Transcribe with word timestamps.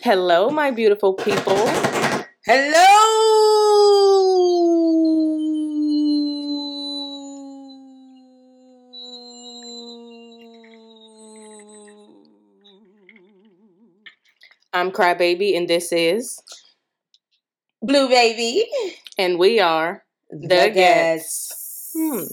Hello, 0.00 0.48
my 0.50 0.70
beautiful 0.70 1.14
people. 1.14 1.56
Hello. 2.46 2.88
I'm 14.72 14.90
Crybaby, 14.90 15.56
and 15.56 15.68
this 15.68 15.92
is 15.92 16.42
Blue 17.82 18.08
Baby. 18.08 18.66
And 19.18 19.38
we 19.38 19.60
are 19.60 20.02
the, 20.30 20.72
Ghettz. 20.74 21.90
Hmm. 21.94 22.24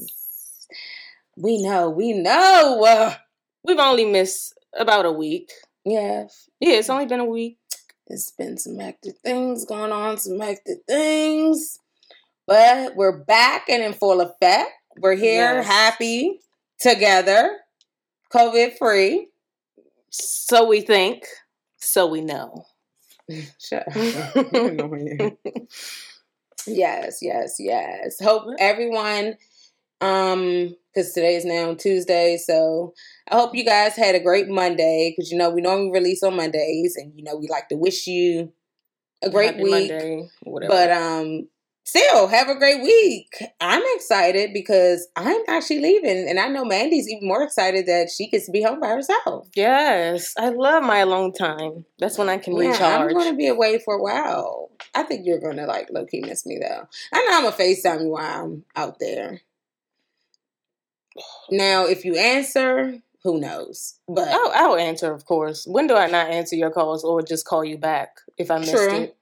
We 1.36 1.62
know, 1.62 1.90
we 1.90 2.14
know. 2.14 3.14
We've 3.64 3.78
only 3.80 4.06
missed 4.06 4.54
about 4.78 5.06
a 5.06 5.12
week. 5.12 5.52
yeah, 5.86 6.28
Yeah, 6.60 6.74
it's 6.76 6.90
only 6.90 7.06
been 7.06 7.20
a 7.20 7.26
week. 7.26 7.59
It's 8.10 8.32
been 8.32 8.58
some 8.58 8.80
hectic 8.80 9.18
things 9.24 9.66
going 9.66 9.92
on, 9.92 10.18
some 10.18 10.40
hectic 10.40 10.80
things. 10.88 11.80
But 12.48 12.96
we're 12.96 13.18
back 13.18 13.70
and 13.70 13.84
in 13.84 13.94
full 13.94 14.22
effect. 14.22 14.72
We're 14.98 15.16
here, 15.16 15.56
Yes. 15.56 15.68
happy, 15.68 16.40
together, 16.80 17.58
COVID 18.34 18.78
free. 18.78 19.30
So 20.10 20.66
we 20.66 20.82
think, 20.82 21.26
so 21.78 22.08
we 22.08 22.22
know. 22.22 22.66
Shut 23.60 23.86
up. 23.88 24.36
yes, 26.68 27.20
yes, 27.22 27.56
yes. 27.60 28.20
Hope 28.22 28.46
everyone 28.60 29.38
um 30.02 30.76
because 30.94 31.14
today 31.14 31.36
is 31.36 31.46
now 31.46 31.74
Tuesday, 31.76 32.38
so 32.38 32.94
I 33.30 33.36
hope 33.36 33.56
you 33.56 33.64
guys 33.64 33.96
had 33.96 34.16
a 34.16 34.20
great 34.20 34.48
Monday 34.50 35.14
because 35.16 35.32
you 35.32 35.38
know 35.38 35.50
we 35.50 35.62
normally 35.62 35.92
release 35.92 36.24
on 36.24 36.36
Mondays 36.36 36.96
and 36.98 37.14
you 37.16 37.24
know 37.24 37.36
we 37.36 37.48
like 37.48 37.70
to 37.70 37.76
wish 37.76 38.08
you 38.08 38.52
a 39.24 39.30
great 39.30 39.52
Happy 39.52 39.64
week. 39.64 39.72
Monday, 39.92 40.30
whatever. 40.44 40.74
But 40.74 40.92
um 40.92 41.48
still 41.86 42.28
have 42.28 42.50
a 42.50 42.56
great 42.58 42.82
week. 42.84 43.44
I'm 43.60 43.82
excited 43.96 44.52
because 44.54 45.08
I'm 45.16 45.42
actually 45.48 45.80
leaving 45.80 46.28
and 46.30 46.40
I 46.40 46.48
know 46.48 46.64
Mandy's 46.64 47.10
even 47.10 47.28
more 47.28 47.42
excited 47.44 47.88
that 47.88 48.10
she 48.16 48.30
gets 48.30 48.46
to 48.46 48.52
be 48.52 48.62
home 48.62 48.80
by 48.80 48.90
herself. 48.90 49.48
yes, 49.56 50.34
I 50.38 50.50
love 50.50 50.84
my 50.84 51.00
alone 51.00 51.34
time. 51.34 51.86
That's 52.00 52.18
when 52.18 52.30
I 52.30 52.38
can 52.38 52.54
Yeah, 52.56 52.72
recharge. 52.72 53.12
I'm 53.12 53.14
gonna 53.18 53.36
be 53.36 53.48
away 53.48 53.80
for 53.80 53.96
a 53.96 54.02
while. 54.04 54.70
I 54.96 55.04
think 55.04 55.26
you're 55.26 55.40
gonna 55.40 55.66
like 55.66 55.90
low 55.92 56.06
key 56.06 56.22
miss 56.22 56.46
me 56.46 56.60
though. 56.60 56.88
I 57.14 57.26
know 57.26 57.38
I'm 57.38 57.44
gonna 57.44 57.56
FaceTime 57.56 58.04
you 58.04 58.10
while 58.12 58.44
I'm 58.44 58.66
out 58.76 59.00
there. 59.00 59.42
Now, 61.52 61.86
if 61.86 62.06
you 62.06 62.16
answer, 62.16 63.00
who 63.24 63.40
knows? 63.40 64.00
But 64.08 64.30
Oh, 64.32 64.52
I'll 64.54 64.76
answer, 64.76 65.12
of 65.14 65.26
course. 65.26 65.66
When 65.68 65.88
do 65.88 65.96
I 65.96 66.08
not 66.08 66.30
answer 66.30 66.56
your 66.56 66.72
calls 66.72 67.04
or 67.04 67.22
just 67.22 67.46
call 67.46 67.66
you 67.66 67.78
back 67.78 68.20
if 68.38 68.50
I 68.52 68.60
missed 68.60 68.72
True. 68.72 68.94
it? 68.94 69.18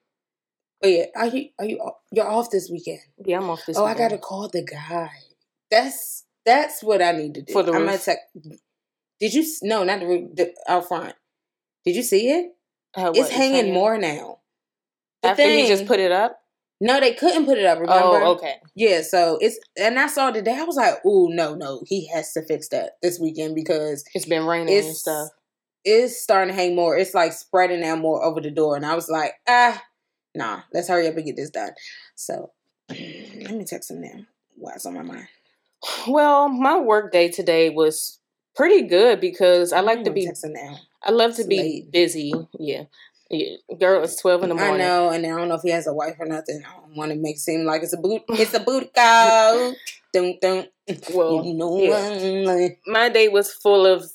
but 0.81 0.91
yeah, 0.91 1.05
are 1.15 1.27
you 1.27 1.49
are 1.59 1.65
you 1.65 1.91
you're 2.11 2.27
off 2.27 2.51
this 2.51 2.69
weekend? 2.69 2.99
Yeah, 3.25 3.37
I'm 3.37 3.49
off 3.49 3.65
this 3.65 3.77
oh, 3.77 3.85
weekend. 3.85 3.99
I 3.99 4.09
gotta 4.09 4.17
call 4.19 4.49
the 4.49 4.63
guy. 4.63 5.09
That's 5.71 6.25
that's 6.45 6.83
what 6.83 7.01
I 7.01 7.11
need 7.13 7.33
to 7.35 7.41
do. 7.41 7.53
For 7.53 7.63
the 7.63 7.71
I'm 7.71 7.79
gonna 7.79 7.93
roof. 7.93 8.05
text. 8.05 8.25
Did 9.19 9.33
you? 9.33 9.45
No, 9.63 9.83
not 9.83 9.99
the, 9.99 10.05
roof, 10.07 10.35
the 10.35 10.53
out 10.67 10.87
front. 10.87 11.15
Did 11.85 11.95
you 11.95 12.03
see 12.03 12.29
it? 12.29 12.51
Uh, 12.95 13.01
How, 13.01 13.07
what, 13.07 13.17
it's 13.17 13.29
hanging 13.29 13.73
more 13.73 13.97
now. 13.97 14.39
The 15.23 15.29
After 15.29 15.49
he 15.49 15.67
just 15.67 15.87
put 15.87 15.99
it 15.99 16.11
up? 16.11 16.39
No, 16.79 16.99
they 16.99 17.13
couldn't 17.13 17.45
put 17.45 17.57
it 17.57 17.65
up. 17.65 17.79
Remember? 17.79 18.17
Oh, 18.23 18.31
okay. 18.33 18.55
Yeah, 18.75 19.01
so 19.01 19.37
it's 19.41 19.57
and 19.79 19.97
I 19.99 20.07
saw 20.07 20.29
today. 20.31 20.55
I 20.59 20.63
was 20.63 20.75
like, 20.75 20.95
"Oh 21.05 21.27
no, 21.31 21.55
no, 21.55 21.81
he 21.87 22.07
has 22.13 22.33
to 22.33 22.43
fix 22.43 22.67
that 22.69 22.97
this 23.01 23.19
weekend 23.19 23.55
because 23.55 24.03
It's 24.13 24.25
been 24.25 24.45
raining 24.45 24.77
and 24.77 24.95
stuff. 24.95 25.29
it's 25.83 26.21
starting 26.21 26.53
to 26.53 26.61
hang 26.61 26.75
more. 26.75 26.95
It's 26.95 27.15
like 27.15 27.33
spreading 27.33 27.83
out 27.83 27.99
more 27.99 28.23
over 28.23 28.39
the 28.41 28.51
door." 28.51 28.75
And 28.75 28.85
I 28.85 28.93
was 28.93 29.09
like, 29.09 29.33
"Ah, 29.47 29.81
nah, 30.35 30.61
let's 30.73 30.87
hurry 30.87 31.07
up 31.07 31.15
and 31.15 31.25
get 31.25 31.35
this 31.35 31.49
done." 31.49 31.71
So 32.15 32.51
let 32.89 33.51
me 33.51 33.65
text 33.65 33.89
him 33.89 34.01
now. 34.01 34.25
What's 34.55 34.85
on 34.85 34.93
my 34.93 35.01
mind? 35.01 35.27
Well, 36.07 36.49
my 36.49 36.79
work 36.79 37.11
day 37.11 37.29
today 37.29 37.69
was 37.69 38.19
pretty 38.55 38.83
good 38.87 39.19
because 39.19 39.73
I 39.73 39.79
like 39.81 40.03
to 40.03 40.09
I'm 40.09 40.13
be 40.15 40.27
texting 40.27 40.53
now. 40.53 40.77
I 41.03 41.11
love 41.11 41.35
to 41.35 41.41
It's 41.41 41.47
be 41.49 41.57
late. 41.57 41.91
busy. 41.91 42.33
Yeah. 42.59 42.83
Yeah. 43.29 43.57
Girl, 43.79 44.03
it's 44.03 44.15
twelve 44.21 44.43
in 44.43 44.49
the 44.49 44.55
morning. 44.55 44.75
I 44.81 44.85
know, 44.85 45.09
and 45.09 45.25
I 45.25 45.29
don't 45.29 45.49
know 45.49 45.55
if 45.55 45.61
he 45.61 45.71
has 45.71 45.87
a 45.87 45.93
wife 45.93 46.15
or 46.19 46.25
nothing. 46.25 46.61
I 46.65 46.79
don't 46.79 46.95
want 46.95 47.11
to 47.11 47.17
make 47.17 47.35
it 47.35 47.39
seem 47.39 47.65
like 47.65 47.83
it's 47.83 47.93
a 47.93 47.97
boot. 47.97 48.21
It's 48.29 48.53
a 48.53 48.59
boot 48.59 48.93
go. 48.95 49.73
dun, 50.13 50.35
dun. 50.41 50.67
Well, 51.13 51.43
you 51.45 51.53
know, 51.53 51.77
yeah. 51.81 52.69
My 52.85 53.09
day 53.09 53.27
was 53.27 53.51
full 53.51 53.85
of 53.85 54.09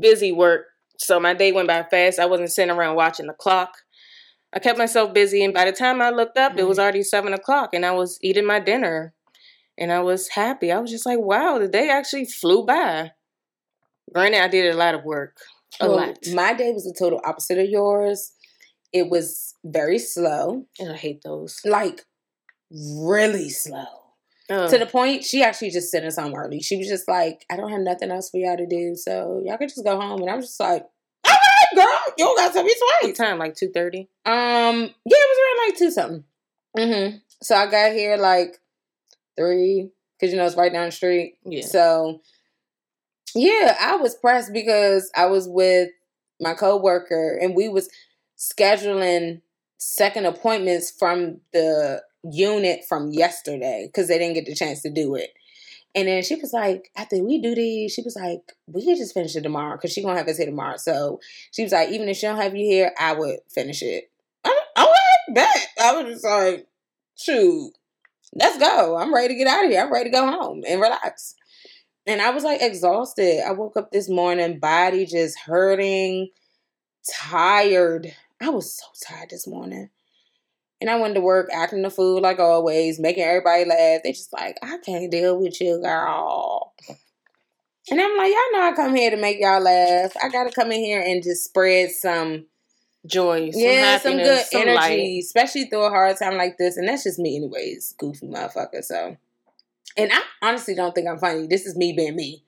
busy 0.00 0.30
work. 0.32 0.66
So 0.98 1.18
my 1.20 1.34
day 1.34 1.50
went 1.52 1.68
by 1.68 1.82
fast. 1.84 2.18
I 2.18 2.26
wasn't 2.26 2.50
sitting 2.52 2.70
around 2.74 2.94
watching 2.96 3.26
the 3.26 3.32
clock. 3.32 3.78
I 4.52 4.60
kept 4.60 4.78
myself 4.78 5.12
busy, 5.12 5.44
and 5.44 5.52
by 5.52 5.64
the 5.64 5.72
time 5.72 6.00
I 6.00 6.10
looked 6.10 6.38
up, 6.38 6.52
it 6.56 6.62
Mm. 6.64 6.68
was 6.68 6.78
already 6.78 7.02
seven 7.02 7.34
o'clock, 7.34 7.74
and 7.74 7.84
I 7.84 7.90
was 7.90 8.18
eating 8.22 8.46
my 8.46 8.60
dinner, 8.60 9.12
and 9.76 9.92
I 9.92 10.00
was 10.00 10.28
happy. 10.28 10.70
I 10.72 10.78
was 10.78 10.90
just 10.90 11.04
like, 11.06 11.18
"Wow, 11.18 11.58
the 11.58 11.68
day 11.68 11.90
actually 11.90 12.24
flew 12.24 12.64
by." 12.64 13.12
Granted, 14.14 14.40
I 14.42 14.48
did 14.48 14.72
a 14.72 14.76
lot 14.76 14.94
of 14.94 15.04
work, 15.04 15.36
a 15.80 15.86
Well, 15.88 15.96
lot. 15.96 16.18
My 16.32 16.54
day 16.54 16.72
was 16.72 16.84
the 16.84 16.94
total 16.98 17.20
opposite 17.24 17.58
of 17.58 17.68
yours. 17.68 18.32
It 18.92 19.10
was 19.10 19.54
very 19.64 19.98
slow, 19.98 20.66
and 20.78 20.92
I 20.92 20.96
hate 20.96 21.22
those. 21.22 21.60
like 21.64 22.04
really 22.70 23.48
slow. 23.50 23.84
To 24.50 24.78
the 24.78 24.86
point, 24.86 25.24
she 25.24 25.42
actually 25.42 25.68
just 25.70 25.90
sent 25.90 26.06
us 26.06 26.16
home 26.16 26.34
early. 26.34 26.60
She 26.60 26.78
was 26.78 26.88
just 26.88 27.06
like, 27.06 27.44
I 27.50 27.56
don't 27.56 27.70
have 27.70 27.82
nothing 27.82 28.10
else 28.10 28.30
for 28.30 28.38
y'all 28.38 28.56
to 28.56 28.66
do, 28.66 28.94
so 28.96 29.42
y'all 29.44 29.58
can 29.58 29.68
just 29.68 29.84
go 29.84 30.00
home. 30.00 30.22
And 30.22 30.30
I 30.30 30.36
was 30.36 30.46
just 30.46 30.60
like, 30.60 30.86
all 31.26 31.32
right, 31.34 31.66
girl, 31.74 31.98
you 32.16 32.24
don't 32.24 32.36
got 32.38 32.54
to 32.54 32.62
be 32.64 32.74
what 32.78 33.00
twice. 33.02 33.16
time? 33.18 33.38
Like 33.38 33.56
two 33.56 33.70
thirty. 33.70 34.08
Um, 34.24 34.34
yeah, 35.04 35.16
it 35.18 35.28
was 35.28 35.38
around 35.38 35.68
like 35.68 35.78
two 35.78 35.90
something. 35.90 36.24
Mm-hmm. 36.78 37.16
So 37.42 37.56
I 37.56 37.66
got 37.70 37.92
here 37.92 38.16
like 38.16 38.56
three, 39.36 39.90
because 40.18 40.32
you 40.32 40.38
know 40.38 40.46
it's 40.46 40.56
right 40.56 40.72
down 40.72 40.86
the 40.86 40.92
street. 40.92 41.34
Yeah. 41.44 41.66
So 41.66 42.22
yeah, 43.34 43.76
I 43.80 43.96
was 43.96 44.14
pressed 44.14 44.52
because 44.52 45.10
I 45.16 45.26
was 45.26 45.48
with 45.48 45.90
my 46.40 46.54
coworker 46.54 47.38
and 47.40 47.54
we 47.54 47.68
was 47.68 47.88
scheduling 48.38 49.42
second 49.78 50.26
appointments 50.26 50.90
from 50.90 51.40
the 51.52 52.02
unit 52.24 52.84
from 52.88 53.10
yesterday 53.10 53.88
because 53.88 54.08
they 54.08 54.18
didn't 54.18 54.34
get 54.34 54.46
the 54.46 54.54
chance 54.54 54.82
to 54.82 54.90
do 54.90 55.14
it. 55.14 55.30
And 55.94 56.06
then 56.06 56.22
she 56.22 56.34
was 56.36 56.52
like, 56.52 56.90
after 56.96 57.22
we 57.22 57.40
do 57.40 57.54
these, 57.54 57.92
she 57.92 58.02
was 58.02 58.14
like, 58.14 58.40
we 58.66 58.84
could 58.84 58.98
just 58.98 59.14
finish 59.14 59.34
it 59.34 59.42
tomorrow 59.42 59.76
because 59.76 59.92
she 59.92 60.02
gonna 60.02 60.18
have 60.18 60.28
us 60.28 60.36
here 60.36 60.46
tomorrow. 60.46 60.76
So 60.76 61.20
she 61.50 61.62
was 61.62 61.72
like, 61.72 61.90
even 61.90 62.08
if 62.08 62.16
she 62.16 62.26
don't 62.26 62.36
have 62.36 62.54
you 62.54 62.64
here, 62.64 62.92
I 62.98 63.14
would 63.14 63.38
finish 63.48 63.82
it. 63.82 64.10
I, 64.44 64.56
okay, 64.78 65.34
bet. 65.34 65.66
I 65.82 66.00
was 66.00 66.12
just 66.12 66.24
like, 66.24 66.66
shoot, 67.16 67.72
let's 68.34 68.58
go. 68.58 68.96
I'm 68.96 69.14
ready 69.14 69.28
to 69.28 69.34
get 69.34 69.48
out 69.48 69.64
of 69.64 69.70
here. 69.70 69.80
I'm 69.80 69.92
ready 69.92 70.10
to 70.10 70.16
go 70.16 70.26
home 70.30 70.62
and 70.68 70.80
relax. 70.80 71.34
And 72.08 72.22
I 72.22 72.30
was 72.30 72.42
like 72.42 72.62
exhausted. 72.62 73.46
I 73.46 73.52
woke 73.52 73.76
up 73.76 73.92
this 73.92 74.08
morning, 74.08 74.58
body 74.58 75.04
just 75.04 75.38
hurting, 75.38 76.30
tired. 77.08 78.12
I 78.40 78.48
was 78.48 78.76
so 78.78 78.86
tired 79.06 79.28
this 79.30 79.46
morning. 79.46 79.90
And 80.80 80.88
I 80.88 80.98
went 80.98 81.16
to 81.16 81.20
work 81.20 81.50
acting 81.52 81.82
the 81.82 81.90
fool 81.90 82.22
like 82.22 82.38
always, 82.38 82.98
making 82.98 83.24
everybody 83.24 83.66
laugh. 83.66 84.00
They 84.02 84.12
just 84.12 84.32
like, 84.32 84.56
I 84.62 84.78
can't 84.78 85.10
deal 85.10 85.38
with 85.38 85.60
you, 85.60 85.80
girl. 85.82 86.72
And 87.90 88.00
I'm 88.00 88.16
like, 88.16 88.32
y'all 88.32 88.52
know 88.52 88.68
I 88.68 88.72
come 88.74 88.94
here 88.94 89.10
to 89.10 89.16
make 89.16 89.38
y'all 89.40 89.60
laugh. 89.60 90.12
I 90.22 90.28
gotta 90.30 90.50
come 90.50 90.72
in 90.72 90.80
here 90.80 91.04
and 91.06 91.22
just 91.22 91.44
spread 91.44 91.90
some 91.90 92.46
Joy. 93.06 93.50
Some 93.50 93.60
yeah, 93.60 93.98
some 93.98 94.16
good 94.16 94.44
some 94.46 94.62
energy, 94.62 94.76
light. 94.76 95.22
especially 95.24 95.64
through 95.64 95.84
a 95.84 95.90
hard 95.90 96.16
time 96.16 96.36
like 96.36 96.58
this. 96.58 96.76
And 96.76 96.88
that's 96.88 97.04
just 97.04 97.18
me, 97.18 97.36
anyways, 97.36 97.94
goofy 97.98 98.26
motherfucker. 98.26 98.82
So, 98.82 99.16
and 99.98 100.12
I 100.12 100.22
honestly 100.42 100.74
don't 100.74 100.94
think 100.94 101.08
I'm 101.08 101.18
funny. 101.18 101.46
This 101.46 101.66
is 101.66 101.76
me 101.76 101.92
being 101.92 102.16
me. 102.16 102.44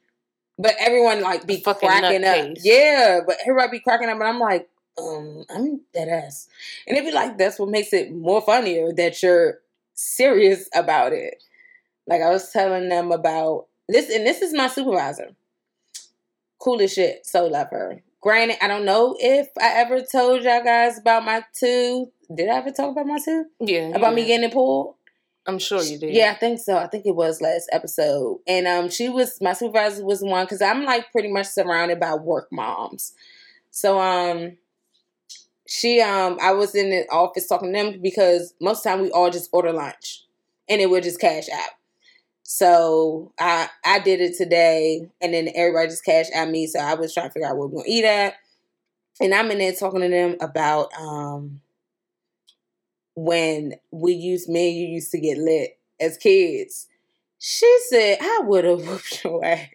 But 0.59 0.77
everyone 0.79 1.21
like 1.21 1.47
be 1.47 1.61
cracking 1.61 1.91
up. 2.25 2.37
nutcase. 2.37 2.61
Yeah, 2.63 3.21
but 3.27 3.37
everybody 3.43 3.79
be 3.79 3.81
cracking 3.81 4.09
up, 4.09 4.15
and 4.15 4.25
I'm 4.25 4.39
like, 4.39 4.69
um, 4.99 5.45
I'm 5.51 5.81
dead 5.93 6.09
ass. 6.09 6.49
And 6.87 6.97
it 6.97 7.05
be 7.05 7.13
like 7.13 7.37
that's 7.37 7.59
what 7.59 7.71
makes 7.71 7.93
it 7.93 8.13
more 8.13 8.41
funnier 8.41 8.93
that 8.93 9.23
you're 9.23 9.59
serious 9.95 10.69
about 10.75 11.13
it. 11.13 11.43
Like 12.07 12.23
I 12.23 12.31
was 12.31 12.51
telling 12.51 12.89
them 12.89 13.11
about 13.11 13.67
this, 13.89 14.11
and 14.15 14.27
this 14.27 14.43
is 14.43 14.55
my 14.55 14.69
supervisor. 14.69 15.31
Cool 16.59 16.83
as 16.83 16.93
shit. 16.93 17.27
So 17.27 17.47
love 17.47 17.69
her. 17.71 18.03
Granted, 18.21 18.63
I 18.63 18.69
don't 18.69 18.85
know 18.85 19.17
if 19.19 19.49
I 19.59 19.73
ever 19.77 20.03
told 20.03 20.43
y'all 20.43 20.63
guys 20.63 20.99
about 20.99 21.25
my 21.25 21.43
tooth. 21.59 22.09
Did 22.33 22.51
I 22.51 22.57
ever 22.57 22.71
talk 22.71 22.91
about 22.91 23.07
my 23.07 23.19
tooth? 23.19 23.47
Yeah. 23.61 23.89
About 23.95 24.15
me 24.15 24.23
yeah. 24.23 24.37
getting 24.37 24.51
pulled? 24.51 24.95
I'm 25.51 25.59
sure 25.59 25.83
you 25.83 25.99
did. 25.99 26.15
Yeah, 26.15 26.33
I 26.33 26.35
think 26.35 26.61
so. 26.61 26.77
I 26.77 26.87
think 26.87 27.07
it 27.07 27.15
was 27.15 27.41
last 27.41 27.69
episode. 27.73 28.41
And 28.47 28.67
um 28.67 28.89
she 28.89 29.09
was 29.09 29.41
my 29.41 29.53
supervisor 29.53 30.05
was 30.05 30.23
one 30.23 30.45
because 30.47 30.63
I'm 30.63 30.85
like 30.85 31.11
pretty 31.13 31.29
much 31.33 31.47
surrounded 31.49 32.01
by 32.01 32.15
work 32.15 32.49
moms. 32.53 33.13
So 33.71 34.01
um 34.01 34.57
she 35.69 36.01
um 36.01 36.39
I 36.43 36.53
was 36.53 36.75
in 36.75 36.91
the 36.91 37.07
office 37.11 37.47
talking 37.47 37.73
to 37.73 37.79
them 37.79 38.01
because 38.03 38.55
most 38.61 38.79
of 38.79 38.85
the 38.85 38.91
time 38.91 39.01
we 39.03 39.11
all 39.11 39.31
just 39.31 39.51
order 39.53 39.73
lunch 39.73 40.25
and 40.69 40.81
it 40.81 40.91
would 40.91 41.03
just 41.05 41.21
cash 41.21 41.49
out. 41.53 41.71
So 42.43 43.33
I 43.39 43.69
I 43.85 44.01
did 44.01 44.21
it 44.21 44.37
today 44.37 45.09
and 45.21 45.33
then 45.35 45.49
everybody 45.55 45.89
just 45.89 46.05
cashed 46.05 46.33
at 46.35 46.49
me. 46.49 46.67
So 46.67 46.81
I 46.81 46.95
was 46.95 47.15
trying 47.15 47.29
to 47.29 47.33
figure 47.33 47.49
out 47.49 47.57
what 47.57 47.71
we're 47.71 47.83
gonna 47.83 47.89
eat 47.89 48.05
at. 48.05 48.35
and 49.21 49.35
I'm 49.35 49.51
in 49.51 49.59
there 49.59 49.73
talking 49.73 50.01
to 50.01 50.09
them 50.09 50.37
about 50.41 50.89
um 50.99 51.61
when 53.25 53.75
we 53.91 54.13
used 54.15 54.49
me 54.49 54.69
and 54.71 54.79
you 54.79 54.95
used 54.95 55.11
to 55.13 55.21
get 55.21 55.37
lit 55.37 55.79
as 56.01 56.17
kids. 56.17 56.87
She 57.39 57.79
said, 57.89 58.19
I 58.21 58.41
would 58.45 58.65
have 58.65 58.81
whooped 58.87 59.25
your 59.25 59.45
ass. 59.45 59.69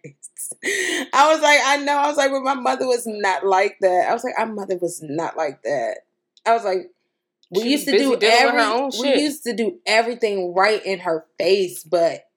I 1.14 1.32
was 1.32 1.42
like, 1.42 1.60
I 1.64 1.78
know. 1.78 1.98
I 1.98 2.08
was 2.08 2.18
like, 2.18 2.32
but 2.32 2.42
my 2.42 2.56
mother 2.56 2.88
was 2.88 3.04
not 3.06 3.46
like 3.46 3.78
that. 3.82 4.08
I 4.10 4.14
was 4.14 4.24
like, 4.24 4.34
our 4.38 4.46
mother 4.48 4.78
was 4.78 5.02
not 5.04 5.38
like 5.38 5.62
that. 5.64 6.00
I 6.46 6.54
was 6.54 6.64
like, 6.64 6.92
we 7.52 7.62
She 7.62 7.72
used 7.72 7.86
to 7.86 7.92
do 7.92 8.18
busy 8.18 8.32
dealing 8.32 8.56
with 8.56 8.64
every, 8.66 8.86
we 9.02 9.08
shit. 9.16 9.20
used 9.22 9.44
to 9.44 9.56
do 9.56 9.80
everything 9.86 10.54
right 10.54 10.84
in 10.84 11.00
her 11.00 11.26
face, 11.38 11.84
but 11.84 12.28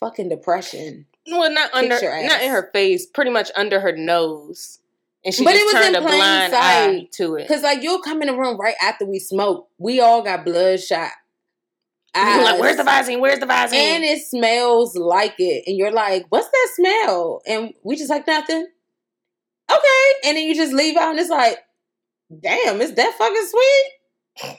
fucking 0.00 0.30
depression. 0.30 1.06
Well, 1.26 1.52
not 1.52 1.72
under, 1.74 2.00
not 2.00 2.42
in 2.42 2.50
her 2.50 2.70
face, 2.72 3.06
pretty 3.06 3.30
much 3.30 3.50
under 3.56 3.80
her 3.80 3.94
nose, 3.96 4.80
and 5.24 5.34
she 5.34 5.44
But 5.44 5.54
it 5.54 5.64
was 5.64 5.72
turned 5.74 5.94
in 5.96 6.02
a 6.02 6.06
plain 6.06 6.18
blind 6.18 6.52
sight. 6.52 6.60
eye 6.60 7.08
to 7.12 7.36
it. 7.36 7.48
Cause 7.48 7.62
like 7.62 7.82
you'll 7.82 8.02
come 8.02 8.22
in 8.22 8.28
the 8.28 8.36
room 8.36 8.58
right 8.58 8.74
after 8.82 9.04
we 9.04 9.18
smoke. 9.18 9.68
We 9.78 10.00
all 10.00 10.22
got 10.22 10.44
bloodshot. 10.44 11.10
You're 12.14 12.44
like, 12.44 12.60
where's 12.60 12.76
the 12.76 12.82
Visine? 12.82 13.20
Where's 13.20 13.38
the 13.38 13.46
Visine? 13.46 13.72
And 13.74 14.04
it 14.04 14.20
smells 14.22 14.94
like 14.96 15.34
it. 15.38 15.64
And 15.66 15.78
you're 15.78 15.92
like, 15.92 16.26
what's 16.28 16.48
that 16.48 16.68
smell? 16.74 17.40
And 17.46 17.72
we 17.84 17.96
just 17.96 18.10
like 18.10 18.26
nothing. 18.26 18.66
Okay. 19.70 20.12
And 20.24 20.36
then 20.36 20.46
you 20.46 20.54
just 20.54 20.74
leave 20.74 20.96
out 20.98 21.12
and 21.12 21.18
it's 21.18 21.30
like, 21.30 21.58
damn, 22.42 22.82
is 22.82 22.92
that 22.94 23.14
fucking 23.16 23.46
sweet? 23.48 24.58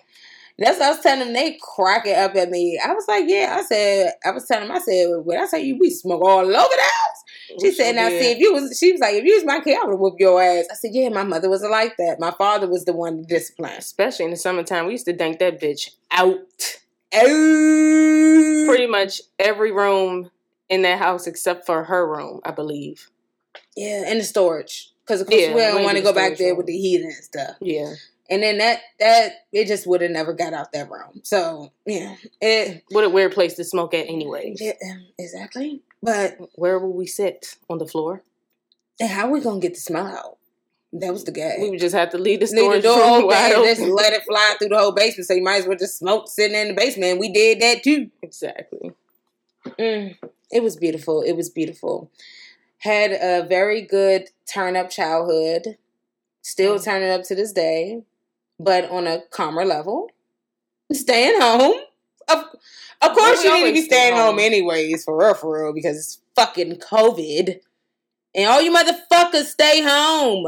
That's 0.58 0.80
what 0.80 0.86
I 0.88 0.90
was 0.92 1.02
telling 1.02 1.20
them. 1.26 1.34
They 1.34 1.58
crack 1.62 2.06
it 2.08 2.18
up 2.18 2.36
at 2.36 2.50
me. 2.50 2.80
I 2.84 2.94
was 2.94 3.06
like, 3.08 3.26
yeah. 3.28 3.56
I 3.60 3.64
said, 3.64 4.14
I 4.26 4.32
was 4.32 4.48
telling 4.48 4.68
them, 4.68 4.76
I 4.78 4.80
said, 4.80 5.08
when 5.24 5.40
I 5.40 5.46
say 5.46 5.64
you, 5.64 5.78
we 5.80 5.90
smoke 5.90 6.22
all 6.24 6.40
over 6.40 6.50
the 6.50 6.56
house. 6.56 7.23
She 7.62 7.72
said, 7.72 7.96
now 7.96 8.10
did. 8.10 8.22
see, 8.22 8.32
if 8.32 8.40
you 8.40 8.54
was, 8.54 8.78
she 8.78 8.92
was 8.92 9.02
like, 9.02 9.16
if 9.16 9.24
you 9.26 9.36
was 9.36 9.46
my 9.46 9.60
kid, 9.60 9.78
I 9.82 9.86
would 9.86 10.00
whoop 10.00 10.16
your 10.20 10.42
ass. 10.42 10.66
I 10.72 10.76
said, 10.76 10.92
yeah, 10.94 11.10
my 11.10 11.24
mother 11.24 11.50
wasn't 11.50 11.72
like 11.72 11.98
that. 11.98 12.20
My 12.20 12.32
father 12.32 12.68
was 12.68 12.86
the 12.86 12.94
one 12.94 13.18
to 13.18 13.24
discipline. 13.24 13.74
especially 13.78 14.26
in 14.26 14.32
the 14.32 14.38
summertime, 14.38 14.86
we 14.86 14.94
used 14.94 15.06
to 15.06 15.14
dank 15.14 15.40
that 15.40 15.60
bitch 15.62 15.92
out. 16.12 16.40
Oh. 17.16 18.66
Pretty 18.68 18.88
much 18.88 19.22
every 19.40 19.72
room 19.72 20.32
in 20.70 20.82
that 20.84 21.00
house 21.00 21.28
except 21.28 21.66
for 21.66 21.84
her 21.84 22.08
room, 22.10 22.40
I 22.44 22.52
believe. 22.52 23.10
Yeah, 23.76 24.04
and 24.08 24.20
the 24.20 24.24
storage. 24.24 24.92
Because 25.06 25.22
of 25.22 25.28
course 25.28 25.42
Yeah, 25.42 25.54
we 25.54 25.62
don't 25.62 25.84
want 25.84 25.98
to 25.98 26.04
go 26.04 26.14
back 26.14 26.38
there 26.38 26.50
room. 26.50 26.58
with 26.58 26.68
the 26.68 26.78
heat 26.78 27.02
and 27.02 27.14
stuff. 27.14 27.56
Yeah. 27.60 27.94
And 28.30 28.42
then 28.42 28.58
that 28.60 28.80
that 29.00 29.46
it 29.52 29.68
just 29.68 29.86
would 29.86 30.02
have 30.02 30.12
never 30.12 30.34
got 30.34 30.54
out 30.54 30.72
that 30.72 30.90
room. 30.90 31.22
So 31.24 31.72
yeah, 31.86 32.16
it 32.42 32.84
What 32.90 33.04
a 33.04 33.10
weird 33.10 33.34
place 33.34 33.56
to 33.56 33.64
smoke 33.64 33.94
at, 33.94 34.08
anyways. 34.08 34.62
yeah, 34.62 34.72
exactly. 35.20 35.82
But 36.04 36.38
Where 36.56 36.78
will 36.80 36.94
we 36.94 37.08
sit? 37.08 37.56
On 37.70 37.78
the 37.80 37.88
floor? 37.88 38.22
and 39.00 39.10
how 39.10 39.28
we 39.30 39.42
gonna 39.42 39.60
get 39.60 39.74
the 39.74 39.80
smell 39.80 40.06
out? 40.06 40.38
That 40.92 41.12
was 41.12 41.24
the 41.24 41.32
gag. 41.32 41.60
We 41.60 41.72
would 41.72 41.80
just 41.80 41.96
have 41.96 42.12
to 42.12 42.20
leave 42.20 42.42
the 42.42 42.46
storage 42.48 42.84
door 42.84 43.00
open 43.02 43.36
and 43.36 43.64
just 43.66 43.82
let 43.82 44.14
it 44.14 44.22
fly 44.24 44.56
through 44.60 44.70
the 44.70 44.78
whole 44.78 44.92
basement. 44.92 45.26
So 45.28 45.34
you 45.34 45.42
might 45.42 45.62
as 45.62 45.66
well 45.68 45.78
just 45.78 45.98
smoke 45.98 46.28
sitting 46.28 46.56
in 46.56 46.68
the 46.68 46.74
basement. 46.76 47.20
We 47.20 47.32
did 47.32 47.60
that 47.62 47.82
too. 47.84 48.12
Exactly. 48.22 48.92
Mm, 49.66 50.16
it 50.52 50.62
was 50.62 50.76
beautiful. 50.76 51.22
It 51.24 51.34
was 51.36 51.50
beautiful. 51.50 52.12
Had 52.80 53.12
a 53.14 53.48
very 53.48 53.82
good 53.82 54.30
turn 54.46 54.76
up 54.76 54.92
childhood. 54.92 55.78
Still 56.44 56.76
Mm. 56.78 56.84
turning 56.84 57.10
up 57.10 57.24
to 57.24 57.34
this 57.36 57.54
day, 57.54 58.04
but 58.60 58.88
on 58.92 59.08
a 59.08 59.22
calmer 59.32 59.66
level. 59.66 60.12
Staying 60.92 61.42
home. 61.42 61.80
Of, 62.28 62.46
of 63.02 63.18
course, 63.18 63.44
we 63.44 63.50
you 63.50 63.56
need 63.56 63.68
to 63.68 63.74
be 63.74 63.82
staying 63.82 64.14
home. 64.14 64.36
home. 64.36 64.40
anyways, 64.40 65.04
for 65.04 65.18
real, 65.18 65.34
for 65.34 65.64
real, 65.64 65.74
because 65.74 65.98
it's 65.98 66.20
fucking 66.36 66.78
COVID. 66.78 67.60
And 68.36 68.50
all 68.50 68.62
you 68.62 68.74
motherfuckers 68.74 69.46
stay 69.46 69.82
home. 69.82 70.48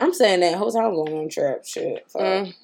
I'm 0.00 0.14
saying 0.14 0.40
that 0.40 0.56
whole 0.56 0.70
time 0.70 0.94
going 0.94 1.18
on 1.18 1.28
trip 1.28 1.66
shit. 1.66 2.08
fuck. 2.08 2.22
Mm. 2.22 2.54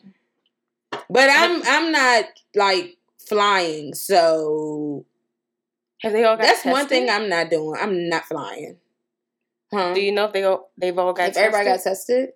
But 1.11 1.29
I'm 1.31 1.63
I'm 1.67 1.93
not 1.93 2.25
like 2.55 2.97
flying, 3.29 3.95
so 3.95 5.05
Have 6.03 6.13
they 6.13 6.25
all 6.25 6.37
got 6.37 6.45
that's 6.45 6.65
one 6.65 6.87
thing 6.87 7.11
I'm 7.11 7.29
not 7.29 7.51
doing. 7.51 7.79
I'm 7.81 8.09
not 8.09 8.25
flying. 8.25 8.77
Huh? 9.73 9.93
Do 9.93 10.01
you 10.01 10.13
know 10.13 10.27
if 10.27 10.33
they 10.33 10.45
all, 10.45 10.71
they've 10.79 10.97
all 10.97 11.13
got 11.13 11.31
if 11.31 11.37
everybody 11.37 11.65
got 11.65 11.83
tested? 11.83 12.31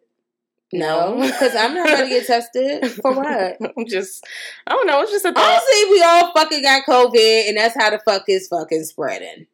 No, 0.72 1.16
because 1.20 1.54
I'm 1.56 1.74
not 1.74 1.86
going 1.86 2.04
to 2.04 2.08
get 2.08 2.26
tested. 2.26 2.90
For 2.90 3.12
what? 3.12 3.56
I'm 3.76 3.86
just, 3.86 4.26
I 4.66 4.72
don't 4.72 4.86
know. 4.86 5.00
It's 5.02 5.12
just 5.12 5.24
a 5.24 5.32
thought. 5.32 5.62
Honestly, 5.62 5.90
we 5.90 6.02
all 6.02 6.32
fucking 6.32 6.62
got 6.62 6.84
COVID, 6.84 7.48
and 7.48 7.56
that's 7.56 7.74
how 7.74 7.90
the 7.90 7.98
fuck 7.98 8.24
is 8.28 8.48
fucking 8.48 8.84
spreading. 8.84 9.46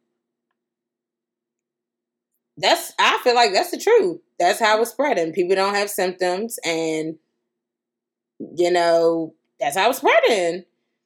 That's 2.57 2.93
I 2.99 3.19
feel 3.25 3.35
like 3.35 3.53
that's 3.53 3.73
the 3.73 3.79
truth. 3.79 4.21
That's 4.39 4.61
how 4.61 4.81
it's 4.81 4.93
spreading. 4.93 5.33
People 5.33 5.57
don't 5.57 5.75
have 5.75 5.91
symptoms, 5.91 6.59
and 6.65 7.17
you 8.39 8.71
know 8.71 9.35
that's 9.59 9.77
how 9.77 9.91
it's 9.91 9.99
spreading. 9.99 10.65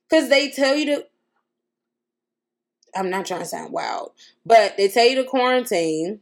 Because 0.09 0.29
they 0.29 0.51
tell 0.51 0.77
you 0.77 0.87
to. 0.87 1.07
I'm 2.95 3.11
not 3.11 3.27
trying 3.27 3.41
to 3.41 3.47
sound 3.47 3.73
wild, 3.73 4.13
but 4.45 4.77
they 4.77 4.89
tell 4.89 5.07
you 5.07 5.17
to 5.17 5.25
quarantine. 5.25 6.21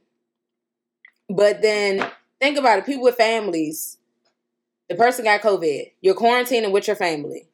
But 1.28 1.60
then 1.60 2.08
think 2.46 2.58
about 2.58 2.78
it: 2.78 2.86
people 2.86 3.02
with 3.04 3.16
families. 3.16 3.98
The 4.88 4.94
person 4.94 5.24
got 5.24 5.42
COVID. 5.42 5.90
You're 6.00 6.14
quarantining 6.14 6.70
with 6.70 6.86
your 6.86 6.96
family. 6.96 7.48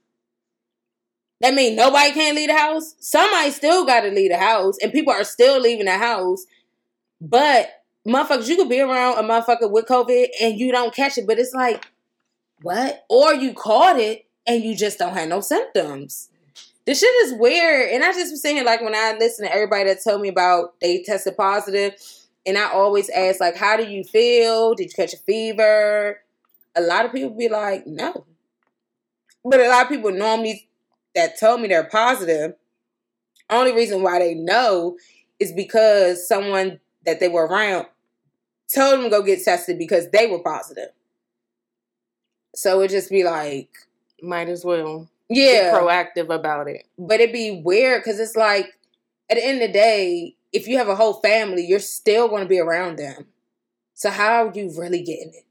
That 1.40 1.54
means 1.54 1.76
nobody 1.76 2.12
can't 2.12 2.36
leave 2.36 2.50
the 2.50 2.56
house. 2.56 2.94
Somebody 3.00 3.50
still 3.50 3.84
got 3.86 4.02
to 4.02 4.10
leave 4.10 4.30
the 4.30 4.38
house, 4.38 4.76
and 4.82 4.92
people 4.92 5.12
are 5.12 5.24
still 5.24 5.60
leaving 5.60 5.86
the 5.86 5.98
house. 5.98 6.44
But 7.20 7.70
motherfuckers, 8.06 8.48
you 8.48 8.56
could 8.56 8.68
be 8.68 8.80
around 8.80 9.18
a 9.18 9.22
motherfucker 9.22 9.70
with 9.70 9.86
COVID 9.86 10.28
and 10.40 10.58
you 10.58 10.72
don't 10.72 10.94
catch 10.94 11.18
it. 11.18 11.26
But 11.26 11.38
it's 11.38 11.54
like, 11.54 11.86
what? 12.62 13.04
Or 13.08 13.34
you 13.34 13.54
caught 13.54 13.98
it 13.98 14.26
and 14.46 14.62
you 14.62 14.76
just 14.76 14.98
don't 14.98 15.14
have 15.14 15.28
no 15.28 15.40
symptoms. 15.40 16.28
This 16.84 16.98
shit 17.00 17.14
is 17.26 17.34
weird. 17.38 17.90
And 17.90 18.02
I 18.02 18.12
just 18.12 18.32
was 18.32 18.42
saying, 18.42 18.64
like, 18.64 18.80
when 18.80 18.94
I 18.94 19.16
listen 19.18 19.46
to 19.46 19.54
everybody 19.54 19.84
that 19.84 20.02
told 20.02 20.20
me 20.20 20.28
about 20.28 20.80
they 20.80 21.02
tested 21.02 21.36
positive, 21.36 21.94
and 22.46 22.58
I 22.58 22.70
always 22.70 23.08
ask, 23.10 23.40
like, 23.40 23.56
how 23.56 23.76
do 23.76 23.84
you 23.84 24.04
feel? 24.04 24.74
Did 24.74 24.84
you 24.88 24.94
catch 24.94 25.14
a 25.14 25.18
fever? 25.18 26.20
A 26.74 26.80
lot 26.80 27.04
of 27.04 27.12
people 27.12 27.30
be 27.36 27.48
like, 27.48 27.86
no. 27.86 28.24
But 29.44 29.60
a 29.60 29.68
lot 29.68 29.82
of 29.84 29.88
people 29.88 30.10
normally 30.12 30.68
that 31.14 31.36
tell 31.36 31.58
me 31.58 31.68
they're 31.68 31.84
positive, 31.84 32.54
only 33.50 33.72
reason 33.72 34.02
why 34.02 34.18
they 34.18 34.34
know 34.34 34.96
is 35.38 35.52
because 35.52 36.26
someone 36.26 36.80
that 37.04 37.20
they 37.20 37.28
were 37.28 37.46
around 37.46 37.86
told 38.72 38.94
them 38.94 39.02
to 39.04 39.10
go 39.10 39.22
get 39.22 39.44
tested 39.44 39.78
because 39.78 40.08
they 40.10 40.26
were 40.26 40.38
positive. 40.38 40.88
So 42.54 42.80
it 42.80 42.88
just 42.88 43.10
be 43.10 43.24
like, 43.24 43.68
Might 44.22 44.48
as 44.48 44.64
well 44.64 45.08
yeah, 45.28 45.72
be 45.72 45.76
proactive 45.78 46.34
about 46.34 46.68
it. 46.68 46.86
but 46.98 47.20
it'd 47.20 47.32
be 47.32 47.60
weird 47.64 48.02
because 48.02 48.20
it's 48.20 48.36
like 48.36 48.78
at 49.30 49.36
the 49.36 49.44
end 49.44 49.60
of 49.62 49.68
the 49.68 49.72
day, 49.72 50.36
if 50.52 50.68
you 50.68 50.78
have 50.78 50.88
a 50.88 50.96
whole 50.96 51.14
family, 51.14 51.64
you're 51.64 51.78
still 51.80 52.28
going 52.28 52.42
to 52.42 52.48
be 52.48 52.58
around 52.60 52.96
them. 52.98 53.26
So 53.94 54.10
how 54.10 54.46
are 54.46 54.52
you 54.54 54.72
really 54.76 55.02
getting 55.02 55.32
it? 55.34 55.44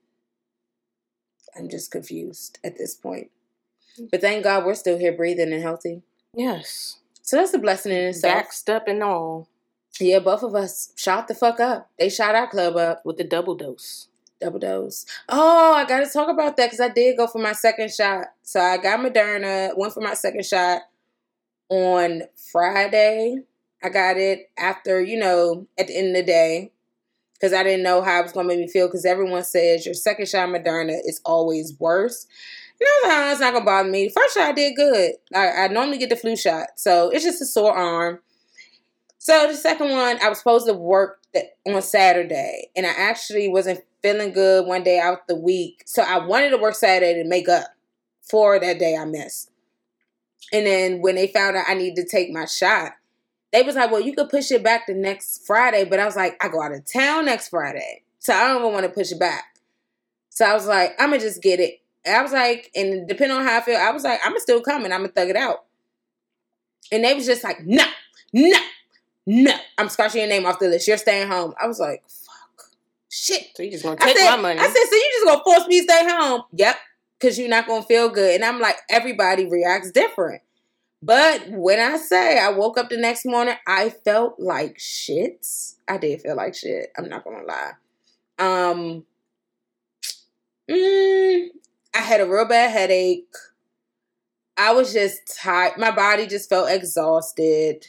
I'm 1.57 1.69
just 1.69 1.91
confused 1.91 2.59
at 2.63 2.77
this 2.77 2.95
point. 2.95 3.29
But 4.11 4.21
thank 4.21 4.43
God 4.43 4.65
we're 4.65 4.75
still 4.75 4.97
here 4.97 5.11
breathing 5.11 5.51
and 5.51 5.61
healthy. 5.61 6.01
Yes. 6.33 6.97
So 7.21 7.37
that's 7.37 7.53
a 7.53 7.59
blessing 7.59 7.91
in 7.91 8.05
itself. 8.05 8.51
Step 8.51 8.87
and 8.87 9.03
all 9.03 9.47
Yeah, 9.99 10.19
both 10.19 10.43
of 10.43 10.55
us 10.55 10.91
shot 10.95 11.27
the 11.27 11.35
fuck 11.35 11.59
up. 11.59 11.89
They 11.99 12.09
shot 12.09 12.35
our 12.35 12.47
club 12.47 12.77
up. 12.77 13.05
with 13.05 13.17
the 13.17 13.23
double 13.23 13.55
dose. 13.55 14.07
Double 14.39 14.59
dose. 14.59 15.05
Oh, 15.29 15.73
I 15.73 15.85
gotta 15.85 16.07
talk 16.09 16.29
about 16.29 16.57
that 16.57 16.67
because 16.67 16.79
I 16.79 16.89
did 16.89 17.17
go 17.17 17.27
for 17.27 17.37
my 17.39 17.51
second 17.53 17.91
shot. 17.93 18.27
So 18.43 18.59
I 18.59 18.77
got 18.77 18.99
Moderna, 18.99 19.77
went 19.77 19.93
for 19.93 20.01
my 20.01 20.15
second 20.15 20.45
shot 20.45 20.81
on 21.69 22.23
Friday. 22.51 23.43
I 23.83 23.89
got 23.89 24.17
it 24.17 24.49
after, 24.57 25.01
you 25.01 25.17
know, 25.17 25.67
at 25.77 25.87
the 25.87 25.97
end 25.97 26.09
of 26.09 26.13
the 26.15 26.23
day. 26.23 26.71
Because 27.33 27.53
I 27.53 27.63
didn't 27.63 27.83
know 27.83 28.03
how 28.03 28.19
it 28.19 28.23
was 28.23 28.33
gonna 28.33 28.47
make 28.47 28.59
me 28.59 28.67
feel. 28.67 28.87
Because 28.87 29.05
everyone 29.05 29.43
says 29.43 29.85
your 29.85 29.95
second 29.95 30.27
shot 30.27 30.49
Moderna 30.49 30.99
is 31.05 31.19
always 31.25 31.73
worse. 31.79 32.27
Like, 32.79 32.89
"Oh, 32.89 33.29
it's 33.31 33.41
not 33.41 33.53
gonna 33.53 33.65
bother 33.65 33.89
me. 33.89 34.09
First 34.09 34.35
shot 34.35 34.49
I 34.49 34.51
did 34.51 34.75
good. 34.75 35.13
I, 35.33 35.49
I 35.49 35.67
normally 35.67 35.97
get 35.97 36.09
the 36.09 36.15
flu 36.15 36.35
shot, 36.35 36.67
so 36.75 37.09
it's 37.09 37.23
just 37.23 37.41
a 37.41 37.45
sore 37.45 37.73
arm. 37.75 38.19
So 39.17 39.47
the 39.47 39.55
second 39.55 39.89
one, 39.89 40.19
I 40.21 40.29
was 40.29 40.39
supposed 40.39 40.67
to 40.67 40.73
work 40.73 41.19
on 41.67 41.81
Saturday, 41.81 42.69
and 42.75 42.85
I 42.85 42.91
actually 42.91 43.47
wasn't 43.49 43.81
feeling 44.01 44.33
good 44.33 44.65
one 44.65 44.83
day 44.83 44.99
out 44.99 45.27
the 45.27 45.35
week. 45.35 45.83
So 45.85 46.01
I 46.01 46.25
wanted 46.25 46.49
to 46.51 46.57
work 46.57 46.75
Saturday 46.75 47.21
to 47.21 47.27
make 47.27 47.47
up 47.47 47.67
for 48.21 48.59
that 48.59 48.79
day 48.79 48.95
I 48.95 49.05
missed. 49.05 49.51
And 50.51 50.65
then 50.65 51.01
when 51.01 51.15
they 51.15 51.27
found 51.27 51.55
out 51.55 51.65
I 51.67 51.75
needed 51.75 51.97
to 51.97 52.07
take 52.09 52.31
my 52.31 52.45
shot, 52.45 52.93
they 53.51 53.63
was 53.63 53.75
like, 53.75 53.91
"Well, 53.91 54.01
you 54.01 54.13
could 54.13 54.29
push 54.29 54.51
it 54.51 54.63
back 54.63 54.87
the 54.87 54.93
next 54.93 55.45
Friday." 55.45 55.83
But 55.85 55.99
I 55.99 56.05
was 56.05 56.15
like, 56.15 56.43
"I 56.43 56.47
go 56.49 56.61
out 56.61 56.71
of 56.71 56.83
town 56.91 57.25
next 57.25 57.49
Friday, 57.49 58.03
so 58.19 58.33
I 58.33 58.47
don't 58.47 58.61
even 58.61 58.73
want 58.73 58.85
to 58.85 58.91
push 58.91 59.11
it 59.11 59.19
back." 59.19 59.45
So 60.29 60.45
I 60.45 60.53
was 60.53 60.67
like, 60.67 60.95
"I'm 60.99 61.09
gonna 61.09 61.21
just 61.21 61.41
get 61.41 61.59
it." 61.59 61.81
And 62.05 62.15
I 62.15 62.21
was 62.21 62.31
like, 62.31 62.71
and 62.75 63.07
depending 63.07 63.37
on 63.37 63.45
how 63.45 63.57
I 63.57 63.61
feel, 63.61 63.77
I 63.77 63.91
was 63.91 64.03
like, 64.03 64.19
"I'm 64.23 64.31
going 64.31 64.39
to 64.39 64.41
still 64.41 64.61
coming. 64.61 64.91
I'm 64.91 65.01
gonna 65.01 65.13
thug 65.13 65.29
it 65.29 65.35
out." 65.35 65.65
And 66.91 67.03
they 67.03 67.13
was 67.13 67.25
just 67.25 67.43
like, 67.43 67.65
"No, 67.65 67.83
no, 68.33 68.57
no." 69.25 69.53
I'm 69.77 69.89
scratching 69.89 70.21
your 70.21 70.29
name 70.29 70.45
off 70.45 70.59
the 70.59 70.67
list. 70.67 70.87
You're 70.87 70.97
staying 70.97 71.27
home. 71.27 71.53
I 71.61 71.67
was 71.67 71.79
like, 71.79 72.01
"Fuck." 72.07 72.31
Shit. 73.09 73.49
So 73.55 73.63
you 73.63 73.71
just 73.71 73.83
gonna 73.83 73.97
take 73.97 74.17
said, 74.17 74.35
my 74.35 74.41
money. 74.41 74.59
I 74.59 74.67
said, 74.67 74.73
so 74.73 74.95
you 74.95 75.09
just 75.13 75.25
gonna 75.25 75.43
force 75.43 75.67
me 75.67 75.79
to 75.79 75.83
stay 75.83 76.07
home? 76.09 76.43
Yep, 76.53 76.77
because 77.19 77.37
you're 77.37 77.49
not 77.49 77.67
gonna 77.67 77.83
feel 77.83 78.09
good. 78.09 78.35
And 78.35 78.45
I'm 78.45 78.59
like, 78.59 78.77
everybody 78.89 79.45
reacts 79.45 79.91
different. 79.91 80.41
But 81.03 81.49
when 81.49 81.79
I 81.79 81.97
say 81.97 82.37
I 82.37 82.49
woke 82.51 82.77
up 82.77 82.89
the 82.89 82.97
next 82.97 83.25
morning, 83.25 83.55
I 83.67 83.89
felt 83.89 84.39
like 84.39 84.77
shit. 84.79 85.45
I 85.87 85.97
did 85.97 86.21
feel 86.21 86.35
like 86.35 86.53
shit. 86.53 86.91
I'm 86.97 87.09
not 87.09 87.23
gonna 87.23 87.43
lie. 87.43 87.71
Um, 88.37 89.05
mm, 90.69 91.47
I 91.95 91.97
had 91.97 92.21
a 92.21 92.27
real 92.27 92.47
bad 92.47 92.71
headache. 92.71 93.33
I 94.57 94.73
was 94.73 94.93
just 94.93 95.39
tired. 95.41 95.77
My 95.77 95.89
body 95.91 96.27
just 96.27 96.49
felt 96.49 96.69
exhausted. 96.69 97.87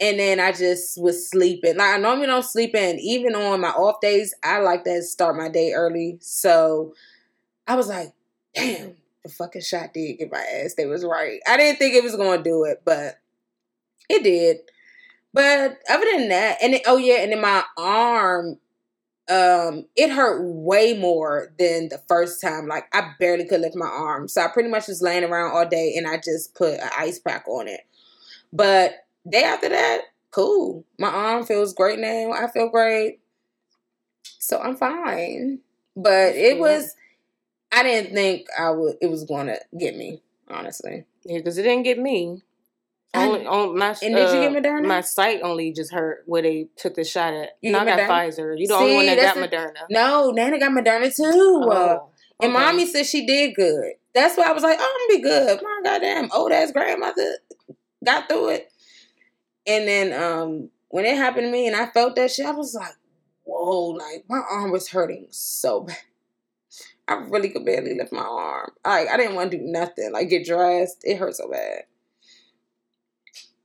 And 0.00 0.18
then 0.18 0.40
I 0.40 0.52
just 0.52 1.00
was 1.00 1.28
sleeping. 1.28 1.76
Like 1.76 1.94
I 1.94 1.98
normally 1.98 2.26
don't 2.26 2.44
sleep 2.44 2.74
in. 2.74 2.98
Even 2.98 3.34
on 3.36 3.60
my 3.60 3.70
off 3.70 4.00
days, 4.00 4.34
I 4.42 4.58
like 4.58 4.84
to 4.84 5.02
start 5.02 5.36
my 5.36 5.48
day 5.48 5.72
early. 5.72 6.18
So 6.20 6.94
I 7.66 7.76
was 7.76 7.88
like, 7.88 8.12
damn, 8.54 8.94
the 9.28 9.34
fucking 9.34 9.62
shot 9.62 9.92
did 9.92 10.18
get 10.18 10.32
my 10.32 10.38
ass. 10.38 10.74
They 10.74 10.86
was 10.86 11.04
right. 11.04 11.40
I 11.46 11.56
didn't 11.56 11.78
think 11.78 11.94
it 11.94 12.02
was 12.02 12.16
gonna 12.16 12.42
do 12.42 12.64
it, 12.64 12.82
but 12.84 13.18
it 14.08 14.22
did. 14.24 14.58
But 15.34 15.78
other 15.88 16.06
than 16.16 16.30
that, 16.30 16.58
and 16.62 16.72
then, 16.72 16.80
oh 16.86 16.96
yeah, 16.96 17.16
and 17.16 17.32
then 17.32 17.40
my 17.40 17.62
arm, 17.76 18.58
um, 19.28 19.84
it 19.94 20.10
hurt 20.10 20.42
way 20.42 20.98
more 20.98 21.52
than 21.58 21.90
the 21.90 22.00
first 22.08 22.40
time. 22.40 22.66
Like 22.66 22.86
I 22.94 23.12
barely 23.20 23.44
could 23.44 23.60
lift 23.60 23.76
my 23.76 23.86
arm, 23.86 24.28
so 24.28 24.42
I 24.42 24.48
pretty 24.48 24.70
much 24.70 24.88
was 24.88 25.02
laying 25.02 25.24
around 25.24 25.54
all 25.54 25.68
day, 25.68 25.94
and 25.96 26.06
I 26.08 26.16
just 26.16 26.54
put 26.54 26.80
an 26.80 26.90
ice 26.98 27.18
pack 27.18 27.46
on 27.46 27.68
it. 27.68 27.80
But 28.52 29.06
day 29.28 29.42
after 29.42 29.68
that, 29.68 30.00
cool. 30.30 30.84
My 30.98 31.08
arm 31.08 31.44
feels 31.44 31.74
great 31.74 31.98
now. 31.98 32.32
I 32.32 32.50
feel 32.50 32.70
great, 32.70 33.20
so 34.22 34.58
I'm 34.58 34.76
fine. 34.76 35.60
But 35.94 36.34
it 36.36 36.58
was, 36.58 36.94
I 37.70 37.82
didn't 37.82 38.14
think 38.14 38.46
I 38.58 38.70
would. 38.70 38.96
It 39.00 39.10
was 39.10 39.24
going 39.24 39.46
to 39.48 39.58
get 39.78 39.96
me, 39.96 40.22
honestly. 40.48 41.04
yeah, 41.24 41.38
because 41.38 41.58
it 41.58 41.62
didn't 41.62 41.84
get 41.84 41.98
me. 41.98 42.42
I- 43.14 43.26
on 43.26 43.78
my 43.78 43.88
And 44.02 44.14
did 44.14 44.30
you 44.32 44.38
uh, 44.38 44.50
get 44.50 44.52
Moderna? 44.64 44.86
My 44.86 45.00
site 45.00 45.40
only 45.42 45.72
just 45.72 45.92
hurt 45.92 46.22
where 46.26 46.42
they 46.42 46.68
took 46.76 46.94
the 46.94 47.04
shot 47.04 47.32
at. 47.32 47.56
You 47.62 47.72
no, 47.72 47.78
I 47.80 47.84
got 47.84 48.00
Moderna? 48.00 48.08
Pfizer. 48.08 48.58
You 48.58 48.68
the 48.68 48.74
only 48.74 48.94
one 48.94 49.06
that 49.06 49.16
got 49.16 49.34
that's 49.36 49.54
Moderna. 49.54 49.86
No, 49.90 50.30
Nana 50.30 50.58
got 50.58 50.72
Moderna 50.72 51.14
too. 51.14 51.68
Uh, 51.70 51.98
Oh, 52.40 52.44
And 52.44 52.52
mommy 52.52 52.86
said 52.86 53.06
she 53.06 53.26
did 53.26 53.54
good. 53.56 53.94
That's 54.14 54.36
why 54.36 54.44
I 54.44 54.52
was 54.52 54.62
like, 54.62 54.78
oh, 54.80 54.84
I'm 54.84 55.08
gonna 55.08 55.18
be 55.18 55.22
good. 55.28 55.60
My 55.62 55.80
goddamn 55.82 56.30
old 56.32 56.52
ass 56.52 56.70
grandmother 56.70 57.38
got 58.04 58.28
through 58.28 58.50
it. 58.50 58.72
And 59.66 59.88
then 59.88 60.12
um 60.22 60.70
when 60.88 61.04
it 61.04 61.16
happened 61.16 61.46
to 61.46 61.50
me 61.50 61.66
and 61.66 61.74
I 61.76 61.86
felt 61.86 62.14
that 62.16 62.30
shit, 62.30 62.46
I 62.46 62.52
was 62.52 62.74
like, 62.74 62.94
whoa, 63.44 63.86
like 63.90 64.24
my 64.28 64.40
arm 64.50 64.70
was 64.70 64.88
hurting 64.90 65.26
so 65.30 65.80
bad. 65.80 65.96
I 67.08 67.14
really 67.14 67.48
could 67.48 67.64
barely 67.64 67.94
lift 67.94 68.12
my 68.12 68.20
arm. 68.20 68.70
Like 68.84 69.08
I 69.08 69.16
didn't 69.16 69.34
want 69.34 69.50
to 69.50 69.58
do 69.58 69.64
nothing, 69.64 70.12
like 70.12 70.28
get 70.28 70.44
dressed. 70.44 70.98
It 71.02 71.16
hurt 71.16 71.34
so 71.34 71.50
bad. 71.50 71.84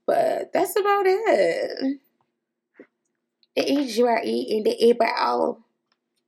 But 0.05 0.53
that's 0.53 0.79
about 0.79 1.05
it. 1.05 1.99
The 3.55 3.71
eat 3.71 3.97
you 3.97 4.07
are 4.07 4.21
eating, 4.23 4.63
the 4.63 5.13
all. 5.19 5.59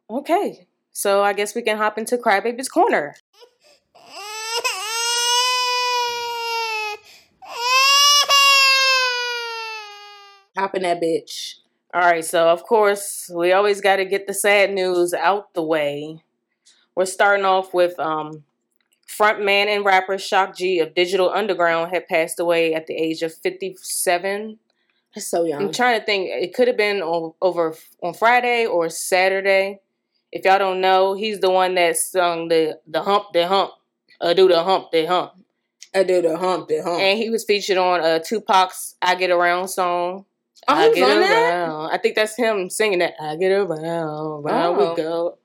Okay. 0.10 0.68
So 0.92 1.24
I 1.24 1.34
guess 1.34 1.56
we 1.56 1.62
can 1.62 1.78
hop 1.78 1.98
into 1.98 2.18
Crybaby's 2.18 2.70
Corner. 2.70 3.16
Hop 10.58 10.76
in 10.76 10.84
that 10.84 11.02
bitch. 11.02 11.56
All 11.94 12.02
right, 12.02 12.24
so 12.24 12.50
of 12.50 12.64
course, 12.64 13.32
we 13.34 13.54
always 13.54 13.80
got 13.80 13.98
to 13.98 14.06
get 14.06 14.28
the 14.28 14.34
sad 14.34 14.74
news 14.74 15.14
out 15.14 15.54
the 15.54 15.64
way. 15.64 16.25
We're 16.96 17.06
starting 17.06 17.46
off 17.46 17.74
with 17.74 18.00
um, 18.00 18.44
frontman 19.08 19.68
and 19.68 19.84
rapper 19.86 20.18
Shock 20.18 20.56
G 20.56 20.80
of 20.80 20.94
Digital 20.96 21.30
Underground 21.30 21.92
had 21.92 22.08
passed 22.08 22.40
away 22.40 22.74
at 22.74 22.88
the 22.88 22.96
age 22.96 23.22
of 23.22 23.34
57. 23.34 24.60
That's 25.14 25.28
so 25.28 25.44
young. 25.46 25.62
I'm 25.62 25.72
trying 25.72 26.00
to 26.00 26.06
think. 26.06 26.30
It 26.30 26.54
could 26.54 26.68
have 26.68 26.78
been 26.78 27.02
on, 27.02 27.34
over 27.42 27.76
on 28.02 28.14
Friday 28.14 28.66
or 28.66 28.90
Saturday. 28.90 29.80
If 30.32 30.44
y'all 30.44 30.60
don't 30.60 30.82
know, 30.82 31.14
he's 31.14 31.40
the 31.40 31.50
one 31.50 31.76
that 31.76 31.96
sung 31.96 32.50
the 32.50 32.80
the 32.88 33.02
hump 33.04 33.28
the 33.32 33.48
hump, 33.48 33.72
uh, 34.20 34.34
do 34.34 34.50
the 34.50 34.62
hump 34.64 34.92
the 34.92 35.06
hump, 35.06 35.32
I 35.94 36.04
do 36.04 36.22
the 36.22 36.38
hump, 36.38 36.68
the 36.68 36.84
hump. 36.84 37.00
and 37.00 37.18
he 37.18 37.30
was 37.30 37.46
featured 37.46 37.78
on 37.78 38.02
uh, 38.02 38.20
Tupac's 38.20 38.96
"I 39.02 39.16
Get 39.16 39.30
Around" 39.32 39.70
song. 39.70 40.26
Oh, 40.68 40.74
I 40.74 40.94
get 40.94 41.10
on 41.10 41.20
that? 41.22 41.54
around. 41.54 41.92
I 41.92 41.98
think 42.00 42.16
that's 42.16 42.36
him 42.36 42.70
singing 42.70 43.00
that. 43.00 43.14
I 43.22 43.38
get 43.38 43.52
around, 43.54 44.44
round 44.44 44.78
Oh. 44.78 44.90
we 44.90 44.96
go. 45.02 45.38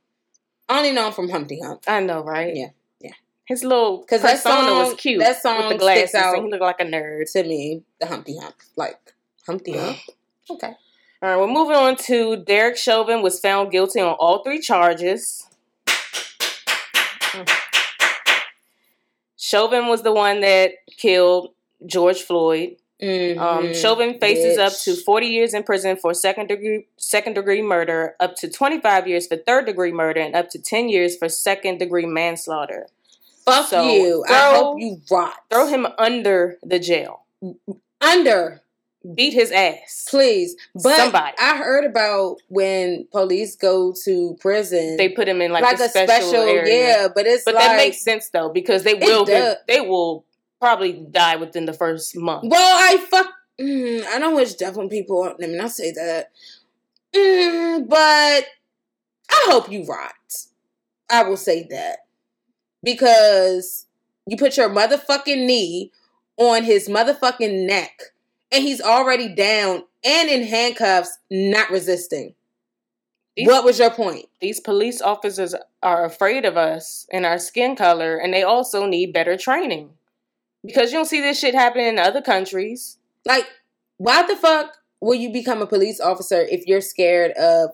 I 0.71 0.79
only 0.79 0.93
know 0.93 1.09
him 1.09 1.13
from 1.13 1.29
Humpty 1.29 1.61
Hump. 1.61 1.83
I 1.89 2.01
know, 2.01 2.23
right? 2.23 2.55
Yeah, 2.55 2.69
yeah. 3.01 3.11
His 3.45 3.65
little 3.65 4.05
'Cause 4.05 4.23
that 4.23 4.39
song- 4.39 4.67
was 4.71 4.95
cute. 4.95 5.19
that 5.21 5.43
song 5.43 5.59
with 5.59 5.69
the 5.71 5.79
glasses, 5.79 6.15
out. 6.15 6.37
and 6.37 6.45
he 6.47 6.51
looked 6.51 6.63
like 6.63 6.81
a 6.81 6.85
nerd. 6.85 7.31
To 7.33 7.43
me, 7.43 7.83
the 7.99 8.07
Humpty 8.07 8.39
Hump. 8.39 8.55
Like, 8.77 8.99
Humpty 9.47 9.73
Hump. 9.77 9.99
Okay. 10.51 10.73
All 11.23 11.29
right, 11.29 11.37
we're 11.39 11.47
moving 11.47 11.77
on 11.77 11.95
to 12.07 12.37
Derek 12.45 12.77
Chauvin 12.77 13.23
was 13.23 13.39
found 13.39 13.71
guilty 13.71 14.01
on 14.01 14.15
all 14.15 14.43
three 14.43 14.59
charges. 14.61 15.47
Hmm. 15.89 17.43
Chauvin 19.37 19.87
was 19.87 20.03
the 20.03 20.13
one 20.13 20.41
that 20.41 20.73
killed 20.97 21.53
George 21.87 22.23
Floyd. 22.23 22.77
Mm-hmm. 23.03 23.41
Um, 23.41 23.75
Chauvin 23.75 24.19
faces 24.19 24.59
up 24.59 24.73
to 24.85 24.95
40 24.95 25.27
years 25.27 25.55
in 25.55 25.63
prison 25.63 25.97
for 25.97 26.13
second 26.15 26.49
degree 26.49 26.87
second 26.97 27.35
degree 27.35 27.63
murder, 27.63 28.15
up 28.21 28.37
to 28.37 28.51
25 28.51 29.09
years 29.09 29.27
for 29.27 29.37
third 29.37 29.67
degree 29.67 29.93
murder, 29.93 30.21
and 30.21 30.35
up 30.35 30.51
to 30.51 30.59
10 30.59 30.89
years 30.89 31.17
for 31.17 31.29
second 31.29 31.79
degree 31.79 32.07
manslaughter. 32.07 32.87
Fuck 33.45 33.69
so 33.69 33.83
you. 33.91 34.25
I 34.29 34.55
hope 34.57 34.81
you 34.81 35.01
rot. 35.11 35.35
Throw 35.51 35.67
him 35.67 35.87
under 35.99 36.59
the 36.63 36.79
jail. 36.79 37.25
under, 38.01 38.61
Beat 39.15 39.33
his 39.33 39.51
ass. 39.51 40.07
please. 40.11 40.57
But 40.75 40.97
Somebody. 40.97 41.35
I 41.41 41.57
heard 41.57 41.87
about 41.87 42.37
when 42.49 43.07
police 43.11 43.57
go 43.57 43.95
to 44.05 44.37
prison. 44.41 44.99
They 44.99 45.09
put 45.09 45.27
him 45.27 45.41
in 45.41 45.53
like, 45.53 45.63
like, 45.63 45.81
a, 45.81 45.89
special, 45.89 46.07
special, 46.07 46.35
area. 46.43 46.75
yeah. 46.75 47.09
But 47.15 47.27
it's 47.27 47.45
But 47.45 47.55
like, 47.55 47.65
that 47.65 47.77
makes 47.77 48.03
sense 48.03 48.29
though 48.29 48.51
because 48.51 48.83
they 48.83 48.93
will 48.93 49.25
get, 49.25 49.67
they 49.67 49.81
will 49.81 50.27
probably 50.61 50.93
die 51.11 51.37
within 51.37 51.65
the 51.67 51.73
first 51.73 52.17
month. 52.17 52.45
Well, 52.49 52.77
I 52.79 52.99
fuck. 53.11 53.29
Mm, 53.61 54.05
I 54.07 54.19
don't 54.19 54.37
wish 54.37 54.55
death 54.55 54.77
on 54.79 54.89
people. 54.89 55.23
Let 55.23 55.39
me 55.41 55.57
not 55.57 55.71
say 55.71 55.93
that. 55.93 56.31
Mm, 57.15 57.89
but 57.89 57.99
I 59.31 59.43
hope 59.47 59.71
you 59.71 59.85
rot. 59.85 60.13
I 61.11 61.25
will 61.25 61.37
say 61.37 61.67
that 61.71 62.01
because 62.83 63.87
you 64.27 64.37
put 64.37 64.57
your 64.57 64.71
motherfucking 64.71 65.47
knee 65.47 65.91
on 66.37 66.65
his 66.65 66.89
motherfucking 66.89 67.67
neck, 67.67 68.01
and 68.53 68.63
he's 68.63 68.81
already 68.81 69.29
down 69.35 69.83
and 70.05 70.31
in 70.31 70.45
handcuffs, 70.45 71.19
not 71.31 71.71
resisting. 71.71 72.35
These, 73.37 73.47
What 73.49 73.65
was 73.65 73.79
your 73.79 73.91
point? 73.91 74.27
these 74.41 74.61
police 74.61 75.01
officers 75.03 75.55
are 75.83 76.05
afraid 76.05 76.45
of 76.45 76.57
us 76.57 77.07
and 77.13 77.27
our 77.27 77.39
skin 77.39 77.77
color, 77.77 78.17
and 78.17 78.33
they 78.33 78.43
also 78.43 78.87
need 78.87 79.13
better 79.13 79.37
training 79.37 79.91
because 80.65 80.93
you 80.93 80.99
don't 80.99 81.07
see 81.07 81.21
this 81.21 81.39
shit 81.39 81.55
happening 81.55 81.87
in 81.87 81.99
other 81.99 82.23
countries. 82.23 82.99
Like, 83.25 83.47
why 83.97 84.23
the 84.27 84.37
fuck 84.37 84.77
will 85.01 85.15
you 85.15 85.33
become 85.33 85.63
a 85.63 85.67
police 85.67 86.01
officer 86.01 86.41
if 86.43 86.67
you're 86.67 86.81
scared 86.81 87.33
of 87.33 87.71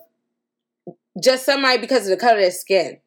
just 1.21 1.45
somebody 1.45 1.79
because 1.79 2.03
of 2.03 2.09
the 2.09 2.17
color 2.17 2.35
of 2.35 2.41
their 2.41 2.51
skin? 2.51 2.99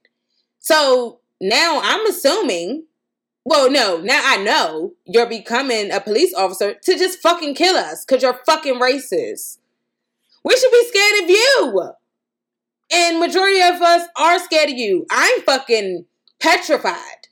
So 0.58 1.20
now 1.40 1.80
I'm 1.82 2.06
assuming, 2.06 2.84
well, 3.44 3.70
no, 3.70 4.00
now 4.00 4.20
I 4.24 4.36
know 4.36 4.92
you're 5.06 5.28
becoming 5.28 5.90
a 5.90 6.00
police 6.00 6.34
officer 6.34 6.74
to 6.74 6.98
just 6.98 7.20
fucking 7.20 7.54
kill 7.54 7.76
us 7.76 8.04
because 8.04 8.22
you're 8.22 8.40
fucking 8.46 8.74
racist. 8.74 9.58
We 10.44 10.56
should 10.56 10.70
be 10.70 10.88
scared 10.88 11.24
of 11.24 11.30
you. 11.30 11.92
And 12.92 13.20
majority 13.20 13.60
of 13.60 13.80
us 13.80 14.08
are 14.16 14.38
scared 14.38 14.70
of 14.70 14.76
you. 14.76 15.06
I'm 15.10 15.40
fucking 15.42 16.06
petrified. 16.40 17.28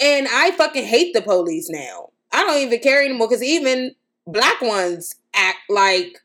And 0.00 0.26
I 0.30 0.50
fucking 0.52 0.84
hate 0.84 1.14
the 1.14 1.22
police 1.22 1.68
now. 1.70 2.10
I 2.32 2.44
don't 2.44 2.58
even 2.58 2.80
care 2.80 3.04
anymore 3.04 3.28
because 3.28 3.42
even 3.42 3.94
black 4.26 4.60
ones 4.60 5.14
act 5.34 5.58
like 5.68 6.18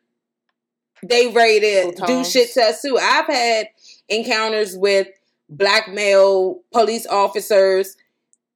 they 1.04 1.28
ready 1.28 1.60
to 1.60 2.04
do 2.08 2.26
shit 2.26 2.52
to 2.54 2.62
us 2.62 2.82
too. 2.82 2.98
I've 2.98 3.28
had 3.28 3.68
encounters 4.08 4.76
with 4.76 5.08
black 5.50 5.90
male 5.90 6.62
police 6.72 7.06
officers 7.08 7.96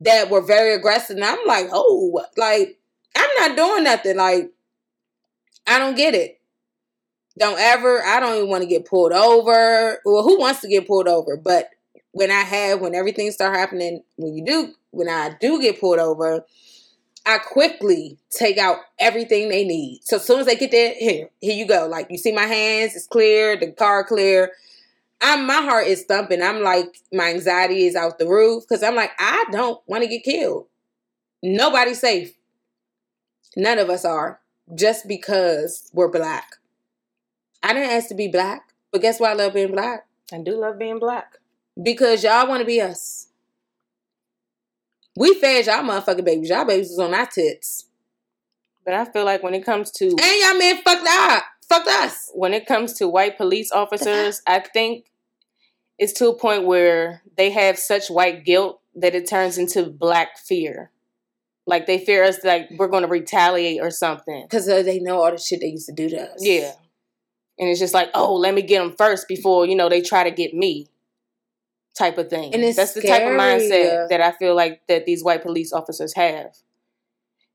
that 0.01 0.29
were 0.29 0.41
very 0.41 0.73
aggressive, 0.73 1.15
and 1.15 1.25
I'm 1.25 1.39
like, 1.45 1.67
oh, 1.71 2.25
like 2.35 2.79
I'm 3.15 3.29
not 3.39 3.55
doing 3.55 3.83
nothing. 3.83 4.17
Like 4.17 4.51
I 5.67 5.79
don't 5.79 5.95
get 5.95 6.13
it. 6.15 6.39
Don't 7.37 7.59
ever. 7.59 8.03
I 8.03 8.19
don't 8.19 8.35
even 8.35 8.49
want 8.49 8.63
to 8.63 8.69
get 8.69 8.85
pulled 8.85 9.13
over. 9.13 9.99
Well, 10.05 10.23
who 10.23 10.39
wants 10.39 10.61
to 10.61 10.67
get 10.67 10.87
pulled 10.87 11.07
over? 11.07 11.37
But 11.37 11.69
when 12.11 12.29
I 12.29 12.41
have, 12.41 12.79
when 12.79 12.93
everything 12.93 13.31
start 13.31 13.55
happening, 13.55 14.03
when 14.17 14.35
you 14.35 14.45
do, 14.45 14.73
when 14.93 15.09
I 15.09 15.35
do 15.41 15.59
get 15.59 15.81
pulled 15.81 15.99
over, 15.99 16.45
I 17.25 17.39
quickly 17.39 18.17
take 18.29 18.57
out 18.57 18.77
everything 18.99 19.49
they 19.49 19.65
need. 19.65 20.01
So 20.03 20.17
as 20.17 20.25
soon 20.25 20.39
as 20.39 20.45
they 20.45 20.55
get 20.55 20.71
there, 20.71 20.93
here, 20.97 21.29
here 21.41 21.55
you 21.55 21.65
go. 21.65 21.87
Like 21.87 22.07
you 22.09 22.17
see 22.17 22.31
my 22.31 22.45
hands, 22.45 22.95
it's 22.95 23.07
clear, 23.07 23.57
the 23.57 23.71
car 23.71 24.03
clear. 24.03 24.51
I'm 25.19 25.47
my 25.47 25.61
heart 25.61 25.87
is 25.87 26.03
thumping. 26.03 26.41
I'm 26.43 26.61
like 26.61 26.97
my 27.11 27.29
anxiety 27.29 27.85
is 27.85 27.95
out 27.95 28.19
the 28.19 28.27
roof 28.27 28.65
because 28.67 28.83
I'm 28.83 28.95
like 28.95 29.11
I 29.19 29.45
don't 29.51 29.81
want 29.87 30.03
to 30.03 30.09
get 30.09 30.23
killed. 30.23 30.67
Nobody's 31.41 31.99
safe. 31.99 32.35
None 33.55 33.79
of 33.79 33.89
us 33.89 34.05
are 34.05 34.41
just 34.75 35.07
because 35.07 35.89
we're 35.93 36.11
black. 36.11 36.57
I 37.61 37.73
didn't 37.73 37.91
ask 37.91 38.09
to 38.09 38.15
be 38.15 38.27
black, 38.27 38.73
but 38.91 39.01
guess 39.01 39.19
why 39.19 39.31
I 39.31 39.33
love 39.33 39.53
being 39.53 39.71
black? 39.71 40.05
I 40.31 40.39
do 40.39 40.59
love 40.59 40.77
being 40.77 40.99
black 40.99 41.37
because 41.81 42.23
y'all 42.23 42.47
want 42.47 42.59
to 42.59 42.65
be 42.65 42.81
us. 42.81 43.27
We 45.15 45.35
fed 45.35 45.65
y'all 45.65 45.83
motherfucking 45.83 46.25
babies. 46.25 46.49
Y'all 46.49 46.65
babies 46.65 46.89
was 46.89 46.99
on 46.99 47.13
our 47.13 47.27
tits. 47.27 47.85
But 48.83 48.95
I 48.95 49.05
feel 49.05 49.25
like 49.25 49.43
when 49.43 49.53
it 49.53 49.65
comes 49.65 49.91
to 49.91 50.05
and 50.07 50.41
y'all 50.41 50.57
men 50.57 50.81
fucked 50.81 51.07
up, 51.07 51.43
fucked 51.67 51.87
us. 51.87 52.31
When 52.33 52.53
it 52.53 52.65
comes 52.65 52.93
to 52.93 53.07
white 53.07 53.37
police 53.37 53.71
officers, 53.71 54.41
I 54.47 54.59
think 54.59 55.05
it's 55.97 56.13
to 56.13 56.29
a 56.29 56.37
point 56.37 56.65
where 56.65 57.21
they 57.37 57.51
have 57.51 57.77
such 57.77 58.09
white 58.09 58.43
guilt 58.43 58.81
that 58.95 59.15
it 59.15 59.29
turns 59.29 59.57
into 59.57 59.85
black 59.85 60.37
fear. 60.37 60.91
Like 61.65 61.85
they 61.85 61.97
fear 61.97 62.25
us, 62.25 62.43
like 62.43 62.69
we're 62.77 62.89
going 62.89 63.03
to 63.03 63.09
retaliate 63.09 63.81
or 63.81 63.89
something 63.89 64.43
because 64.43 64.67
uh, 64.67 64.81
they 64.81 64.99
know 64.99 65.23
all 65.23 65.31
the 65.31 65.37
shit 65.37 65.61
they 65.61 65.67
used 65.67 65.87
to 65.87 65.93
do 65.93 66.09
to 66.09 66.21
us. 66.33 66.39
Yeah, 66.39 66.73
and 67.57 67.69
it's 67.69 67.79
just 67.79 67.93
like, 67.93 68.09
oh, 68.13 68.35
let 68.35 68.53
me 68.53 68.61
get 68.61 68.79
them 68.79 68.95
first 68.97 69.29
before 69.29 69.65
you 69.65 69.75
know 69.75 69.87
they 69.87 70.01
try 70.01 70.25
to 70.25 70.31
get 70.31 70.53
me 70.53 70.87
type 71.97 72.17
of 72.17 72.29
thing. 72.29 72.53
And 72.53 72.63
it's 72.63 72.77
that's 72.77 72.91
scary. 72.91 73.03
the 73.03 73.07
type 73.09 73.21
of 73.23 73.39
mindset 73.39 74.09
that 74.09 74.21
I 74.21 74.31
feel 74.31 74.55
like 74.55 74.81
that 74.87 75.05
these 75.05 75.23
white 75.23 75.43
police 75.43 75.73
officers 75.73 76.13
have. 76.15 76.55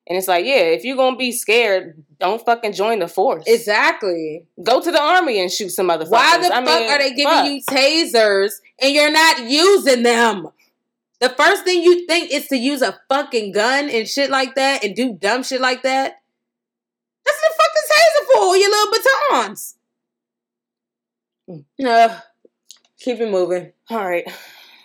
And 0.09 0.16
it's 0.16 0.28
like, 0.28 0.47
yeah, 0.47 0.62
if 0.62 0.85
you're 0.85 0.97
gonna 0.97 1.16
be 1.16 1.33
scared, 1.33 2.02
don't 2.18 2.42
fucking 2.45 2.73
join 2.73 3.00
the 3.00 3.09
force. 3.09 3.45
Exactly. 3.47 4.47
Go 4.62 4.80
to 4.80 4.90
the 4.90 5.00
army 5.00 5.38
and 5.38 5.52
shoot 5.52 5.68
some 5.68 5.90
other. 5.90 6.07
Why 6.07 6.38
the 6.38 6.47
I 6.47 6.64
fuck 6.64 6.80
mean, 6.80 6.90
are 6.90 6.99
they 6.99 7.11
giving 7.11 7.25
fuck. 7.26 7.47
you 7.47 7.62
tasers 7.68 8.52
and 8.80 8.95
you're 8.95 9.12
not 9.12 9.40
using 9.40 10.02
them? 10.02 10.49
The 11.21 11.28
first 11.28 11.64
thing 11.64 11.83
you 11.83 12.07
think 12.07 12.30
is 12.33 12.47
to 12.47 12.57
use 12.57 12.80
a 12.80 12.99
fucking 13.09 13.52
gun 13.52 13.90
and 13.90 14.09
shit 14.09 14.30
like 14.30 14.54
that 14.54 14.83
and 14.83 14.95
do 14.95 15.12
dumb 15.12 15.42
shit 15.42 15.61
like 15.61 15.83
that. 15.83 16.14
That's 17.25 17.40
the 17.40 17.50
fucking 17.59 17.83
taser 17.90 18.26
for, 18.33 18.57
you 18.57 18.71
little 18.71 18.92
batons. 18.92 19.75
No. 21.78 22.09
Hmm. 22.09 22.14
Keep 23.09 23.21
it 23.21 23.31
moving. 23.31 23.73
All 23.88 24.07
right. 24.07 24.31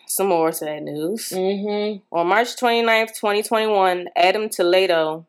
Some 0.07 0.27
more 0.27 0.49
to 0.49 0.63
that 0.63 0.81
news. 0.81 1.27
Mm-hmm. 1.35 2.15
On 2.15 2.25
March 2.25 2.55
29th, 2.55 3.15
2021, 3.15 4.07
Adam 4.15 4.47
Toledo, 4.47 5.27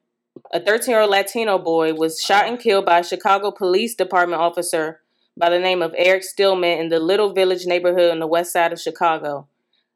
a 0.52 0.60
13 0.60 0.92
year 0.92 1.00
old 1.00 1.10
Latino 1.10 1.58
boy, 1.58 1.92
was 1.92 2.20
shot 2.20 2.46
and 2.46 2.56
killed 2.56 2.86
by 2.86 3.00
a 3.00 3.02
Chicago 3.02 3.50
Police 3.50 3.96
Department 3.96 4.40
officer 4.40 5.00
by 5.36 5.50
the 5.50 5.58
name 5.58 5.82
of 5.82 5.92
Eric 5.98 6.22
Stillman 6.22 6.78
in 6.78 6.88
the 6.88 7.00
Little 7.00 7.32
Village 7.32 7.66
neighborhood 7.66 8.12
on 8.12 8.20
the 8.20 8.28
west 8.28 8.52
side 8.52 8.72
of 8.72 8.80
Chicago. 8.80 9.48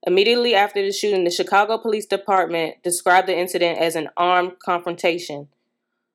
Immediately 0.04 0.56
after 0.56 0.82
the 0.82 0.90
shooting, 0.90 1.22
the 1.22 1.30
Chicago 1.30 1.78
Police 1.78 2.06
Department 2.06 2.82
described 2.82 3.28
the 3.28 3.38
incident 3.38 3.78
as 3.78 3.94
an 3.94 4.08
armed 4.16 4.58
confrontation. 4.58 5.46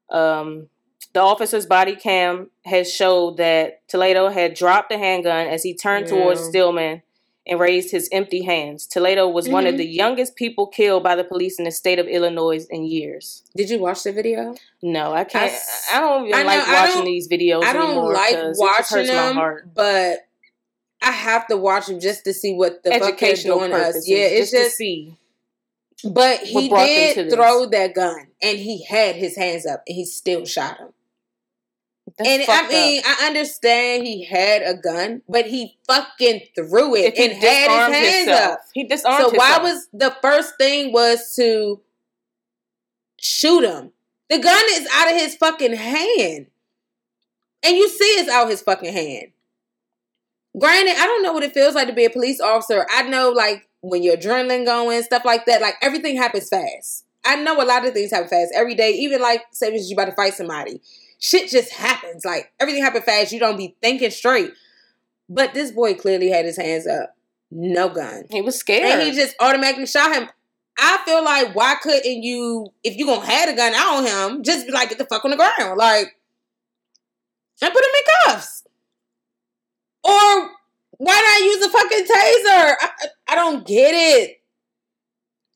Um, 0.09 0.67
the 1.13 1.19
officer's 1.19 1.65
body 1.65 1.95
cam 1.95 2.49
has 2.65 2.91
showed 2.91 3.37
that 3.37 3.87
Toledo 3.87 4.29
had 4.29 4.55
dropped 4.55 4.89
the 4.89 4.97
handgun 4.97 5.47
as 5.47 5.63
he 5.63 5.75
turned 5.75 6.07
yeah. 6.07 6.15
towards 6.15 6.41
Stillman 6.41 7.03
and 7.45 7.59
raised 7.59 7.91
his 7.91 8.09
empty 8.11 8.43
hands. 8.43 8.87
Toledo 8.87 9.27
was 9.27 9.45
mm-hmm. 9.45 9.53
one 9.53 9.65
of 9.65 9.71
mm-hmm. 9.71 9.79
the 9.79 9.87
youngest 9.87 10.35
people 10.35 10.67
killed 10.67 11.03
by 11.03 11.15
the 11.15 11.23
police 11.23 11.59
in 11.59 11.65
the 11.65 11.71
state 11.71 11.99
of 11.99 12.07
Illinois 12.07 12.65
in 12.69 12.85
years. 12.85 13.43
Did 13.55 13.69
you 13.69 13.79
watch 13.79 14.03
the 14.03 14.11
video? 14.11 14.55
No, 14.81 15.13
I 15.13 15.23
can't. 15.23 15.51
I, 15.91 15.97
I 15.97 15.99
don't 15.99 16.27
even 16.27 16.39
I 16.39 16.41
know, 16.41 16.47
like 16.47 16.67
watching 16.67 17.05
these 17.05 17.27
videos. 17.27 17.63
I 17.63 17.73
don't 17.73 18.13
like 18.13 18.37
watching 18.57 19.07
them, 19.07 19.61
but 19.75 20.19
I 21.01 21.11
have 21.11 21.47
to 21.47 21.57
watch 21.57 21.87
them 21.87 21.99
just 21.99 22.23
to 22.23 22.33
see 22.33 22.53
what 22.53 22.81
the 22.83 22.93
educational 22.93 23.59
fuck 23.59 23.69
doing 23.69 23.81
us. 23.81 24.07
Yeah, 24.07 24.17
it's 24.19 24.51
just, 24.51 24.63
just 24.63 24.69
to 24.71 24.75
see. 24.75 25.17
But 26.09 26.39
he 26.39 26.69
did 26.69 27.31
throw 27.31 27.65
that 27.67 27.93
gun, 27.93 28.27
and 28.41 28.57
he 28.57 28.83
had 28.83 29.15
his 29.15 29.35
hands 29.37 29.65
up, 29.65 29.83
and 29.87 29.95
he 29.95 30.05
still 30.05 30.45
shot 30.45 30.77
him. 30.77 30.89
That's 32.17 32.29
and 32.29 32.43
I 32.47 32.67
mean, 32.67 32.99
up. 32.99 33.05
I 33.07 33.27
understand 33.27 34.05
he 34.05 34.25
had 34.25 34.61
a 34.61 34.75
gun, 34.75 35.21
but 35.27 35.45
he 35.45 35.77
fucking 35.87 36.41
threw 36.53 36.95
it 36.95 37.17
and 37.17 37.33
had 37.33 37.71
his 37.71 37.97
hands 37.97 38.17
himself. 38.27 38.51
up. 38.51 38.59
He 38.73 38.83
disarmed. 38.83 39.17
So 39.17 39.29
himself. 39.31 39.63
why 39.63 39.63
was 39.63 39.87
the 39.93 40.15
first 40.21 40.57
thing 40.57 40.91
was 40.91 41.33
to 41.35 41.81
shoot 43.19 43.63
him? 43.63 43.91
The 44.29 44.39
gun 44.39 44.63
is 44.71 44.87
out 44.93 45.11
of 45.11 45.17
his 45.17 45.35
fucking 45.35 45.75
hand, 45.75 46.47
and 47.63 47.77
you 47.77 47.87
see 47.87 48.05
it's 48.05 48.29
out 48.29 48.49
his 48.49 48.61
fucking 48.61 48.93
hand. 48.93 49.31
Granted, 50.59 50.95
I 50.97 51.05
don't 51.05 51.23
know 51.23 51.33
what 51.33 51.43
it 51.43 51.53
feels 51.53 51.73
like 51.73 51.87
to 51.87 51.93
be 51.93 52.05
a 52.05 52.09
police 52.09 52.39
officer. 52.39 52.85
I 52.91 53.03
know, 53.03 53.29
like 53.29 53.67
when 53.81 54.03
your 54.03 54.17
adrenaline 54.17 54.65
going, 54.65 55.01
stuff 55.03 55.25
like 55.25 55.45
that. 55.45 55.61
Like 55.61 55.75
everything 55.81 56.17
happens 56.17 56.49
fast. 56.49 57.05
I 57.25 57.37
know 57.37 57.61
a 57.61 57.65
lot 57.65 57.85
of 57.85 57.93
things 57.93 58.11
happen 58.11 58.27
fast 58.27 58.51
every 58.53 58.75
day. 58.75 58.91
Even 58.91 59.21
like 59.21 59.43
say 59.51 59.73
you 59.73 59.95
about 59.95 60.05
to 60.05 60.15
fight 60.15 60.33
somebody 60.33 60.81
shit 61.23 61.49
just 61.49 61.71
happens. 61.71 62.25
Like 62.25 62.51
everything 62.59 62.83
happened 62.83 63.05
fast. 63.05 63.31
You 63.31 63.39
don't 63.39 63.57
be 63.57 63.75
thinking 63.81 64.11
straight. 64.11 64.51
But 65.29 65.53
this 65.53 65.71
boy 65.71 65.95
clearly 65.95 66.29
had 66.29 66.45
his 66.45 66.57
hands 66.57 66.85
up. 66.85 67.15
No 67.49 67.89
gun. 67.89 68.25
He 68.29 68.41
was 68.41 68.57
scared. 68.57 68.83
And 68.83 69.01
he 69.01 69.15
just 69.15 69.35
automatically 69.39 69.85
shot 69.85 70.13
him. 70.13 70.29
I 70.77 70.99
feel 71.05 71.23
like 71.23 71.55
why 71.55 71.75
couldn't 71.81 72.23
you, 72.23 72.67
if 72.83 72.97
you 72.97 73.05
gonna 73.05 73.25
have 73.25 73.49
a 73.49 73.55
gun 73.55 73.73
out 73.73 73.97
on 73.97 74.05
him, 74.33 74.43
just 74.43 74.65
be 74.65 74.73
like, 74.73 74.89
get 74.89 74.97
the 74.97 75.05
fuck 75.05 75.23
on 75.23 75.31
the 75.31 75.37
ground. 75.37 75.77
Like, 75.77 76.17
and 77.61 77.73
put 77.73 77.83
him 77.83 77.91
in 77.95 78.33
cuffs. 78.33 78.63
Or 80.03 80.49
why 80.97 81.37
not 81.39 81.45
use 81.45 81.65
a 81.65 81.69
fucking 81.69 82.05
taser? 82.05 82.75
I, 82.81 82.89
I 83.29 83.35
don't 83.35 83.65
get 83.65 83.93
it. 83.93 84.41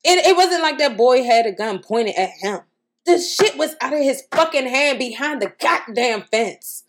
it. 0.04 0.26
It 0.26 0.36
wasn't 0.36 0.62
like 0.62 0.78
that 0.78 0.96
boy 0.96 1.24
had 1.24 1.46
a 1.46 1.52
gun 1.52 1.80
pointed 1.80 2.14
at 2.16 2.30
him. 2.40 2.60
The 3.08 3.18
shit 3.18 3.56
was 3.56 3.74
out 3.80 3.94
of 3.94 4.00
his 4.00 4.24
fucking 4.30 4.66
hand 4.66 4.98
behind 4.98 5.40
the 5.40 5.50
goddamn 5.58 6.24
fence. 6.30 6.84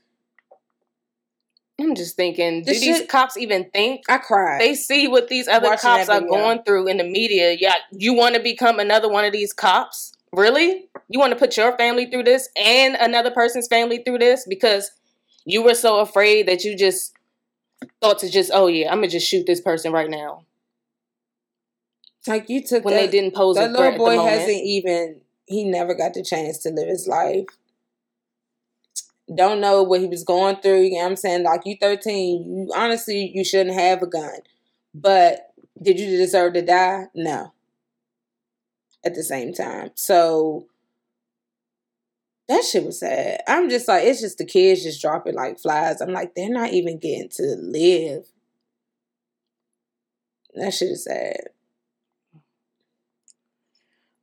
I'm 1.79 1.95
just 1.95 2.17
thinking, 2.17 2.63
do 2.63 2.73
these 2.73 3.07
cops 3.07 3.37
even 3.37 3.69
think? 3.69 4.01
I 4.09 4.17
cried. 4.17 4.59
They 4.59 4.75
see 4.75 5.07
what 5.07 5.29
these 5.29 5.47
other 5.47 5.77
cops 5.77 6.09
are 6.09 6.19
going 6.19 6.63
through 6.63 6.87
in 6.87 6.97
the 6.97 7.05
media. 7.05 7.55
Yeah, 7.57 7.75
you 7.93 8.13
want 8.13 8.35
to 8.35 8.41
become 8.41 8.79
another 8.79 9.09
one 9.09 9.23
of 9.23 9.31
these 9.31 9.53
cops? 9.53 10.11
Really? 10.33 10.89
You 11.07 11.19
want 11.19 11.31
to 11.31 11.39
put 11.39 11.55
your 11.55 11.77
family 11.77 12.05
through 12.05 12.23
this 12.23 12.49
and 12.57 12.95
another 12.95 13.31
person's 13.31 13.69
family 13.69 14.03
through 14.05 14.19
this 14.19 14.45
because 14.47 14.91
you 15.45 15.63
were 15.63 15.73
so 15.73 16.01
afraid 16.01 16.49
that 16.49 16.65
you 16.65 16.75
just 16.75 17.13
thought 18.01 18.19
to 18.19 18.29
just, 18.29 18.51
oh 18.53 18.67
yeah, 18.67 18.91
I'm 18.91 18.97
gonna 18.97 19.07
just 19.07 19.27
shoot 19.27 19.45
this 19.45 19.61
person 19.61 19.93
right 19.93 20.09
now. 20.09 20.43
Like 22.27 22.49
you 22.49 22.61
took 22.61 22.83
when 22.83 22.95
that, 22.95 23.05
they 23.05 23.07
didn't 23.07 23.33
pose. 23.33 23.55
That 23.55 23.71
little 23.71 23.97
boy 23.97 24.21
hasn't 24.21 24.61
even 24.65 25.21
he 25.49 25.65
never 25.65 25.95
got 25.95 26.13
the 26.13 26.23
chance 26.23 26.59
to 26.59 26.69
live 26.69 26.87
his 26.87 27.07
life. 27.07 27.45
Don't 29.35 29.59
know 29.59 29.83
what 29.83 29.99
he 29.99 30.07
was 30.07 30.23
going 30.23 30.57
through. 30.57 30.81
You 30.81 30.91
know 30.91 30.97
what 30.97 31.05
I'm 31.07 31.15
saying? 31.15 31.43
Like 31.43 31.61
you 31.65 31.75
13, 31.81 32.45
you 32.45 32.71
honestly 32.75 33.31
you 33.33 33.43
shouldn't 33.43 33.75
have 33.75 34.01
a 34.01 34.07
gun. 34.07 34.39
But 34.93 35.51
did 35.81 35.99
you 35.99 36.17
deserve 36.17 36.53
to 36.53 36.61
die? 36.61 37.05
No. 37.15 37.53
At 39.03 39.15
the 39.15 39.23
same 39.23 39.53
time. 39.53 39.91
So 39.95 40.67
that 42.47 42.63
shit 42.63 42.85
was 42.85 42.99
sad. 42.99 43.41
I'm 43.47 43.69
just 43.69 43.87
like, 43.87 44.03
it's 44.05 44.21
just 44.21 44.37
the 44.37 44.45
kids 44.45 44.83
just 44.83 45.01
dropping 45.01 45.35
like 45.35 45.59
flies. 45.59 46.01
I'm 46.01 46.11
like, 46.11 46.35
they're 46.35 46.49
not 46.49 46.73
even 46.73 46.99
getting 46.99 47.29
to 47.29 47.55
live. 47.59 48.25
That 50.55 50.73
shit 50.73 50.89
is 50.89 51.05
sad. 51.05 51.49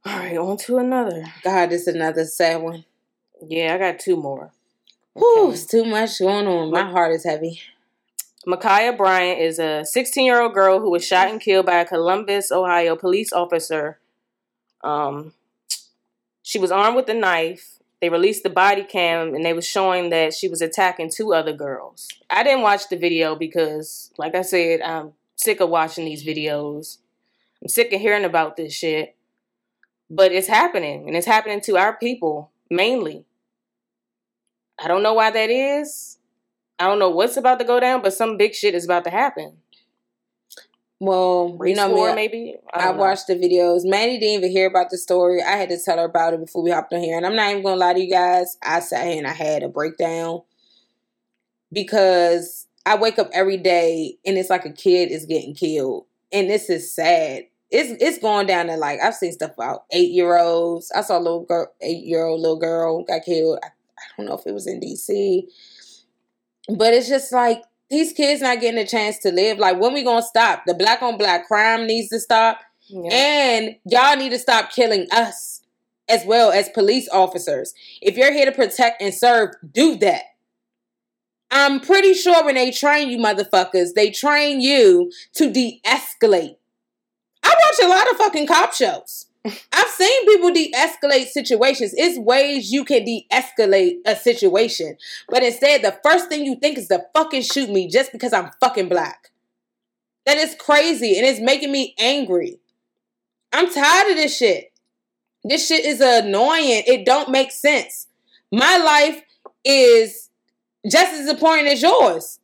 All 0.07 0.19
right, 0.19 0.37
on 0.37 0.57
to 0.59 0.79
another. 0.79 1.25
God, 1.43 1.73
it's 1.73 1.89
another 1.89 2.25
sad 2.27 2.63
one. 2.63 2.85
Yeah, 3.45 3.75
I 3.75 3.79
got 3.79 3.99
two 3.99 4.15
more. 4.15 4.45
Okay. 4.45 4.53
Whew, 5.17 5.51
it's 5.51 5.67
too 5.67 5.85
much 5.85 6.21
going 6.21 6.47
on. 6.47 6.71
My 6.71 6.89
heart 6.89 7.13
is 7.13 7.25
heavy. 7.25 7.61
Ma'Khia 8.47 8.97
Bryant 8.97 9.41
is 9.41 9.59
a 9.59 9.85
16 9.85 10.25
year 10.25 10.41
old 10.41 10.55
girl 10.55 10.79
who 10.79 10.93
was 10.93 11.05
shot 11.05 11.29
and 11.29 11.41
killed 11.41 11.67
by 11.67 11.81
a 11.81 11.85
Columbus, 11.85 12.53
Ohio 12.53 12.95
police 12.95 13.33
officer. 13.33 13.99
Um, 14.85 15.33
she 16.45 16.61
was 16.61 16.71
armed 16.71 16.95
with 16.95 17.09
a 17.09 17.15
knife. 17.15 17.81
They 18.01 18.09
released 18.09 18.45
the 18.45 18.51
body 18.51 18.85
cam 18.85 19.35
and 19.35 19.45
they 19.45 19.55
was 19.55 19.67
showing 19.67 20.11
that 20.11 20.35
she 20.35 20.47
was 20.47 20.63
attacking 20.63 21.11
two 21.11 21.35
other 21.35 21.53
girls. 21.53 22.07
I 22.31 22.45
didn't 22.45 22.63
watch 22.63 22.89
the 22.89 22.97
video 22.97 23.35
because, 23.35 24.13
like 24.19 24.37
I 24.37 24.43
said, 24.43 24.83
I'm 24.83 25.15
sick 25.35 25.59
of 25.59 25.69
watching 25.69 26.05
these 26.05 26.25
videos. 26.25 26.99
I'm 27.61 27.69
sick 27.69 27.93
of 27.93 28.01
hearing 28.01 28.25
about 28.25 28.57
this 28.57 28.73
shit. 28.73 29.16
But 30.09 30.33
it's 30.33 30.49
happening, 30.49 31.07
and 31.07 31.17
it's 31.17 31.27
happening 31.27 31.61
to 31.63 31.77
our 31.77 31.97
people 31.97 32.53
mainly. 32.71 33.25
I 34.83 34.89
don't 34.89 35.03
know 35.03 35.15
why 35.15 35.31
that 35.31 35.51
is. 35.51 36.19
I 36.79 36.87
don't 36.87 36.99
know 36.99 37.11
what's 37.11 37.37
about 37.37 37.59
to 37.59 37.65
go 37.65 37.81
down, 37.81 38.03
but 38.03 38.13
some 38.13 38.37
big 38.37 38.55
shit 38.55 38.75
is 38.75 38.85
about 38.85 39.05
to 39.05 39.11
happen. 39.11 39.57
Well, 40.99 41.57
Race 41.59 41.77
you 41.77 41.77
know, 41.77 41.91
war, 41.91 42.11
me, 42.11 42.15
maybe 42.15 42.55
I, 42.73 42.89
I 42.89 42.91
watched 42.93 43.27
the 43.27 43.35
videos. 43.35 43.81
Manny 43.85 44.19
didn't 44.19 44.39
even 44.39 44.51
hear 44.51 44.67
about 44.67 44.91
the 44.91 44.97
story. 44.97 45.43
I 45.43 45.57
had 45.57 45.69
to 45.69 45.79
tell 45.79 45.99
her 45.99 46.05
about 46.05 46.35
it 46.35 46.41
before 46.41 46.63
we 46.63 46.71
hopped 46.71 46.93
on 46.93 47.01
here, 47.01 47.17
and 47.17 47.27
I'm 47.27 47.37
not 47.37 47.51
even 47.51 47.63
gonna 47.63 47.77
lie 47.77 47.93
to 47.95 48.01
you 48.01 48.11
guys. 48.11 48.57
I 48.63 48.81
sat 48.81 49.07
here 49.07 49.19
and 49.19 49.27
I 49.27 49.33
had 49.33 49.63
a 49.63 49.69
breakdown 49.69 50.43
because 51.73 52.67
I 52.87 52.97
wake 52.97 53.19
up 53.19 53.31
every 53.33 53.57
day 53.57 54.17
and 54.25 54.39
it's 54.39 54.49
like 54.49 54.65
a 54.65 54.73
kid 54.73 55.11
is 55.11 55.27
getting 55.27 55.55
killed. 55.55 56.07
And 56.33 56.49
this 56.49 56.71
is 56.71 56.95
sad. 56.95 57.45
It's 57.71 58.01
it's 58.01 58.19
going 58.19 58.47
down 58.47 58.67
to 58.67 58.77
like 58.77 59.01
I've 59.01 59.15
seen 59.15 59.33
stuff 59.33 59.53
about 59.55 59.85
eight 59.93 60.11
year 60.11 60.39
olds. 60.39 60.91
I 60.95 61.01
saw 61.01 61.19
a 61.19 61.21
little 61.21 61.45
girl, 61.45 61.67
eight 61.81 62.05
year 62.05 62.25
old 62.25 62.41
little 62.41 62.59
girl 62.59 63.05
got 63.05 63.25
killed. 63.25 63.59
I, 63.63 63.67
I 63.67 64.03
don't 64.17 64.27
know 64.27 64.37
if 64.37 64.47
it 64.47 64.55
was 64.55 64.67
in 64.67 64.81
DC, 64.81 65.43
but 66.77 66.95
it's 66.95 67.09
just 67.09 67.33
like 67.33 67.63
these 67.91 68.13
kids 68.13 68.41
not 68.43 68.61
getting 68.61 68.81
a 68.81 68.87
chance 68.87 69.19
to 69.21 69.33
live. 69.33 69.59
Like 69.59 69.81
when 69.81 69.95
we 69.95 70.05
gonna 70.05 70.23
stop? 70.23 70.63
The 70.67 70.75
black 70.75 71.03
on 71.03 71.19
black 71.19 71.47
crime 71.47 71.87
needs 71.87 72.09
to 72.11 72.21
stop, 72.21 72.61
yeah. 72.89 73.11
and 73.13 73.77
y'all 73.85 74.17
need 74.17 74.31
to 74.31 74.39
stop 74.39 74.71
killing 74.71 75.07
us 75.11 75.63
as 76.09 76.25
well 76.25 76.53
as 76.53 76.69
police 76.69 77.09
officers. 77.13 77.75
If 78.01 78.17
you're 78.17 78.33
here 78.33 78.47
to 78.47 78.53
protect 78.53 79.03
and 79.03 79.13
serve, 79.13 79.51
do 79.73 79.97
that. 79.97 80.23
I'm 81.51 81.81
pretty 81.81 82.15
sure 82.15 82.45
when 82.45 82.57
they 82.57 82.71
train 82.71 83.09
you 83.09 83.19
motherfuckers, 83.19 83.95
they 83.95 84.11
train 84.11 84.61
you 84.61 85.11
to 85.35 85.51
de-escalate. 85.51 86.57
I 87.57 87.71
watch 87.71 87.85
a 87.85 87.89
lot 87.89 88.11
of 88.11 88.17
fucking 88.19 88.47
cop 88.47 88.73
shows. 88.73 89.27
I've 89.73 89.89
seen 89.89 90.27
people 90.27 90.53
de-escalate 90.53 91.29
situations. 91.29 91.95
It's 91.97 92.19
ways 92.19 92.73
you 92.73 92.85
can 92.85 93.05
de-escalate 93.05 93.99
a 94.05 94.17
situation. 94.17 94.97
But 95.29 95.45
instead, 95.45 95.83
the 95.83 95.99
first 96.03 96.29
thing 96.29 96.45
you 96.45 96.57
think 96.57 96.79
is 96.79 96.89
to 96.89 97.05
fucking 97.15 97.43
shoot 97.43 97.71
me 97.71 97.89
just 97.89 98.13
because 98.13 98.33
I'm 98.33 98.51
fucking 98.61 98.89
black. 98.89 99.31
That 100.25 100.37
is 100.39 100.57
crazy 100.59 101.17
and 101.17 101.27
it's 101.27 101.41
making 101.41 101.71
me 101.71 101.95
angry. 101.99 102.59
I'm 103.53 103.73
tired 103.73 104.11
of 104.11 104.17
this 104.17 104.37
shit. 104.37 104.73
This 105.45 105.69
shit 105.69 105.85
is 105.85 106.01
annoying. 106.01 106.83
It 106.87 107.07
don't 107.07 107.31
make 107.31 107.53
sense. 107.53 108.09
My 108.51 108.77
life 108.79 109.23
is 109.65 110.29
just 110.91 111.13
as 111.13 111.29
important 111.29 111.69
as 111.69 111.83
yours 111.83 112.41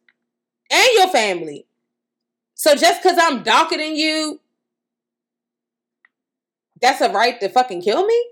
and 0.71 0.89
your 0.95 1.09
family. 1.09 1.67
So 2.55 2.77
just 2.77 3.03
because 3.03 3.19
I'm 3.21 3.43
than 3.43 3.97
you, 3.97 4.41
that's 6.83 7.01
a 7.01 7.11
right 7.11 7.41
to 7.41 7.49
fucking 7.49 7.83
kill 7.83 8.05
me? 8.05 8.27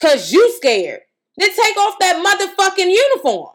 Cause 0.00 0.32
you 0.32 0.52
scared. 0.56 1.00
Then 1.36 1.50
take 1.50 1.76
off 1.76 1.94
that 2.00 2.24
motherfucking 2.24 2.90
uniform. 2.90 3.54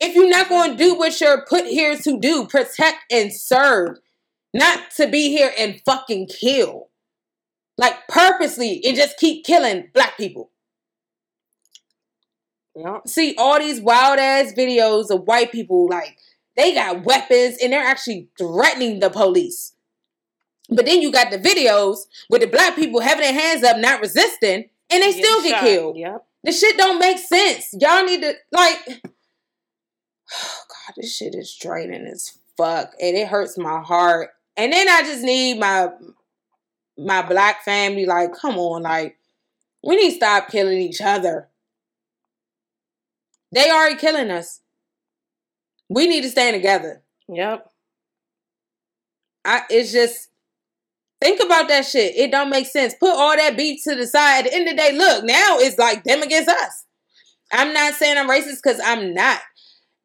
If 0.00 0.14
you're 0.14 0.28
not 0.28 0.48
going 0.48 0.72
to 0.72 0.76
do 0.76 0.94
what 0.94 1.20
you're 1.20 1.44
put 1.46 1.66
here 1.66 1.96
to 1.96 2.18
do, 2.18 2.46
protect 2.46 3.10
and 3.10 3.32
serve, 3.32 3.98
not 4.52 4.90
to 4.96 5.08
be 5.08 5.30
here 5.30 5.52
and 5.58 5.80
fucking 5.84 6.28
kill. 6.28 6.88
Like 7.78 8.08
purposely 8.08 8.82
and 8.84 8.96
just 8.96 9.18
keep 9.18 9.44
killing 9.44 9.90
black 9.92 10.16
people. 10.16 10.50
See 13.06 13.34
all 13.38 13.58
these 13.58 13.80
wild 13.80 14.18
ass 14.18 14.52
videos 14.56 15.10
of 15.10 15.26
white 15.26 15.52
people 15.52 15.88
like 15.88 16.18
they 16.56 16.74
got 16.74 17.04
weapons 17.04 17.58
and 17.62 17.72
they're 17.72 17.84
actually 17.84 18.28
threatening 18.38 19.00
the 19.00 19.10
police. 19.10 19.75
But 20.68 20.86
then 20.86 21.00
you 21.00 21.12
got 21.12 21.30
the 21.30 21.38
videos 21.38 21.98
with 22.28 22.40
the 22.40 22.48
black 22.48 22.74
people 22.74 23.00
having 23.00 23.22
their 23.22 23.32
hands 23.32 23.62
up, 23.62 23.78
not 23.78 24.00
resisting, 24.00 24.68
and 24.90 25.02
they 25.02 25.12
still 25.12 25.42
get 25.42 25.50
shot. 25.50 25.60
killed. 25.60 25.96
Yep. 25.96 26.26
The 26.44 26.52
shit 26.52 26.76
don't 26.76 26.98
make 26.98 27.18
sense. 27.18 27.74
Y'all 27.80 28.04
need 28.04 28.22
to 28.22 28.34
like. 28.52 28.78
Oh 30.28 30.58
God, 30.68 30.94
this 30.96 31.16
shit 31.16 31.36
is 31.36 31.54
draining 31.54 32.04
as 32.08 32.36
fuck, 32.56 32.94
and 33.00 33.16
it 33.16 33.28
hurts 33.28 33.56
my 33.56 33.80
heart. 33.80 34.30
And 34.56 34.72
then 34.72 34.88
I 34.88 35.02
just 35.02 35.22
need 35.22 35.60
my 35.60 35.90
my 36.98 37.22
black 37.22 37.62
family. 37.64 38.06
Like, 38.06 38.30
come 38.34 38.58
on, 38.58 38.82
like 38.82 39.18
we 39.84 39.94
need 39.94 40.10
to 40.10 40.16
stop 40.16 40.48
killing 40.48 40.80
each 40.80 41.00
other. 41.00 41.48
They 43.52 43.70
already 43.70 43.94
killing 43.94 44.32
us. 44.32 44.62
We 45.88 46.08
need 46.08 46.22
to 46.22 46.28
stand 46.28 46.54
together. 46.54 47.02
Yep. 47.28 47.70
I 49.44 49.62
it's 49.70 49.92
just 49.92 50.28
think 51.26 51.42
about 51.42 51.66
that 51.68 51.84
shit. 51.84 52.14
It 52.16 52.30
don't 52.30 52.50
make 52.50 52.66
sense. 52.66 52.94
Put 52.94 53.16
all 53.16 53.36
that 53.36 53.56
beef 53.56 53.82
to 53.84 53.96
the 53.96 54.06
side. 54.06 54.46
At 54.46 54.50
the 54.50 54.54
end 54.54 54.68
of 54.68 54.76
the 54.76 54.82
day, 54.82 54.92
look, 54.96 55.24
now 55.24 55.58
it's 55.58 55.78
like 55.78 56.04
them 56.04 56.22
against 56.22 56.48
us. 56.48 56.84
I'm 57.52 57.72
not 57.72 57.94
saying 57.94 58.16
I'm 58.16 58.28
racist 58.28 58.62
because 58.62 58.80
I'm 58.84 59.12
not. 59.12 59.40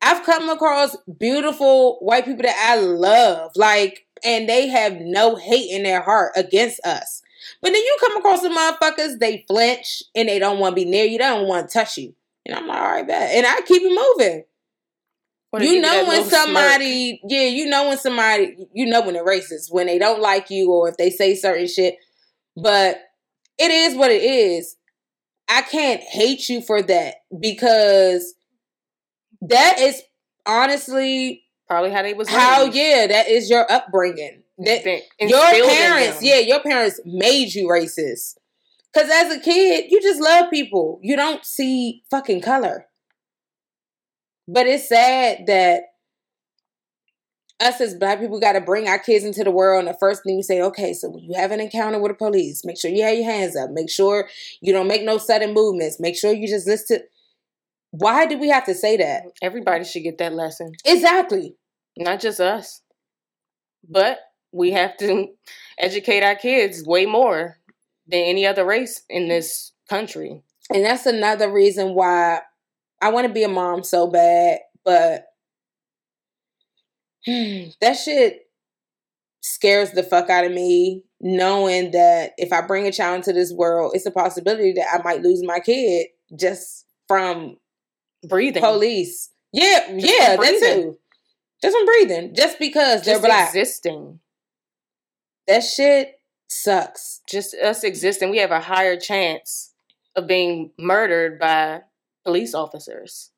I've 0.02 0.26
come 0.26 0.50
across 0.50 0.98
beautiful 1.20 1.98
white 2.00 2.26
people 2.26 2.42
that 2.42 2.70
I 2.70 2.80
love, 2.80 3.52
like, 3.56 4.08
and 4.24 4.50
they 4.50 4.68
have 4.68 4.96
no 5.00 5.36
hate 5.36 5.70
in 5.70 5.84
their 5.84 6.02
heart 6.02 6.32
against 6.36 6.80
us. 6.86 7.22
But 7.62 7.72
then 7.72 7.82
you 7.82 7.98
come 8.00 8.18
across 8.18 8.42
some 8.42 8.56
motherfuckers, 8.58 9.20
they 9.20 9.46
flinch 9.48 10.02
and 10.16 10.28
they 10.28 10.40
don't 10.40 10.60
want 10.60 10.76
to 10.76 10.84
be 10.84 10.90
near 10.90 11.06
you, 11.06 11.20
they 11.20 11.24
don't 11.24 11.48
want 11.48 11.70
to 11.70 11.74
touch 11.74 11.98
you. 11.98 12.16
And 12.46 12.56
I'm 12.56 12.68
like, 12.68 12.78
all 12.80 12.92
right, 12.92 13.08
bet. 13.08 13.36
And 13.36 13.46
I 13.46 13.62
keep 13.62 13.84
it 13.84 14.18
moving. 14.18 14.44
You 15.60 15.82
know 15.82 16.06
when 16.08 16.24
somebody, 16.30 17.20
smirk. 17.20 17.32
yeah, 17.32 17.48
you 17.48 17.66
know 17.66 17.90
when 17.90 17.98
somebody, 17.98 18.56
you 18.74 18.86
know 18.86 19.02
when 19.02 19.16
they're 19.16 19.26
racist, 19.26 19.66
when 19.70 19.88
they 19.88 20.00
don't 20.00 20.22
like 20.22 20.50
you 20.50 20.72
or 20.72 20.90
if 20.90 20.98
they 20.98 21.10
say 21.10 21.36
certain 21.36 21.68
shit. 21.68 21.96
But 22.56 23.02
it 23.58 23.70
is 23.70 23.96
what 23.96 24.12
it 24.12 24.24
is. 24.24 24.78
I 25.50 25.62
can't 25.62 26.02
hate 26.02 26.48
you 26.48 26.62
for 26.62 26.82
that 26.82 27.16
because 27.38 28.34
that 29.42 29.80
is 29.80 30.02
honestly 30.46 31.44
probably 31.68 31.92
how 31.92 32.02
they 32.02 32.14
was 32.14 32.30
how 32.30 32.64
raised. 32.64 32.76
yeah 32.76 33.08
that 33.08 33.28
is 33.28 33.50
your 33.50 33.70
upbringing 33.72 34.42
that 34.58 34.84
your 35.20 35.70
parents 35.70 36.22
yeah 36.22 36.38
your 36.38 36.60
parents 36.60 37.00
made 37.06 37.54
you 37.54 37.68
racist 37.68 38.36
because 38.94 39.10
as 39.10 39.36
a 39.36 39.40
kid, 39.40 39.86
you 39.90 40.02
just 40.02 40.22
love 40.22 40.50
people. 40.50 41.00
You 41.02 41.16
don't 41.16 41.46
see 41.46 42.04
fucking 42.10 42.42
color. 42.42 42.88
But 44.52 44.68
it's 44.68 44.90
sad 44.90 45.46
that 45.48 45.84
us 47.62 47.80
as 47.80 47.96
black 47.96 48.20
people 48.20 48.40
got 48.40 48.54
to 48.54 48.62
bring 48.62 48.88
our 48.90 49.00
kids 49.00 49.24
into 49.24 49.46
the 49.46 49.52
world. 49.52 49.80
And 49.80 49.88
the 49.88 49.98
first 49.98 50.24
thing 50.24 50.36
you 50.36 50.44
say, 50.44 50.62
okay, 50.62 50.94
so 50.94 51.10
when 51.10 51.24
you 51.24 51.36
have 51.36 51.52
an 51.52 51.62
encounter 51.62 52.00
with 52.00 52.12
the 52.12 52.16
police, 52.16 52.66
make 52.66 52.78
sure 52.78 52.92
you 52.92 53.04
have 53.04 53.16
your 53.16 53.32
hands 53.32 53.56
up. 53.56 53.70
Make 53.72 53.90
sure 53.90 54.28
you 54.60 54.74
don't 54.74 54.88
make 54.90 55.04
no 55.04 55.18
sudden 55.18 55.54
movements. 55.54 56.02
Make 56.02 56.18
sure 56.18 56.34
you 56.34 56.50
just 56.50 56.68
listen 56.68 56.98
to. 57.00 57.04
Why 57.92 58.26
do 58.26 58.38
we 58.38 58.50
have 58.50 58.66
to 58.66 58.74
say 58.74 58.98
that? 58.98 59.24
Everybody 59.42 59.86
should 59.86 60.04
get 60.04 60.18
that 60.18 60.34
lesson. 60.34 60.74
Exactly. 60.84 61.56
Not 61.98 62.20
just 62.20 62.42
us, 62.42 62.82
but 63.88 64.20
we 64.52 64.72
have 64.72 64.98
to 64.98 65.28
educate 65.78 66.24
our 66.24 66.36
kids 66.36 66.84
way 66.86 67.06
more 67.06 67.58
than 68.06 68.22
any 68.22 68.46
other 68.46 68.66
race 68.66 69.04
in 69.10 69.30
this 69.30 69.72
country. 69.90 70.42
And 70.74 70.84
that's 70.84 71.06
another 71.06 71.52
reason 71.52 71.94
why 71.94 72.42
I 73.02 73.10
want 73.10 73.28
to 73.28 73.34
be 73.34 73.44
a 73.44 73.50
mom 73.50 73.84
so 73.84 74.08
bad, 74.08 74.60
but 74.86 75.26
that 77.28 77.94
shit 77.94 78.48
scares 79.42 79.92
the 79.92 80.04
fuck 80.04 80.30
out 80.30 80.46
of 80.46 80.52
me 80.52 81.04
knowing 81.20 81.92
that 81.92 82.32
if 82.38 82.54
I 82.54 82.62
bring 82.62 82.88
a 82.88 82.92
child 82.92 83.18
into 83.18 83.34
this 83.34 83.52
world, 83.52 83.94
it's 83.96 84.06
a 84.06 84.12
possibility 84.12 84.74
that 84.74 84.88
I 84.94 85.02
might 85.04 85.22
lose 85.22 85.44
my 85.44 85.60
kid 85.60 86.08
just 86.36 86.86
from 87.08 87.58
breathing. 88.28 88.62
Police. 88.62 89.30
Yeah, 89.52 89.92
just 89.92 90.06
yeah, 90.06 90.36
that 90.38 90.60
too. 90.60 90.98
Just 91.62 91.78
from 91.78 91.86
breathing. 91.86 92.34
Just 92.34 92.58
because 92.58 93.02
just 93.02 93.06
they're 93.06 93.20
black. 93.20 93.50
Existing. 93.50 94.20
That 95.48 95.62
shit 95.62 96.20
sucks. 96.48 97.22
Just 97.28 97.56
us 97.56 97.84
existing, 97.84 98.30
we 98.30 98.38
have 98.38 98.52
a 98.52 98.62
higher 98.62 99.00
chance 99.00 99.74
of 100.16 100.28
being 100.28 100.72
murdered 100.78 101.40
by 101.40 101.82
police 102.24 102.54
officers. 102.54 103.32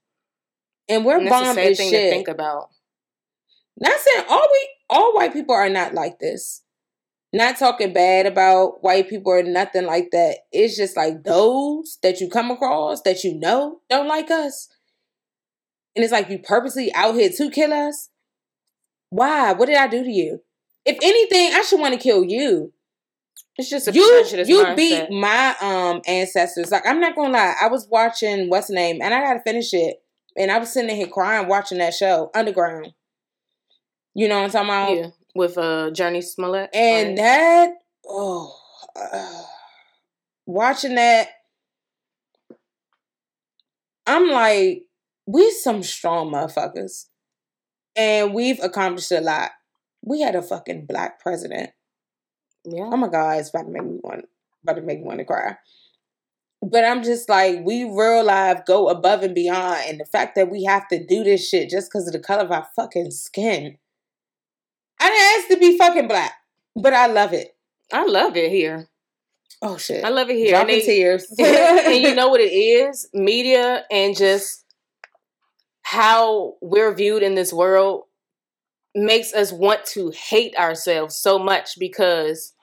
And 0.89 1.06
we're 1.06 1.19
and 1.19 1.30
bomb 1.30 1.56
thing 1.56 1.76
shit. 1.76 1.91
to 1.91 2.10
think 2.10 2.28
about. 2.28 2.69
Not 3.80 4.00
saying 4.00 4.26
all 4.30 4.48
we 4.52 4.69
all 4.89 5.15
white 5.15 5.34
people 5.34 5.56
are 5.56 5.69
not 5.69 5.93
like 5.93 6.19
this. 6.19 6.62
Not 7.32 7.58
talking 7.58 7.93
bad 7.93 8.28
about 8.28 8.84
white 8.84 9.10
people 9.10 9.32
or 9.32 9.41
nothing 9.41 9.86
like 9.86 10.12
that. 10.12 10.39
It's 10.52 10.78
just 10.78 10.96
like 10.96 11.24
those 11.24 11.98
that 12.04 12.22
you 12.22 12.30
come 12.30 12.52
across 12.52 13.02
that 13.02 13.24
you 13.24 13.39
know 13.39 13.80
don't 13.89 14.08
like 14.08 14.30
us. 14.30 14.69
And 15.96 16.04
it's 16.04 16.12
like 16.12 16.30
you 16.30 16.38
purposely 16.38 16.93
out 16.93 17.15
here 17.15 17.30
to 17.30 17.50
kill 17.50 17.74
us. 17.74 18.10
Why? 19.10 19.54
What 19.54 19.65
did 19.67 19.78
I 19.78 19.88
do 19.88 20.04
to 20.04 20.10
you? 20.12 20.41
If 20.86 20.98
anything, 21.02 21.54
I 21.54 21.62
should 21.63 21.80
want 21.80 21.93
to 21.93 22.00
kill 22.00 22.24
you. 22.24 22.74
It's 23.57 23.69
just 23.69 23.87
a 23.87 23.93
you 23.93 24.01
you 24.01 24.63
mindset. 24.63 24.75
beat 24.75 25.11
my 25.11 25.55
um 25.61 26.01
ancestors. 26.07 26.71
Like 26.71 26.87
I'm 26.87 26.99
not 26.99 27.15
gonna 27.15 27.33
lie, 27.33 27.55
I 27.61 27.67
was 27.67 27.87
watching 27.87 28.49
what's 28.49 28.67
the 28.67 28.73
name, 28.73 28.99
and 29.01 29.13
I 29.13 29.21
gotta 29.21 29.41
finish 29.41 29.73
it, 29.73 29.97
and 30.35 30.51
I 30.51 30.57
was 30.57 30.73
sitting 30.73 30.95
here 30.95 31.07
crying 31.07 31.47
watching 31.47 31.77
that 31.77 31.93
show, 31.93 32.31
Underground. 32.33 32.93
You 34.15 34.27
know 34.27 34.41
what 34.41 34.55
I'm 34.55 34.67
talking 34.67 34.69
about? 34.69 34.97
Yeah, 34.97 35.11
with 35.35 35.57
uh 35.57 35.91
Jurnee 35.91 36.23
Smollett, 36.23 36.71
and 36.73 37.09
right? 37.09 37.17
that 37.17 37.73
oh, 38.07 38.55
uh, 38.95 39.43
watching 40.47 40.95
that, 40.95 41.29
I'm 44.07 44.29
like, 44.29 44.85
we 45.27 45.51
some 45.51 45.83
strong 45.83 46.31
motherfuckers, 46.31 47.05
and 47.95 48.33
we've 48.33 48.61
accomplished 48.63 49.11
a 49.11 49.21
lot. 49.21 49.51
We 50.01 50.21
had 50.21 50.33
a 50.33 50.41
fucking 50.41 50.87
black 50.87 51.19
president 51.19 51.69
yeah. 52.65 52.89
Oh 52.91 52.97
my 52.97 53.08
God, 53.10 53.39
it's 53.39 53.49
about 53.49 53.63
to 53.65 53.69
make 53.71 53.84
me 53.84 53.99
want 54.04 54.26
about 54.63 54.76
to 54.76 54.82
make 54.82 54.99
me 54.99 55.06
want 55.06 55.19
to 55.19 55.26
cry. 55.26 55.58
But 56.62 56.86
I'm 56.86 57.04
just 57.04 57.28
like, 57.28 57.60
we 57.65 57.84
real 57.84 58.23
life 58.23 58.62
go 58.65 58.88
above 58.88 59.21
and 59.21 59.36
beyond. 59.36 59.82
And 59.88 59.99
the 59.99 60.06
fact 60.06 60.36
that 60.36 60.49
we 60.49 60.63
have 60.63 60.88
to 60.89 61.06
do 61.06 61.23
this 61.23 61.47
shit 61.49 61.69
just 61.69 61.89
because 61.91 62.08
of 62.08 62.13
the 62.13 62.19
color 62.19 62.43
of 62.43 62.52
our 62.52 62.67
fucking 62.76 63.12
skin. 63.12 63.78
I 65.02 65.10
didn't 65.10 65.39
ask 65.39 65.47
to 65.49 65.58
be 65.71 65.78
fucking 65.78 66.08
black, 66.08 66.32
but 66.82 66.93
I 66.93 67.08
love 67.08 67.34
it. 67.34 67.56
I 67.91 68.06
love 68.06 68.38
it 68.38 68.49
here. 68.49 68.88
Oh 69.62 69.76
shit. 69.78 70.06
I 70.06 70.10
love 70.10 70.30
it 70.30 70.38
here. 70.38 70.52
Dropping 70.52 70.76
And 70.76 70.82
they- 70.82 70.86
tears. 70.86 71.26
and 71.38 71.95
you 72.02 72.15
know 72.15 72.30
what 72.30 72.39
it 72.39 72.45
is? 72.54 73.10
Media 73.13 73.84
and 73.91 74.15
just 74.15 74.63
how 75.82 76.56
we're 76.62 76.93
viewed 76.95 77.23
in 77.23 77.36
this 77.36 77.52
world 77.52 78.04
makes 78.95 79.34
us 79.34 79.51
want 79.51 79.86
to 79.86 80.12
hate 80.12 80.56
ourselves 80.58 81.15
so 81.15 81.39
much 81.39 81.77
because 81.79 82.53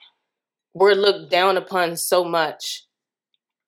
we're 0.73 0.93
looked 0.93 1.29
down 1.29 1.57
upon 1.57 1.97
so 1.97 2.23
much 2.23 2.85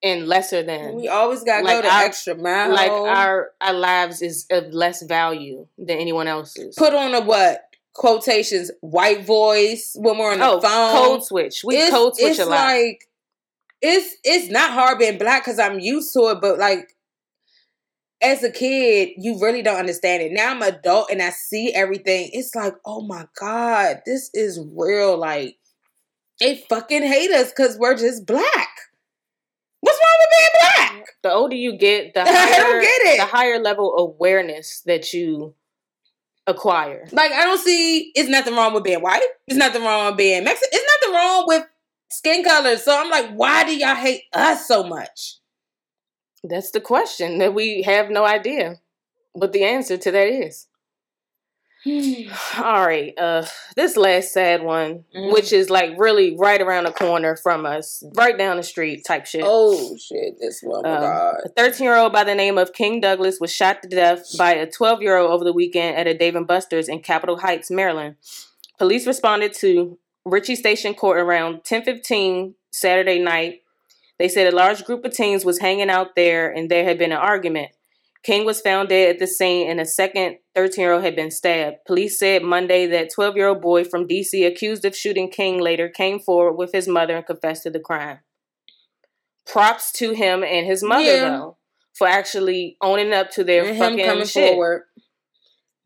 and 0.01 0.27
lesser 0.27 0.63
than. 0.63 0.95
we 0.95 1.07
always 1.07 1.43
gotta 1.43 1.63
Like 1.65 1.77
go 1.77 1.81
the 1.83 1.93
our- 1.93 2.03
extra 2.03 2.35
mile. 2.35 2.71
like 2.71 2.91
our 2.91 3.51
our 3.61 3.73
lives 3.73 4.21
is 4.21 4.45
of 4.51 4.73
less 4.73 5.01
value 5.03 5.67
than 5.77 5.97
anyone 5.97 6.27
else's. 6.27 6.75
put 6.75 6.93
on 6.93 7.13
a 7.13 7.21
what? 7.21 7.61
Quotations, 7.93 8.71
white 8.81 9.23
voice 9.23 9.95
when 9.99 10.17
we're 10.17 10.31
on 10.33 10.39
the 10.39 10.45
oh, 10.47 10.59
phone. 10.61 10.91
code 10.91 11.23
switch. 11.23 11.61
We 11.63 11.77
it's, 11.77 11.91
code 11.91 12.15
switch 12.15 12.31
it's 12.31 12.39
a 12.39 12.45
lot. 12.45 12.51
like 12.51 13.07
it's 13.81 14.15
it's 14.23 14.49
not 14.51 14.71
hard 14.71 14.97
being 14.97 15.17
black 15.19 15.43
because 15.43 15.59
I'm 15.59 15.79
used 15.79 16.11
to 16.13 16.29
it, 16.29 16.39
but 16.41 16.57
like 16.57 16.92
as 18.23 18.43
a 18.43 18.51
kid, 18.51 19.09
you 19.17 19.39
really 19.39 19.61
don't 19.61 19.79
understand 19.79 20.23
it. 20.23 20.31
Now 20.31 20.51
I'm 20.51 20.61
an 20.61 20.75
adult 20.75 21.11
and 21.11 21.21
I 21.21 21.29
see 21.29 21.73
everything. 21.73 22.29
It's 22.31 22.55
like, 22.55 22.73
oh 22.85 23.01
my 23.01 23.27
god, 23.39 24.01
this 24.05 24.29
is 24.33 24.59
real. 24.75 25.17
Like 25.17 25.57
they 26.39 26.63
fucking 26.69 27.03
hate 27.03 27.31
us 27.31 27.49
because 27.49 27.77
we're 27.77 27.97
just 27.97 28.25
black. 28.25 28.69
What's 29.81 29.99
wrong 29.99 30.17
with 30.19 30.29
being 30.37 30.49
black? 30.59 31.07
the 31.23 31.31
older 31.31 31.55
you 31.55 31.77
get, 31.77 32.13
the 32.13 32.23
higher 32.27 32.81
get 32.81 33.17
the 33.17 33.25
higher 33.25 33.59
level 33.59 33.93
of 33.95 34.15
awareness 34.15 34.81
that 34.85 35.13
you 35.13 35.55
acquire. 36.47 37.07
Like 37.11 37.31
I 37.31 37.43
don't 37.43 37.59
see. 37.59 38.11
It's 38.15 38.29
nothing 38.29 38.55
wrong 38.55 38.73
with 38.73 38.83
being 38.83 39.01
white. 39.01 39.21
It's 39.47 39.57
nothing 39.57 39.83
wrong 39.83 40.11
with 40.11 40.17
being 40.17 40.43
Mexican. 40.43 40.69
It's 40.71 41.01
nothing 41.01 41.15
wrong 41.15 41.43
with 41.47 41.65
skin 42.11 42.43
color. 42.43 42.77
So 42.77 42.97
I'm 42.97 43.09
like, 43.09 43.31
why 43.33 43.63
do 43.65 43.75
y'all 43.75 43.95
hate 43.95 44.23
us 44.33 44.67
so 44.67 44.83
much? 44.83 45.37
That's 46.43 46.71
the 46.71 46.81
question 46.81 47.37
that 47.39 47.53
we 47.53 47.83
have 47.83 48.09
no 48.09 48.25
idea 48.25 48.79
what 49.33 49.53
the 49.53 49.63
answer 49.63 49.97
to 49.97 50.11
that 50.11 50.27
is. 50.27 50.67
All 52.57 52.85
right, 52.85 53.13
uh, 53.17 53.45
this 53.75 53.97
last 53.97 54.31
sad 54.31 54.63
one, 54.63 55.03
Mhm. 55.13 55.33
which 55.33 55.51
is 55.51 55.69
like 55.69 55.91
really 55.97 56.33
right 56.37 56.61
around 56.61 56.85
the 56.85 56.91
corner 56.93 57.35
from 57.35 57.65
us, 57.65 58.03
right 58.15 58.37
down 58.37 58.55
the 58.57 58.63
street 58.63 59.03
type 59.05 59.25
shit. 59.25 59.43
Oh 59.45 59.97
shit! 59.97 60.35
This 60.39 60.61
one. 60.61 60.85
Um, 60.85 61.01
god. 61.01 61.35
A 61.43 61.49
13 61.49 61.83
year 61.83 61.97
old 61.97 62.13
by 62.13 62.23
the 62.23 62.35
name 62.35 62.57
of 62.57 62.71
King 62.71 63.01
Douglas 63.01 63.39
was 63.41 63.51
shot 63.53 63.81
to 63.83 63.89
death 63.89 64.37
by 64.37 64.53
a 64.53 64.69
12 64.69 65.01
year 65.01 65.17
old 65.17 65.31
over 65.31 65.43
the 65.43 65.51
weekend 65.51 65.97
at 65.97 66.07
a 66.07 66.13
Dave 66.17 66.35
and 66.35 66.47
Buster's 66.47 66.87
in 66.87 67.01
Capitol 67.01 67.39
Heights, 67.39 67.69
Maryland. 67.69 68.15
Police 68.77 69.05
responded 69.05 69.53
to 69.55 69.97
Ritchie 70.25 70.55
Station 70.55 70.93
Court 70.93 71.17
around 71.19 71.65
10:15 71.65 72.55
Saturday 72.71 73.19
night. 73.19 73.62
They 74.23 74.29
said 74.29 74.47
a 74.53 74.55
large 74.55 74.85
group 74.85 75.03
of 75.03 75.11
teens 75.13 75.43
was 75.43 75.59
hanging 75.59 75.89
out 75.89 76.15
there 76.15 76.49
and 76.49 76.71
there 76.71 76.85
had 76.85 76.97
been 76.97 77.11
an 77.11 77.17
argument. 77.17 77.71
King 78.23 78.45
was 78.45 78.61
found 78.61 78.87
dead 78.87 79.09
at 79.09 79.19
the 79.19 79.27
scene 79.27 79.69
and 79.69 79.81
a 79.81 79.85
second 79.85 80.37
13 80.55 80.81
year 80.81 80.93
old 80.93 81.03
had 81.03 81.13
been 81.13 81.29
stabbed. 81.29 81.79
Police 81.85 82.19
said 82.19 82.41
Monday 82.41 82.87
that 82.87 83.11
12 83.13 83.35
year 83.35 83.47
old 83.49 83.61
boy 83.61 83.83
from 83.83 84.07
DC 84.07 84.47
accused 84.47 84.85
of 84.85 84.95
shooting 84.95 85.29
King 85.29 85.59
later 85.59 85.89
came 85.89 86.19
forward 86.21 86.53
with 86.53 86.71
his 86.71 86.87
mother 86.87 87.17
and 87.17 87.25
confessed 87.25 87.63
to 87.63 87.69
the 87.69 87.81
crime. 87.81 88.19
Props 89.45 89.91
to 89.91 90.11
him 90.11 90.41
and 90.41 90.65
his 90.65 90.81
mother 90.81 91.03
Yeah. 91.03 91.29
though 91.29 91.57
for 91.93 92.07
actually 92.07 92.77
owning 92.79 93.11
up 93.11 93.29
to 93.31 93.43
their 93.43 93.65
And 93.65 93.77
fucking 93.77 94.05
coming 94.05 94.25
shit. 94.25 94.51
forward. 94.53 94.83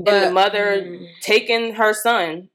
and 0.06 0.26
the 0.28 0.30
mother 0.32 0.84
Mm. 0.86 1.08
taking 1.22 1.74
her 1.74 1.92
son 1.92 2.50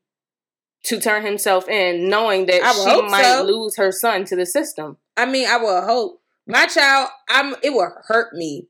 to 0.85 1.01
turn 1.01 1.25
himself 1.25 1.69
in, 1.69 2.09
knowing 2.09 2.47
that 2.47 2.63
I 2.63 2.73
she 2.73 3.03
might 3.03 3.23
so. 3.23 3.45
lose 3.45 3.77
her 3.77 3.93
son 3.93 4.25
to 4.27 4.37
the 4.37 4.47
system. 4.47 4.97
I 5.17 5.27
mean, 5.27 5.47
I 5.49 5.57
will 5.59 5.83
hope 5.83 6.21
my 6.47 6.67
child. 6.67 7.09
I'm. 7.29 7.55
It 7.63 7.71
will 7.71 7.93
hurt 8.07 8.35
me 8.35 8.67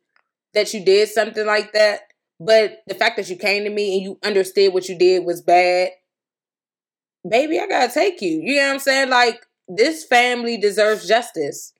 that 0.54 0.74
you 0.74 0.84
did 0.84 1.08
something 1.08 1.46
like 1.46 1.72
that. 1.72 2.00
But 2.38 2.82
the 2.86 2.94
fact 2.94 3.16
that 3.16 3.30
you 3.30 3.36
came 3.36 3.64
to 3.64 3.70
me 3.70 3.94
and 3.94 4.02
you 4.02 4.18
understood 4.22 4.74
what 4.74 4.88
you 4.88 4.98
did 4.98 5.24
was 5.24 5.40
bad, 5.40 5.90
baby, 7.28 7.60
I 7.60 7.66
gotta 7.66 7.92
take 7.92 8.20
you. 8.20 8.40
You 8.42 8.56
know 8.56 8.66
what 8.66 8.72
I'm 8.74 8.78
saying? 8.80 9.10
Like 9.10 9.46
this 9.68 10.04
family 10.04 10.58
deserves 10.58 11.06
justice, 11.08 11.72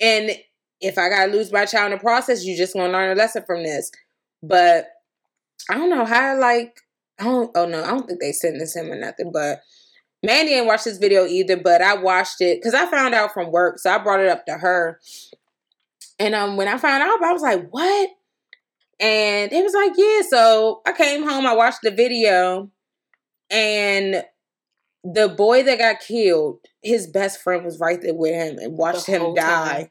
and 0.00 0.32
if 0.80 0.98
I 0.98 1.08
gotta 1.08 1.32
lose 1.32 1.52
my 1.52 1.64
child 1.64 1.92
in 1.92 1.98
the 1.98 2.02
process, 2.02 2.44
you 2.44 2.56
just 2.56 2.74
gonna 2.74 2.92
learn 2.92 3.12
a 3.12 3.14
lesson 3.14 3.44
from 3.46 3.62
this. 3.62 3.90
But 4.42 4.88
I 5.70 5.74
don't 5.74 5.90
know 5.90 6.04
how. 6.04 6.38
Like 6.38 6.80
I 7.18 7.24
don't. 7.24 7.50
Oh 7.54 7.66
no, 7.66 7.82
I 7.82 7.88
don't 7.88 8.06
think 8.06 8.20
they 8.20 8.32
sentenced 8.32 8.76
him 8.76 8.90
or 8.90 8.98
nothing. 8.98 9.32
But 9.32 9.62
Mandy 10.22 10.52
didn't 10.52 10.66
watch 10.66 10.84
this 10.84 10.98
video 10.98 11.26
either, 11.26 11.56
but 11.56 11.82
I 11.82 11.94
watched 11.94 12.40
it 12.40 12.58
because 12.58 12.74
I 12.74 12.90
found 12.90 13.14
out 13.14 13.32
from 13.32 13.50
work, 13.50 13.78
so 13.78 13.90
I 13.90 13.98
brought 13.98 14.20
it 14.20 14.28
up 14.28 14.46
to 14.46 14.52
her. 14.54 15.00
And 16.18 16.34
um, 16.34 16.56
when 16.56 16.68
I 16.68 16.78
found 16.78 17.02
out, 17.02 17.22
I 17.22 17.32
was 17.32 17.42
like, 17.42 17.68
"What?" 17.70 18.10
And 19.00 19.52
it 19.52 19.62
was 19.62 19.74
like, 19.74 19.92
"Yeah." 19.96 20.22
So 20.28 20.82
I 20.86 20.92
came 20.92 21.28
home, 21.28 21.46
I 21.46 21.54
watched 21.54 21.82
the 21.82 21.90
video, 21.90 22.70
and 23.50 24.24
the 25.04 25.28
boy 25.28 25.62
that 25.62 25.78
got 25.78 26.00
killed, 26.00 26.58
his 26.82 27.06
best 27.06 27.40
friend 27.40 27.64
was 27.64 27.78
right 27.78 28.00
there 28.00 28.14
with 28.14 28.32
him 28.32 28.58
and 28.58 28.76
watched 28.76 29.06
him 29.06 29.34
die. 29.34 29.44
time. 29.44 29.90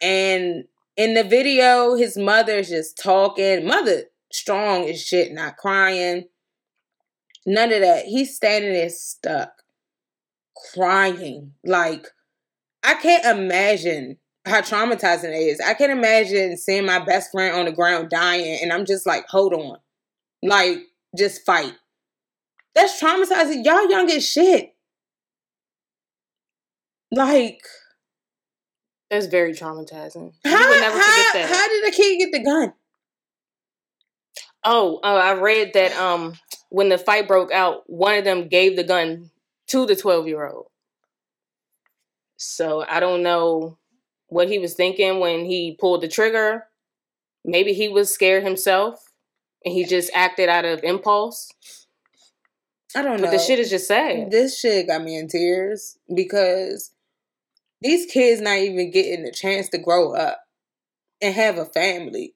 And 0.00 0.64
in 0.96 1.14
the 1.14 1.24
video, 1.24 1.94
his 1.94 2.16
mother's 2.16 2.68
just 2.68 2.96
talking. 3.02 3.66
Mother 3.66 4.04
strong 4.34 4.88
as 4.88 5.00
shit, 5.00 5.32
not 5.32 5.56
crying. 5.56 6.24
None 7.46 7.72
of 7.72 7.80
that. 7.80 8.06
He's 8.06 8.34
standing 8.34 8.72
there 8.72 8.88
stuck, 8.90 9.50
crying. 10.74 11.52
Like, 11.64 12.06
I 12.82 12.94
can't 12.94 13.38
imagine 13.38 14.18
how 14.44 14.60
traumatizing 14.60 15.24
it 15.32 15.38
is. 15.38 15.60
I 15.60 15.74
can't 15.74 15.92
imagine 15.92 16.56
seeing 16.56 16.84
my 16.84 16.98
best 17.04 17.30
friend 17.30 17.54
on 17.56 17.66
the 17.66 17.72
ground 17.72 18.10
dying, 18.10 18.58
and 18.60 18.72
I'm 18.72 18.84
just 18.84 19.06
like, 19.06 19.26
hold 19.28 19.54
on. 19.54 19.78
Like, 20.42 20.78
just 21.16 21.46
fight. 21.46 21.74
That's 22.74 23.00
traumatizing. 23.00 23.64
Y'all 23.64 23.88
young 23.88 24.10
as 24.10 24.28
shit. 24.28 24.74
Like, 27.12 27.60
That's 29.10 29.26
very 29.26 29.52
traumatizing. 29.52 30.32
how, 30.44 30.60
you 30.60 30.68
would 30.68 30.80
never 30.80 30.98
how, 30.98 31.04
forget 31.04 31.48
that. 31.48 31.54
how 31.54 31.68
did 31.68 31.88
a 31.88 31.96
kid 31.96 32.18
get 32.18 32.32
the 32.32 32.42
gun? 32.44 32.72
Oh, 34.64 35.00
uh, 35.02 35.06
I 35.06 35.34
read 35.34 35.72
that 35.74 35.96
um, 35.96 36.34
when 36.70 36.88
the 36.88 36.98
fight 36.98 37.28
broke 37.28 37.52
out, 37.52 37.82
one 37.86 38.16
of 38.16 38.24
them 38.24 38.48
gave 38.48 38.76
the 38.76 38.84
gun 38.84 39.30
to 39.68 39.86
the 39.86 39.96
12 39.96 40.26
year 40.26 40.46
old. 40.46 40.66
So 42.36 42.84
I 42.88 43.00
don't 43.00 43.22
know 43.22 43.78
what 44.28 44.48
he 44.48 44.58
was 44.58 44.74
thinking 44.74 45.20
when 45.20 45.44
he 45.44 45.76
pulled 45.78 46.02
the 46.02 46.08
trigger. 46.08 46.66
Maybe 47.44 47.72
he 47.72 47.88
was 47.88 48.12
scared 48.12 48.42
himself 48.42 49.12
and 49.64 49.74
he 49.74 49.84
just 49.84 50.10
acted 50.14 50.48
out 50.48 50.64
of 50.64 50.82
impulse. 50.82 51.50
I 52.96 53.02
don't 53.02 53.20
know. 53.20 53.26
But 53.26 53.32
the 53.32 53.38
shit 53.38 53.58
is 53.58 53.70
just 53.70 53.88
sad. 53.88 54.30
This 54.30 54.58
shit 54.58 54.86
got 54.86 55.02
me 55.02 55.16
in 55.16 55.28
tears 55.28 55.98
because 56.14 56.92
these 57.80 58.10
kids 58.10 58.40
not 58.40 58.58
even 58.58 58.90
getting 58.90 59.24
a 59.26 59.32
chance 59.32 59.68
to 59.70 59.78
grow 59.78 60.14
up 60.14 60.40
and 61.20 61.34
have 61.34 61.58
a 61.58 61.64
family. 61.64 62.34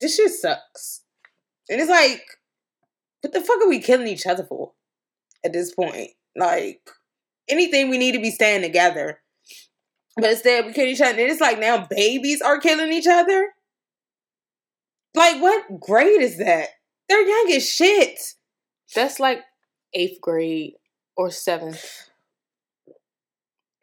This 0.00 0.16
shit 0.16 0.30
sucks. 0.32 1.02
And 1.68 1.80
it's 1.80 1.90
like, 1.90 2.22
what 3.20 3.32
the 3.32 3.40
fuck 3.40 3.60
are 3.62 3.68
we 3.68 3.80
killing 3.80 4.06
each 4.06 4.26
other 4.26 4.44
for 4.44 4.72
at 5.44 5.52
this 5.52 5.74
point? 5.74 6.10
Like, 6.36 6.88
anything 7.48 7.90
we 7.90 7.98
need 7.98 8.12
to 8.12 8.20
be 8.20 8.30
staying 8.30 8.62
together. 8.62 9.20
But 10.16 10.30
instead, 10.30 10.66
we 10.66 10.72
kill 10.72 10.86
each 10.86 11.00
other. 11.00 11.20
And 11.20 11.30
it's 11.30 11.40
like 11.40 11.58
now 11.58 11.86
babies 11.88 12.40
are 12.42 12.58
killing 12.60 12.92
each 12.92 13.06
other. 13.06 13.48
Like, 15.14 15.40
what 15.40 15.80
grade 15.80 16.20
is 16.22 16.38
that? 16.38 16.68
They're 17.08 17.26
young 17.26 17.52
as 17.56 17.68
shit. 17.68 18.18
That's 18.94 19.18
like 19.18 19.42
eighth 19.94 20.20
grade 20.20 20.74
or 21.16 21.30
seventh. 21.30 21.84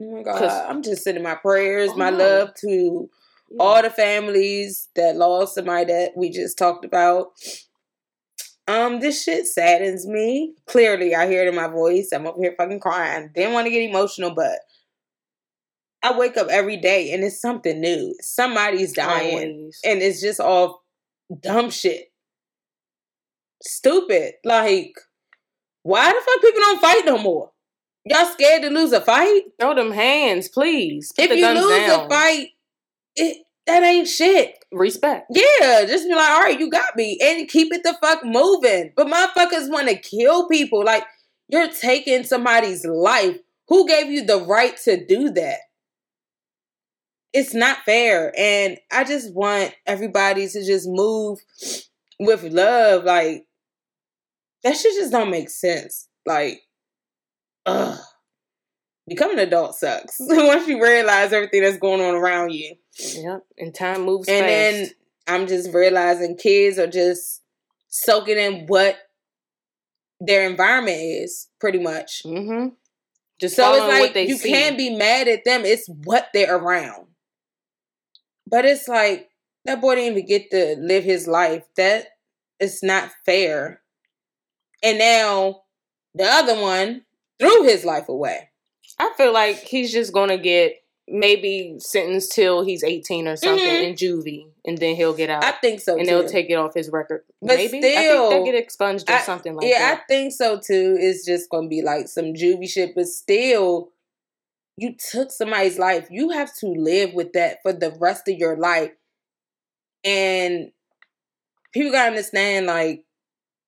Oh 0.01 0.15
my 0.17 0.23
God. 0.23 0.43
I'm 0.69 0.81
just 0.81 1.03
sending 1.03 1.23
my 1.23 1.35
prayers, 1.35 1.91
Oh, 1.93 1.97
my 1.97 2.09
no. 2.09 2.17
love 2.17 2.53
to 2.61 3.09
all 3.59 3.81
the 3.81 3.89
families 3.89 4.89
that 4.95 5.15
lost 5.15 5.55
somebody 5.55 5.85
that 5.85 6.11
we 6.15 6.29
just 6.29 6.57
talked 6.57 6.85
about. 6.85 7.27
Um, 8.67 8.99
this 8.99 9.23
shit 9.23 9.45
saddens 9.45 10.07
me. 10.07 10.55
Clearly, 10.65 11.13
I 11.13 11.27
hear 11.27 11.43
it 11.43 11.49
in 11.49 11.55
my 11.55 11.67
voice. 11.67 12.09
I'm 12.11 12.25
up 12.25 12.35
here 12.39 12.55
fucking 12.57 12.79
crying. 12.79 13.29
Didn't 13.35 13.53
want 13.53 13.67
to 13.67 13.71
get 13.71 13.87
emotional, 13.87 14.33
but 14.33 14.59
I 16.01 16.17
wake 16.17 16.37
up 16.37 16.47
every 16.49 16.77
day 16.77 17.11
and 17.13 17.23
it's 17.23 17.39
something 17.39 17.79
new. 17.79 18.15
Somebody's 18.21 18.93
dying, 18.93 19.33
Always. 19.33 19.79
and 19.85 20.01
it's 20.01 20.21
just 20.21 20.39
all 20.39 20.83
dumb 21.41 21.69
shit. 21.69 22.11
Stupid. 23.61 24.33
Like, 24.43 24.93
why 25.83 26.11
the 26.11 26.19
fuck 26.21 26.41
people 26.41 26.61
don't 26.61 26.81
fight 26.81 27.03
no 27.05 27.17
more? 27.17 27.51
Y'all 28.05 28.25
scared 28.31 28.61
to 28.61 28.69
lose 28.69 28.91
a 28.91 29.01
fight? 29.01 29.41
Throw 29.59 29.73
them 29.73 29.91
hands, 29.91 30.47
please. 30.47 31.11
Put 31.15 31.25
if 31.25 31.29
the 31.31 31.37
you 31.37 31.47
lose 31.53 31.87
down. 31.87 32.05
a 32.05 32.09
fight, 32.09 32.49
it 33.15 33.45
that 33.67 33.83
ain't 33.83 34.07
shit. 34.07 34.55
Respect. 34.71 35.27
Yeah, 35.31 35.85
just 35.85 36.07
be 36.07 36.13
like, 36.13 36.29
all 36.29 36.41
right, 36.41 36.59
you 36.59 36.69
got 36.69 36.95
me, 36.95 37.17
and 37.21 37.47
keep 37.47 37.73
it 37.73 37.83
the 37.83 37.97
fuck 38.01 38.23
moving. 38.23 38.91
But 38.95 39.07
motherfuckers 39.07 39.71
want 39.71 39.89
to 39.89 39.95
kill 39.95 40.47
people. 40.47 40.83
Like 40.83 41.03
you're 41.47 41.71
taking 41.71 42.23
somebody's 42.23 42.85
life. 42.85 43.37
Who 43.67 43.87
gave 43.87 44.07
you 44.11 44.25
the 44.25 44.43
right 44.45 44.77
to 44.83 45.03
do 45.05 45.31
that? 45.31 45.57
It's 47.33 47.53
not 47.53 47.79
fair, 47.85 48.33
and 48.37 48.77
I 48.91 49.03
just 49.03 49.33
want 49.33 49.75
everybody 49.85 50.47
to 50.47 50.65
just 50.65 50.87
move 50.87 51.39
with 52.19 52.43
love. 52.43 53.03
Like 53.03 53.45
that 54.63 54.75
shit 54.75 54.95
just 54.95 55.11
don't 55.11 55.29
make 55.29 55.49
sense. 55.49 56.07
Like, 56.25 56.61
ugh. 57.65 57.99
Becoming 59.07 59.37
an 59.37 59.47
adult 59.47 59.75
sucks. 59.75 60.17
Once 60.19 60.67
you 60.67 60.81
realize 60.81 61.31
everything 61.31 61.61
that's 61.61 61.77
going 61.77 62.01
on 62.01 62.15
around 62.15 62.51
you. 62.51 62.75
Yep. 62.99 63.45
And 63.57 63.73
time 63.75 64.01
moves 64.05 64.27
And 64.29 64.45
fast. 64.45 64.47
then 64.47 64.89
I'm 65.27 65.47
just 65.47 65.73
realizing 65.73 66.37
kids 66.37 66.77
are 66.79 66.87
just 66.87 67.41
soaking 67.89 68.37
in 68.37 68.65
what 68.67 68.97
their 70.19 70.49
environment 70.49 70.97
is, 70.99 71.49
pretty 71.59 71.79
much. 71.79 72.21
mm-hmm. 72.25 72.69
Just 73.39 73.55
So 73.57 73.73
it's 73.73 74.15
like 74.15 74.29
you 74.29 74.37
see. 74.37 74.49
can't 74.49 74.77
be 74.77 74.95
mad 74.95 75.27
at 75.27 75.43
them. 75.43 75.65
It's 75.65 75.87
what 76.05 76.29
they're 76.33 76.55
around. 76.55 77.07
But 78.47 78.63
it's 78.65 78.87
like 78.87 79.29
that 79.65 79.81
boy 79.81 79.95
didn't 79.95 80.13
even 80.17 80.25
get 80.27 80.51
to 80.51 80.77
live 80.79 81.03
his 81.03 81.27
life. 81.27 81.63
That 81.75 82.07
it's 82.61 82.81
not 82.81 83.11
fair. 83.25 83.81
And 84.81 84.99
now 84.99 85.63
the 86.13 86.23
other 86.23 86.61
one 86.61 87.01
threw 87.39 87.63
his 87.63 87.83
life 87.83 88.07
away. 88.07 88.51
I 88.99 89.11
feel 89.17 89.33
like 89.33 89.57
he's 89.57 89.91
just 89.91 90.13
gonna 90.13 90.37
get 90.37 90.75
maybe 91.07 91.75
sentenced 91.79 92.31
till 92.31 92.63
he's 92.63 92.83
eighteen 92.83 93.27
or 93.27 93.35
something 93.35 93.63
Mhm. 93.63 93.83
in 93.83 93.93
juvie, 93.95 94.47
and 94.65 94.77
then 94.77 94.95
he'll 94.95 95.13
get 95.13 95.29
out, 95.29 95.43
I 95.43 95.51
think 95.51 95.79
so 95.79 95.93
and 95.97 96.01
too. 96.01 96.05
they'll 96.07 96.27
take 96.27 96.49
it 96.49 96.55
off 96.55 96.73
his 96.73 96.89
record. 96.89 97.23
But 97.41 97.57
maybe 97.57 97.77
I 97.77 97.81
still, 97.81 98.29
think 98.29 98.45
they'll 98.45 98.53
get 98.53 98.63
expunged 98.63 99.09
or 99.09 99.13
I- 99.13 99.21
something 99.21 99.55
like 99.55 99.67
yeah, 99.67 99.79
that. 99.79 99.93
Yeah, 99.97 100.01
I 100.01 100.05
think 100.07 100.33
so 100.33 100.57
too. 100.59 100.97
It's 100.99 101.23
just 101.25 101.49
gonna 101.49 101.67
be 101.67 101.81
like 101.83 102.07
some 102.07 102.33
juvie 102.33 102.67
shit, 102.69 102.95
but 102.95 103.05
still, 103.07 103.91
you 104.77 104.95
took 104.95 105.31
somebody's 105.31 105.77
life. 105.79 106.07
You 106.09 106.31
have 106.31 106.53
to 106.57 106.67
live 106.67 107.13
with 107.13 107.33
that 107.33 107.61
for 107.61 107.71
the 107.71 107.91
rest 107.99 108.27
of 108.27 108.37
your 108.37 108.57
life. 108.57 108.91
And 110.03 110.71
people 111.71 111.91
gotta 111.91 112.09
understand, 112.09 112.65
like, 112.65 113.03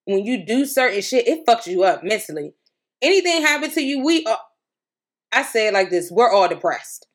when 0.05 0.25
you 0.25 0.43
do 0.45 0.65
certain 0.65 1.01
shit, 1.01 1.27
it 1.27 1.45
fucks 1.45 1.67
you 1.67 1.83
up 1.83 2.03
mentally. 2.03 2.53
Anything 3.01 3.41
happen 3.41 3.69
to 3.71 3.81
you, 3.81 4.03
we 4.03 4.25
are, 4.25 4.39
I 5.31 5.43
say 5.43 5.67
it 5.67 5.73
like 5.73 5.89
this, 5.89 6.09
we're 6.11 6.31
all 6.31 6.47
depressed. 6.47 7.05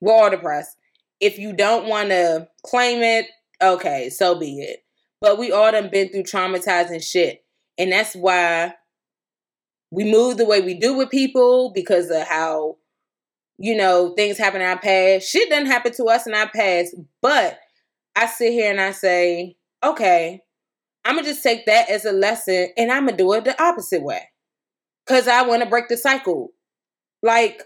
We're 0.00 0.14
all 0.14 0.30
depressed. 0.30 0.76
If 1.20 1.38
you 1.38 1.52
don't 1.52 1.86
want 1.86 2.08
to 2.08 2.48
claim 2.64 3.02
it, 3.02 3.26
okay, 3.62 4.08
so 4.10 4.38
be 4.38 4.60
it. 4.60 4.84
But 5.20 5.38
we 5.38 5.52
all 5.52 5.70
done 5.70 5.90
been 5.90 6.08
through 6.08 6.22
traumatizing 6.22 7.02
shit. 7.02 7.44
And 7.78 7.92
that's 7.92 8.14
why 8.14 8.74
we 9.90 10.10
move 10.10 10.36
the 10.36 10.46
way 10.46 10.60
we 10.60 10.74
do 10.74 10.94
with 10.96 11.10
people 11.10 11.72
because 11.74 12.10
of 12.10 12.26
how, 12.26 12.76
you 13.58 13.76
know, 13.76 14.14
things 14.16 14.38
happen 14.38 14.62
in 14.62 14.66
our 14.66 14.78
past. 14.78 15.28
Shit 15.28 15.50
doesn't 15.50 15.66
happen 15.66 15.92
to 15.92 16.04
us 16.04 16.26
in 16.26 16.34
our 16.34 16.48
past. 16.48 16.94
But 17.20 17.58
I 18.16 18.26
sit 18.26 18.52
here 18.52 18.70
and 18.70 18.80
I 18.80 18.92
say, 18.92 19.56
okay, 19.84 20.40
I'm 21.04 21.14
going 21.14 21.24
to 21.24 21.30
just 21.30 21.42
take 21.42 21.66
that 21.66 21.90
as 21.90 22.04
a 22.04 22.12
lesson 22.12 22.68
and 22.76 22.90
I'm 22.90 23.06
going 23.06 23.16
to 23.16 23.22
do 23.22 23.32
it 23.34 23.44
the 23.44 23.62
opposite 23.62 24.02
way. 24.02 24.30
Because 25.06 25.28
I 25.28 25.42
want 25.42 25.62
to 25.62 25.68
break 25.68 25.88
the 25.88 25.96
cycle. 25.96 26.52
Like, 27.22 27.62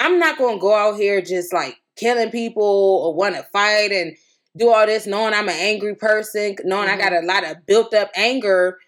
I'm 0.00 0.18
not 0.18 0.38
going 0.38 0.56
to 0.56 0.60
go 0.60 0.74
out 0.74 0.96
here 0.96 1.20
just 1.20 1.52
like 1.52 1.76
killing 1.94 2.30
people 2.30 2.64
or 2.64 3.14
want 3.14 3.36
to 3.36 3.42
fight 3.52 3.92
and 3.92 4.16
do 4.56 4.70
all 4.70 4.86
this 4.86 5.06
knowing 5.06 5.34
I'm 5.34 5.48
an 5.48 5.56
angry 5.56 5.94
person, 5.94 6.56
knowing 6.64 6.88
I 6.88 6.96
got 6.96 7.12
mm-hmm. 7.12 7.28
a 7.28 7.32
lot 7.32 7.44
of 7.44 7.66
built 7.66 7.94
up 7.94 8.10
anger 8.16 8.78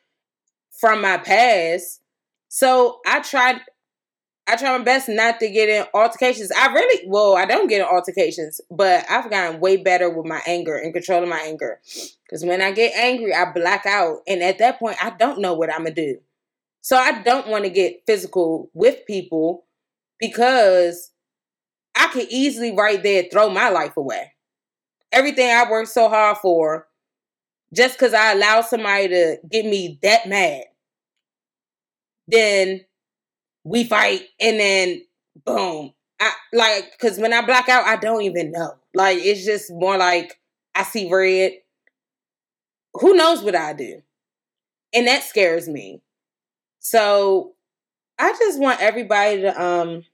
from 0.81 1.03
my 1.03 1.19
past. 1.19 2.01
So 2.49 3.01
I 3.07 3.21
tried 3.21 3.61
I 4.49 4.57
try 4.57 4.77
my 4.77 4.83
best 4.83 5.09
not 5.09 5.39
to 5.39 5.49
get 5.49 5.69
in 5.69 5.85
altercations. 5.95 6.51
I 6.51 6.73
really 6.73 7.07
well, 7.07 7.37
I 7.37 7.45
don't 7.45 7.69
get 7.69 7.81
in 7.81 7.87
altercations, 7.87 8.61
but 8.71 9.05
I've 9.09 9.31
gotten 9.31 9.61
way 9.61 9.77
better 9.77 10.11
with 10.11 10.27
my 10.27 10.41
anger 10.47 10.77
and 10.77 10.93
controlling 10.93 11.29
my 11.29 11.39
anger. 11.41 11.81
Cause 12.29 12.45
when 12.45 12.61
I 12.61 12.73
get 12.73 12.93
angry, 12.97 13.33
I 13.33 13.53
black 13.53 13.87
out. 13.87 14.19
And 14.27 14.43
at 14.43 14.59
that 14.59 14.81
point, 14.81 14.97
I 15.03 15.11
don't 15.11 15.41
know 15.41 15.55
what 15.55 15.73
I'm 15.73 15.85
gonna 15.85 15.95
do. 15.95 16.19
So 16.81 16.97
I 16.97 17.23
don't 17.23 17.47
want 17.47 17.65
to 17.65 17.71
get 17.71 18.03
physical 18.07 18.69
with 18.75 19.07
people 19.07 19.65
because 20.23 21.11
I 21.97 22.09
could 22.09 22.29
easily 22.31 22.73
right 22.73 23.03
there 23.03 23.25
throw 23.31 23.51
my 23.51 23.71
life 23.71 23.97
away. 23.99 24.33
Everything 25.13 25.51
I 25.51 25.71
worked 25.71 25.91
so 25.91 26.09
hard 26.09 26.39
for, 26.39 26.87
just 27.75 27.95
because 27.99 28.15
I 28.15 28.33
allowed 28.33 28.63
somebody 28.63 29.09
to 29.09 29.39
get 29.51 29.67
me 29.67 29.99
that 30.03 30.29
mad, 30.29 30.65
then 32.29 32.83
we 33.65 33.85
fight 33.85 34.25
and 34.41 34.61
then 34.61 35.03
boom. 35.45 35.93
I 36.21 36.33
like 36.53 36.93
because 36.93 37.19
when 37.19 37.33
I 37.33 37.45
black 37.45 37.69
out, 37.69 37.87
I 37.87 37.97
don't 37.97 38.23
even 38.23 38.53
know. 38.53 38.75
Like 38.95 39.19
it's 39.21 39.45
just 39.45 39.73
more 39.73 39.99
like 39.99 40.39
I 40.75 40.85
see 40.85 41.11
red. 41.13 41.53
Who 42.95 43.15
knows 43.15 43.43
what 43.43 43.57
I 43.57 43.73
do? 43.73 44.03
And 44.95 45.07
that 45.07 45.23
scares 45.25 45.69
me. 45.69 46.03
So 46.81 47.55
I 48.19 48.33
just 48.39 48.61
want 48.61 48.81
everybody 48.83 49.43
to 49.43 49.63
um 49.63 50.05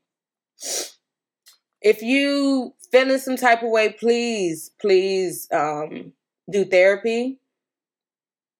if 1.80 2.02
you 2.02 2.74
feeling 2.90 3.18
some 3.18 3.36
type 3.36 3.62
of 3.62 3.70
way, 3.70 3.92
please, 3.92 4.70
please 4.80 5.48
um 5.52 6.12
do 6.50 6.64
therapy. 6.64 7.38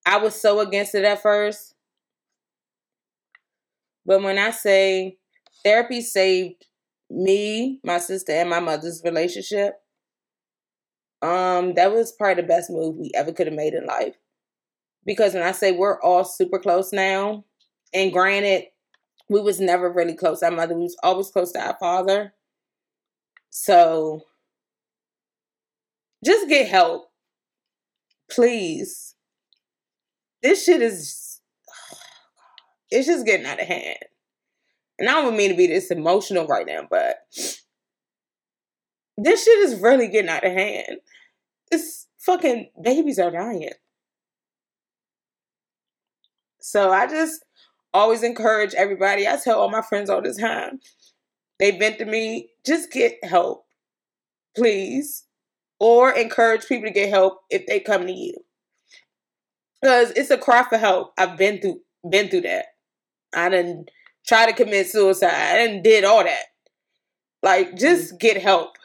I 0.06 0.18
was 0.18 0.40
so 0.40 0.60
against 0.60 0.94
it 0.94 1.04
at 1.04 1.22
first. 1.22 1.74
But 4.06 4.22
when 4.22 4.38
I 4.38 4.50
say 4.52 5.18
therapy 5.64 6.00
saved 6.00 6.64
me, 7.10 7.80
my 7.84 7.98
sister, 7.98 8.32
and 8.32 8.48
my 8.48 8.60
mother's 8.60 9.02
relationship, 9.04 9.74
um, 11.20 11.74
that 11.74 11.92
was 11.92 12.12
probably 12.12 12.42
the 12.42 12.48
best 12.48 12.70
move 12.70 12.96
we 12.96 13.10
ever 13.14 13.32
could 13.32 13.46
have 13.48 13.56
made 13.56 13.74
in 13.74 13.84
life. 13.84 14.14
Because 15.04 15.34
when 15.34 15.42
I 15.42 15.52
say 15.52 15.72
we're 15.72 16.00
all 16.00 16.24
super 16.24 16.58
close 16.58 16.92
now, 16.92 17.44
and 17.92 18.12
granted, 18.12 18.64
we 19.28 19.40
was 19.40 19.60
never 19.60 19.90
really 19.90 20.14
close. 20.14 20.42
Our 20.42 20.50
mother 20.50 20.76
was 20.76 20.96
always 21.02 21.30
close 21.30 21.52
to 21.52 21.60
our 21.60 21.76
father. 21.78 22.34
So 23.50 24.22
just 26.24 26.48
get 26.48 26.68
help. 26.68 27.10
Please. 28.30 29.14
This 30.42 30.64
shit 30.64 30.82
is 30.82 31.40
it's 32.90 33.06
just 33.06 33.26
getting 33.26 33.46
out 33.46 33.60
of 33.60 33.66
hand. 33.66 33.98
And 34.98 35.08
I 35.08 35.22
don't 35.22 35.36
mean 35.36 35.50
to 35.50 35.56
be 35.56 35.68
this 35.68 35.90
emotional 35.90 36.46
right 36.46 36.66
now, 36.66 36.86
but 36.90 37.18
this 39.16 39.44
shit 39.44 39.58
is 39.60 39.80
really 39.80 40.08
getting 40.08 40.30
out 40.30 40.44
of 40.44 40.52
hand. 40.52 40.98
It's 41.70 42.06
fucking 42.18 42.70
babies 42.82 43.18
are 43.18 43.30
dying. 43.30 43.70
So 46.60 46.90
I 46.90 47.06
just 47.06 47.44
always 47.98 48.22
encourage 48.22 48.74
everybody. 48.74 49.26
I 49.26 49.36
tell 49.36 49.60
all 49.60 49.70
my 49.70 49.82
friends 49.82 50.08
all 50.08 50.22
the 50.22 50.32
time. 50.32 50.80
They 51.58 51.72
vent 51.72 51.98
to 51.98 52.04
me, 52.04 52.50
just 52.64 52.92
get 52.92 53.22
help. 53.24 53.66
Please. 54.56 55.24
Or 55.80 56.10
encourage 56.12 56.66
people 56.66 56.88
to 56.88 56.94
get 56.94 57.08
help 57.08 57.40
if 57.50 57.66
they 57.66 57.80
come 57.80 58.06
to 58.06 58.12
you. 58.12 58.34
Because 59.80 60.10
it's 60.12 60.30
a 60.30 60.38
cry 60.38 60.64
for 60.68 60.78
help. 60.78 61.12
I've 61.18 61.36
been 61.36 61.60
through 61.60 61.80
been 62.08 62.28
through 62.28 62.42
that. 62.42 62.66
I 63.34 63.48
didn't 63.48 63.90
try 64.26 64.46
to 64.46 64.52
commit 64.52 64.88
suicide. 64.88 65.30
I 65.32 65.56
didn't 65.56 65.82
did 65.82 66.04
all 66.04 66.24
that. 66.24 66.44
Like, 67.42 67.68
mm-hmm. 67.68 67.76
just 67.76 68.18
get 68.18 68.40
help. 68.40 68.76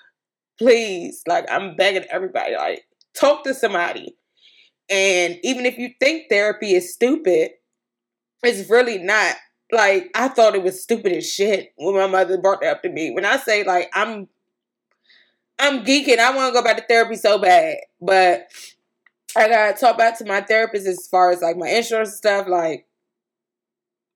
Please. 0.60 1.24
Like, 1.28 1.46
I'm 1.50 1.76
begging 1.76 2.06
everybody. 2.12 2.56
Like, 2.56 2.86
talk 3.20 3.44
to 3.44 3.54
somebody. 3.54 4.16
And 4.90 5.40
even 5.44 5.66
if 5.66 5.78
you 5.78 5.90
think 6.00 6.26
therapy 6.30 6.76
is 6.76 6.94
stupid, 6.94 7.52
it's 8.44 8.70
really 8.70 8.98
not. 8.98 9.36
Like, 9.72 10.12
I 10.14 10.28
thought 10.28 10.56
it 10.56 10.64
was 10.64 10.84
stupid 10.84 11.14
as 11.14 11.32
shit 11.32 11.74
when 11.78 11.96
my 11.96 12.08
mother 12.08 12.38
brought 12.38 12.62
that 12.62 12.78
up 12.78 12.84
to 12.84 12.90
me. 12.90 13.12
When 13.12 13.26
I 13.26 13.38
say 13.38 13.64
like 13.64 13.90
I'm 13.94 14.28
I'm 15.60 15.84
geeking, 15.84 16.20
I 16.20 16.36
want 16.36 16.54
to 16.54 16.60
go 16.60 16.64
back 16.64 16.78
to 16.78 16.84
therapy 16.84 17.16
so 17.16 17.40
bad. 17.40 17.78
But 18.02 18.48
I 19.36 19.48
gotta 19.48 19.78
talk 19.78 19.98
back 19.98 20.18
to 20.20 20.26
my 20.26 20.42
therapist 20.42 20.88
as 20.88 21.08
far 21.08 21.32
as 21.32 21.42
like 21.42 21.58
my 21.58 21.70
insurance 21.70 22.16
stuff, 22.16 22.48
like 22.48 22.86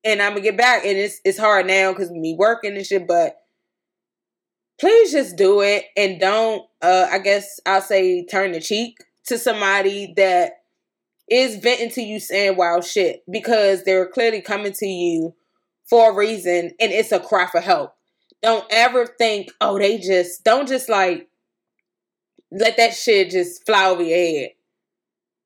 and 0.04 0.22
I'm 0.22 0.32
gonna 0.32 0.42
get 0.42 0.56
back 0.56 0.84
and 0.84 0.96
it's 0.96 1.20
it's 1.24 1.38
hard 1.38 1.66
now 1.66 1.92
because 1.92 2.10
me 2.10 2.34
working 2.38 2.76
and 2.76 2.86
shit, 2.86 3.06
but 3.06 3.36
please 4.80 5.12
just 5.12 5.36
do 5.36 5.60
it 5.60 5.86
and 5.96 6.20
don't 6.20 6.62
uh 6.82 7.08
I 7.10 7.18
guess 7.18 7.60
I'll 7.66 7.80
say 7.80 8.24
turn 8.24 8.52
the 8.52 8.60
cheek 8.60 8.98
to 9.26 9.38
somebody 9.38 10.14
that 10.16 10.57
is 11.30 11.56
venting 11.56 11.90
to 11.90 12.02
you 12.02 12.20
saying 12.20 12.56
wild 12.56 12.84
shit 12.84 13.22
because 13.30 13.84
they're 13.84 14.06
clearly 14.06 14.40
coming 14.40 14.72
to 14.72 14.86
you 14.86 15.34
for 15.88 16.10
a 16.10 16.14
reason 16.14 16.72
and 16.80 16.92
it's 16.92 17.12
a 17.12 17.20
cry 17.20 17.46
for 17.46 17.60
help. 17.60 17.94
Don't 18.42 18.64
ever 18.70 19.06
think, 19.06 19.50
oh, 19.60 19.78
they 19.78 19.98
just 19.98 20.44
don't 20.44 20.68
just 20.68 20.88
like 20.88 21.28
let 22.50 22.76
that 22.76 22.94
shit 22.94 23.30
just 23.30 23.64
fly 23.66 23.86
over 23.86 24.02
your 24.02 24.16
head. 24.16 24.50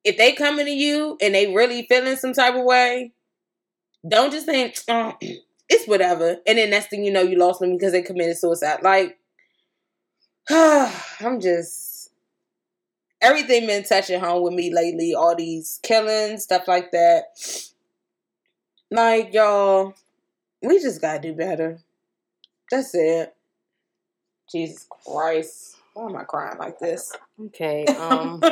If 0.04 0.16
they 0.16 0.32
coming 0.32 0.66
to 0.66 0.72
you 0.72 1.16
and 1.20 1.34
they 1.34 1.52
really 1.52 1.86
feeling 1.88 2.16
some 2.16 2.32
type 2.32 2.54
of 2.54 2.64
way, 2.64 3.12
don't 4.08 4.32
just 4.32 4.46
think, 4.46 4.76
oh, 4.88 5.14
it's 5.68 5.86
whatever. 5.86 6.36
And 6.46 6.58
then 6.58 6.70
next 6.70 6.90
thing 6.90 7.04
you 7.04 7.12
know, 7.12 7.22
you 7.22 7.38
lost 7.38 7.60
them 7.60 7.76
because 7.76 7.92
they 7.92 8.02
committed 8.02 8.36
suicide. 8.36 8.82
Like, 8.82 9.18
I'm 10.50 11.40
just 11.40 11.81
everything 13.22 13.66
been 13.66 13.84
touching 13.84 14.20
home 14.20 14.42
with 14.42 14.52
me 14.52 14.72
lately. 14.72 15.14
All 15.14 15.34
these 15.34 15.80
killings, 15.82 16.42
stuff 16.42 16.68
like 16.68 16.90
that. 16.92 17.24
Like, 18.90 19.32
y'all, 19.32 19.94
we 20.62 20.80
just 20.80 21.00
gotta 21.00 21.20
do 21.20 21.32
better. 21.32 21.78
That's 22.70 22.94
it. 22.94 23.34
Jesus 24.50 24.86
Christ. 24.88 25.76
Why 25.94 26.06
am 26.06 26.16
I 26.16 26.24
crying 26.24 26.58
like 26.58 26.78
this? 26.78 27.12
Okay. 27.46 27.86
Um 27.98 28.42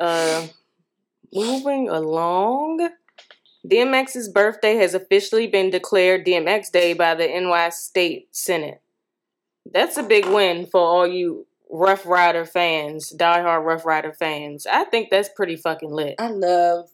uh 0.00 0.46
moving 1.32 1.88
along. 1.88 2.88
DMX's 3.66 4.28
birthday 4.28 4.76
has 4.76 4.94
officially 4.94 5.46
been 5.46 5.70
declared 5.70 6.24
DMX 6.24 6.70
Day 6.70 6.94
by 6.94 7.14
the 7.14 7.26
NY 7.26 7.70
State 7.70 8.28
Senate. 8.30 8.80
That's 9.70 9.96
a 9.96 10.02
big 10.02 10.26
win 10.26 10.66
for 10.66 10.80
all 10.80 11.06
you 11.06 11.46
Ruff 11.70 12.06
Ryder 12.06 12.44
fans, 12.44 13.12
diehard 13.16 13.64
Ruff 13.64 13.84
Ryder 13.84 14.12
fans. 14.12 14.66
I 14.66 14.84
think 14.84 15.10
that's 15.10 15.28
pretty 15.28 15.56
fucking 15.56 15.90
lit. 15.90 16.14
I 16.18 16.28
love, 16.28 16.90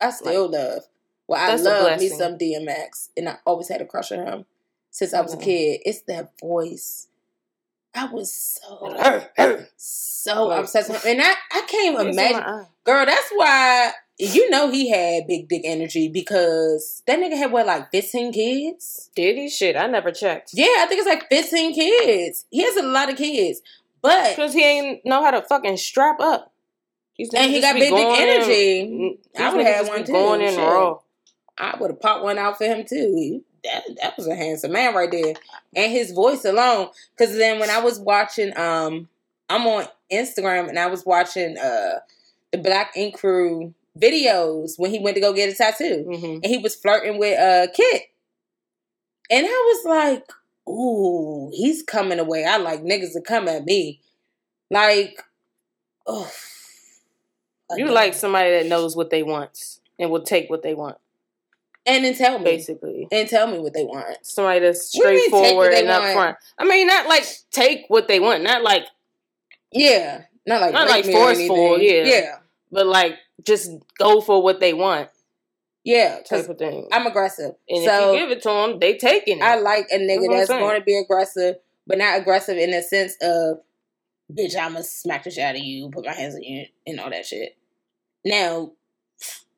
I 0.00 0.10
still 0.10 0.50
like, 0.50 0.60
love. 0.60 0.82
Well, 1.26 1.40
I 1.40 1.56
love 1.56 2.00
me 2.00 2.08
some 2.08 2.38
DMX, 2.38 3.10
and 3.16 3.28
I 3.28 3.36
always 3.46 3.68
had 3.68 3.80
a 3.80 3.86
crush 3.86 4.12
on 4.12 4.26
him 4.26 4.44
since 4.90 5.14
I 5.14 5.20
was 5.20 5.32
a 5.32 5.36
mm-hmm. 5.36 5.44
kid. 5.44 5.80
It's 5.84 6.02
that 6.02 6.32
voice. 6.40 7.08
I 7.94 8.06
was 8.06 8.32
so 8.32 9.24
so 9.76 10.50
obsessed 10.50 10.90
with 10.90 11.04
him, 11.04 11.18
and 11.18 11.22
I 11.22 11.34
I 11.52 11.62
can't 11.66 12.08
imagine, 12.08 12.66
girl. 12.84 13.06
That's 13.06 13.30
why 13.34 13.92
you 14.18 14.48
know 14.50 14.70
he 14.70 14.90
had 14.90 15.26
big 15.26 15.48
dick 15.48 15.62
energy 15.64 16.08
because 16.08 17.02
that 17.06 17.18
nigga 17.18 17.36
had 17.36 17.52
what 17.52 17.66
like 17.66 17.90
fifteen 17.90 18.32
kids. 18.32 19.10
Did 19.16 19.36
he? 19.36 19.48
Shit, 19.48 19.76
I 19.76 19.86
never 19.86 20.12
checked. 20.12 20.50
Yeah, 20.54 20.66
I 20.78 20.86
think 20.86 21.00
it's 21.00 21.08
like 21.08 21.28
fifteen 21.28 21.74
kids. 21.74 22.46
He 22.50 22.62
has 22.62 22.76
a 22.76 22.82
lot 22.82 23.10
of 23.10 23.16
kids, 23.16 23.60
but 24.02 24.36
because 24.36 24.52
he 24.52 24.62
ain't 24.64 25.04
know 25.04 25.22
how 25.24 25.32
to 25.32 25.42
fucking 25.42 25.76
strap 25.78 26.20
up. 26.20 26.52
He's 27.14 27.32
and 27.34 27.50
he 27.50 27.60
got 27.60 27.74
big 27.74 27.92
dick 27.92 28.18
energy. 28.18 28.80
In, 28.80 29.18
I 29.38 29.54
would 29.54 29.66
have 29.66 29.88
one 29.88 30.04
too. 30.04 30.12
Going 30.12 30.40
in 30.40 30.56
raw. 30.56 30.98
I 31.56 31.76
would 31.78 31.90
have 31.90 32.00
popped 32.00 32.24
one 32.24 32.38
out 32.38 32.58
for 32.58 32.64
him 32.64 32.84
too. 32.84 33.44
That 33.64 33.82
that 34.02 34.16
was 34.16 34.26
a 34.26 34.34
handsome 34.34 34.72
man 34.72 34.94
right 34.94 35.10
there, 35.10 35.34
and 35.74 35.92
his 35.92 36.12
voice 36.12 36.44
alone. 36.44 36.88
Because 37.16 37.36
then 37.36 37.58
when 37.58 37.70
I 37.70 37.80
was 37.80 37.98
watching, 37.98 38.56
um, 38.58 39.08
I'm 39.48 39.66
on 39.66 39.86
Instagram 40.12 40.68
and 40.68 40.78
I 40.78 40.86
was 40.86 41.04
watching 41.04 41.56
uh 41.58 42.00
the 42.52 42.58
Black 42.58 42.92
Ink 42.96 43.18
Crew 43.18 43.74
videos 43.98 44.72
when 44.78 44.90
he 44.90 44.98
went 44.98 45.14
to 45.14 45.20
go 45.20 45.32
get 45.32 45.52
a 45.52 45.54
tattoo, 45.54 46.04
mm-hmm. 46.08 46.40
and 46.42 46.46
he 46.46 46.58
was 46.58 46.74
flirting 46.74 47.18
with 47.18 47.38
uh 47.38 47.70
Kit, 47.72 48.02
and 49.30 49.46
I 49.46 49.48
was 49.48 49.84
like, 49.86 50.32
"Ooh, 50.68 51.50
he's 51.52 51.82
coming 51.82 52.18
away." 52.18 52.44
I 52.44 52.56
like 52.56 52.82
niggas 52.82 53.12
to 53.12 53.20
come 53.20 53.48
at 53.48 53.64
me, 53.64 54.00
like, 54.70 55.22
oh. 56.06 56.30
You 57.76 57.90
like 57.90 58.14
somebody 58.14 58.50
that 58.50 58.66
knows 58.66 58.94
what 58.94 59.10
they 59.10 59.22
want 59.22 59.78
and 59.98 60.10
will 60.10 60.22
take 60.22 60.50
what 60.50 60.62
they 60.62 60.74
want. 60.74 60.96
And 61.86 62.04
then 62.04 62.14
tell 62.14 62.38
me. 62.38 62.44
Basically. 62.44 63.08
And 63.10 63.28
tell 63.28 63.46
me 63.46 63.58
what 63.58 63.74
they 63.74 63.84
want. 63.84 64.18
Somebody 64.22 64.60
that's 64.60 64.88
straightforward 64.88 65.72
and 65.74 65.88
upfront. 65.88 66.36
I 66.58 66.64
mean, 66.64 66.86
not 66.86 67.08
like 67.08 67.24
take 67.50 67.84
what 67.88 68.06
they 68.06 68.20
want. 68.20 68.42
Not 68.42 68.62
like 68.62 68.84
Yeah. 69.72 70.22
Not 70.46 70.60
like 70.60 70.72
not 70.72 70.88
like 70.88 71.04
forceful, 71.04 71.78
yeah. 71.80 72.04
Yeah. 72.04 72.36
But 72.70 72.86
like 72.86 73.16
just 73.42 73.70
go 73.98 74.20
for 74.20 74.42
what 74.42 74.60
they 74.60 74.74
want. 74.74 75.08
Yeah, 75.84 76.20
type 76.28 76.48
of 76.48 76.56
thing. 76.56 76.88
I'm 76.92 77.06
aggressive. 77.06 77.52
And 77.68 77.84
so, 77.84 78.14
if 78.14 78.20
you 78.20 78.26
give 78.26 78.38
it 78.38 78.42
to 78.44 78.48
them, 78.48 78.78
they 78.78 78.96
taking 78.96 79.38
it. 79.38 79.42
I 79.42 79.56
like 79.56 79.86
a 79.92 79.98
nigga 79.98 80.28
that's, 80.30 80.48
that's 80.48 80.60
going 80.60 80.78
to 80.78 80.84
be 80.84 80.96
aggressive, 80.96 81.56
but 81.86 81.98
not 81.98 82.18
aggressive 82.18 82.56
in 82.56 82.70
the 82.70 82.82
sense 82.82 83.14
of, 83.20 83.58
bitch, 84.32 84.56
I'ma 84.56 84.80
smack 84.80 85.24
the 85.24 85.30
shit 85.30 85.44
out 85.44 85.56
of 85.56 85.62
you, 85.62 85.90
put 85.90 86.06
my 86.06 86.14
hands 86.14 86.34
on 86.34 86.42
you, 86.42 86.64
and 86.86 87.00
all 87.00 87.10
that 87.10 87.26
shit. 87.26 87.58
Now, 88.24 88.72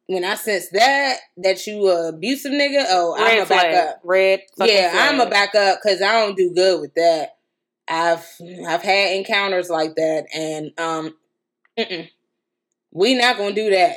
when 0.09 0.25
I 0.25 0.35
sense 0.35 0.69
that 0.71 1.19
that 1.39 1.67
you 1.67 1.89
a 1.89 2.09
abusive 2.09 2.53
nigga, 2.53 2.85
oh, 2.89 3.15
I'm 3.19 3.43
a 3.43 3.47
back 3.47 3.75
up. 3.75 4.01
Red, 4.05 4.43
yeah, 4.59 4.91
flag. 4.91 5.15
I'm 5.15 5.21
a 5.21 5.31
back 5.31 5.55
up 5.55 5.79
because 5.83 6.03
I 6.03 6.13
don't 6.13 6.37
do 6.37 6.53
good 6.55 6.81
with 6.81 6.95
that. 6.95 7.37
I've 7.89 8.27
I've 8.67 8.83
had 8.83 9.17
encounters 9.17 9.71
like 9.71 9.95
that, 9.97 10.27
and 10.35 10.73
um, 10.79 11.17
mm-mm. 11.79 12.09
We 12.97 13.15
not 13.15 13.37
gonna 13.37 13.55
do 13.55 13.69
that. 13.69 13.97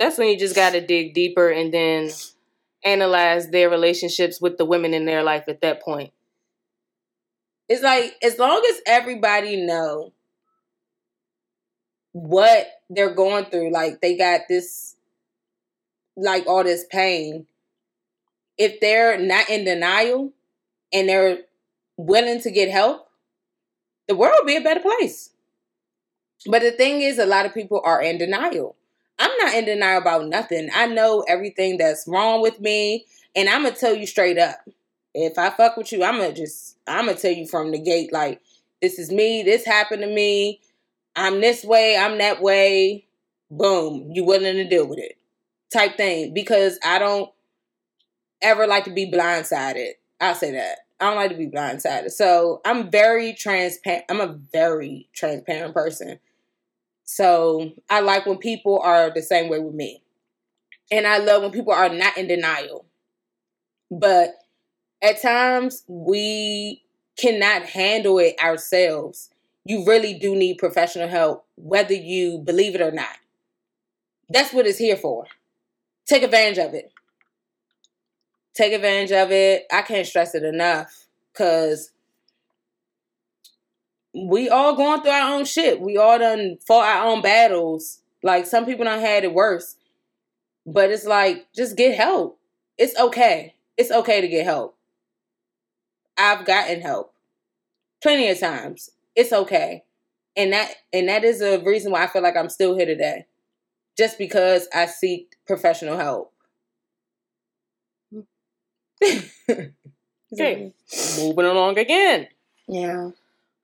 That's 0.00 0.18
when 0.18 0.28
you 0.28 0.36
just 0.36 0.56
got 0.56 0.70
to 0.72 0.84
dig 0.84 1.14
deeper 1.14 1.50
and 1.50 1.72
then 1.72 2.10
analyze 2.84 3.50
their 3.50 3.70
relationships 3.70 4.40
with 4.40 4.58
the 4.58 4.64
women 4.64 4.92
in 4.92 5.04
their 5.04 5.22
life 5.22 5.44
at 5.46 5.60
that 5.60 5.80
point. 5.82 6.12
It's 7.68 7.82
like 7.82 8.16
as 8.20 8.36
long 8.36 8.60
as 8.68 8.80
everybody 8.86 9.64
know 9.64 10.12
what 12.10 12.66
they're 12.90 13.14
going 13.14 13.44
through, 13.46 13.70
like 13.70 14.00
they 14.00 14.16
got 14.16 14.42
this 14.48 14.96
like 16.16 16.44
all 16.48 16.64
this 16.64 16.86
pain, 16.90 17.46
if 18.56 18.80
they're 18.80 19.16
not 19.16 19.48
in 19.48 19.64
denial 19.64 20.32
and 20.92 21.08
they're 21.08 21.38
willing 21.96 22.40
to 22.40 22.50
get 22.50 22.68
help, 22.68 23.08
the 24.08 24.16
world 24.16 24.34
will 24.40 24.46
be 24.46 24.56
a 24.56 24.60
better 24.60 24.80
place. 24.80 25.30
But 26.46 26.62
the 26.62 26.70
thing 26.70 27.02
is, 27.02 27.18
a 27.18 27.26
lot 27.26 27.46
of 27.46 27.54
people 27.54 27.80
are 27.84 28.02
in 28.02 28.18
denial. 28.18 28.76
I'm 29.18 29.36
not 29.38 29.54
in 29.54 29.64
denial 29.64 30.00
about 30.00 30.28
nothing. 30.28 30.68
I 30.74 30.86
know 30.86 31.24
everything 31.28 31.78
that's 31.78 32.06
wrong 32.06 32.40
with 32.40 32.60
me, 32.60 33.06
and 33.34 33.48
I'm 33.48 33.64
gonna 33.64 33.74
tell 33.74 33.94
you 33.94 34.06
straight 34.06 34.38
up. 34.38 34.58
If 35.14 35.38
I 35.38 35.50
fuck 35.50 35.76
with 35.76 35.92
you, 35.92 36.04
I'm 36.04 36.18
gonna 36.18 36.32
just 36.32 36.76
I'm 36.86 37.06
gonna 37.06 37.18
tell 37.18 37.32
you 37.32 37.46
from 37.46 37.72
the 37.72 37.78
gate, 37.78 38.12
like 38.12 38.40
this 38.80 38.98
is 38.98 39.10
me. 39.10 39.42
This 39.42 39.64
happened 39.64 40.02
to 40.02 40.08
me. 40.08 40.60
I'm 41.16 41.40
this 41.40 41.64
way. 41.64 41.96
I'm 41.96 42.18
that 42.18 42.40
way. 42.40 43.06
Boom. 43.50 44.10
You 44.12 44.24
willing 44.24 44.54
to 44.54 44.68
deal 44.68 44.86
with 44.86 44.98
it? 44.98 45.18
Type 45.72 45.96
thing. 45.96 46.32
Because 46.32 46.78
I 46.84 46.98
don't 46.98 47.30
ever 48.40 48.66
like 48.66 48.84
to 48.84 48.92
be 48.92 49.10
blindsided. 49.10 49.92
I'll 50.20 50.34
say 50.34 50.52
that. 50.52 50.78
I 51.00 51.06
don't 51.06 51.16
like 51.16 51.30
to 51.30 51.36
be 51.36 51.48
blindsided. 51.48 52.10
So 52.10 52.60
I'm 52.64 52.90
very 52.90 53.32
transparent. 53.32 54.04
I'm 54.08 54.20
a 54.20 54.38
very 54.52 55.08
transparent 55.12 55.74
person. 55.74 56.20
So 57.10 57.72
I 57.88 58.00
like 58.00 58.26
when 58.26 58.36
people 58.36 58.80
are 58.80 59.08
the 59.08 59.22
same 59.22 59.48
way 59.48 59.58
with 59.58 59.72
me. 59.72 60.02
And 60.90 61.06
I 61.06 61.16
love 61.16 61.40
when 61.40 61.52
people 61.52 61.72
are 61.72 61.88
not 61.88 62.18
in 62.18 62.28
denial. 62.28 62.84
But 63.90 64.34
at 65.00 65.22
times 65.22 65.84
we 65.88 66.82
cannot 67.16 67.62
handle 67.62 68.18
it 68.18 68.36
ourselves. 68.44 69.30
You 69.64 69.86
really 69.86 70.18
do 70.18 70.36
need 70.36 70.58
professional 70.58 71.08
help, 71.08 71.46
whether 71.56 71.94
you 71.94 72.40
believe 72.40 72.74
it 72.74 72.82
or 72.82 72.92
not. 72.92 73.16
That's 74.28 74.52
what 74.52 74.66
it's 74.66 74.76
here 74.76 74.98
for. 74.98 75.24
Take 76.04 76.22
advantage 76.22 76.58
of 76.58 76.74
it. 76.74 76.92
Take 78.52 78.74
advantage 78.74 79.12
of 79.12 79.32
it. 79.32 79.64
I 79.72 79.80
can't 79.80 80.06
stress 80.06 80.34
it 80.34 80.42
enough 80.44 81.06
because 81.32 81.90
we 84.14 84.48
all 84.48 84.74
going 84.74 85.02
through 85.02 85.10
our 85.10 85.34
own 85.34 85.44
shit. 85.44 85.80
We 85.80 85.96
all 85.96 86.18
done 86.18 86.58
fought 86.66 86.88
our 86.88 87.06
own 87.06 87.22
battles. 87.22 88.00
Like 88.22 88.46
some 88.46 88.66
people 88.66 88.84
done 88.84 89.00
had 89.00 89.24
it 89.24 89.34
worse. 89.34 89.76
But 90.66 90.90
it's 90.90 91.06
like, 91.06 91.46
just 91.54 91.76
get 91.76 91.96
help. 91.96 92.38
It's 92.76 92.98
okay. 92.98 93.54
It's 93.76 93.90
okay 93.90 94.20
to 94.20 94.28
get 94.28 94.44
help. 94.44 94.76
I've 96.16 96.44
gotten 96.44 96.80
help 96.80 97.14
plenty 98.02 98.28
of 98.28 98.38
times. 98.38 98.90
It's 99.14 99.32
okay. 99.32 99.84
And 100.36 100.52
that 100.52 100.72
and 100.92 101.08
that 101.08 101.24
is 101.24 101.40
a 101.40 101.58
reason 101.58 101.92
why 101.92 102.04
I 102.04 102.06
feel 102.06 102.22
like 102.22 102.36
I'm 102.36 102.48
still 102.48 102.76
here 102.76 102.86
today. 102.86 103.26
Just 103.96 104.18
because 104.18 104.68
I 104.72 104.86
seek 104.86 105.34
professional 105.46 105.96
help. 105.96 106.32
okay. 109.02 110.72
Moving 111.18 111.44
along 111.44 111.78
again. 111.78 112.28
Yeah. 112.68 113.10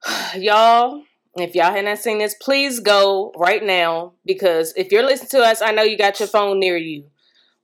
y'all, 0.37 1.03
if 1.35 1.55
y'all 1.55 1.71
haven't 1.73 1.97
seen 1.97 2.19
this, 2.19 2.35
please 2.41 2.79
go 2.79 3.33
right 3.37 3.63
now 3.63 4.13
because 4.25 4.73
if 4.77 4.91
you're 4.91 5.03
listening 5.05 5.29
to 5.31 5.39
us, 5.39 5.61
I 5.61 5.71
know 5.71 5.83
you 5.83 5.97
got 5.97 6.19
your 6.19 6.27
phone 6.29 6.59
near 6.59 6.77
you. 6.77 7.05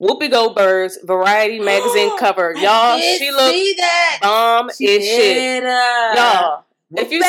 Whoopi 0.00 0.30
Goldberg's 0.30 0.98
Variety 1.04 1.60
magazine 1.64 2.16
cover, 2.18 2.54
y'all. 2.56 2.98
she 2.98 3.30
looks 3.30 3.80
bomb 4.20 4.68
as 4.70 4.76
shit, 4.76 5.62
uh, 5.64 6.12
y'all. 6.16 6.64
Whoopi. 6.92 7.02
If 7.02 7.12
you 7.12 7.22
see 7.22 7.28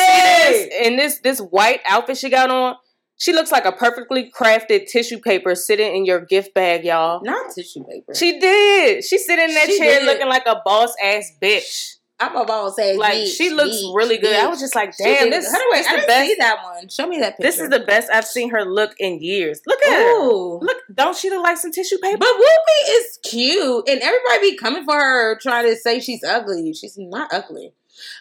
this 0.70 0.86
in 0.86 0.96
this 0.96 1.18
this 1.20 1.38
white 1.40 1.80
outfit 1.88 2.18
she 2.18 2.28
got 2.28 2.50
on, 2.50 2.76
She 3.16 3.32
looks 3.32 3.52
like 3.52 3.64
a 3.64 3.72
perfectly 3.72 4.30
crafted 4.30 4.86
tissue 4.88 5.20
paper 5.20 5.54
sitting 5.54 5.94
in 5.96 6.04
your 6.04 6.20
gift 6.20 6.52
bag, 6.52 6.84
y'all. 6.84 7.22
Not 7.22 7.54
tissue 7.54 7.84
paper. 7.84 8.12
She 8.14 8.38
did. 8.40 9.04
She 9.04 9.18
sitting 9.18 9.48
in 9.48 9.54
that 9.54 9.66
She 9.66 9.78
chair 9.78 10.00
did. 10.00 10.06
looking 10.06 10.28
like 10.28 10.44
a 10.46 10.60
boss 10.64 10.92
ass 11.02 11.30
bitch. 11.40 11.94
I'm 12.20 12.36
about 12.36 12.68
to 12.68 12.72
say, 12.74 12.96
Like 12.96 13.14
bitch, 13.14 13.36
she 13.36 13.50
looks 13.50 13.76
bitch, 13.76 13.94
really 13.96 14.18
good. 14.18 14.36
I 14.36 14.46
was 14.46 14.60
just 14.60 14.74
like, 14.74 14.96
damn, 14.96 15.24
did. 15.24 15.32
this, 15.32 15.50
How 15.50 15.58
do 15.58 15.64
I, 15.74 15.78
this 15.78 15.86
I 15.88 15.90
the 15.90 15.96
didn't 15.96 16.06
best. 16.08 16.28
see 16.28 16.34
that 16.38 16.62
one. 16.62 16.88
Show 16.88 17.06
me 17.08 17.18
that 17.18 17.36
picture. 17.36 17.42
This 17.50 17.58
is 17.60 17.68
the 17.70 17.80
best 17.80 18.08
I've 18.12 18.24
seen 18.26 18.50
her 18.50 18.64
look 18.64 18.94
in 18.98 19.20
years. 19.20 19.60
Look 19.66 19.82
at 19.82 19.92
her. 19.92 20.22
Look, 20.60 20.76
don't 20.94 21.16
she 21.16 21.28
look 21.30 21.42
like 21.42 21.56
some 21.58 21.72
tissue 21.72 21.98
paper? 21.98 22.18
But 22.18 22.28
Whoopi 22.28 22.90
is 22.90 23.18
cute, 23.24 23.88
and 23.88 24.00
everybody 24.00 24.50
be 24.52 24.56
coming 24.56 24.84
for 24.84 24.94
her, 24.94 25.38
trying 25.40 25.66
to 25.66 25.74
say 25.76 25.98
she's 26.00 26.22
ugly. 26.22 26.72
She's 26.72 26.96
not 26.96 27.32
ugly. 27.32 27.72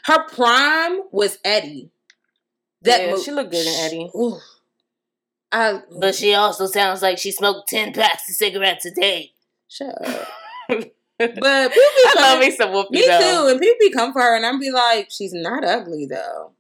Her 0.06 0.24
prime 0.28 1.02
was 1.12 1.38
Eddie. 1.46 1.91
yeah, 2.82 3.12
mo- 3.12 3.20
she 3.22 3.32
looked 3.32 3.52
good 3.52 3.66
in 3.66 3.74
Eddie. 3.86 4.10
Ooh. 4.16 4.38
I, 5.52 5.82
But 6.00 6.16
she 6.16 6.34
also 6.34 6.66
sounds 6.66 7.04
like 7.04 7.20
she 7.20 7.32
smoked 7.32 7.70
ten 7.70 7.94
packs 7.94 8.28
of 8.28 8.36
cigarettes 8.36 8.86
a 8.88 8.91
day. 8.91 9.34
shut 9.70 9.96
up. 10.08 10.28
But 11.28 11.71
people 11.71 11.89
be 11.95 12.03
I 12.05 12.13
love 12.17 12.39
me 12.39 12.51
some 12.51 12.69
Whoopi 12.69 12.91
Me 12.91 13.05
though. 13.07 13.19
too. 13.19 13.47
And 13.51 13.59
people 13.59 13.78
be 13.80 13.91
come 13.91 14.13
for 14.13 14.21
her, 14.21 14.36
and 14.36 14.45
I'm 14.45 14.59
be 14.59 14.71
like, 14.71 15.09
she's 15.11 15.34
not 15.34 15.63
ugly 15.63 16.05
though. 16.05 16.51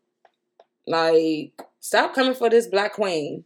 Like, 0.87 1.53
stop 1.79 2.13
coming 2.13 2.33
for 2.35 2.49
this 2.49 2.67
black 2.67 2.93
queen. 2.93 3.45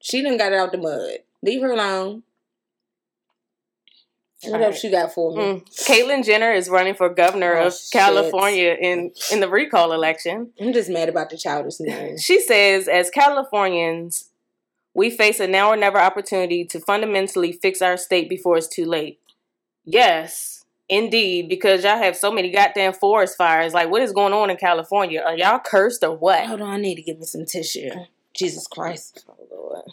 She 0.00 0.22
done 0.22 0.36
got 0.36 0.52
it 0.52 0.58
out 0.58 0.72
the 0.72 0.78
mud. 0.78 1.18
Leave 1.42 1.62
her 1.62 1.72
alone. 1.72 2.22
What 4.46 4.60
else 4.60 4.84
you 4.84 4.90
got 4.90 5.14
for 5.14 5.34
me? 5.34 5.42
Mm. 5.42 5.86
Caitlyn 5.86 6.22
Jenner 6.22 6.52
is 6.52 6.68
running 6.68 6.94
for 6.94 7.08
governor 7.08 7.56
Oh, 7.56 7.68
of 7.68 7.72
shit. 7.74 7.92
California 7.92 8.76
in 8.78 9.10
in 9.32 9.40
the 9.40 9.48
recall 9.48 9.92
election. 9.92 10.50
I'm 10.60 10.74
just 10.74 10.90
mad 10.90 11.08
about 11.08 11.30
the 11.30 11.38
childish 11.38 11.76
name. 11.80 12.18
She 12.18 12.40
says, 12.42 12.86
as 12.86 13.08
Californians, 13.08 14.28
we 14.92 15.08
face 15.08 15.40
a 15.40 15.46
now 15.46 15.70
or 15.70 15.76
never 15.78 15.98
opportunity 15.98 16.64
to 16.66 16.78
fundamentally 16.80 17.52
fix 17.52 17.80
our 17.80 17.96
state 17.96 18.28
before 18.28 18.58
it's 18.58 18.68
too 18.68 18.84
late. 18.84 19.18
Yes, 19.84 20.64
indeed, 20.88 21.48
because 21.48 21.84
y'all 21.84 21.98
have 21.98 22.16
so 22.16 22.30
many 22.30 22.50
goddamn 22.50 22.94
forest 22.94 23.36
fires. 23.36 23.74
Like, 23.74 23.90
what 23.90 24.02
is 24.02 24.12
going 24.12 24.32
on 24.32 24.50
in 24.50 24.56
California? 24.56 25.20
Are 25.20 25.36
y'all 25.36 25.58
cursed 25.58 26.02
or 26.02 26.16
what? 26.16 26.46
Hold 26.46 26.62
on, 26.62 26.70
I 26.70 26.76
need 26.78 26.96
to 26.96 27.02
give 27.02 27.18
me 27.18 27.24
some 27.24 27.44
tissue. 27.44 27.90
Jesus 28.32 28.66
Christ. 28.66 29.24
Oh, 29.28 29.34
Lord. 29.50 29.84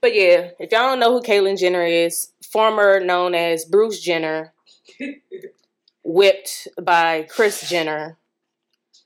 But 0.00 0.14
yeah, 0.14 0.50
if 0.58 0.70
y'all 0.70 0.90
don't 0.90 1.00
know 1.00 1.12
who 1.12 1.22
Caitlyn 1.22 1.58
Jenner 1.58 1.84
is, 1.84 2.30
former 2.52 3.00
known 3.00 3.34
as 3.34 3.64
Bruce 3.64 4.00
Jenner, 4.00 4.52
whipped 6.04 6.68
by 6.80 7.26
Kris 7.30 7.68
Jenner. 7.68 8.18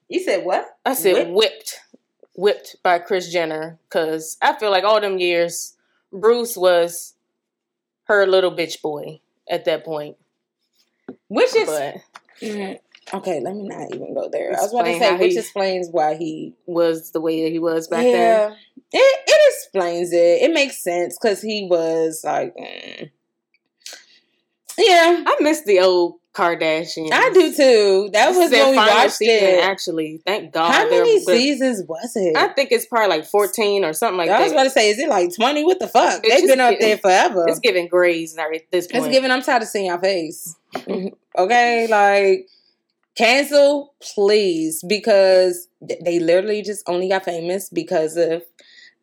You 0.08 0.20
said 0.20 0.44
what? 0.44 0.66
I 0.84 0.94
said 0.94 1.28
Whipped? 1.28 1.30
whipped, 1.30 1.80
whipped 2.34 2.76
by 2.82 2.98
Kris 2.98 3.30
Jenner 3.30 3.78
because 3.88 4.36
I 4.42 4.58
feel 4.58 4.70
like 4.70 4.84
all 4.84 5.00
them 5.00 5.18
years, 5.18 5.76
Bruce 6.12 6.56
was 6.56 7.14
her 8.04 8.26
little 8.26 8.50
bitch 8.50 8.82
boy 8.82 9.20
at 9.50 9.64
that 9.66 9.84
point. 9.84 10.16
Which 11.28 11.54
is 11.54 11.66
But 11.66 11.96
Mm, 12.42 12.78
okay. 13.14 13.40
Let 13.40 13.56
me 13.56 13.64
not 13.68 13.92
even 13.92 14.14
go 14.14 14.28
there. 14.30 14.56
I 14.56 14.62
was 14.62 14.72
about 14.72 14.84
to 14.86 14.98
say, 14.98 15.16
which 15.16 15.32
he- 15.32 15.38
explains 15.38 15.88
why 15.90 16.14
he. 16.14 16.54
was 16.66 17.10
the 17.10 17.20
way 17.20 17.42
that 17.42 17.50
he 17.52 17.58
was 17.58 17.88
back 17.88 18.04
then. 18.04 18.56
it 18.92 19.20
it 19.26 19.54
explains 19.54 20.12
it. 20.12 20.42
It 20.42 20.52
makes 20.52 20.82
sense 20.82 21.18
because 21.20 21.42
he 21.42 21.66
was 21.68 22.22
like, 22.24 22.54
mm. 22.56 23.10
yeah, 24.78 25.24
I 25.26 25.36
miss 25.40 25.64
the 25.64 25.80
old 25.80 26.17
I 26.40 27.30
do 27.32 27.52
too. 27.54 28.10
That 28.12 28.28
was 28.34 28.50
when 28.50 28.70
we 28.70 28.76
watched 28.76 29.12
season, 29.12 29.48
it. 29.48 29.64
Actually, 29.64 30.20
thank 30.26 30.52
God. 30.52 30.72
How 30.72 30.88
many 30.88 31.20
seasons 31.20 31.82
was 31.88 32.12
it? 32.16 32.36
I 32.36 32.48
think 32.48 32.72
it's 32.72 32.86
probably 32.86 33.08
like 33.16 33.26
fourteen 33.26 33.84
or 33.84 33.92
something 33.92 34.18
like 34.18 34.28
that. 34.28 34.40
I 34.40 34.44
was 34.44 34.52
about 34.52 34.64
to 34.64 34.70
say, 34.70 34.90
is 34.90 34.98
it 34.98 35.08
like 35.08 35.34
twenty? 35.34 35.64
What 35.64 35.78
the 35.80 35.88
fuck? 35.88 36.20
It's 36.24 36.34
They've 36.40 36.48
been 36.48 36.60
up 36.60 36.70
getting- 36.72 36.86
there 36.86 36.98
forever. 36.98 37.46
It's 37.48 37.58
giving 37.58 37.88
grays 37.88 38.34
now 38.34 38.50
at 38.54 38.70
this 38.70 38.86
point. 38.86 39.04
It's 39.04 39.12
giving. 39.12 39.30
I'm 39.30 39.42
tired 39.42 39.62
of 39.62 39.68
seeing 39.68 39.86
your 39.86 39.98
face. 39.98 40.56
Mm-hmm. 40.74 41.08
okay, 41.42 41.86
like 41.88 42.48
cancel, 43.16 43.94
please, 44.00 44.84
because 44.86 45.68
they 45.80 46.18
literally 46.20 46.62
just 46.62 46.88
only 46.88 47.08
got 47.08 47.24
famous 47.24 47.68
because 47.68 48.16
of 48.16 48.42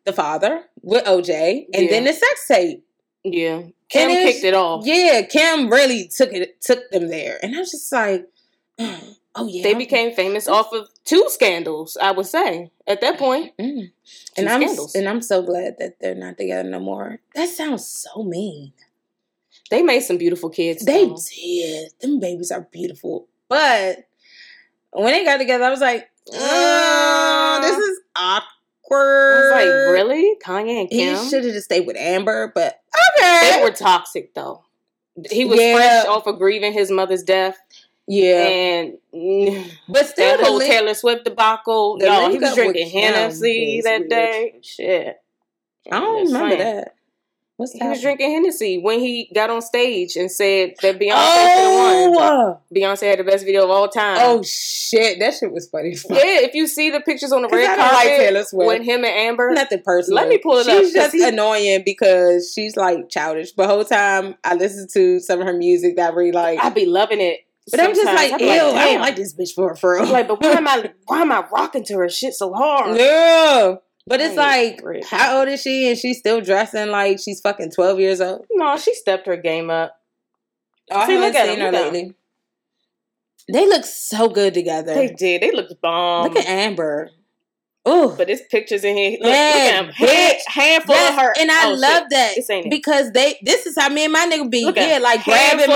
the 0.04 0.12
father 0.12 0.62
with 0.82 1.04
OJ, 1.04 1.66
and 1.74 1.84
Yeah. 1.84 1.90
then 1.90 2.04
the 2.04 2.12
sex 2.12 2.46
tape. 2.48 2.84
yeah, 3.24 3.62
Kim 3.88 4.10
And 4.10 4.18
kicked 4.28 4.44
it 4.44 4.54
off. 4.54 4.84
Yeah, 4.86 5.22
Kim 5.22 5.68
really 5.70 6.08
took 6.08 6.32
it, 6.32 6.60
took 6.60 6.90
them 6.90 7.08
there, 7.08 7.38
and 7.42 7.54
I 7.54 7.60
was 7.60 7.70
just 7.70 7.90
like, 7.92 8.26
oh 8.78 9.46
yeah, 9.48 9.62
They 9.62 9.74
became 9.74 10.12
famous 10.12 10.48
off 10.48 10.72
of 10.72 10.88
two 11.04 11.24
scandals. 11.28 11.96
I 12.00 12.10
would 12.12 12.26
say 12.26 12.70
at 12.86 13.00
that 13.00 13.18
point. 13.18 13.56
Mm. 13.58 13.80
Two 13.86 13.88
And 14.36 14.48
I'm 14.48 14.62
scandals. 14.62 14.94
and 14.94 15.08
I'm 15.08 15.22
so 15.22 15.42
glad 15.42 15.76
that 15.78 16.00
they're 16.00 16.14
not 16.14 16.36
together 16.38 16.68
no 16.68 16.80
more. 16.80 17.20
That 17.34 17.48
sounds 17.48 17.86
so 17.88 18.22
mean. 18.22 18.72
They 19.70 19.82
made 19.82 20.00
some 20.00 20.16
beautiful 20.18 20.50
kids. 20.50 20.84
They 20.84 21.06
though. 21.06 21.18
did. 21.34 21.90
Them 22.00 22.20
babies 22.20 22.50
are 22.50 22.68
beautiful. 22.70 23.26
But 23.48 24.08
when 24.90 25.12
they 25.12 25.24
got 25.24 25.38
together, 25.38 25.64
I 25.64 25.70
was 25.70 25.80
like, 25.80 26.08
oh, 26.32 27.58
this 27.62 27.76
is 27.78 28.00
I 28.16 28.40
awkward. 28.88 29.40
was 29.40 29.50
like, 29.52 29.66
really? 29.94 30.36
Kanye 30.44 30.80
and 30.82 30.88
He 30.90 31.28
should 31.30 31.44
have 31.44 31.52
just 31.52 31.64
stayed 31.66 31.86
with 31.86 31.96
Amber, 31.96 32.52
but 32.54 32.80
They 33.20 33.60
were 33.62 33.70
toxic 33.70 34.34
though. 34.34 34.62
He 35.30 35.44
was 35.44 35.58
Yeah. 35.60 35.74
fresh 35.76 36.06
off 36.06 36.26
of 36.26 36.38
grieving 36.38 36.72
his 36.72 36.90
mother's 36.90 37.22
death, 37.22 37.56
yeah. 38.06 38.46
and 38.46 38.98
mm, 39.14 39.70
but 39.88 40.06
still, 40.06 40.26
that 40.32 40.40
the 40.40 40.44
whole 40.46 40.56
link- 40.58 40.70
Taylor 40.70 40.92
Swift 40.94 41.24
debacle. 41.24 41.98
the 41.98 42.06
Y'all, 42.06 42.30
he 42.30 42.38
was 42.38 42.54
drinking 42.54 42.90
Hennessy 42.90 43.80
that 43.82 44.08
day. 44.10 44.56
Shit. 44.62 45.16
I 45.90 46.00
don't 46.00 46.26
remember 46.26 46.56
that. 46.56 46.95
What's 47.56 47.72
He 47.72 47.82
was 47.82 48.02
drinking 48.02 48.32
Hennessy 48.32 48.76
when 48.76 49.00
he 49.00 49.30
got 49.34 49.48
on 49.48 49.62
stage 49.62 50.14
and 50.16 50.30
said 50.30 50.74
that 50.82 50.98
Beyonce 50.98 51.08
should 51.08 51.14
have 51.14 52.10
won. 52.14 52.18
Oh, 52.18 52.60
Beyonce 52.74 53.08
had 53.08 53.18
the 53.18 53.24
best 53.24 53.46
video 53.46 53.64
of 53.64 53.70
all 53.70 53.88
time. 53.88 54.18
oh 54.20 54.42
shit! 54.42 55.18
That 55.20 55.32
shit 55.32 55.50
was 55.52 55.66
funny. 55.66 55.96
yeah! 56.10 56.40
If 56.44 56.54
you 56.54 56.66
see 56.66 56.90
the 56.90 57.00
pictures 57.00 57.32
on 57.32 57.40
the 57.42 57.48
red 57.48 57.78
carpet 57.78 58.34
like 58.34 58.46
with 58.52 58.82
him 58.82 59.04
and 59.04 59.06
Amber, 59.06 59.52
Nothing 59.52 59.80
personal. 59.82 60.16
Let 60.16 60.28
me 60.28 60.36
pull 60.36 60.58
it 60.58 60.66
up. 60.68 60.78
she's 60.82 60.92
just 60.92 61.14
he- 61.14 61.26
annoying 61.26 61.82
because 61.84 62.52
she's 62.54 62.76
like 62.76 63.08
childish. 63.08 63.52
But 63.52 63.68
whole 63.68 63.84
time 63.84 64.34
I 64.44 64.54
listen 64.54 64.86
to 64.92 65.18
some 65.20 65.40
of 65.40 65.46
her 65.46 65.54
music 65.54 65.96
that 65.96 66.14
really 66.14 66.32
like. 66.32 66.62
I 66.62 66.68
be 66.68 66.84
loving 66.84 67.22
it. 67.22 67.40
but 67.70 67.80
I'm 67.80 67.94
just 67.94 68.04
like, 68.04 68.38
ew, 68.38 68.48
I 68.50 68.92
don't 68.92 69.00
like 69.00 69.16
this 69.16 69.34
bitch 69.34 69.54
for 69.54 69.74
for 69.76 69.98
I'm 69.98 70.10
like, 70.10 70.28
but 70.28 70.42
why 70.42 70.50
am 70.52 70.68
I 70.68 70.92
why 71.06 71.22
am 71.22 71.32
I 71.32 71.42
rocking 71.50 71.84
to 71.86 71.94
her 71.96 72.08
shit 72.10 72.34
so 72.34 72.52
hard? 72.52 72.98
Yeah. 72.98 73.76
But 74.08 74.20
it's 74.20 74.36
like, 74.36 74.80
right. 74.84 75.04
how 75.04 75.40
old 75.40 75.48
is 75.48 75.62
she? 75.62 75.88
And 75.88 75.98
she's 75.98 76.18
still 76.18 76.40
dressing 76.40 76.88
like 76.90 77.18
she's 77.18 77.40
fucking 77.40 77.72
12 77.72 77.98
years 77.98 78.20
old. 78.20 78.46
No, 78.52 78.76
she 78.76 78.94
stepped 78.94 79.26
her 79.26 79.36
game 79.36 79.68
up. 79.68 79.96
Oh, 80.90 81.00
I 81.00 81.06
See, 81.06 81.12
haven't 81.14 81.36
at 81.36 81.46
seen 81.46 81.58
them, 81.58 81.74
her 81.74 81.80
lately. 81.80 82.12
They 83.52 83.66
look 83.66 83.84
so 83.84 84.28
good 84.28 84.54
together. 84.54 84.94
They 84.94 85.08
did. 85.08 85.42
They 85.42 85.50
looked 85.50 85.80
bomb. 85.80 86.24
look 86.28 86.36
at 86.36 86.46
Amber. 86.46 87.10
Ooh. 87.88 88.14
but 88.16 88.26
there's 88.26 88.42
pictures 88.42 88.82
in 88.84 88.96
here. 88.96 89.10
Look, 89.12 89.20
look 89.22 89.30
Yeah, 89.32 89.54
at 89.54 89.82
them. 89.82 89.92
Hand, 89.92 90.38
handful 90.48 90.94
Yes, 90.94 91.12
of 91.12 91.18
her. 91.20 91.34
and 91.38 91.50
I 91.50 91.66
oh, 91.70 91.74
love 91.74 92.02
shit. 92.02 92.10
that 92.10 92.32
This 92.36 92.50
because 92.68 93.12
they. 93.12 93.38
This 93.42 93.66
is 93.66 93.76
how 93.78 93.88
me 93.88 94.04
and 94.04 94.12
my 94.12 94.26
nigga 94.30 94.50
be. 94.50 94.64
Look 94.64 94.76
yeah, 94.76 94.98
like 94.98 95.22
grabbing 95.24 95.68
my 95.68 95.74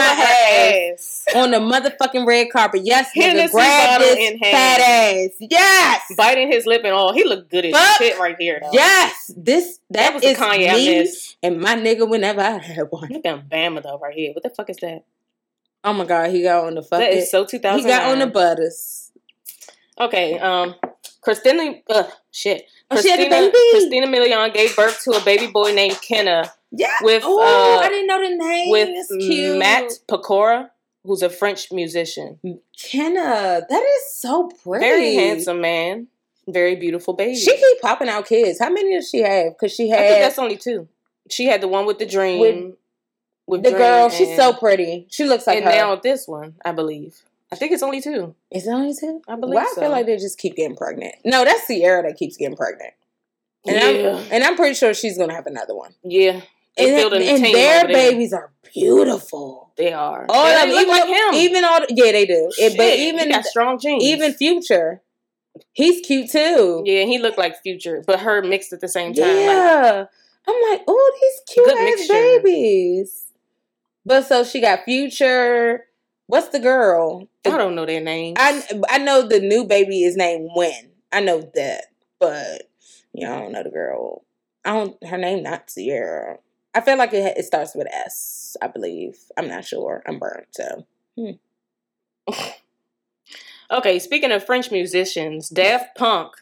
ass. 0.92 1.24
on 1.34 1.50
the 1.52 1.58
motherfucking 1.58 2.26
red 2.26 2.48
carpet. 2.52 2.82
Yes, 2.84 3.08
nigga, 3.16 3.22
Hennessy 3.22 3.52
grab 3.52 4.00
bottle 4.00 4.14
this 4.16 4.32
in 4.32 4.38
hand. 4.38 4.52
fat 4.52 4.80
ass. 4.80 5.30
Yes, 5.38 6.02
biting 6.16 6.50
his 6.50 6.66
lip 6.66 6.82
and 6.84 6.92
all. 6.92 7.12
He 7.12 7.24
looked 7.24 7.50
good 7.50 7.64
as 7.66 7.72
Fuck. 7.72 7.98
shit 7.98 8.18
right 8.18 8.36
here. 8.38 8.58
Though. 8.62 8.70
yes. 8.72 9.30
This 9.36 9.78
that 9.90 9.98
that 9.98 10.14
was 10.14 10.22
the 10.22 10.30
is 10.30 10.38
Kanye 10.38 10.74
me 10.74 11.10
and 11.42 11.60
my 11.60 11.74
nigga 11.76 12.08
whenever 12.08 12.40
I 12.40 12.58
had 12.58 12.86
one. 12.90 13.08
Look 13.10 13.24
at 13.24 13.48
Bama 13.48 13.82
though 13.82 13.98
right 13.98 14.14
here. 14.14 14.32
What 14.32 14.42
the 14.42 14.50
fuck 14.50 14.68
is 14.70 14.76
that? 14.78 15.04
Oh 15.84 15.92
my 15.92 16.04
god, 16.04 16.30
he 16.30 16.42
got 16.42 16.64
on 16.66 16.74
the 16.74 16.82
fuck 16.82 16.98
That 17.00 17.12
it. 17.12 17.18
is 17.18 17.30
so 17.30 17.44
2000. 17.46 17.80
He 17.80 17.86
got 17.86 18.10
on 18.10 18.18
the 18.18 18.26
butters. 18.26 19.12
Okay, 19.98 20.38
um, 20.38 20.74
Christina, 21.22 21.74
uh, 21.90 22.04
shit. 22.30 22.64
Oh, 22.90 23.00
she 23.00 23.10
had 23.10 23.20
a 23.20 23.24
Christina, 23.28 23.50
baby. 23.52 23.70
Christina 23.72 24.06
Milian 24.06 24.52
gave 24.54 24.74
birth 24.74 25.02
to 25.04 25.12
a 25.12 25.24
baby 25.24 25.46
boy 25.48 25.72
named 25.72 26.00
Kenna 26.00 26.50
Yeah. 26.72 26.88
with 27.02 27.22
Oh, 27.26 27.40
uh, 27.40 27.80
I 27.80 27.88
didn't 27.88 28.06
know 28.06 28.20
the 28.28 28.36
name. 28.36 28.70
with 28.70 28.88
That's 28.94 29.16
cute. 29.26 29.58
Matt 29.58 29.90
Pokora, 30.08 30.70
who's 31.04 31.22
a 31.22 31.28
French 31.30 31.70
musician. 31.72 32.38
Kenna. 32.78 33.64
That 33.68 33.82
is 33.98 34.12
so 34.14 34.48
pretty. 34.64 34.84
Very 34.84 35.14
handsome 35.14 35.60
man, 35.60 36.08
very 36.48 36.74
beautiful 36.76 37.14
baby. 37.14 37.36
She 37.36 37.54
keep 37.56 37.80
popping 37.80 38.08
out 38.08 38.26
kids. 38.26 38.58
How 38.58 38.70
many 38.70 38.94
does 38.94 39.08
she 39.10 39.18
have? 39.18 39.52
Because 39.54 39.72
she 39.74 39.92
I 39.92 39.96
think 39.96 40.14
had 40.14 40.22
that's 40.22 40.38
only 40.38 40.56
two. 40.56 40.88
She 41.30 41.46
had 41.46 41.60
the 41.60 41.68
one 41.68 41.86
with 41.86 41.98
the 41.98 42.06
dream, 42.06 42.40
With 42.40 42.74
with, 43.46 43.62
the 43.62 43.70
Dream 43.70 43.82
girl. 43.82 44.08
She's 44.10 44.34
so 44.36 44.52
pretty. 44.52 45.06
She 45.10 45.24
looks 45.24 45.46
like 45.46 45.56
and 45.56 45.64
her. 45.66 45.70
now 45.70 45.96
this 45.96 46.26
one, 46.28 46.54
I 46.64 46.72
believe. 46.72 47.20
I 47.52 47.56
think 47.56 47.72
it's 47.72 47.82
only 47.82 48.00
two. 48.00 48.34
Is 48.50 48.66
it 48.66 48.70
only 48.70 48.94
two? 48.94 49.22
I 49.28 49.34
believe 49.36 49.56
Well, 49.56 49.66
I 49.66 49.72
so. 49.74 49.80
feel 49.80 49.90
like 49.90 50.06
they 50.06 50.16
just 50.16 50.38
keep 50.38 50.54
getting 50.56 50.76
pregnant. 50.76 51.16
No, 51.24 51.44
that's 51.44 51.66
Ciara 51.66 52.02
that 52.04 52.16
keeps 52.16 52.36
getting 52.36 52.56
pregnant. 52.56 52.94
And, 53.66 53.76
yeah, 53.76 54.10
I'm, 54.16 54.26
and 54.32 54.44
I'm 54.44 54.56
pretty 54.56 54.74
sure 54.74 54.94
she's 54.94 55.18
gonna 55.18 55.34
have 55.34 55.46
another 55.46 55.74
one. 55.74 55.94
yeah. 56.04 56.40
And, 56.78 57.12
and 57.12 57.44
their 57.44 57.86
babies 57.88 58.32
are 58.32 58.52
beautiful. 58.72 59.72
They 59.76 59.92
are. 59.92 60.24
All 60.30 60.46
Yeah, 60.48 60.62
of 60.62 60.68
they 60.70 60.76
them, 60.76 60.86
look 60.86 60.98
even 60.98 61.10
like 61.10 61.34
him. 61.34 61.34
even 61.40 61.64
all 61.64 61.80
the, 61.80 61.86
yeah 61.94 62.12
they 62.12 62.24
do. 62.26 62.50
It- 62.58 62.76
but 62.76 62.98
even 62.98 63.28
got 63.30 63.44
strong 63.44 63.78
genes. 63.78 64.02
even 64.04 64.32
future, 64.32 65.02
He's 65.72 66.00
cute 66.06 66.30
too. 66.30 66.82
Yeah, 66.86 67.04
he 67.04 67.18
looked 67.18 67.36
like 67.36 67.60
Future, 67.60 68.02
but 68.06 68.20
her 68.20 68.40
mixed 68.40 68.72
at 68.72 68.80
the 68.80 68.88
same 68.88 69.12
time. 69.12 69.26
Like, 69.26 69.34
Yeah. 69.36 70.04
I'm 70.46 70.70
like, 70.70 70.82
oh, 70.86 71.18
these 71.20 71.54
cute 71.54 71.68
ass 71.68 71.84
mixture. 71.98 72.12
babies. 72.14 73.26
But 74.06 74.26
so 74.26 74.44
she 74.44 74.60
got 74.60 74.84
Future. 74.84 75.84
What's 76.30 76.48
the 76.50 76.60
girl? 76.60 77.28
I 77.44 77.50
don't 77.50 77.74
know 77.74 77.84
their 77.84 78.00
name. 78.00 78.34
I 78.38 78.62
I 78.88 78.98
know 78.98 79.26
the 79.26 79.40
new 79.40 79.64
baby 79.64 80.04
is 80.04 80.16
named 80.16 80.50
Win. 80.54 80.90
I 81.10 81.20
know 81.20 81.50
that, 81.54 81.86
but 82.20 82.70
you 83.12 83.26
know, 83.26 83.34
I 83.34 83.40
don't 83.40 83.52
know 83.52 83.62
the 83.64 83.70
girl. 83.70 84.22
I 84.64 84.74
don't. 84.74 85.04
Her 85.04 85.18
name 85.18 85.42
not 85.42 85.70
Sierra. 85.70 86.38
I 86.72 86.82
feel 86.82 86.96
like 86.96 87.12
it, 87.12 87.36
it 87.36 87.44
starts 87.44 87.74
with 87.74 87.88
S. 87.92 88.56
I 88.62 88.68
believe. 88.68 89.18
I'm 89.36 89.48
not 89.48 89.64
sure. 89.64 90.04
I'm 90.06 90.20
burnt. 90.20 90.46
So 90.52 90.86
hmm. 91.16 92.32
Okay, 93.72 93.98
speaking 93.98 94.30
of 94.30 94.44
French 94.44 94.70
musicians, 94.70 95.48
Daft 95.48 95.96
Punk, 95.96 96.34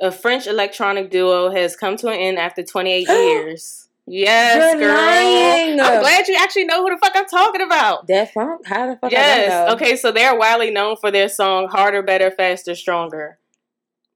a 0.00 0.10
French 0.10 0.46
electronic 0.46 1.10
duo, 1.10 1.50
has 1.50 1.76
come 1.76 1.96
to 1.98 2.08
an 2.08 2.18
end 2.18 2.38
after 2.38 2.62
28 2.62 3.06
years. 3.08 3.88
Yes, 4.10 4.74
You're 4.74 4.80
girl. 4.88 4.94
lying. 4.96 5.80
I'm 5.80 6.00
glad 6.00 6.26
you 6.26 6.36
actually 6.38 6.64
know 6.64 6.82
who 6.82 6.90
the 6.90 6.98
fuck 6.98 7.12
I'm 7.14 7.26
talking 7.26 7.60
about. 7.62 8.06
Daft 8.08 8.34
Punk. 8.34 8.66
How 8.66 8.86
the 8.88 8.96
fuck? 8.96 9.12
Yes. 9.12 9.72
Okay, 9.74 9.94
so 9.96 10.10
they're 10.10 10.36
widely 10.36 10.70
known 10.72 10.96
for 10.96 11.10
their 11.12 11.28
song 11.28 11.68
"Harder, 11.68 12.02
Better, 12.02 12.30
Faster, 12.30 12.74
Stronger." 12.74 13.38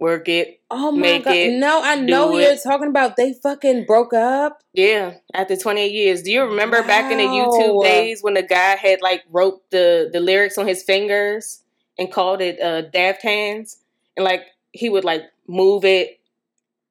Work 0.01 0.29
it. 0.29 0.61
Oh 0.73 0.91
my 0.91 0.99
Make 1.01 1.25
god! 1.25 1.37
it, 1.37 1.53
no, 1.61 1.81
I 1.81 1.95
know 1.95 2.33
who 2.33 2.41
you're 2.41 2.57
talking 2.57 2.89
about. 2.89 3.15
They 3.17 3.33
fucking 3.33 3.85
broke 3.87 4.13
up. 4.13 4.61
Yeah, 4.73 5.15
after 5.33 5.57
28 5.57 5.93
years. 5.93 6.23
Do 6.23 6.33
you 6.33 6.43
remember 6.43 6.83
back 6.83 7.13
in 7.13 7.19
the 7.19 7.25
YouTube 7.25 7.85
days 7.85 8.21
when 8.21 8.35
the 8.35 8.43
guy 8.43 8.75
had 8.75 9.01
like 9.01 9.23
wrote 9.31 9.63
the 9.71 10.11
the 10.13 10.19
lyrics 10.19 10.59
on 10.59 10.67
his 10.67 10.83
fingers 10.83 11.63
and 11.97 12.11
called 12.13 12.41
it 12.41 12.61
uh 12.61 12.83
Daft 12.83 13.23
Hands 13.23 13.77
and 14.17 14.25
like 14.25 14.43
he 14.73 14.89
would 14.89 15.05
like 15.05 15.23
move 15.47 15.85
it 15.85 16.19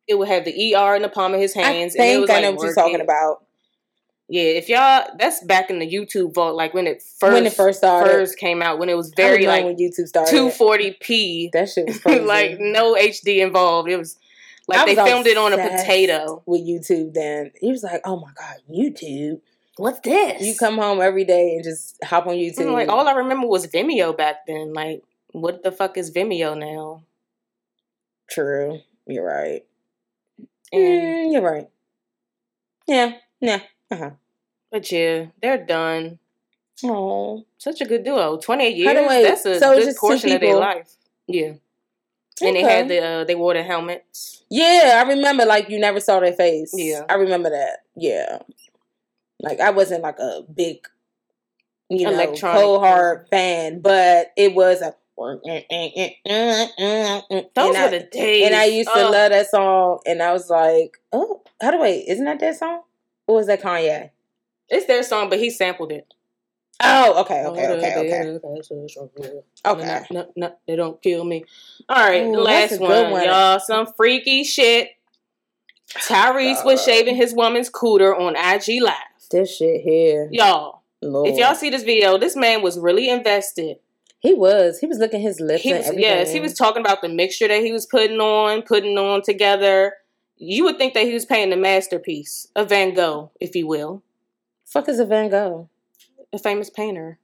it 0.08 0.16
would 0.16 0.28
have 0.28 0.46
the 0.46 0.76
ER 0.76 0.96
in 0.96 1.02
the 1.02 1.10
palm 1.10 1.34
of 1.34 1.40
his 1.40 1.54
hands 1.54 1.96
I 1.98 2.04
and 2.04 2.10
it 2.10 2.14
think 2.14 2.22
was 2.22 2.30
I 2.30 2.34
like 2.34 2.44
know 2.44 2.52
what 2.52 2.66
you're 2.66 2.76
talking 2.76 3.02
about. 3.02 3.46
Yeah, 4.30 4.44
if 4.44 4.70
y'all 4.70 5.06
that's 5.20 5.44
back 5.44 5.70
in 5.70 5.80
the 5.80 5.88
YouTube 5.88 6.34
vault 6.34 6.56
like 6.56 6.74
when 6.74 6.88
it 6.88 7.04
first 7.20 7.34
when 7.34 7.46
it 7.46 7.54
first 7.54 7.80
started, 7.80 8.10
first 8.10 8.38
came 8.38 8.62
out 8.62 8.80
when 8.80 8.90
it 8.90 8.96
was 8.96 9.12
very 9.16 9.46
like 9.46 9.66
when 9.66 9.76
YouTube 9.76 10.08
started. 10.08 10.34
240p 10.34 11.52
That 11.52 11.70
shit 11.70 11.88
was 11.88 12.00
crazy. 12.02 12.22
like 12.22 12.58
no 12.60 12.96
HD 12.96 13.40
involved. 13.40 13.90
It 13.90 13.98
was 13.98 14.18
like 14.68 14.80
I 14.80 14.86
they 14.86 14.96
was 14.96 15.08
filmed 15.10 15.28
it 15.28 15.38
on 15.38 15.54
a 15.54 15.58
potato. 15.58 16.42
with 16.46 16.62
YouTube. 16.62 17.14
Then 17.14 17.52
he 17.60 17.70
was 17.70 17.84
like, 17.84 18.02
"Oh 18.06 18.16
my 18.18 18.32
god, 18.34 18.56
YouTube! 18.74 19.42
What's 19.78 20.00
this? 20.00 20.42
You 20.42 20.56
come 20.56 20.78
home 20.78 21.02
every 21.02 21.26
day 21.26 21.56
and 21.56 21.64
just 21.64 22.02
hop 22.04 22.26
on 22.26 22.36
YouTube." 22.36 22.68
I'm 22.68 22.74
like, 22.74 22.88
all 22.88 23.08
I 23.08 23.12
remember 23.14 23.46
was 23.48 23.68
Vimeo 23.68 24.16
back 24.18 24.48
then. 24.48 24.72
Like, 24.74 25.04
what 25.34 25.64
the 25.64 25.72
fuck 25.72 25.98
is 25.98 26.12
Vimeo 26.12 26.58
now? 26.58 27.04
True, 28.30 28.80
you're 29.06 29.26
right. 29.26 29.64
And 30.74 30.82
Mm, 30.84 31.34
you're 31.34 31.42
right. 31.42 31.70
Yeah, 32.88 33.14
yeah. 33.40 33.62
Uh 33.92 33.96
huh. 33.98 34.10
but 34.72 34.92
yeah, 34.92 35.28
they're 35.42 35.64
done. 35.66 36.20
Oh, 36.84 37.46
Such 37.58 37.82
a 37.82 37.86
good 37.86 38.04
duo. 38.04 38.38
Twenty 38.38 38.66
eight 38.66 38.76
years. 38.78 38.94
do 38.94 39.24
That's 39.24 39.46
a 39.46 39.60
so 39.60 39.78
good 39.78 39.96
portion 39.96 40.32
of 40.32 40.42
their 40.42 40.56
life. 40.58 40.96
Yeah. 41.28 41.54
And 42.42 42.56
they 42.56 42.64
had 42.64 42.88
the 42.90 43.00
uh, 43.00 43.24
they 43.26 43.36
wore 43.36 43.54
the 43.54 43.64
helmets. 43.64 44.44
yeah. 44.50 45.02
I 45.04 45.08
remember 45.08 45.46
like 45.46 45.70
you 45.70 45.80
never 45.80 46.00
saw 46.00 46.20
their 46.20 46.34
face. 46.34 46.74
Yeah. 46.76 47.04
I 47.08 47.14
remember 47.14 47.52
that. 47.52 47.84
Yeah, 47.96 48.40
like 49.40 49.60
I 49.60 49.70
wasn't 49.70 50.02
like 50.02 50.18
a 50.20 50.42
big, 50.54 50.88
you 51.90 52.06
know, 52.06 52.12
Electronic 52.14 52.62
cold 52.62 52.82
hard 52.82 53.28
fan, 53.30 53.80
but 53.82 54.32
it 54.36 54.56
was 54.56 54.82
a. 54.82 54.96
Those 55.18 55.40
and 55.46 55.64
were 57.56 57.78
I- 57.78 57.88
the 57.90 58.08
days. 58.12 58.46
And 58.46 58.56
I 58.56 58.66
used 58.66 58.90
to 58.94 59.10
love 59.10 59.32
that 59.32 59.50
song, 59.50 60.00
and 60.06 60.22
I 60.22 60.34
was 60.34 60.50
like, 60.50 60.98
"Oh, 61.12 61.42
how 61.62 61.72
do 61.72 61.80
wait? 61.80 62.06
Isn't 62.08 62.26
that 62.26 62.40
that 62.40 62.58
song? 62.58 62.82
Or 63.28 63.36
was 63.36 63.48
that 63.48 63.62
Kanye?" 63.62 64.12
It's 64.70 64.86
their 64.86 65.04
song, 65.04 65.30
but 65.30 65.40
he 65.40 65.50
sampled 65.50 65.92
it. 65.92 66.08
Oh, 66.82 67.22
okay, 67.22 67.44
oh, 67.46 67.52
okay, 67.52 67.68
okay, 67.68 67.76
okay, 67.76 67.98
okay. 67.98 68.40
okay. 69.66 70.06
No, 70.12 70.28
no, 70.36 70.56
they 70.68 70.76
don't 70.76 71.02
kill 71.02 71.24
me. 71.24 71.46
All 71.88 72.04
right, 72.04 72.26
Ooh, 72.26 72.36
last 72.36 72.80
one, 72.80 73.12
one. 73.12 73.24
y'all. 73.24 73.60
Some 73.60 73.88
freaky 73.96 74.44
shit. 74.44 74.90
Tyrese 75.90 76.66
was 76.66 76.82
uh. 76.82 76.86
shaving 76.86 77.16
his 77.16 77.34
woman's 77.34 77.70
cooter 77.70 78.18
on 78.18 78.36
IG 78.36 78.82
Live. 78.82 78.94
This 79.30 79.56
shit 79.56 79.82
here, 79.82 80.30
Y'all, 80.32 80.82
Lord. 81.02 81.30
if 81.30 81.38
y'all 81.38 81.56
see 81.56 81.70
this 81.70 81.84
video, 81.84 82.18
this 82.18 82.36
man 82.36 82.62
was 82.62 82.78
really 82.80 83.10
invested. 83.10 83.78
He 84.24 84.34
was, 84.34 84.80
he 84.80 84.88
was 84.88 84.98
looking 84.98 85.22
his 85.22 85.40
lips 85.40 85.62
He 85.64 85.74
was, 85.74 85.82
everything. 85.88 86.02
yes, 86.04 86.32
he 86.32 86.40
was 86.40 86.54
talking 86.54 86.80
about 86.82 87.02
the 87.02 87.10
mixture 87.10 87.48
that 87.48 87.62
he 87.62 87.72
was 87.74 87.86
putting 87.86 88.20
on, 88.20 88.62
putting 88.64 88.98
on 88.98 89.22
together. 89.22 89.94
You 90.38 90.64
would 90.64 90.78
think 90.78 90.94
that 90.96 91.04
he 91.04 91.14
was 91.14 91.26
painting 91.26 91.54
a 91.58 91.62
masterpiece, 91.62 92.48
a 92.56 92.64
Van 92.66 92.94
Gogh, 92.96 93.32
if 93.40 93.54
you 93.56 93.68
will, 93.68 94.02
Fuck 94.66 94.90
is 94.90 95.00
a 95.00 95.06
Van 95.06 95.30
Gogh? 95.30 95.70
a 96.34 96.40
famous 96.40 96.70
painter. 96.72 97.20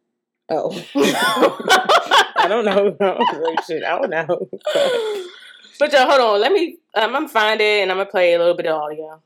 Oh, 0.51 0.71
I 0.95 2.45
don't 2.47 2.65
know. 2.65 2.95
I 3.01 3.05
don't 3.05 3.41
know 3.41 3.55
shit. 3.65 3.83
I 3.83 3.97
don't 3.99 4.09
know. 4.09 4.49
but 5.79 5.91
y'all, 5.93 6.07
hold 6.09 6.21
on. 6.21 6.41
Let 6.41 6.51
me. 6.51 6.77
Um, 6.95 7.05
I'm 7.05 7.11
gonna 7.13 7.27
find 7.29 7.59
it 7.61 7.81
and 7.83 7.91
I'm 7.91 7.97
gonna 7.97 8.09
play 8.09 8.33
a 8.33 8.39
little 8.39 8.55
bit 8.55 8.67
of 8.67 8.81
audio. 8.81 9.21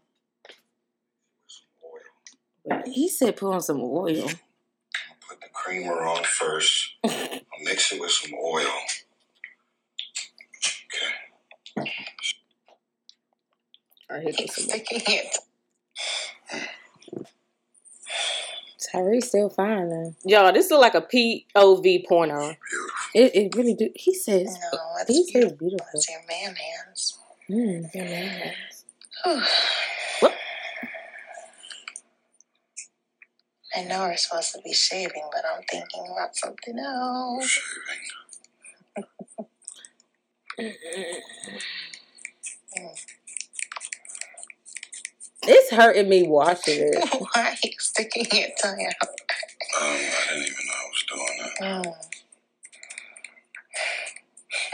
he 2.85 3.09
said, 3.09 3.35
"Put 3.35 3.53
on 3.53 3.61
some 3.61 3.81
oil." 3.81 4.29
Put 5.53 5.71
the 5.71 5.79
creamer 5.79 6.01
on 6.05 6.23
first. 6.23 6.91
I'll 7.03 7.39
mix 7.63 7.91
it 7.91 7.99
with 7.99 8.11
some 8.11 8.31
oil. 8.33 8.65
Okay. 11.77 11.91
All 14.09 14.17
right, 14.17 14.23
here 14.23 14.33
goes 14.47 14.55
some 14.55 14.65
more. 14.67 14.75
Sticking 14.75 15.01
it. 15.07 15.37
Tyrese 18.93 19.23
still 19.23 19.49
fine 19.49 19.89
though. 19.89 20.13
Y'all, 20.23 20.51
this 20.53 20.65
is 20.65 20.71
like 20.71 20.93
a 20.93 21.01
POV 21.01 22.05
porno. 22.07 22.55
It, 23.15 23.35
it 23.35 23.55
really 23.55 23.73
do. 23.73 23.89
He 23.95 24.13
says, 24.13 24.45
No, 24.71 24.79
it's 25.01 25.09
he 25.09 25.23
says 25.23 25.31
beautiful. 25.33 25.57
beautiful. 25.57 25.87
It's 25.93 26.09
your 26.09 26.19
man 26.27 26.55
hands. 26.55 27.17
Mm, 27.49 27.95
your 27.95 28.05
man 28.05 28.29
has- 29.25 29.47
I 33.75 33.83
know 33.83 34.01
we're 34.01 34.17
supposed 34.17 34.53
to 34.53 34.61
be 34.61 34.73
shaving, 34.73 35.23
but 35.31 35.43
I'm 35.51 35.63
thinking 35.69 36.05
about 36.11 36.35
something 36.35 36.77
else. 36.77 37.47
Shaving. 37.47 38.01
It's 45.45 45.71
hurting 45.71 46.07
me 46.07 46.27
watching 46.27 46.79
it. 46.79 46.95
Why 47.19 47.49
are 47.49 47.55
you 47.63 47.71
sticking 47.79 48.25
your 48.31 48.49
tongue 48.61 48.85
out? 48.87 49.09
Um, 49.09 49.17
I 49.81 50.25
didn't 50.29 50.43
even 50.43 50.65
know 50.67 50.73
I 50.73 50.87
was 50.87 51.03
doing 51.09 51.37
that. 51.37 51.83
Mm. 51.83 51.93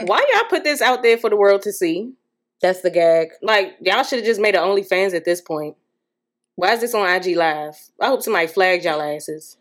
Why 0.06 0.24
y'all 0.32 0.48
put 0.48 0.64
this 0.64 0.80
out 0.80 1.02
there 1.02 1.18
for 1.18 1.28
the 1.30 1.36
world 1.36 1.62
to 1.62 1.72
see? 1.72 2.12
That's 2.60 2.82
the 2.82 2.90
gag. 2.90 3.30
Like 3.42 3.76
y'all 3.80 4.04
should 4.04 4.18
have 4.20 4.26
just 4.26 4.40
made 4.40 4.54
an 4.54 4.62
OnlyFans 4.62 5.14
at 5.14 5.24
this 5.24 5.40
point. 5.40 5.76
Why 6.56 6.74
is 6.74 6.80
this 6.80 6.94
on 6.94 7.08
IG 7.08 7.36
Live? 7.36 7.76
I 8.00 8.06
hope 8.06 8.22
somebody 8.22 8.46
flagged 8.46 8.84
y'all 8.84 9.00
asses. 9.00 9.56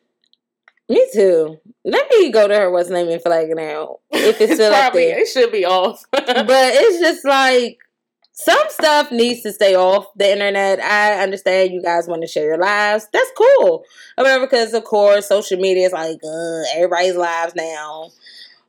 Me 0.90 1.08
too. 1.14 1.60
Let 1.86 2.10
me 2.10 2.32
go 2.32 2.48
to 2.48 2.56
her 2.56 2.72
what's 2.72 2.90
name 2.90 3.10
and 3.10 3.22
flag 3.22 3.50
it 3.50 3.60
out 3.60 4.00
if 4.12 4.42
it's 4.42 4.56
still 4.56 4.74
up 4.74 4.82
probably 4.82 5.06
there. 5.06 5.20
it 5.20 5.28
should 5.28 5.52
be 5.52 5.66
off. 5.66 6.04
but 6.12 6.26
it's 6.28 7.00
just 7.00 7.24
like 7.26 7.78
some 8.34 8.58
stuff 8.70 9.12
needs 9.12 9.44
to 9.44 9.54
stay 9.54 9.76
off 9.76 10.08
the 10.16 10.32
internet. 10.32 10.80
I 10.80 11.22
understand 11.22 11.74
you 11.74 11.82
guys 11.82 12.08
want 12.08 12.22
to 12.24 12.28
share 12.28 12.46
your 12.46 12.58
lives. 12.58 13.08
That's 13.14 13.32
cool. 13.38 13.84
However, 14.18 14.46
because 14.46 14.74
of 14.74 14.84
course 14.84 15.28
social 15.28 15.60
media 15.60 15.88
is 15.88 15.94
like 15.94 16.20
uh, 16.24 16.62
everybody's 16.76 17.16
lives 17.16 17.54
now. 17.56 18.10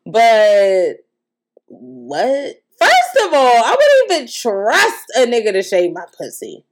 But 0.04 0.96
what? 1.68 2.62
First 2.78 3.26
of 3.26 3.32
all, 3.32 3.64
I 3.64 3.76
wouldn't 3.78 4.12
even 4.12 4.26
trust 4.26 5.04
a 5.16 5.20
nigga 5.20 5.52
to 5.52 5.62
shave 5.62 5.92
my 5.92 6.04
pussy. 6.18 6.64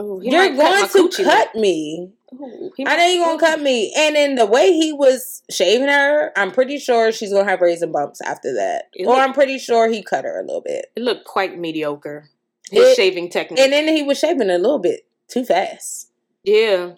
Ooh, 0.00 0.20
You're 0.22 0.48
cut 0.56 0.90
going 0.92 1.08
to 1.10 1.22
cut 1.24 1.54
me. 1.54 2.10
Ooh, 2.34 2.72
I 2.86 2.96
know 2.96 3.06
you're 3.06 3.26
gonna 3.26 3.38
cut 3.38 3.60
me. 3.60 3.92
And 3.96 4.16
in 4.16 4.36
the 4.36 4.46
way 4.46 4.72
he 4.72 4.90
was 4.92 5.42
shaving 5.50 5.88
her, 5.88 6.32
I'm 6.34 6.50
pretty 6.50 6.78
sure 6.78 7.12
she's 7.12 7.30
gonna 7.32 7.48
have 7.48 7.60
raisin 7.60 7.92
bumps 7.92 8.22
after 8.22 8.54
that. 8.54 8.84
It 8.94 9.04
or 9.04 9.14
look- 9.14 9.22
I'm 9.22 9.34
pretty 9.34 9.58
sure 9.58 9.90
he 9.90 10.02
cut 10.02 10.24
her 10.24 10.40
a 10.40 10.42
little 10.44 10.62
bit. 10.62 10.86
It 10.96 11.02
looked 11.02 11.26
quite 11.26 11.58
mediocre. 11.58 12.30
His 12.70 12.88
It- 12.88 12.96
shaving 12.96 13.28
technique. 13.28 13.60
And 13.60 13.70
then 13.70 13.86
he 13.88 14.02
was 14.02 14.18
shaving 14.18 14.48
a 14.48 14.56
little 14.56 14.78
bit 14.78 15.04
too 15.28 15.44
fast. 15.44 16.08
yeah. 16.42 16.92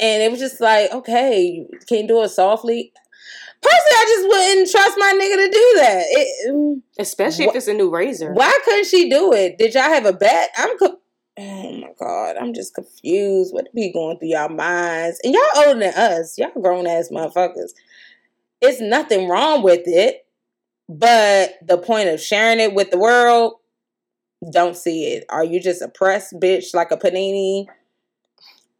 And 0.00 0.20
it 0.22 0.32
was 0.32 0.40
just 0.40 0.60
like, 0.60 0.92
okay, 0.92 1.64
can 1.86 1.98
you 1.98 2.08
do 2.08 2.22
it 2.22 2.30
softly? 2.30 2.92
Personally, 3.60 3.96
I 3.96 4.04
just 4.08 4.28
wouldn't 4.28 4.70
trust 4.72 4.98
my 4.98 5.12
nigga 5.12 5.36
to 5.46 5.50
do 5.52 5.72
that. 5.76 6.04
It, 6.08 6.50
mm, 6.52 6.82
Especially 6.98 7.46
Wha- 7.46 7.52
if 7.52 7.56
it's 7.58 7.68
a 7.68 7.74
new 7.74 7.88
razor. 7.88 8.32
why 8.32 8.52
couldn't 8.64 8.86
she 8.86 9.08
do 9.08 9.32
it? 9.32 9.58
Did 9.58 9.74
y'all 9.74 9.82
have 9.84 10.06
a 10.06 10.12
bet? 10.12 10.50
I'm 10.56 10.76
co- 10.76 10.98
Oh 11.38 11.72
my 11.72 11.88
god, 11.98 12.36
I'm 12.36 12.52
just 12.52 12.74
confused. 12.74 13.54
What 13.54 13.74
be 13.74 13.90
going 13.92 14.18
through 14.18 14.28
y'all 14.28 14.50
minds? 14.50 15.18
And 15.24 15.32
y'all 15.32 15.42
older 15.66 15.80
than 15.80 15.94
us. 15.94 16.36
Y'all 16.36 16.50
grown 16.60 16.86
ass 16.86 17.08
motherfuckers. 17.10 17.70
It's 18.60 18.80
nothing 18.80 19.28
wrong 19.28 19.62
with 19.62 19.82
it, 19.86 20.26
but 20.88 21.54
the 21.66 21.78
point 21.78 22.10
of 22.10 22.20
sharing 22.20 22.60
it 22.60 22.74
with 22.74 22.90
the 22.90 22.98
world, 22.98 23.54
don't 24.52 24.76
see 24.76 25.06
it. 25.06 25.24
Are 25.30 25.44
you 25.44 25.60
just 25.60 25.82
a 25.82 25.88
press 25.88 26.32
bitch 26.34 26.74
like 26.74 26.90
a 26.90 26.96
panini 26.96 27.66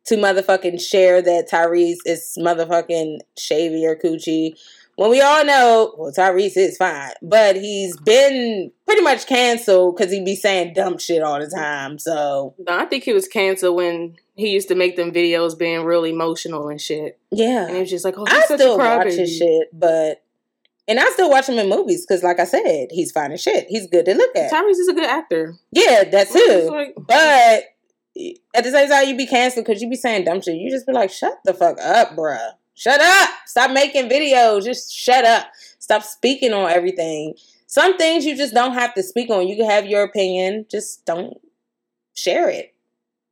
to 0.07 0.17
motherfucking 0.17 0.81
share 0.81 1.23
that 1.23 1.49
Tyrese 1.51 1.99
is 2.05 2.37
motherfucking 2.39 3.21
shavy 3.39 3.85
or 3.85 3.97
coochie? 3.97 4.59
When 4.97 5.11
we 5.11 5.21
all 5.23 5.45
know, 5.45 5.95
well, 5.97 6.13
Tyrese 6.13 6.57
is 6.57 6.77
fine, 6.77 7.13
but 7.23 7.57
he's 7.57 7.97
been 7.97 8.71
pretty 8.87 9.01
much 9.03 9.27
canceled 9.27 9.97
because 9.97 10.13
he'd 10.13 10.25
be 10.25 10.37
saying 10.37 10.75
dumb 10.75 10.99
shit 10.99 11.23
all 11.23 11.41
the 11.41 11.49
time. 11.49 11.99
So 11.99 12.55
No, 12.59 12.77
I 12.77 12.85
think 12.85 13.05
he 13.05 13.13
was 13.15 13.27
canceled 13.27 13.77
when 13.77 14.17
he 14.35 14.51
used 14.51 14.69
to 14.69 14.75
make 14.75 14.97
them 14.97 15.11
videos 15.11 15.59
being 15.59 15.85
real 15.85 16.05
emotional 16.05 16.69
and 16.69 16.81
shit. 16.81 17.19
yeah, 17.31 17.67
And 17.67 17.75
he 17.77 17.81
was 17.81 17.91
just 17.91 18.05
like, 18.05 18.19
oh, 18.19 18.27
I 18.29 18.43
such 18.43 18.61
still 18.61 18.77
watch 18.79 19.07
his 19.07 19.35
shit, 19.37 19.69
but 19.73 20.23
and 20.89 20.99
I 21.01 21.09
still 21.11 21.31
watch 21.31 21.49
him 21.49 21.59
in 21.59 21.69
movies 21.69 22.05
because, 22.05 22.23
like 22.23 22.41
I 22.41 22.45
said, 22.45 22.89
he's 22.91 23.13
fine 23.13 23.31
as 23.33 23.41
shit. 23.41 23.67
He's 23.69 23.87
good 23.87 24.05
to 24.05 24.15
look 24.15 24.35
at. 24.37 24.51
Tyrese 24.53 24.73
is 24.81 24.89
a 24.89 24.93
good 24.95 25.09
actor. 25.09 25.55
Yeah, 25.71 26.05
that 26.05 26.27
It's 26.31 26.33
too. 26.33 26.71
like- 26.71 26.95
But 26.97 27.65
at 28.55 28.65
the 28.65 28.71
same 28.71 28.89
time, 28.91 29.07
you'd 29.09 29.17
be 29.17 29.27
canceled 29.27 29.65
because 29.65 29.81
you'd 29.81 29.91
be 29.91 29.97
saying 29.97 30.25
dumb 30.25 30.43
shit. 30.43 30.57
You 30.57 30.71
just 30.71 30.87
be 30.87 30.93
like, 30.93 31.11
shut 31.11 31.39
the 31.45 31.55
fuck 31.55 31.79
up, 31.81 32.11
bruh. 32.17 32.51
Shut 32.75 33.01
up. 33.01 33.31
Stop 33.47 33.71
making 33.73 34.09
videos. 34.09 34.65
Just 34.65 34.93
shut 34.93 35.25
up. 35.25 35.47
Stop 35.79 36.03
speaking 36.03 36.53
on 36.53 36.71
everything. 36.71 37.35
Some 37.67 37.97
things 37.97 38.25
you 38.25 38.37
just 38.37 38.55
don't 38.55 38.75
have 38.75 38.95
to 38.95 39.03
speak 39.03 39.31
on. 39.31 39.49
You 39.49 39.57
can 39.57 39.69
have 39.69 39.87
your 39.87 40.03
opinion. 40.03 40.67
Just 40.71 41.05
don't 41.07 41.39
share 42.15 42.49
it. 42.49 42.75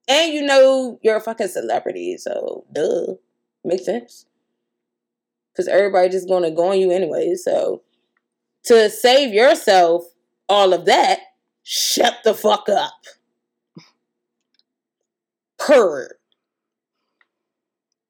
And 0.08 0.32
you 0.32 0.42
know 0.42 0.98
you're 1.02 1.16
a 1.16 1.20
fucking 1.20 1.48
celebrity, 1.48 2.16
so 2.16 2.64
duh. 2.72 3.14
Makes 3.64 3.84
sense. 3.84 4.26
Because 5.52 5.68
everybody 5.68 6.08
just 6.08 6.28
gonna 6.28 6.50
go 6.50 6.70
on 6.70 6.80
you 6.80 6.90
anyway. 6.90 7.34
So 7.34 7.82
to 8.64 8.90
save 8.90 9.32
yourself 9.32 10.04
all 10.48 10.72
of 10.72 10.84
that, 10.86 11.20
shut 11.62 12.18
the 12.24 12.34
fuck 12.34 12.68
up. 12.68 13.04
Purr. 15.58 16.16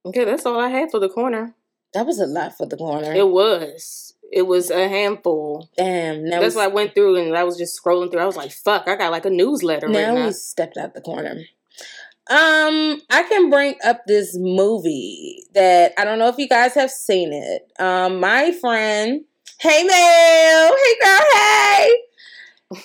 Okay, 0.05 0.25
that's 0.25 0.47
all 0.47 0.59
I 0.59 0.69
had 0.69 0.91
for 0.91 0.99
the 0.99 1.09
corner. 1.09 1.55
That 1.93 2.07
was 2.07 2.21
a 2.21 2.27
lot 2.27 2.57
for 2.57 2.67
the 2.67 2.77
corner. 2.77 3.13
It 3.13 3.29
was. 3.29 4.15
It 4.33 4.43
was 4.43 4.71
a 4.71 4.89
handful. 4.89 5.69
Damn. 5.77 6.29
That's 6.29 6.55
we, 6.55 6.61
why 6.61 6.65
I 6.65 6.69
went 6.69 6.95
through 6.95 7.17
and 7.17 7.37
I 7.37 7.45
was 7.45 7.59
just 7.59 7.81
scrolling 7.81 8.11
through. 8.11 8.21
I 8.21 8.27
was 8.27 8.37
like, 8.37 8.53
fuck, 8.53 8.87
I 8.87 8.97
got 8.97 9.11
like 9.11 9.27
a 9.27 9.31
newsletter 9.31 9.89
now 9.89 10.09
right 10.09 10.15
we 10.15 10.21
now. 10.21 10.31
stepped 10.31 10.77
out 10.77 10.95
the 10.95 11.01
corner. 11.01 11.43
Um, 12.31 13.03
I 13.11 13.25
can 13.29 13.51
bring 13.51 13.75
up 13.85 14.03
this 14.07 14.37
movie 14.39 15.43
that 15.53 15.95
I 15.99 16.05
don't 16.05 16.21
know 16.21 16.29
if 16.29 16.39
you 16.39 16.49
guys 16.49 16.75
have 16.75 16.91
seen 16.91 17.33
it. 17.33 17.73
Um, 17.81 18.21
my 18.21 18.53
friend, 18.53 19.25
hey 19.59 19.83
Mel, 19.83 20.77
hey 20.77 20.97
girl, 21.03 21.21
hey. 21.33 21.97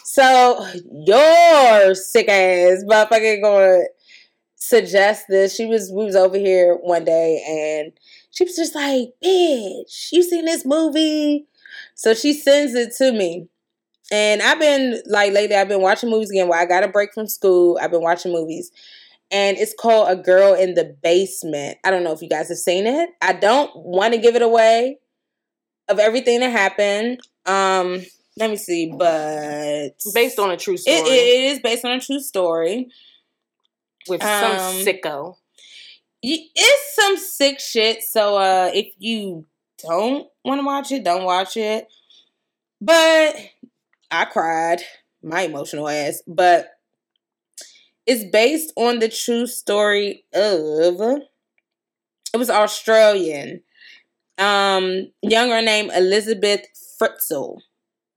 So 0.03 0.67
your 1.05 1.93
sick 1.93 2.27
ass 2.27 2.83
motherfucker 2.89 3.39
gonna 3.39 3.83
suggest 4.67 5.25
this. 5.29 5.55
She 5.55 5.65
was 5.65 5.91
we 5.91 6.05
was 6.05 6.15
over 6.15 6.37
here 6.37 6.75
one 6.75 7.05
day 7.05 7.43
and 7.47 7.93
she 8.31 8.43
was 8.43 8.55
just 8.55 8.75
like, 8.75 9.09
bitch, 9.23 10.11
you 10.11 10.23
seen 10.23 10.45
this 10.45 10.65
movie? 10.65 11.47
So 11.93 12.13
she 12.13 12.33
sends 12.33 12.73
it 12.73 12.93
to 12.97 13.11
me. 13.11 13.47
And 14.11 14.41
I've 14.41 14.59
been 14.59 15.01
like 15.07 15.33
lately, 15.33 15.55
I've 15.55 15.67
been 15.67 15.81
watching 15.81 16.09
movies 16.09 16.29
again. 16.29 16.47
While 16.47 16.61
I 16.61 16.65
got 16.65 16.83
a 16.83 16.87
break 16.87 17.13
from 17.13 17.27
school, 17.27 17.79
I've 17.81 17.91
been 17.91 18.03
watching 18.03 18.31
movies, 18.31 18.71
and 19.31 19.57
it's 19.57 19.73
called 19.73 20.09
A 20.09 20.15
Girl 20.15 20.53
in 20.53 20.75
the 20.75 20.95
Basement. 21.01 21.77
I 21.83 21.89
don't 21.89 22.03
know 22.03 22.11
if 22.11 22.21
you 22.21 22.29
guys 22.29 22.49
have 22.49 22.57
seen 22.59 22.85
it. 22.85 23.09
I 23.21 23.33
don't 23.33 23.71
want 23.75 24.13
to 24.13 24.19
give 24.19 24.35
it 24.35 24.43
away 24.43 24.99
of 25.87 25.97
everything 25.97 26.41
that 26.41 26.51
happened. 26.51 27.19
Um, 27.47 28.05
let 28.37 28.49
me 28.51 28.57
see, 28.57 28.93
but 28.95 29.95
Based 30.13 30.37
on 30.37 30.51
a 30.51 30.57
true 30.57 30.77
story. 30.77 30.97
it, 30.97 31.07
it 31.07 31.51
is 31.53 31.59
based 31.59 31.83
on 31.83 31.91
a 31.91 31.99
true 31.99 32.19
story. 32.19 32.89
With 34.07 34.21
some 34.21 34.51
um, 34.51 34.75
sicko. 34.85 35.37
It's 36.21 36.95
some 36.95 37.17
sick 37.17 37.59
shit. 37.59 38.01
So 38.03 38.37
uh, 38.37 38.71
if 38.73 38.93
you 38.97 39.45
don't 39.77 40.27
want 40.43 40.59
to 40.59 40.65
watch 40.65 40.91
it, 40.91 41.03
don't 41.03 41.23
watch 41.23 41.55
it. 41.57 41.87
But 42.81 43.35
I 44.09 44.25
cried, 44.25 44.81
my 45.21 45.41
emotional 45.41 45.87
ass. 45.87 46.21
But 46.27 46.71
it's 48.05 48.23
based 48.31 48.73
on 48.75 48.99
the 48.99 49.09
true 49.09 49.47
story 49.47 50.23
of. 50.33 51.21
It 52.33 52.37
was 52.37 52.49
Australian. 52.49 53.61
Um, 54.37 55.11
younger 55.21 55.61
named 55.61 55.91
Elizabeth 55.95 56.65
Fritzl. 57.01 57.59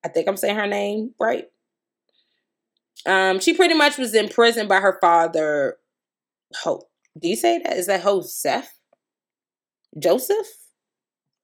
I 0.04 0.08
think 0.08 0.28
I'm 0.28 0.36
saying 0.36 0.56
her 0.56 0.66
name 0.66 1.14
right. 1.20 1.48
Um, 3.06 3.40
she 3.40 3.54
pretty 3.54 3.74
much 3.74 3.98
was 3.98 4.14
imprisoned 4.14 4.68
by 4.68 4.80
her 4.80 4.98
father, 5.00 5.76
Hope. 6.62 6.88
Do 7.18 7.28
you 7.28 7.36
say 7.36 7.58
that? 7.60 7.76
Is 7.76 7.86
that 7.86 8.02
Joseph? 8.02 8.68
Joseph? 9.98 10.46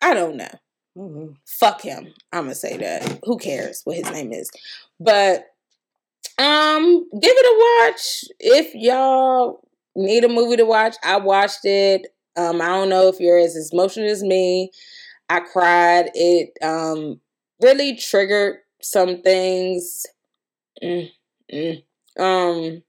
I 0.01 0.15
don't 0.15 0.37
know. 0.37 0.49
Mhm. 0.97 1.37
Fuck 1.47 1.83
him. 1.83 2.15
I'm 2.33 2.45
gonna 2.45 2.55
say 2.55 2.77
that. 2.77 3.21
Who 3.25 3.39
cares 3.39 3.83
what 3.85 3.97
his 3.97 4.11
name 4.11 4.33
is? 4.33 4.51
But 5.01 5.47
um, 6.39 7.09
give 7.21 7.33
it 7.37 7.47
a 7.47 7.91
watch 7.91 8.25
if 8.41 8.75
y'all 8.75 9.69
need 9.97 10.25
a 10.25 10.29
movie 10.29 10.57
to 10.57 10.65
watch. 10.67 10.97
I 11.05 11.19
watched 11.19 11.65
it. 11.65 12.09
Um, 12.37 12.61
I 12.63 12.67
don't 12.69 12.89
know 12.91 13.09
if 13.09 13.21
you're 13.21 13.39
as 13.39 13.71
emotional 13.73 14.11
as 14.11 14.23
me. 14.23 14.71
I 15.31 15.41
cried. 15.41 16.11
It 16.15 16.51
um 16.63 17.21
really 17.63 17.97
triggered 17.97 18.59
some 18.83 19.23
things. 19.23 20.07
Mm, 20.83 21.11
mm. 21.55 21.83
Um, 22.23 22.83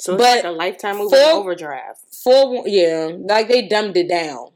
So 0.00 0.14
it's 0.14 0.22
But 0.22 0.36
like 0.36 0.44
a 0.44 0.50
lifetime 0.50 0.98
movie 0.98 1.16
in 1.16 1.22
overdrive. 1.22 1.96
for 2.22 2.66
yeah, 2.66 3.10
like 3.28 3.48
they 3.48 3.66
dumbed 3.68 3.96
it 3.96 4.08
down. 4.08 4.48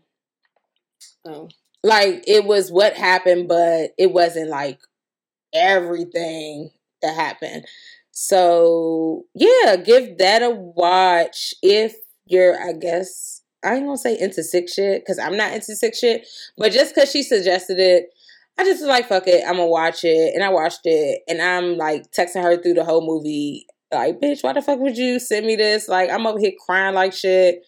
Oh. 1.24 1.48
like 1.82 2.24
it 2.26 2.44
was 2.44 2.70
what 2.72 2.94
happened, 2.94 3.48
but 3.48 3.90
it 3.98 4.12
wasn't 4.12 4.48
like 4.50 4.78
everything 5.54 6.70
that 7.02 7.14
happened. 7.14 7.66
So 8.10 9.24
yeah, 9.34 9.76
give 9.76 10.18
that 10.18 10.42
a 10.42 10.50
watch 10.50 11.54
if 11.62 11.94
you're, 12.26 12.60
I 12.60 12.72
guess, 12.72 13.42
I 13.64 13.76
ain't 13.76 13.84
gonna 13.86 13.98
say 13.98 14.18
into 14.18 14.42
sick 14.42 14.68
shit 14.68 15.02
because 15.02 15.18
I'm 15.18 15.36
not 15.36 15.52
into 15.52 15.74
sick 15.76 15.94
shit, 15.94 16.26
but 16.56 16.72
just 16.72 16.94
because 16.94 17.10
she 17.10 17.22
suggested 17.22 17.78
it, 17.78 18.10
I 18.58 18.64
just 18.64 18.80
was 18.80 18.88
like, 18.88 19.08
fuck 19.08 19.26
it, 19.28 19.44
I'm 19.46 19.54
gonna 19.56 19.66
watch 19.66 20.04
it, 20.04 20.34
and 20.34 20.42
I 20.42 20.48
watched 20.50 20.80
it, 20.84 21.22
and 21.28 21.40
I'm 21.40 21.76
like 21.76 22.10
texting 22.12 22.42
her 22.42 22.56
through 22.60 22.74
the 22.74 22.84
whole 22.84 23.06
movie, 23.06 23.66
like, 23.92 24.20
bitch, 24.20 24.42
why 24.42 24.52
the 24.52 24.62
fuck 24.62 24.80
would 24.80 24.98
you 24.98 25.20
send 25.20 25.46
me 25.46 25.56
this? 25.56 25.88
Like, 25.88 26.10
I'm 26.10 26.26
over 26.26 26.38
here 26.38 26.52
crying 26.66 26.94
like 26.94 27.12
shit. 27.12 27.64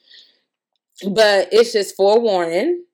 But 1.09 1.49
it's 1.53 1.73
just 1.73 1.97
forewarning 1.97 2.85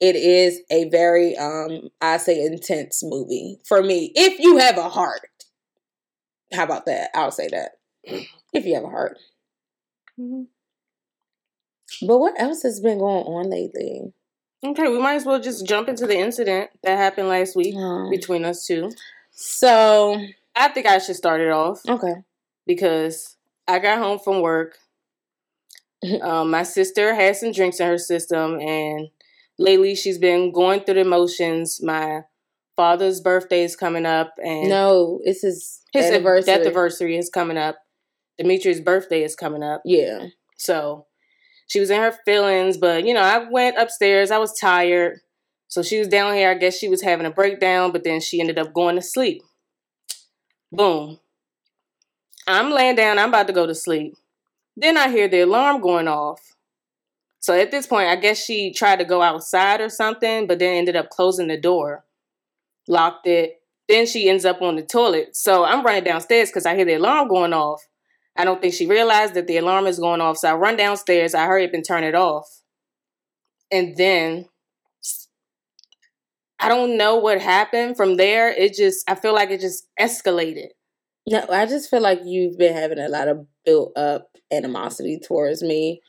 it 0.00 0.16
is 0.16 0.60
a 0.70 0.88
very 0.90 1.36
um 1.38 1.88
i 2.02 2.16
say 2.18 2.44
intense 2.44 3.02
movie 3.04 3.58
for 3.66 3.82
me 3.82 4.12
if 4.16 4.38
you 4.40 4.58
have 4.58 4.78
a 4.78 4.88
heart. 4.88 5.22
How 6.52 6.64
about 6.64 6.86
that? 6.86 7.10
I'll 7.14 7.30
say 7.30 7.48
that. 7.48 7.72
If 8.54 8.66
you 8.66 8.74
have 8.74 8.84
a 8.84 8.88
heart. 8.90 9.18
Mhm. 10.18 10.46
but 12.02 12.18
what 12.18 12.38
else 12.40 12.62
has 12.62 12.80
been 12.80 12.98
going 12.98 13.24
on 13.24 13.50
lately 13.50 14.12
Okay, 14.64 14.88
we 14.88 14.98
might 14.98 15.14
as 15.16 15.24
well 15.26 15.40
just 15.40 15.66
jump 15.66 15.88
into 15.88 16.06
the 16.06 16.16
incident 16.16 16.70
that 16.82 16.96
happened 16.96 17.28
last 17.28 17.56
week 17.56 17.74
between 18.10 18.44
us 18.44 18.66
two. 18.66 18.90
so 19.32 20.24
I 20.54 20.68
think 20.68 20.86
I 20.86 20.98
should 20.98 21.16
start 21.16 21.40
it 21.40 21.50
off 21.50 21.80
okay 21.88 22.14
because 22.66 23.36
I 23.66 23.78
got 23.78 23.98
home 23.98 24.18
from 24.18 24.40
work. 24.40 24.78
um, 26.22 26.50
my 26.50 26.62
sister 26.64 27.14
had 27.14 27.36
some 27.36 27.52
drinks 27.52 27.80
in 27.80 27.86
her 27.86 27.98
system, 27.98 28.58
and 28.60 29.08
lately 29.58 29.94
she's 29.94 30.18
been 30.18 30.52
going 30.52 30.80
through 30.80 30.94
the 30.94 31.04
motions. 31.04 31.80
My 31.82 32.22
father's 32.76 33.20
birthday 33.20 33.62
is 33.64 33.76
coming 33.76 34.06
up, 34.06 34.34
and 34.42 34.68
no 34.68 35.20
it's 35.24 35.42
his, 35.42 35.80
his 35.92 36.06
anniversary 36.06 36.46
death 36.46 36.60
anniversary 36.62 37.16
is 37.16 37.30
coming 37.30 37.56
up. 37.56 37.78
Demetrius' 38.38 38.80
birthday 38.80 39.22
is 39.22 39.36
coming 39.36 39.62
up. 39.62 39.82
yeah 39.84 40.26
So 40.56 41.06
she 41.72 41.80
was 41.80 41.88
in 41.88 42.02
her 42.02 42.12
feelings, 42.26 42.76
but 42.76 43.06
you 43.06 43.14
know, 43.14 43.22
I 43.22 43.48
went 43.48 43.78
upstairs. 43.78 44.30
I 44.30 44.36
was 44.36 44.52
tired. 44.52 45.20
So 45.68 45.82
she 45.82 45.98
was 45.98 46.06
down 46.06 46.34
here. 46.34 46.50
I 46.50 46.54
guess 46.54 46.76
she 46.76 46.90
was 46.90 47.00
having 47.00 47.24
a 47.24 47.30
breakdown, 47.30 47.92
but 47.92 48.04
then 48.04 48.20
she 48.20 48.40
ended 48.40 48.58
up 48.58 48.74
going 48.74 48.96
to 48.96 49.00
sleep. 49.00 49.42
Boom. 50.70 51.18
I'm 52.46 52.72
laying 52.72 52.96
down. 52.96 53.18
I'm 53.18 53.30
about 53.30 53.46
to 53.46 53.54
go 53.54 53.66
to 53.66 53.74
sleep. 53.74 54.16
Then 54.76 54.98
I 54.98 55.08
hear 55.08 55.28
the 55.28 55.40
alarm 55.40 55.80
going 55.80 56.08
off. 56.08 56.42
So 57.40 57.58
at 57.58 57.70
this 57.70 57.86
point, 57.86 58.08
I 58.08 58.16
guess 58.16 58.44
she 58.44 58.70
tried 58.70 58.98
to 58.98 59.06
go 59.06 59.22
outside 59.22 59.80
or 59.80 59.88
something, 59.88 60.46
but 60.46 60.58
then 60.58 60.76
ended 60.76 60.94
up 60.94 61.08
closing 61.08 61.48
the 61.48 61.56
door, 61.56 62.04
locked 62.86 63.26
it. 63.26 63.62
Then 63.88 64.04
she 64.04 64.28
ends 64.28 64.44
up 64.44 64.60
on 64.60 64.76
the 64.76 64.82
toilet. 64.82 65.34
So 65.36 65.64
I'm 65.64 65.86
running 65.86 66.04
downstairs 66.04 66.50
because 66.50 66.66
I 66.66 66.76
hear 66.76 66.84
the 66.84 66.94
alarm 66.94 67.28
going 67.28 67.54
off. 67.54 67.82
I 68.36 68.44
don't 68.44 68.60
think 68.60 68.74
she 68.74 68.86
realized 68.86 69.34
that 69.34 69.46
the 69.46 69.58
alarm 69.58 69.86
is 69.86 69.98
going 69.98 70.20
off. 70.20 70.38
So 70.38 70.48
I 70.48 70.54
run 70.54 70.76
downstairs. 70.76 71.34
I 71.34 71.46
hurry 71.46 71.66
up 71.66 71.74
and 71.74 71.84
turn 71.86 72.04
it 72.04 72.14
off. 72.14 72.62
And 73.70 73.96
then 73.96 74.46
I 76.58 76.68
don't 76.68 76.96
know 76.96 77.16
what 77.16 77.40
happened 77.40 77.96
from 77.96 78.16
there. 78.16 78.48
It 78.48 78.74
just 78.74 79.08
I 79.10 79.16
feel 79.16 79.34
like 79.34 79.50
it 79.50 79.60
just 79.60 79.88
escalated. 80.00 80.68
No, 81.28 81.44
I 81.50 81.66
just 81.66 81.90
feel 81.90 82.00
like 82.00 82.20
you've 82.24 82.56
been 82.56 82.74
having 82.74 82.98
a 82.98 83.08
lot 83.08 83.28
of 83.28 83.46
built 83.64 83.96
up 83.96 84.28
animosity 84.52 85.18
towards 85.18 85.62
me. 85.62 86.00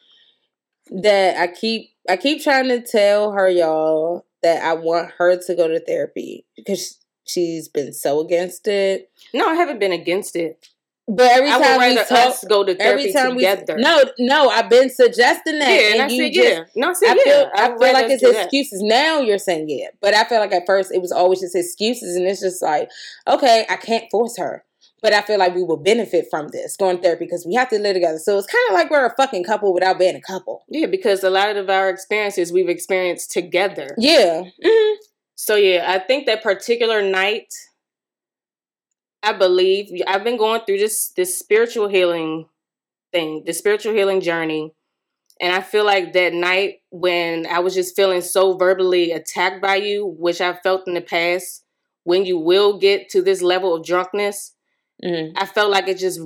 That 0.91 1.37
I 1.37 1.47
keep 1.47 1.91
I 2.09 2.17
keep 2.17 2.43
trying 2.43 2.67
to 2.67 2.81
tell 2.81 3.31
her 3.31 3.49
y'all 3.49 4.25
that 4.43 4.63
I 4.63 4.73
want 4.73 5.11
her 5.17 5.37
to 5.37 5.55
go 5.55 5.67
to 5.67 5.79
therapy 5.79 6.45
because 6.55 6.99
she's 7.25 7.67
been 7.67 7.93
so 7.93 8.19
against 8.19 8.67
it. 8.67 9.09
No, 9.33 9.47
I 9.47 9.55
haven't 9.55 9.79
been 9.79 9.93
against 9.93 10.35
it. 10.35 10.67
But 11.07 11.31
every 11.31 11.49
I 11.49 11.59
time 11.59 11.79
we 11.89 11.95
talk, 12.05 12.35
go 12.47 12.63
to 12.63 12.75
therapy 12.75 13.09
every 13.09 13.13
time 13.13 13.35
together. 13.35 13.75
we 13.75 13.81
no 13.83 14.03
no, 14.19 14.49
I've 14.49 14.69
been 14.69 14.89
suggesting 14.89 15.59
that, 15.59 15.69
yeah, 15.69 15.85
and, 15.91 15.93
and 15.95 16.01
I 16.03 16.07
you 16.07 16.23
said 16.23 16.33
just 16.33 16.47
yeah. 16.49 16.63
No, 16.75 16.89
I 16.89 16.93
said 16.93 17.09
I 17.09 17.15
yeah. 17.15 17.23
feel, 17.23 17.51
I 17.55 17.65
I'd 17.65 17.77
feel 17.79 17.93
like 17.93 18.09
it's 18.09 18.23
do 18.23 18.31
that. 18.31 18.43
excuses. 18.45 18.81
Now 18.81 19.19
you're 19.19 19.37
saying 19.37 19.65
yeah, 19.69 19.87
but 20.01 20.13
I 20.13 20.23
feel 20.23 20.39
like 20.39 20.53
at 20.53 20.63
first 20.65 20.93
it 20.93 21.01
was 21.01 21.11
always 21.11 21.41
just 21.41 21.55
excuses, 21.55 22.15
and 22.15 22.25
it's 22.25 22.39
just 22.39 22.61
like, 22.61 22.89
okay, 23.27 23.65
I 23.69 23.75
can't 23.75 24.05
force 24.11 24.37
her, 24.37 24.63
but 25.01 25.11
I 25.11 25.21
feel 25.23 25.39
like 25.39 25.53
we 25.53 25.63
will 25.63 25.75
benefit 25.77 26.27
from 26.31 26.47
this 26.53 26.77
going 26.77 26.95
to 26.97 27.03
therapy 27.03 27.25
because 27.25 27.45
we 27.45 27.55
have 27.55 27.67
to 27.69 27.79
live 27.79 27.95
together. 27.95 28.17
So 28.17 28.37
it's 28.37 28.47
kind 28.47 28.63
of 28.69 28.73
like 28.75 28.89
we're 28.89 29.05
a 29.05 29.13
fucking 29.17 29.43
couple 29.43 29.73
without 29.73 29.99
being 29.99 30.15
a 30.15 30.21
couple. 30.21 30.63
Yeah, 30.69 30.87
because 30.87 31.21
a 31.25 31.29
lot 31.29 31.55
of 31.57 31.69
our 31.69 31.89
experiences 31.89 32.53
we've 32.53 32.69
experienced 32.69 33.29
together. 33.31 33.93
Yeah, 33.97 34.43
Mhm. 34.63 34.95
So 35.35 35.55
yeah, 35.55 35.83
I 35.91 35.99
think 35.99 36.27
that 36.27 36.41
particular 36.43 37.01
night, 37.01 37.53
I 39.23 39.33
believe 39.33 39.89
I've 40.07 40.23
been 40.25 40.37
going 40.37 40.61
through 40.65 40.79
this 40.79 41.09
this 41.09 41.39
spiritual 41.39 41.87
healing 41.87 42.47
thing, 43.13 43.43
the 43.45 43.53
spiritual 43.53 43.93
healing 43.93 44.21
journey, 44.21 44.73
and 45.41 45.53
I 45.53 45.61
feel 45.61 45.85
like 45.85 46.13
that 46.13 46.33
night 46.33 46.81
when 46.91 47.47
I 47.47 47.59
was 47.59 47.75
just 47.75 47.95
feeling 47.95 48.21
so 48.21 48.57
verbally 48.57 49.11
attacked 49.11 49.61
by 49.61 49.77
you, 49.77 50.05
which 50.19 50.41
I've 50.41 50.61
felt 50.61 50.87
in 50.87 50.95
the 50.95 51.01
past, 51.01 51.63
when 52.05 52.25
you 52.25 52.39
will 52.39 52.79
get 52.79 53.09
to 53.11 53.21
this 53.21 53.41
level 53.41 53.75
of 53.75 53.85
drunkenness, 53.85 54.53
Mhm. 55.03 55.33
I 55.37 55.45
felt 55.47 55.71
like 55.71 55.87
it 55.89 55.97
just 55.99 56.19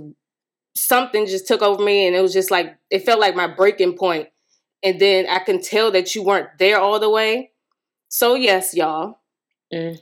something 0.76 1.26
just 1.26 1.48
took 1.48 1.62
over 1.62 1.84
me, 1.84 2.08
and 2.08 2.16
it 2.16 2.22
was 2.22 2.34
just 2.34 2.52
like 2.52 2.76
it 2.92 3.06
felt 3.06 3.20
like 3.20 3.36
my 3.36 3.48
breaking 3.48 3.98
point, 3.98 4.30
and 4.84 5.00
then 5.02 5.28
I 5.28 5.40
can 5.40 5.62
tell 5.62 5.92
that 5.92 6.16
you 6.16 6.24
weren't 6.24 6.50
there 6.60 6.80
all 6.80 7.00
the 7.00 7.10
way. 7.10 7.52
So 8.10 8.36
yes, 8.36 8.74
y'all. 8.76 9.20
Mm. 9.74 10.00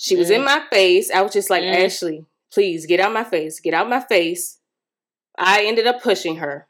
She 0.00 0.16
was 0.16 0.30
in 0.30 0.44
my 0.44 0.62
face. 0.72 1.10
I 1.10 1.20
was 1.22 1.32
just 1.32 1.50
like, 1.50 1.64
Mm. 1.64 1.84
Ashley, 1.84 2.24
please 2.52 2.86
get 2.86 3.00
out 3.00 3.12
my 3.12 3.24
face. 3.24 3.60
Get 3.60 3.74
out 3.74 3.90
my 3.90 4.00
face. 4.00 4.58
I 5.36 5.64
ended 5.64 5.86
up 5.86 6.02
pushing 6.02 6.36
her. 6.36 6.66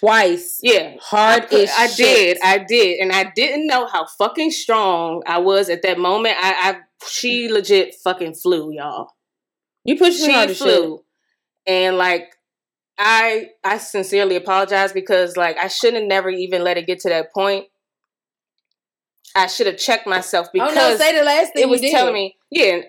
twice. 0.00 0.58
Yeah. 0.62 0.96
Hard 1.00 1.46
I, 1.52 1.56
as 1.56 1.70
I 1.78 1.86
shit. 1.86 1.96
did. 1.96 2.38
I 2.44 2.58
did. 2.58 3.00
And 3.00 3.12
I 3.12 3.32
didn't 3.34 3.66
know 3.66 3.86
how 3.86 4.06
fucking 4.06 4.50
strong 4.50 5.22
I 5.26 5.38
was 5.38 5.70
at 5.70 5.82
that 5.82 5.98
moment. 5.98 6.36
I, 6.38 6.52
I 6.70 6.76
she 7.06 7.48
legit 7.50 7.94
fucking 7.94 8.34
flew, 8.34 8.72
y'all. 8.72 9.12
You 9.84 9.96
pushed 9.96 10.20
me 10.20 10.26
She 10.26 10.32
hard 10.32 10.50
as 10.50 10.58
shit. 10.58 10.66
flew. 10.66 11.02
And 11.66 11.96
like 11.96 12.36
I 12.98 13.48
I 13.64 13.78
sincerely 13.78 14.36
apologize 14.36 14.92
because 14.92 15.36
like 15.38 15.56
I 15.56 15.68
shouldn't 15.68 16.02
have 16.02 16.08
never 16.08 16.28
even 16.28 16.62
let 16.62 16.76
it 16.76 16.86
get 16.86 17.00
to 17.00 17.08
that 17.08 17.32
point. 17.32 17.66
I 19.34 19.46
should 19.46 19.66
have 19.66 19.76
checked 19.76 20.06
myself 20.06 20.48
because 20.52 20.72
oh 20.72 20.74
no, 20.74 20.96
say 20.96 21.16
the 21.16 21.24
last 21.24 21.52
thing 21.52 21.62
it 21.62 21.68
was 21.68 21.80
telling 21.80 22.14
me, 22.14 22.36
yeah, 22.50 22.80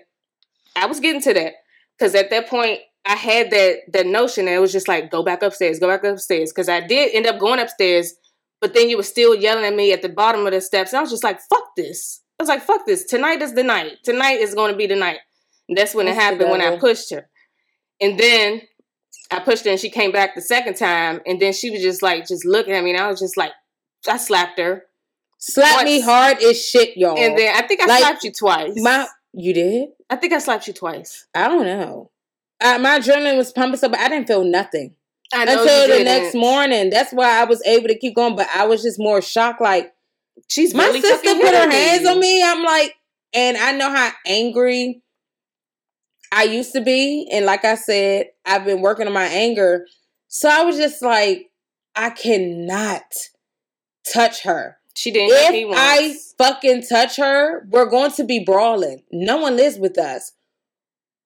I 0.76 0.86
was 0.86 1.00
getting 1.00 1.22
to 1.22 1.34
that 1.34 1.54
because 1.98 2.14
at 2.14 2.30
that 2.30 2.48
point 2.48 2.80
I 3.04 3.16
had 3.16 3.50
that 3.50 3.78
that 3.92 4.06
notion, 4.06 4.46
and 4.46 4.56
it 4.56 4.60
was 4.60 4.72
just 4.72 4.88
like, 4.88 5.10
go 5.10 5.22
back 5.22 5.42
upstairs, 5.42 5.78
go 5.78 5.88
back 5.88 6.04
upstairs, 6.04 6.52
because 6.52 6.68
I 6.68 6.80
did 6.80 7.14
end 7.14 7.26
up 7.26 7.38
going 7.38 7.60
upstairs, 7.60 8.14
but 8.60 8.74
then 8.74 8.88
you 8.88 8.96
were 8.96 9.02
still 9.02 9.34
yelling 9.34 9.64
at 9.64 9.74
me 9.74 9.92
at 9.92 10.02
the 10.02 10.08
bottom 10.08 10.46
of 10.46 10.52
the 10.52 10.60
steps, 10.60 10.92
and 10.92 10.98
I 10.98 11.02
was 11.02 11.10
just 11.10 11.24
like, 11.24 11.40
fuck 11.40 11.74
this. 11.76 12.20
I 12.38 12.42
was 12.42 12.48
like, 12.48 12.62
fuck 12.62 12.86
this. 12.86 13.04
Tonight 13.04 13.42
is 13.42 13.54
the 13.54 13.62
night. 13.62 13.98
Tonight 14.04 14.40
is 14.40 14.54
going 14.54 14.72
to 14.72 14.76
be 14.76 14.86
the 14.86 14.96
night. 14.96 15.18
And 15.68 15.78
that's 15.78 15.94
when 15.94 16.06
it 16.06 16.14
That's 16.14 16.18
the 16.18 16.44
happened 16.44 16.50
when 16.50 16.60
I 16.60 16.78
pushed 16.78 17.12
her, 17.12 17.28
and 18.00 18.18
then 18.18 18.62
I 19.30 19.40
pushed 19.40 19.64
her, 19.64 19.70
and 19.70 19.80
she 19.80 19.90
came 19.90 20.12
back 20.12 20.34
the 20.34 20.42
second 20.42 20.74
time, 20.74 21.20
and 21.26 21.40
then 21.40 21.52
she 21.52 21.70
was 21.70 21.82
just 21.82 22.02
like, 22.02 22.26
just 22.26 22.44
looking 22.44 22.74
at 22.74 22.82
me, 22.84 22.90
and 22.90 23.00
I 23.00 23.08
was 23.08 23.20
just 23.20 23.36
like, 23.36 23.52
I 24.08 24.16
slapped 24.16 24.58
her, 24.58 24.84
Slap 25.44 25.84
me 25.84 26.00
hard 26.00 26.40
as 26.40 26.64
shit, 26.64 26.96
y'all. 26.96 27.18
and 27.18 27.36
then 27.36 27.52
I 27.54 27.66
think 27.66 27.80
I 27.80 27.86
Like, 27.86 28.00
slapped 28.00 28.22
you 28.24 28.30
twice. 28.32 28.74
my 28.76 29.08
you 29.34 29.52
did? 29.52 29.88
I 30.08 30.16
think 30.16 30.32
I 30.32 30.38
slapped 30.38 30.66
you 30.68 30.72
twice. 30.72 31.26
I 31.34 31.48
don't 31.48 31.64
know. 31.64 32.10
Uh, 32.60 32.78
my 32.78 33.00
adrenaline 33.00 33.36
was 33.36 33.50
pumping 33.52 33.76
so, 33.78 33.88
but 33.88 33.98
I 33.98 34.08
didn't 34.08 34.28
feel 34.28 34.44
nothing. 34.44 34.94
I 35.34 35.46
know 35.46 35.62
until 35.62 35.98
the 35.98 36.04
next 36.04 36.34
morning. 36.34 36.90
That's 36.90 37.12
why 37.12 37.40
I 37.40 37.44
was 37.44 37.60
able 37.66 37.88
to 37.88 37.98
keep 37.98 38.14
going. 38.14 38.36
But 38.36 38.46
I 38.54 38.66
was 38.66 38.82
just 38.82 39.00
more 39.00 39.20
shocked. 39.22 39.60
Like 39.60 39.92
She's 40.48 40.74
my 40.74 40.84
really 40.84 41.00
sister 41.00 41.34
put 41.34 41.54
her 41.54 41.70
hands 41.70 42.06
on 42.06 42.20
me. 42.20 42.42
I'm 42.44 42.62
like, 42.62 42.94
and 43.32 43.56
I 43.56 43.72
know 43.72 43.90
how 43.90 44.12
angry 44.26 45.02
I 46.30 46.44
used 46.44 46.72
to 46.74 46.82
be. 46.82 47.28
And 47.32 47.46
like 47.46 47.64
I 47.64 47.74
said, 47.74 48.26
I've 48.44 48.64
been 48.64 48.80
working 48.82 49.06
on 49.06 49.12
my 49.12 49.24
anger. 49.24 49.86
So 50.28 50.48
I 50.48 50.62
was 50.62 50.76
just 50.76 51.02
like, 51.02 51.50
I 51.96 52.10
cannot 52.10 53.02
touch 54.12 54.42
her. 54.42 54.76
She 54.94 55.10
didn't 55.10 55.54
If. 55.54 55.76
I 55.76 56.14
fucking 56.38 56.84
touch 56.88 57.16
her, 57.16 57.66
we're 57.70 57.88
going 57.88 58.12
to 58.12 58.24
be 58.24 58.44
brawling. 58.44 59.02
No 59.10 59.38
one 59.38 59.56
lives 59.56 59.78
with 59.78 59.98
us. 59.98 60.32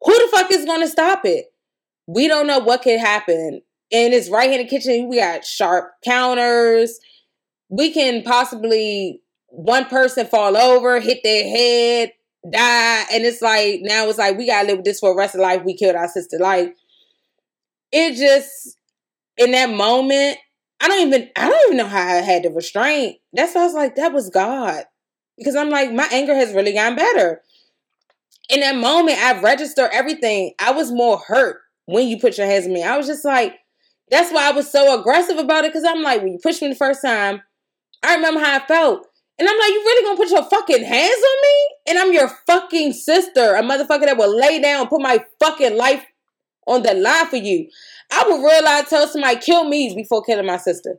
Who 0.02 0.12
the 0.12 0.36
fuck 0.36 0.52
is 0.52 0.64
going 0.64 0.82
to 0.82 0.88
stop 0.88 1.24
it? 1.24 1.46
We 2.06 2.28
don't 2.28 2.46
know 2.46 2.60
what 2.60 2.82
could 2.82 3.00
happen. 3.00 3.62
And 3.92 4.14
it's 4.14 4.30
right 4.30 4.50
here 4.50 4.60
in 4.60 4.66
the 4.66 4.70
kitchen. 4.70 5.08
We 5.08 5.18
got 5.18 5.44
sharp 5.44 5.92
counters. 6.04 6.98
We 7.68 7.92
can 7.92 8.22
possibly 8.22 9.22
one 9.48 9.86
person 9.86 10.26
fall 10.26 10.56
over, 10.56 11.00
hit 11.00 11.20
their 11.22 11.44
head, 11.44 12.12
die, 12.50 13.04
and 13.12 13.24
it's 13.24 13.42
like 13.42 13.80
now 13.82 14.08
it's 14.08 14.18
like 14.18 14.36
we 14.36 14.46
gotta 14.46 14.68
live 14.68 14.78
with 14.78 14.84
this 14.84 15.00
for 15.00 15.10
the 15.10 15.16
rest 15.16 15.34
of 15.34 15.40
life. 15.40 15.62
We 15.64 15.76
killed 15.76 15.96
our 15.96 16.08
sister. 16.08 16.38
Like 16.38 16.76
it 17.92 18.16
just 18.16 18.76
in 19.36 19.52
that 19.52 19.70
moment, 19.70 20.38
I 20.80 20.88
don't 20.88 21.06
even 21.06 21.30
I 21.36 21.48
don't 21.48 21.66
even 21.66 21.76
know 21.78 21.88
how 21.88 22.00
I 22.00 22.20
had 22.20 22.42
the 22.42 22.50
restraint. 22.50 23.16
That's 23.32 23.54
why 23.54 23.62
I 23.62 23.64
was 23.64 23.74
like, 23.74 23.96
that 23.96 24.12
was 24.12 24.30
God. 24.30 24.84
Because 25.38 25.56
I'm 25.56 25.70
like, 25.70 25.92
my 25.92 26.08
anger 26.12 26.34
has 26.34 26.54
really 26.54 26.72
gotten 26.72 26.96
better. 26.96 27.42
In 28.48 28.60
that 28.60 28.76
moment, 28.76 29.18
I 29.18 29.40
registered 29.40 29.90
everything. 29.92 30.52
I 30.60 30.70
was 30.72 30.92
more 30.92 31.18
hurt 31.18 31.58
when 31.86 32.08
you 32.08 32.18
put 32.18 32.38
your 32.38 32.46
hands 32.46 32.66
on 32.66 32.72
me. 32.72 32.82
I 32.82 32.96
was 32.96 33.06
just 33.06 33.24
like, 33.24 33.56
that's 34.10 34.32
why 34.32 34.48
I 34.48 34.52
was 34.52 34.70
so 34.70 34.98
aggressive 34.98 35.38
about 35.38 35.64
it. 35.64 35.72
Because 35.72 35.84
I'm 35.84 36.02
like, 36.02 36.22
when 36.22 36.32
you 36.32 36.38
pushed 36.42 36.62
me 36.62 36.68
the 36.68 36.74
first 36.74 37.02
time, 37.02 37.42
I 38.02 38.14
remember 38.14 38.40
how 38.40 38.56
I 38.56 38.66
felt. 38.66 39.06
And 39.38 39.48
I'm 39.48 39.58
like, 39.58 39.68
you 39.68 39.82
really 39.84 40.04
gonna 40.04 40.16
put 40.16 40.30
your 40.30 40.44
fucking 40.44 40.84
hands 40.84 41.22
on 41.22 41.36
me? 41.42 41.74
And 41.88 41.98
I'm 41.98 42.12
your 42.12 42.28
fucking 42.46 42.92
sister, 42.92 43.54
a 43.54 43.62
motherfucker 43.62 44.06
that 44.06 44.16
will 44.16 44.34
lay 44.34 44.60
down 44.60 44.88
put 44.88 45.02
my 45.02 45.24
fucking 45.40 45.76
life 45.76 46.04
on 46.66 46.82
the 46.82 46.94
line 46.94 47.26
for 47.26 47.36
you. 47.36 47.68
I 48.10 48.24
would 48.28 48.44
realize 48.44 48.88
tell 48.88 49.06
somebody 49.08 49.38
kill 49.38 49.68
me 49.68 49.94
before 49.94 50.22
killing 50.22 50.46
my 50.46 50.56
sister. 50.56 50.98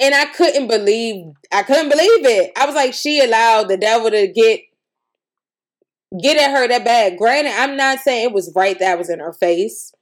And 0.00 0.14
I 0.14 0.26
couldn't 0.26 0.68
believe 0.68 1.32
I 1.52 1.62
couldn't 1.62 1.88
believe 1.88 2.26
it. 2.26 2.52
I 2.56 2.66
was 2.66 2.74
like, 2.74 2.94
she 2.94 3.20
allowed 3.20 3.68
the 3.68 3.76
devil 3.76 4.10
to 4.10 4.26
get 4.26 4.60
get 6.20 6.36
at 6.36 6.50
her 6.50 6.68
that 6.68 6.84
bad. 6.84 7.16
Granted, 7.18 7.52
I'm 7.56 7.76
not 7.76 8.00
saying 8.00 8.30
it 8.30 8.32
was 8.32 8.52
right 8.54 8.78
that 8.78 8.92
I 8.92 8.94
was 8.96 9.10
in 9.10 9.20
her 9.20 9.32
face. 9.32 9.92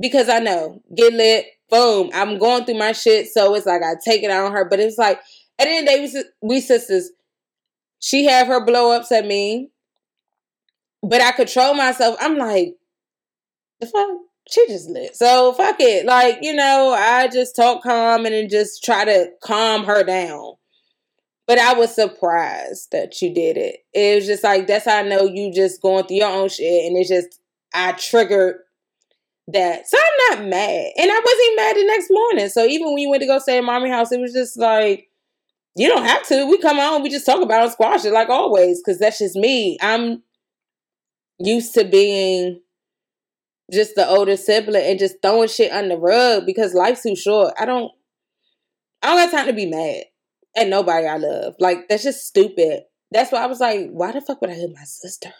Because 0.00 0.28
I 0.28 0.38
know, 0.38 0.80
get 0.94 1.12
lit, 1.12 1.46
boom. 1.70 2.10
I'm 2.14 2.38
going 2.38 2.64
through 2.64 2.78
my 2.78 2.92
shit, 2.92 3.26
so 3.26 3.54
it's 3.56 3.66
like 3.66 3.82
I 3.82 3.94
take 4.04 4.22
it 4.22 4.30
out 4.30 4.44
on 4.44 4.52
her. 4.52 4.64
But 4.64 4.78
it's 4.78 4.98
like 4.98 5.18
at 5.58 5.64
the 5.64 5.70
end 5.70 5.88
of 5.88 5.94
the 5.94 6.08
day, 6.08 6.22
we, 6.42 6.48
we 6.48 6.60
sisters. 6.60 7.10
She 7.98 8.26
have 8.26 8.46
her 8.46 8.64
blow 8.64 8.92
ups 8.92 9.10
at 9.10 9.26
me, 9.26 9.70
but 11.02 11.20
I 11.20 11.32
control 11.32 11.74
myself. 11.74 12.16
I'm 12.20 12.38
like, 12.38 12.77
fuck, 13.86 14.08
she 14.50 14.66
just 14.66 14.88
lit. 14.88 15.16
So 15.16 15.52
fuck 15.52 15.76
it. 15.80 16.06
Like 16.06 16.38
you 16.42 16.54
know, 16.54 16.94
I 16.98 17.28
just 17.28 17.54
talk 17.56 17.82
calm 17.82 18.26
and 18.26 18.34
then 18.34 18.48
just 18.48 18.82
try 18.84 19.04
to 19.04 19.30
calm 19.42 19.84
her 19.84 20.02
down. 20.04 20.54
But 21.46 21.58
I 21.58 21.74
was 21.74 21.94
surprised 21.94 22.92
that 22.92 23.22
you 23.22 23.32
did 23.32 23.56
it. 23.56 23.78
It 23.94 24.16
was 24.16 24.26
just 24.26 24.44
like 24.44 24.66
that's 24.66 24.84
how 24.84 24.98
I 24.98 25.02
know 25.02 25.22
you 25.22 25.52
just 25.52 25.80
going 25.80 26.04
through 26.06 26.18
your 26.18 26.30
own 26.30 26.48
shit, 26.48 26.86
and 26.86 26.96
it's 26.96 27.08
just 27.08 27.40
I 27.72 27.92
triggered 27.92 28.56
that. 29.48 29.88
So 29.88 29.96
I'm 29.98 30.38
not 30.38 30.48
mad, 30.48 30.92
and 30.98 31.10
I 31.10 31.20
wasn't 31.24 31.56
mad 31.56 31.76
the 31.76 31.84
next 31.86 32.10
morning. 32.10 32.48
So 32.48 32.66
even 32.66 32.88
when 32.88 32.98
you 32.98 33.10
went 33.10 33.22
to 33.22 33.26
go 33.26 33.38
stay 33.38 33.58
at 33.58 33.64
mommy 33.64 33.88
house, 33.90 34.12
it 34.12 34.20
was 34.20 34.32
just 34.32 34.58
like 34.58 35.08
you 35.74 35.88
don't 35.88 36.04
have 36.04 36.26
to. 36.26 36.46
We 36.46 36.58
come 36.58 36.78
on, 36.78 37.02
we 37.02 37.08
just 37.08 37.24
talk 37.24 37.40
about 37.40 37.66
it 37.66 37.72
squash 37.72 38.04
it 38.04 38.12
like 38.12 38.28
always, 38.28 38.82
because 38.82 38.98
that's 38.98 39.18
just 39.18 39.36
me. 39.36 39.78
I'm 39.80 40.22
used 41.38 41.72
to 41.74 41.84
being 41.84 42.60
just 43.72 43.94
the 43.94 44.08
older 44.08 44.36
sibling 44.36 44.84
and 44.84 44.98
just 44.98 45.16
throwing 45.22 45.48
shit 45.48 45.72
on 45.72 45.88
the 45.88 45.96
rug 45.96 46.46
because 46.46 46.74
life's 46.74 47.02
too 47.02 47.16
short. 47.16 47.54
I 47.58 47.64
don't 47.66 47.92
I 49.02 49.08
don't 49.08 49.30
got 49.30 49.36
time 49.36 49.46
to 49.46 49.52
be 49.52 49.66
mad 49.66 50.04
at 50.56 50.68
nobody 50.68 51.06
I 51.06 51.16
love. 51.16 51.54
Like 51.58 51.88
that's 51.88 52.02
just 52.02 52.26
stupid. 52.26 52.82
That's 53.10 53.32
why 53.32 53.42
I 53.42 53.46
was 53.46 53.60
like, 53.60 53.88
why 53.90 54.12
the 54.12 54.20
fuck 54.20 54.40
would 54.40 54.50
I 54.50 54.54
hit 54.54 54.70
my 54.74 54.84
sister? 54.84 55.32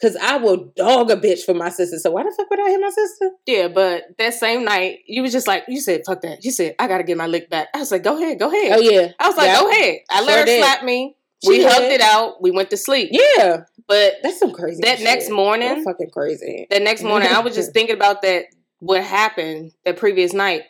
Cause 0.00 0.16
I 0.16 0.38
will 0.38 0.72
dog 0.76 1.10
a 1.10 1.16
bitch 1.16 1.44
for 1.44 1.52
my 1.52 1.68
sister. 1.68 1.98
So 1.98 2.10
why 2.10 2.22
the 2.22 2.32
fuck 2.34 2.48
would 2.48 2.58
I 2.58 2.70
hit 2.70 2.80
my 2.80 2.88
sister? 2.88 3.30
Yeah, 3.44 3.68
but 3.68 4.04
that 4.16 4.32
same 4.32 4.64
night, 4.64 5.00
you 5.06 5.20
was 5.20 5.30
just 5.30 5.46
like, 5.46 5.64
you 5.68 5.78
said, 5.78 6.00
fuck 6.06 6.22
that. 6.22 6.42
You 6.42 6.52
said, 6.52 6.74
I 6.78 6.88
gotta 6.88 7.04
get 7.04 7.18
my 7.18 7.26
lick 7.26 7.50
back. 7.50 7.68
I 7.74 7.78
was 7.80 7.90
like, 7.92 8.02
go 8.02 8.16
ahead, 8.16 8.38
go 8.38 8.48
ahead. 8.48 8.72
Oh 8.78 8.80
yeah. 8.80 9.08
I 9.20 9.28
was 9.28 9.36
like, 9.36 9.48
Yeah. 9.48 9.60
go 9.60 9.70
ahead. 9.70 9.98
I 10.10 10.20
let 10.22 10.28
Sure 10.30 10.38
her 10.38 10.44
did. 10.46 10.62
slap 10.64 10.84
me. 10.84 11.16
We 11.46 11.56
She 11.56 11.64
hugged 11.64 11.84
it 11.92 12.00
out. 12.00 12.42
We 12.42 12.50
went 12.50 12.70
to 12.70 12.76
sleep. 12.76 13.10
Yeah, 13.12 13.64
But 13.88 14.14
that's 14.22 14.38
some 14.38 14.52
crazy. 14.52 14.80
that 14.82 14.98
shit. 14.98 15.04
next 15.04 15.30
morning, 15.30 15.68
That's 15.68 15.84
fucking 15.84 16.10
crazy. 16.10 16.66
that 16.70 16.82
next 16.82 17.02
morning, 17.02 17.28
I 17.30 17.40
was 17.40 17.54
just 17.54 17.72
thinking 17.74 17.96
about 17.96 18.22
that 18.22 18.46
what 18.78 19.02
happened 19.02 19.72
that 19.84 19.96
previous 19.96 20.32
night, 20.32 20.62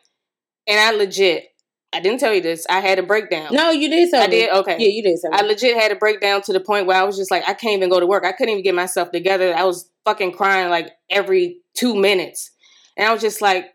and 0.66 0.78
I 0.80 0.90
legit, 0.92 1.44
I 1.92 2.00
didn't 2.00 2.20
tell 2.20 2.32
you 2.32 2.40
this. 2.40 2.66
I 2.70 2.78
had 2.80 2.98
a 2.98 3.02
breakdown. 3.02 3.48
No, 3.52 3.70
you 3.70 3.88
did 3.90 4.10
tell 4.10 4.22
I 4.22 4.26
me. 4.28 4.36
did. 4.36 4.50
Okay. 4.50 4.76
Yeah, 4.78 4.88
you 4.88 5.02
did 5.02 5.18
tell 5.20 5.30
me. 5.32 5.38
I 5.38 5.42
legit 5.42 5.76
had 5.76 5.90
a 5.90 5.96
breakdown 5.96 6.40
to 6.42 6.52
the 6.52 6.60
point 6.60 6.86
where 6.86 6.96
I 6.96 7.02
was 7.04 7.16
just 7.16 7.30
like, 7.32 7.42
I 7.48 7.54
can't 7.54 7.76
even 7.76 7.88
go 7.90 7.98
to 7.98 8.06
work. 8.06 8.24
I 8.24 8.30
couldn't 8.32 8.50
even 8.52 8.62
get 8.62 8.74
myself 8.76 9.10
together. 9.10 9.52
I 9.54 9.64
was 9.64 9.90
fucking 10.04 10.32
crying 10.32 10.70
like 10.70 10.90
every 11.10 11.58
two 11.74 11.96
minutes. 11.96 12.52
And 12.96 13.08
I 13.08 13.12
was 13.12 13.20
just 13.22 13.40
like, 13.42 13.66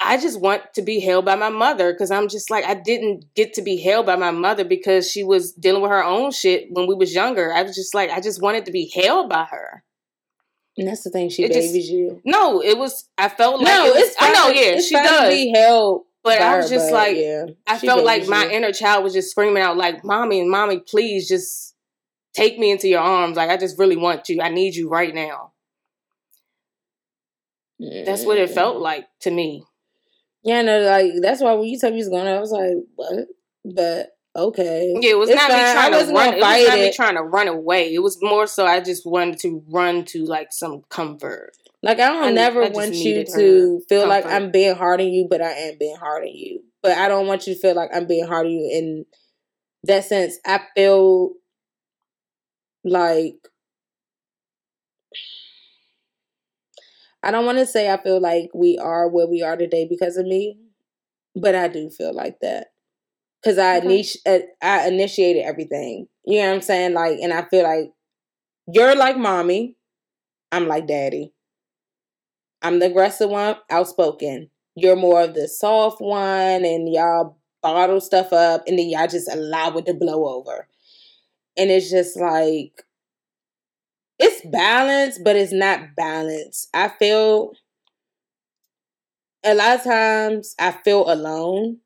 I 0.00 0.16
just 0.16 0.40
want 0.40 0.62
to 0.74 0.82
be 0.82 1.00
held 1.00 1.24
by 1.24 1.34
my 1.34 1.48
mother 1.48 1.92
because 1.92 2.10
I'm 2.12 2.28
just 2.28 2.50
like, 2.50 2.64
I 2.64 2.74
didn't 2.74 3.24
get 3.34 3.54
to 3.54 3.62
be 3.62 3.78
held 3.78 4.06
by 4.06 4.14
my 4.16 4.30
mother 4.30 4.64
because 4.64 5.10
she 5.10 5.24
was 5.24 5.52
dealing 5.52 5.82
with 5.82 5.90
her 5.90 6.04
own 6.04 6.30
shit 6.30 6.68
when 6.70 6.86
we 6.86 6.94
was 6.94 7.12
younger. 7.14 7.52
I 7.52 7.62
was 7.62 7.74
just 7.74 7.94
like, 7.94 8.10
I 8.10 8.20
just 8.20 8.40
wanted 8.40 8.64
to 8.66 8.72
be 8.72 8.90
held 8.94 9.28
by 9.28 9.44
her. 9.44 9.82
and 10.76 10.86
that's 10.86 11.02
the 11.02 11.10
thing. 11.10 11.28
She 11.28 11.42
It 11.42 11.52
just- 11.52 11.68
babies 11.72 11.90
you. 11.90 12.22
No, 12.24 12.62
it 12.62 12.78
was, 12.78 13.08
I 13.18 13.28
felt 13.28 13.60
like, 13.60 13.66
no, 13.74 13.86
it 13.86 13.94
was- 13.94 14.02
it's. 14.04 14.16
I 14.20 14.32
know, 14.32 14.48
yeah, 14.50 14.80
she 14.80 14.94
does. 14.94 15.34
be 15.34 15.50
held. 15.52 16.04
But 16.22 16.40
I 16.42 16.56
was 16.58 16.68
just 16.70 16.92
like, 16.92 17.16
yeah, 17.16 17.46
I 17.66 17.78
felt 17.78 18.04
like 18.04 18.20
babies 18.20 18.30
my 18.30 18.48
inner 18.48 18.70
child 18.72 19.02
was 19.02 19.12
just 19.14 19.30
screaming 19.30 19.62
out, 19.62 19.76
like, 19.76 20.04
"Mommy, 20.04 20.44
mommy, 20.44 20.78
please 20.80 21.26
just 21.28 21.74
take 22.34 22.58
me 22.58 22.70
into 22.70 22.86
your 22.86 23.00
arms. 23.00 23.36
Like, 23.36 23.50
I 23.50 23.56
just 23.56 23.78
really 23.78 23.96
want 23.96 24.28
you. 24.28 24.40
I 24.42 24.50
need 24.50 24.74
you 24.76 24.88
right 24.88 25.14
now." 25.14 25.52
That's 27.78 28.24
what 28.24 28.38
it 28.38 28.50
Mm. 28.50 28.54
felt 28.54 28.76
like 28.78 29.06
to 29.20 29.30
me. 29.30 29.64
Yeah, 30.44 30.62
no, 30.62 30.80
like 30.80 31.12
that's 31.20 31.40
why 31.42 31.52
when 31.54 31.68
you 31.68 31.78
told 31.78 31.94
me 31.94 31.98
was 31.98 32.08
going, 32.08 32.26
I 32.26 32.38
was 32.40 32.50
like, 32.52 32.74
what? 32.94 33.26
But 33.64 34.10
okay, 34.36 34.94
Yeah, 35.00 35.10
it 35.10 35.18
was 35.18 35.30
It's 35.30 35.36
not 35.36 35.50
fine. 35.50 35.58
me 35.58 35.64
I 35.64 35.72
trying 35.72 35.92
to 35.92 36.12
run. 36.14 36.34
It 36.34 36.40
was 36.40 36.68
not 36.68 36.78
me 36.78 36.92
trying 36.92 37.14
to 37.16 37.22
run 37.22 37.48
away. 37.48 37.92
It 37.94 38.02
was 38.02 38.18
more 38.22 38.46
so 38.46 38.66
I 38.66 38.80
just 38.80 39.04
wanted 39.04 39.38
to 39.40 39.62
run 39.68 40.04
to 40.06 40.24
like 40.24 40.52
some 40.52 40.82
comfort. 40.88 41.52
Like 41.82 42.00
I 42.00 42.08
don't 42.08 42.24
I- 42.24 42.30
never 42.32 42.64
I 42.64 42.68
want 42.68 42.94
you 42.94 43.24
to 43.24 43.80
feel 43.88 44.08
like. 44.08 44.26
I'm 44.26 44.50
being 44.50 44.74
hard 44.74 45.00
on 45.00 45.08
you, 45.08 45.26
but 45.28 45.42
I 45.42 45.50
am 45.50 45.74
being 45.78 45.96
hard 45.96 46.22
on 46.22 46.34
you. 46.34 46.62
But 46.82 46.92
I 46.96 47.08
don't 47.08 47.26
want 47.26 47.46
you 47.46 47.54
to 47.54 47.60
feel 47.60 47.74
like 47.74 47.90
I'm 47.94 48.06
being 48.06 48.26
hard 48.26 48.46
on 48.46 48.52
you 48.52 48.70
in 48.72 49.04
that 49.84 50.04
sense. 50.04 50.38
I 50.46 50.60
feel 50.76 51.32
like 52.84 53.36
I 57.28 57.32
don't 57.32 57.44
want 57.44 57.58
to 57.58 57.66
say 57.66 57.90
I 57.92 58.02
feel 58.02 58.20
like 58.20 58.50
we 58.54 58.78
are 58.78 59.06
where 59.08 59.26
we 59.26 59.42
are 59.42 59.54
today 59.56 59.86
because 59.86 60.16
of 60.16 60.24
me, 60.26 60.58
but 61.36 61.54
I 61.54 61.68
do 61.68 61.90
feel 61.90 62.14
like 62.14 62.40
that 62.40 62.68
because 63.42 63.58
I 63.58 63.78
Okay. 63.78 63.86
initi- 63.88 64.18
uh, 64.26 64.40
I 64.62 64.88
initiated 64.88 65.44
everything. 65.44 66.08
You 66.24 66.40
know 66.42 66.48
what 66.48 66.54
I'm 66.56 66.62
saying? 66.62 66.94
Like, 66.94 67.18
and 67.20 67.32
I 67.34 67.42
feel 67.50 67.64
like 67.64 67.92
you're 68.72 68.96
like 68.96 69.18
mommy. 69.18 69.76
I'm 70.52 70.68
like 70.68 70.86
daddy. 70.88 71.34
I'm 72.62 72.78
the 72.78 72.86
aggressive 72.86 73.30
one, 73.30 73.56
outspoken. 73.70 74.50
You're 74.74 74.96
more 74.96 75.22
of 75.22 75.34
the 75.34 75.48
soft 75.48 76.00
one, 76.00 76.64
and 76.64 76.92
y'all 76.92 77.36
bottle 77.62 78.00
stuff 78.00 78.32
up, 78.32 78.64
and 78.66 78.78
then 78.78 78.88
y'all 78.88 79.06
just 79.06 79.30
allow 79.32 79.76
it 79.76 79.86
to 79.86 79.94
blow 79.94 80.26
over. 80.28 80.68
And 81.56 81.70
it's 81.70 81.90
just 81.90 82.18
like, 82.18 82.84
it's 84.18 84.44
balanced, 84.46 85.20
but 85.24 85.36
it's 85.36 85.52
not 85.52 85.94
balanced. 85.96 86.68
I 86.74 86.88
feel 86.88 87.52
a 89.44 89.54
lot 89.54 89.76
of 89.78 89.84
times 89.84 90.54
I 90.58 90.72
feel 90.72 91.10
alone 91.10 91.78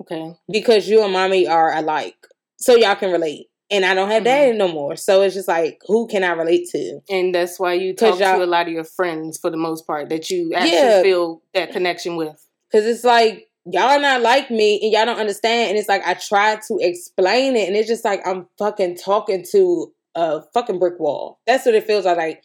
Okay. 0.00 0.32
because 0.50 0.88
you 0.88 1.02
and 1.02 1.12
mommy 1.12 1.46
are 1.46 1.74
alike. 1.74 2.16
So 2.58 2.76
y'all 2.76 2.96
can 2.96 3.12
relate. 3.12 3.46
And 3.70 3.84
I 3.84 3.94
don't 3.94 4.10
have 4.10 4.22
Mhm. 4.22 4.26
daddy 4.26 4.56
no 4.56 4.68
more. 4.68 4.96
So 4.96 5.22
it's 5.22 5.34
just 5.34 5.48
like, 5.48 5.80
who 5.86 6.06
can 6.06 6.24
I 6.24 6.30
relate 6.32 6.68
to? 6.70 7.00
And 7.10 7.34
that's 7.34 7.60
why 7.60 7.74
you 7.74 7.94
talk 7.94 8.18
to 8.18 8.42
a 8.42 8.46
lot 8.46 8.66
of 8.66 8.72
your 8.72 8.84
friends 8.84 9.38
for 9.38 9.50
the 9.50 9.56
most 9.58 9.86
part 9.86 10.08
that 10.08 10.30
you 10.30 10.52
actually 10.54 10.72
Yeah. 10.72 11.02
feel 11.02 11.42
that 11.54 11.72
connection 11.72 12.16
with. 12.16 12.36
Cause 12.72 12.84
it's 12.86 13.04
like 13.04 13.48
y'all 13.66 13.82
are 13.90 13.98
not 13.98 14.22
like 14.22 14.50
me 14.50 14.80
and 14.82 14.92
y'all 14.92 15.04
don't 15.04 15.18
understand. 15.18 15.70
And 15.70 15.78
it's 15.78 15.88
like 15.88 16.06
I 16.06 16.14
try 16.14 16.56
to 16.68 16.78
explain 16.80 17.56
it, 17.56 17.68
and 17.68 17.76
it's 17.76 17.88
just 17.88 18.04
like 18.04 18.26
I'm 18.26 18.48
fucking 18.58 18.96
talking 18.96 19.44
to 19.52 19.92
a 20.14 20.42
fucking 20.54 20.78
brick 20.78 20.98
wall. 20.98 21.38
That's 21.46 21.66
what 21.66 21.74
it 21.74 21.84
feels 21.86 22.04
like. 22.04 22.16
Like 22.16 22.42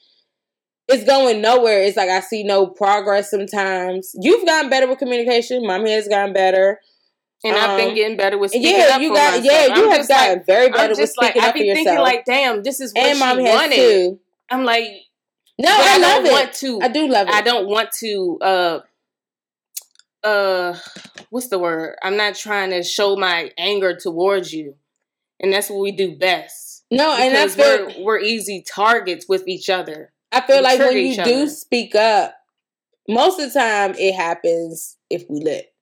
it's 0.88 1.03
going 1.05 1.41
nowhere. 1.41 1.82
It's 1.84 1.97
like 1.97 2.09
I 2.09 2.20
see 2.20 2.43
no 2.43 2.68
progress 2.68 3.32
sometimes. 3.32 4.11
You've 4.20 4.45
gotten 4.45 4.70
better 4.70 4.88
with 4.88 4.99
communication. 4.99 5.66
Mommy 5.66 5.91
has 5.93 6.07
gotten 6.07 6.34
better. 6.34 6.80
And 7.45 7.55
I've 7.57 7.78
been 7.78 7.89
Um, 7.89 7.95
getting 7.95 8.16
better 8.18 8.38
with 8.38 8.51
speaking 8.51 8.78
yeah, 8.78 8.88
up 8.95 9.01
you 9.01 9.09
for 9.09 9.16
got 9.16 9.39
myself. 9.39 9.45
yeah, 9.45 9.76
you 9.76 9.84
I'm 9.86 9.89
have 9.89 9.97
just 9.97 10.09
like- 10.09 10.20
gotten 10.30 10.43
very 10.45 10.66
I'm 10.68 10.72
better 10.72 10.89
with 10.89 10.97
just 10.99 11.18
like 11.18 11.32
speaking 11.32 11.41
I 11.43 11.47
up 11.47 11.51
for 11.53 11.59
be 11.59 11.74
thinking 11.74 11.97
like, 11.99 12.26
damn, 12.26 12.64
this 12.64 12.80
is 12.80 12.93
what 12.93 13.05
and 13.05 13.18
she 13.18 13.20
mommy 13.24 13.45
has 13.45 13.53
wanted. 13.55 13.76
too. 13.76 14.20
I'm 14.49 14.64
like, 14.64 14.86
No, 15.59 15.70
I, 15.70 15.74
I, 15.95 15.97
love 15.97 16.24
don't 16.24 16.26
it. 16.28 16.32
want 16.32 16.53
to. 16.53 16.80
I 16.82 16.88
do 16.88 17.07
love 17.07 17.28
it. 17.28 17.34
I 17.34 17.41
don't 17.41 17.68
want 17.68 17.91
to. 17.99 18.38
Uh, 18.41 18.80
uh, 20.24 20.78
what's 21.32 21.47
the 21.49 21.59
word? 21.59 21.95
I'm 22.01 22.16
not 22.16 22.36
trying 22.36 22.70
to 22.72 22.82
show 22.84 23.16
my 23.18 23.51
anger 23.57 23.95
towards 23.95 24.53
you, 24.53 24.76
and 25.39 25.51
that's 25.51 25.70
what 25.70 25.80
we 25.82 25.91
do 25.91 26.16
best. 26.18 26.62
No, 26.96 27.16
and 27.18 27.36
I 27.38 27.48
Because 27.48 27.56
feel 27.56 27.88
we're 28.00 28.04
we're 28.04 28.20
easy 28.20 28.64
targets 28.68 29.28
with 29.28 29.48
each 29.48 29.70
other. 29.70 30.12
I 30.32 30.41
feel 30.41 30.58
we 30.58 30.62
like 30.64 30.80
when 30.80 30.94
you 30.94 31.12
each 31.12 31.24
do 31.24 31.34
other. 31.44 31.50
speak 31.50 31.96
up, 31.96 32.36
most 33.08 33.39
of 33.39 33.52
the 33.54 33.60
time 33.60 33.96
it 33.98 34.14
happens 34.16 34.98
if 35.10 35.24
we 35.30 35.39
lit. 35.41 35.74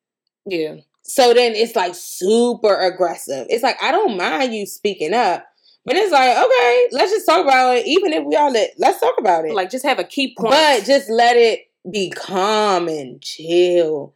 Yeah, 0.46 0.76
So 1.04 1.34
then 1.34 1.54
it's 1.54 1.76
like 1.76 1.94
super 1.96 2.76
aggressive. 2.76 3.48
It's 3.50 3.64
like 3.64 3.82
I 3.82 3.92
don't 3.92 4.18
mind 4.18 4.54
you 4.54 4.66
speaking 4.66 5.14
up, 5.14 5.46
but 5.86 5.96
it's 5.96 6.12
like 6.12 6.36
okay, 6.38 6.88
let's 6.92 7.12
just 7.12 7.26
talk 7.26 7.44
about 7.46 7.78
it. 7.78 7.86
Even 7.88 8.14
if 8.14 8.24
we 8.26 8.36
all 8.36 8.52
lit, 8.52 8.72
let's 8.78 9.00
talk 9.00 9.16
about 9.20 9.46
it. 9.46 9.54
like 9.54 9.70
just 9.70 9.86
have 9.86 10.00
a 10.00 10.04
key 10.04 10.36
point. 10.38 10.52
but 10.52 10.84
just 10.86 11.10
let 11.10 11.38
it 11.38 11.62
be 11.92 12.10
calm 12.10 12.88
and 12.88 13.22
chill. 13.22 14.16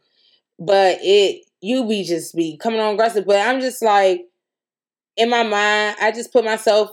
But 0.58 0.98
it 1.02 1.44
you 1.60 1.86
be 1.86 2.04
just 2.04 2.34
be 2.34 2.56
coming 2.56 2.80
on 2.80 2.94
aggressive. 2.94 3.24
But 3.26 3.46
I'm 3.46 3.60
just 3.60 3.82
like 3.82 4.22
in 5.16 5.30
my 5.30 5.42
mind, 5.42 5.96
I 6.00 6.12
just 6.12 6.32
put 6.32 6.44
myself 6.44 6.90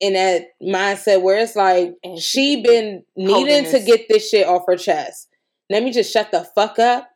in 0.00 0.14
that 0.14 0.46
mindset 0.62 1.22
where 1.22 1.38
it's 1.38 1.54
like 1.54 1.94
And 2.02 2.18
she 2.18 2.62
been 2.62 3.04
needing 3.16 3.70
to 3.70 3.80
get 3.80 4.08
this 4.08 4.28
shit 4.28 4.46
off 4.46 4.64
her 4.66 4.76
chest. 4.76 5.28
Let 5.70 5.82
me 5.82 5.92
just 5.92 6.12
shut 6.12 6.32
the 6.32 6.46
fuck 6.54 6.78
up. 6.78 7.08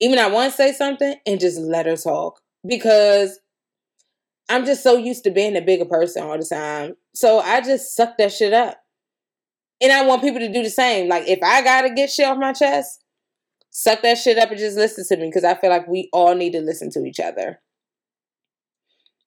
Even 0.00 0.18
I 0.18 0.28
want 0.28 0.50
to 0.50 0.56
say 0.56 0.72
something 0.72 1.16
and 1.26 1.40
just 1.40 1.58
let 1.58 1.86
her 1.86 1.96
talk 1.96 2.40
because 2.66 3.40
I'm 4.48 4.66
just 4.66 4.82
so 4.82 4.96
used 4.96 5.24
to 5.24 5.30
being 5.30 5.56
a 5.56 5.62
bigger 5.62 5.86
person 5.86 6.22
all 6.22 6.38
the 6.38 6.44
time. 6.44 6.96
So 7.14 7.40
I 7.40 7.62
just 7.62 7.96
suck 7.96 8.18
that 8.18 8.32
shit 8.32 8.52
up. 8.52 8.78
And 9.80 9.90
I 9.90 10.04
want 10.06 10.22
people 10.22 10.40
to 10.40 10.52
do 10.52 10.62
the 10.62 10.70
same. 10.70 11.08
Like 11.08 11.26
if 11.26 11.38
I 11.42 11.62
gotta 11.62 11.90
get 11.90 12.10
shit 12.10 12.26
off 12.26 12.38
my 12.38 12.52
chest, 12.52 13.02
suck 13.70 14.02
that 14.02 14.18
shit 14.18 14.38
up 14.38 14.50
and 14.50 14.58
just 14.58 14.76
listen 14.76 15.04
to 15.08 15.16
me 15.16 15.28
because 15.28 15.44
I 15.44 15.54
feel 15.54 15.70
like 15.70 15.88
we 15.88 16.08
all 16.12 16.34
need 16.34 16.52
to 16.52 16.60
listen 16.60 16.90
to 16.92 17.04
each 17.04 17.20
other. 17.20 17.60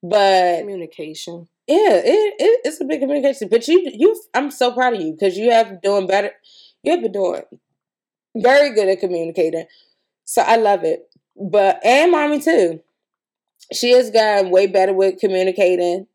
But 0.01 0.59
communication. 0.59 1.47
yeah, 1.67 2.01
it, 2.03 2.35
it 2.39 2.61
it's 2.63 2.81
a 2.81 2.85
big 2.85 3.01
communication. 3.01 3.49
But 3.49 3.67
you 3.67 3.89
you 3.93 4.21
I'm 4.33 4.51
so 4.51 4.71
proud 4.71 4.95
of 4.95 5.01
you 5.01 5.13
because 5.13 5.37
you 5.37 5.51
have 5.51 5.81
doing 5.81 6.07
better. 6.07 6.31
You 6.83 6.93
have 6.93 7.01
been 7.01 7.11
doing 7.11 7.41
very 8.35 8.73
good 8.73 8.87
at 8.87 8.99
communicating. 8.99 9.65
So 10.25 10.41
I 10.41 10.55
love 10.57 10.83
it. 10.83 11.09
But 11.35 11.85
and 11.85 12.11
mommy 12.11 12.39
too. 12.41 12.81
She 13.73 13.91
has 13.91 14.09
gotten 14.09 14.51
way 14.51 14.67
better 14.67 14.93
with 14.93 15.19
communicating. 15.19 16.07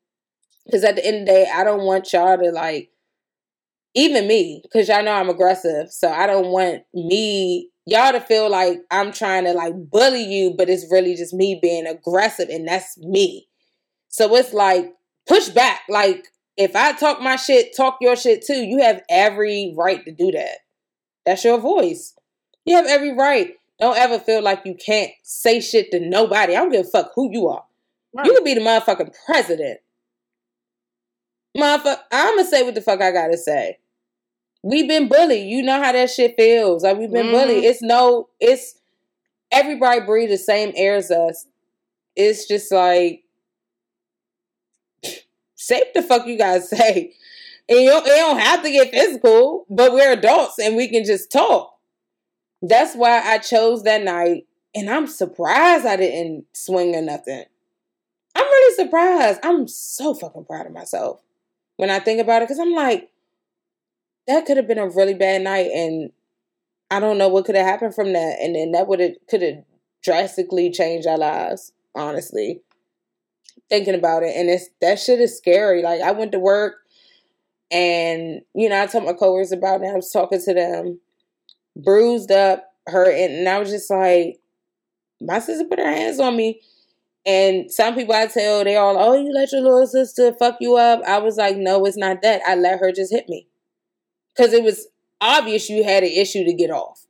Cause 0.71 0.83
at 0.83 0.97
the 0.97 1.07
end 1.07 1.21
of 1.21 1.27
the 1.27 1.33
day, 1.33 1.51
I 1.55 1.63
don't 1.63 1.83
want 1.85 2.13
y'all 2.13 2.39
to 2.39 2.51
like 2.51 2.91
even 3.95 4.27
me, 4.27 4.61
because 4.63 4.89
y'all 4.89 5.05
know 5.05 5.13
I'm 5.13 5.29
aggressive. 5.29 5.91
So 5.93 6.11
I 6.11 6.27
don't 6.27 6.49
want 6.49 6.83
me 6.95 7.71
y'all 7.87 8.13
to 8.13 8.21
feel 8.21 8.51
like 8.51 8.81
I'm 8.91 9.13
trying 9.13 9.45
to 9.45 9.53
like 9.53 9.75
bully 9.91 10.25
you, 10.25 10.55
but 10.57 10.69
it's 10.69 10.91
really 10.91 11.15
just 11.15 11.35
me 11.35 11.59
being 11.61 11.87
aggressive 11.87 12.49
and 12.49 12.67
that's 12.67 12.99
me. 12.99 13.47
So 14.15 14.33
it's 14.37 14.53
like 14.53 14.95
push 15.27 15.49
back. 15.49 15.81
Like 15.89 16.29
if 16.57 16.77
I 16.77 16.93
talk 16.93 17.21
my 17.21 17.35
shit, 17.35 17.77
talk 17.77 17.97
your 18.01 18.15
shit 18.15 18.47
too. 18.47 18.63
You 18.63 18.81
have 18.81 19.03
every 19.11 19.75
right 19.77 20.05
to 20.05 20.13
do 20.13 20.31
that. 20.31 20.59
That's 21.27 21.43
your 21.43 21.59
voice. 21.59 22.15
You 22.65 22.77
have 22.77 22.87
every 22.87 23.13
right. 23.13 23.55
Don't 23.81 23.99
ever 23.99 24.21
feel 24.21 24.41
like 24.41 24.63
you 24.65 24.77
can't 24.77 25.11
say 25.25 25.61
shit 25.61 25.91
to 25.91 25.99
nobody. 25.99 26.55
I 26.55 26.61
don't 26.61 26.71
give 26.71 26.87
a 26.87 26.89
fuck 26.89 27.11
who 27.17 27.29
you 27.33 27.49
are. 27.49 27.65
Right. 28.15 28.25
You 28.25 28.35
could 28.35 28.45
be 28.45 28.55
the 28.55 28.61
motherfucking 28.61 29.17
president. 29.27 29.81
Motherfucker, 31.59 31.99
I'm 32.13 32.37
gonna 32.37 32.49
say 32.49 32.63
what 32.63 32.77
the 32.77 32.83
fuck 32.83 33.03
I 33.03 33.11
gotta 33.11 33.37
say. 33.37 33.79
We've 34.63 34.87
been 34.87 35.09
bullied. 35.09 35.49
You 35.49 35.65
know 35.65 35.83
how 35.83 35.91
that 35.91 36.09
shit 36.11 36.37
feels. 36.39 36.85
Like 36.85 36.99
we've 36.99 37.11
been 37.11 37.27
Mhm. 37.27 37.33
bullied. 37.33 37.65
It's 37.65 37.83
no, 37.83 38.29
it's 38.39 38.77
everybody 39.51 40.03
breathe 40.03 40.31
the 40.31 40.39
same 40.39 40.73
air 40.77 40.95
as 40.95 41.11
us. 41.11 41.49
It's 42.15 42.47
just 42.47 42.71
like 42.71 43.24
what 45.69 45.93
the 45.95 46.03
fuck 46.03 46.27
you 46.27 46.37
guys 46.39 46.69
say. 46.69 47.15
And 47.69 47.79
you 47.81 47.89
don't, 47.91 48.07
it 48.07 48.11
don't 48.11 48.39
have 48.39 48.63
to 48.63 48.71
get 48.71 48.91
physical, 48.91 49.65
but 49.71 49.93
we're 49.93 50.13
adults 50.13 50.59
and 50.59 50.77
we 50.77 50.89
can 50.89 51.05
just 51.05 51.33
talk. 51.33 51.79
That's 52.61 52.95
why 52.95 53.21
I 53.21 53.39
chose 53.39 53.83
that 53.83 54.03
night, 54.03 54.47
and 54.75 54.89
I'm 54.89 55.07
surprised 55.07 55.85
I 55.85 55.97
didn't 55.97 56.47
swing 56.55 56.95
or 56.95 57.03
nothing. 57.03 57.45
I'm 58.35 58.45
really 58.45 58.75
surprised. 58.75 59.41
I'm 59.43 59.69
so 59.69 60.15
fucking 60.15 60.47
proud 60.47 60.67
of 60.67 60.73
myself 60.73 61.21
when 61.77 61.91
I 61.91 61.99
think 61.99 62.21
about 62.21 62.43
it 62.43 62.49
because 62.49 62.59
I'm 62.59 62.73
like, 62.73 63.11
that 64.27 64.47
could 64.47 64.57
have 64.57 64.67
been 64.67 64.79
a 64.79 64.89
really 64.89 65.13
bad 65.13 65.43
night, 65.43 65.71
and 65.73 66.11
I 66.91 67.01
don't 67.01 67.19
know 67.19 67.29
what 67.29 67.45
could 67.45 67.55
have 67.55 67.67
happened 67.67 67.95
from 67.95 68.15
that, 68.15 68.39
and 68.41 68.55
then 68.55 68.73
that 68.73 68.89
would 68.89 69.01
have 69.01 69.13
could 69.29 69.43
have 69.43 69.65
drastically 70.03 70.71
changed 70.71 71.07
our 71.07 71.19
lives. 71.19 71.73
Honestly, 71.95 72.63
thinking 73.69 73.95
about 73.95 74.23
it, 74.23 74.37
and 74.37 74.49
it's 74.49 74.69
that 74.81 74.99
shit 74.99 75.21
is 75.21 75.37
scary. 75.37 75.83
Like 75.83 76.01
I 76.01 76.13
went 76.13 76.33
to 76.33 76.39
work, 76.39 76.77
and 77.71 78.41
you 78.55 78.69
know 78.69 78.83
I 78.83 78.87
told 78.87 79.05
my 79.05 79.13
coworkers 79.13 79.53
about 79.53 79.83
it. 79.83 79.89
I 79.89 79.95
was 79.95 80.11
talking 80.11 80.41
to 80.41 80.55
them, 80.55 81.01
bruised 81.77 82.31
up, 82.31 82.65
hurt, 82.87 83.15
and 83.15 83.49
I 83.49 83.59
was 83.59 83.71
just 83.71 83.91
like, 83.91 84.41
my 85.21 85.39
sister 85.39 85.65
put 85.65 85.79
her 85.79 85.91
hands 85.91 86.21
on 86.21 86.37
me. 86.37 86.61
And 87.27 87.71
some 87.71 87.95
people 87.95 88.15
I 88.15 88.27
tell, 88.27 88.65
they 88.65 88.77
all, 88.77 88.97
oh, 88.99 89.15
you 89.15 89.33
let 89.33 89.51
your 89.51 89.63
little 89.63 89.87
sister 89.87 90.35
fuck 90.35 90.57
you 90.61 90.77
up. 90.77 91.01
I 91.07 91.19
was 91.19 91.37
like, 91.37 91.57
no, 91.57 91.85
it's 91.87 91.97
not 91.97 92.21
that. 92.23 92.43
I 92.47 92.55
let 92.55 92.81
her 92.81 92.93
just 92.93 93.13
hit 93.13 93.29
me. 93.29 93.49
Because 94.37 94.53
it 94.53 94.63
was 94.63 94.87
obvious 95.21 95.71
you 95.71 95.85
had 95.85 96.03
an 96.03 96.11
issue 96.11 96.45
to 96.45 96.53
get 96.53 96.71
off. 96.71 97.07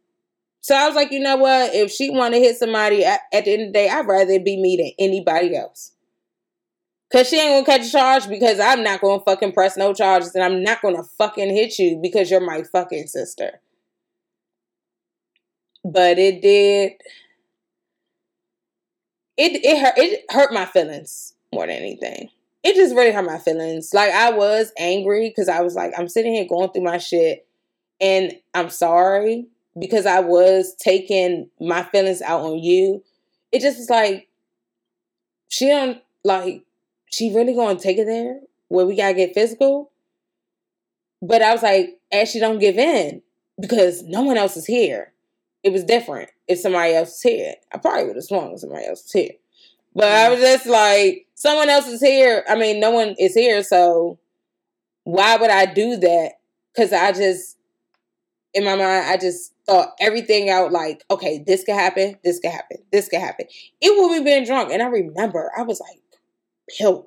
So 0.61 0.75
I 0.75 0.87
was 0.87 0.95
like, 0.95 1.11
you 1.11 1.21
know 1.21 1.37
what? 1.37 1.75
If 1.75 1.91
she 1.91 2.11
want 2.11 2.35
to 2.35 2.41
hit 2.41 2.57
somebody 2.57 3.05
at, 3.05 3.21
at, 3.33 3.45
the 3.45 3.53
end 3.53 3.63
of 3.63 3.69
the 3.69 3.73
day, 3.73 3.89
I'd 3.89 4.07
rather 4.07 4.39
be 4.39 4.61
me 4.61 4.77
than 4.77 4.93
anybody 5.05 5.57
else. 5.57 5.93
Cause 7.15 7.29
she 7.29 7.39
ain't 7.39 7.65
gonna 7.65 7.79
catch 7.79 7.87
a 7.87 7.93
charge 7.93 8.29
because 8.29 8.59
I'm 8.59 8.83
not 8.83 9.01
gonna 9.01 9.23
fucking 9.23 9.53
press 9.53 9.77
no 9.77 9.95
charges 9.95 10.35
and 10.35 10.43
I'm 10.43 10.65
not 10.65 10.83
gonna 10.83 11.05
fucking 11.05 11.49
hit 11.49 11.79
you 11.79 12.01
because 12.03 12.29
you're 12.29 12.41
my 12.41 12.65
fucking 12.65 13.07
sister. 13.07 13.61
But 15.85 16.19
it 16.19 16.43
did 16.43 16.95
it 19.37 19.65
it 19.65 19.81
hurt 19.81 19.95
it 19.97 20.25
hurt 20.29 20.53
my 20.53 20.65
feelings 20.65 21.35
more 21.53 21.69
than 21.69 21.77
anything. 21.77 22.31
It 22.65 22.75
just 22.75 22.97
really 22.97 23.13
hurt 23.13 23.25
my 23.25 23.39
feelings. 23.39 23.95
Like 23.95 24.11
I 24.11 24.33
was 24.33 24.73
angry 24.77 25.29
because 25.29 25.49
I 25.49 25.61
was 25.61 25.77
like, 25.77 25.93
I'm 25.97 26.09
sitting 26.09 26.35
here 26.35 26.49
going 26.49 26.71
through 26.71 26.83
my 26.83 26.99
shit 26.99 27.47
and 28.01 28.33
I'm 28.55 28.71
sorry 28.71 29.47
because 29.79 30.05
I 30.05 30.19
was 30.19 30.75
taking 30.81 31.49
my 31.61 31.85
feelings 31.85 32.23
out 32.23 32.41
on 32.41 32.59
you. 32.59 33.05
It 33.53 33.61
just 33.61 33.79
is 33.79 33.89
like 33.89 34.27
she 35.49 35.69
don't 35.69 36.03
like 36.25 36.65
she 37.15 37.33
really 37.35 37.55
gonna 37.55 37.79
take 37.79 37.99
it 37.99 38.07
there 38.07 38.41
where 38.69 38.87
we 38.87 38.97
gotta 38.97 39.15
get 39.15 39.35
physical. 39.35 39.91
But 41.23 41.43
I 41.43 41.53
was 41.53 41.63
like, 41.63 41.99
Ashley, 42.13 42.41
don't 42.41 42.59
give 42.59 42.77
in 42.77 43.23
because 43.61 44.03
no 44.03 44.23
one 44.23 44.37
else 44.37 44.57
is 44.57 44.67
here. 44.67 45.13
It 45.63 45.73
was 45.73 45.85
different 45.85 46.31
if 46.49 46.59
somebody 46.59 46.93
else 46.95 47.11
was 47.11 47.23
here. 47.23 47.55
I 47.73 47.79
probably 47.79 48.05
would 48.05 48.17
have 48.17 48.25
swung 48.25 48.53
if 48.53 48.61
somebody 48.61 48.87
else 48.87 49.05
was 49.05 49.13
here. 49.13 49.35
But 49.95 50.09
I 50.09 50.29
was 50.29 50.41
just 50.41 50.67
like, 50.67 51.27
someone 51.35 51.71
else 51.71 51.87
is 51.87 52.01
here. 52.01 52.45
I 52.49 52.57
mean, 52.57 52.81
no 52.81 52.91
one 52.91 53.15
is 53.19 53.35
here, 53.35 53.63
so 53.63 54.19
why 55.05 55.37
would 55.37 55.51
I 55.51 55.67
do 55.67 55.97
that? 55.97 56.33
Because 56.75 56.93
I 56.93 57.13
just, 57.13 57.57
in 58.53 58.65
my 58.65 58.77
mind, 58.77 59.07
I 59.07 59.17
just 59.17 59.55
thought 59.67 59.95
everything 60.01 60.51
out 60.51 60.73
like, 60.73 61.05
okay, 61.11 61.43
this 61.47 61.65
could 61.65 61.77
happen, 61.77 62.19
this 62.25 62.41
could 62.41 62.51
happen, 62.51 62.79
this 62.93 63.09
could 63.09 63.21
happen. 63.21 63.47
It 63.81 63.97
would 63.97 64.19
be 64.19 64.25
being 64.25 64.45
drunk. 64.45 64.71
And 64.73 64.83
I 64.83 64.87
remember 64.87 65.51
I 65.57 65.63
was 65.63 65.81
like, 65.81 66.01
pill. 66.69 67.07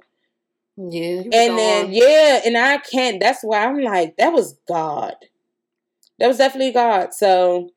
Yeah. 0.78 1.22
And 1.22 1.58
then, 1.58 1.91
yeah, 1.91 2.41
and 2.45 2.58
I 2.58 2.78
can't, 2.78 3.20
that's 3.20 3.41
why 3.41 3.66
I'm 3.66 3.82
like, 3.82 4.18
that 4.18 4.32
was 4.32 4.58
God. 4.68 5.16
That 6.20 6.28
was 6.28 6.38
definitely 6.38 6.72
God. 6.72 7.14
So 7.14 7.72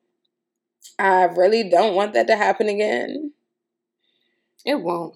I 0.99 1.23
really 1.25 1.67
don't 1.67 1.95
want 1.95 2.13
that 2.13 2.27
to 2.27 2.35
happen 2.35 2.69
again. 2.69 3.33
It 4.65 4.81
won't. 4.81 5.15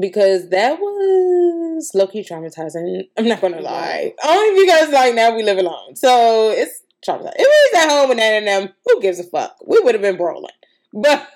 Because 0.00 0.48
that 0.50 0.80
was 0.80 1.92
low 1.94 2.08
key 2.08 2.24
traumatizing. 2.24 3.08
I'm 3.16 3.28
not 3.28 3.40
gonna 3.40 3.60
lie. 3.60 4.14
Only 4.26 4.64
because 4.64 4.90
like 4.90 5.14
now 5.14 5.34
we 5.36 5.44
live 5.44 5.58
alone. 5.58 5.94
So 5.94 6.50
it's 6.50 6.82
traumatizing. 7.06 7.34
If 7.36 7.46
we 7.72 7.78
was 7.78 7.84
at 7.84 7.90
home 7.90 8.08
with 8.08 8.18
Nana 8.18 8.36
and 8.38 8.46
them, 8.48 8.74
who 8.84 9.00
gives 9.00 9.20
a 9.20 9.24
fuck? 9.24 9.56
We 9.64 9.78
would 9.80 9.94
have 9.94 10.02
been 10.02 10.16
brawling. 10.16 10.50
But 10.92 11.28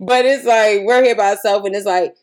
but 0.00 0.24
it's 0.24 0.44
like 0.44 0.82
we're 0.84 1.02
here 1.02 1.16
by 1.16 1.30
ourselves 1.30 1.66
and 1.66 1.74
it's 1.74 1.84
like 1.84 2.16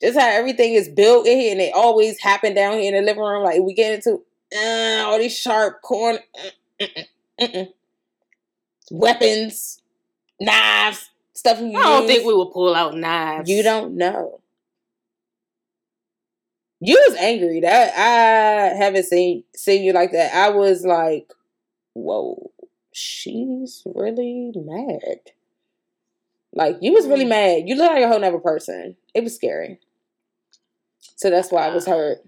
just 0.00 0.18
how 0.18 0.28
everything 0.28 0.74
is 0.74 0.88
built 0.88 1.26
in 1.26 1.38
here 1.38 1.52
and 1.52 1.60
it 1.60 1.74
always 1.74 2.20
happened 2.20 2.54
down 2.54 2.74
here 2.78 2.94
in 2.94 2.94
the 2.94 3.06
living 3.06 3.22
room. 3.22 3.42
Like 3.42 3.60
we 3.62 3.74
get 3.74 3.94
into 3.94 4.22
uh, 4.54 5.04
all 5.06 5.18
these 5.18 5.36
sharp 5.36 5.82
corner 5.82 6.18
mm, 6.80 7.06
mm, 7.40 7.54
mm, 7.54 7.68
weapons, 8.90 9.82
knives, 10.40 11.10
stuff. 11.32 11.58
I 11.58 11.70
don't 11.70 12.06
think 12.06 12.26
we 12.26 12.34
will 12.34 12.50
pull 12.50 12.74
out 12.74 12.96
knives. 12.96 13.48
You 13.48 13.62
don't 13.62 13.96
know. 13.96 14.40
You 16.80 17.02
was 17.08 17.16
angry. 17.18 17.60
That 17.60 17.94
I 17.96 18.76
haven't 18.76 19.04
seen 19.04 19.44
seen 19.54 19.82
you 19.82 19.92
like 19.92 20.12
that. 20.12 20.34
I 20.34 20.50
was 20.50 20.84
like, 20.84 21.32
whoa, 21.94 22.50
she's 22.92 23.82
really 23.86 24.52
mad. 24.54 25.20
Like 26.52 26.76
you 26.80 26.92
was 26.92 27.06
really 27.06 27.24
mm. 27.24 27.30
mad. 27.30 27.62
You 27.68 27.76
look 27.76 27.90
like 27.90 28.02
a 28.02 28.08
whole 28.08 28.22
other 28.22 28.38
person. 28.38 28.96
It 29.14 29.24
was 29.24 29.34
scary. 29.34 29.80
So 31.14 31.30
that's 31.30 31.50
why 31.50 31.66
I 31.66 31.74
was 31.74 31.86
hurt. 31.86 32.18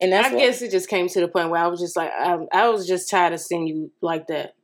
And 0.00 0.12
that's 0.12 0.28
I 0.28 0.32
what, 0.32 0.40
guess 0.40 0.62
it 0.62 0.70
just 0.70 0.88
came 0.88 1.08
to 1.08 1.20
the 1.20 1.28
point 1.28 1.50
where 1.50 1.62
I 1.62 1.68
was 1.68 1.80
just 1.80 1.96
like, 1.96 2.10
I, 2.10 2.38
I 2.52 2.68
was 2.68 2.86
just 2.86 3.10
tired 3.10 3.32
of 3.32 3.40
seeing 3.40 3.66
you 3.66 3.90
like 4.00 4.26
that. 4.26 4.54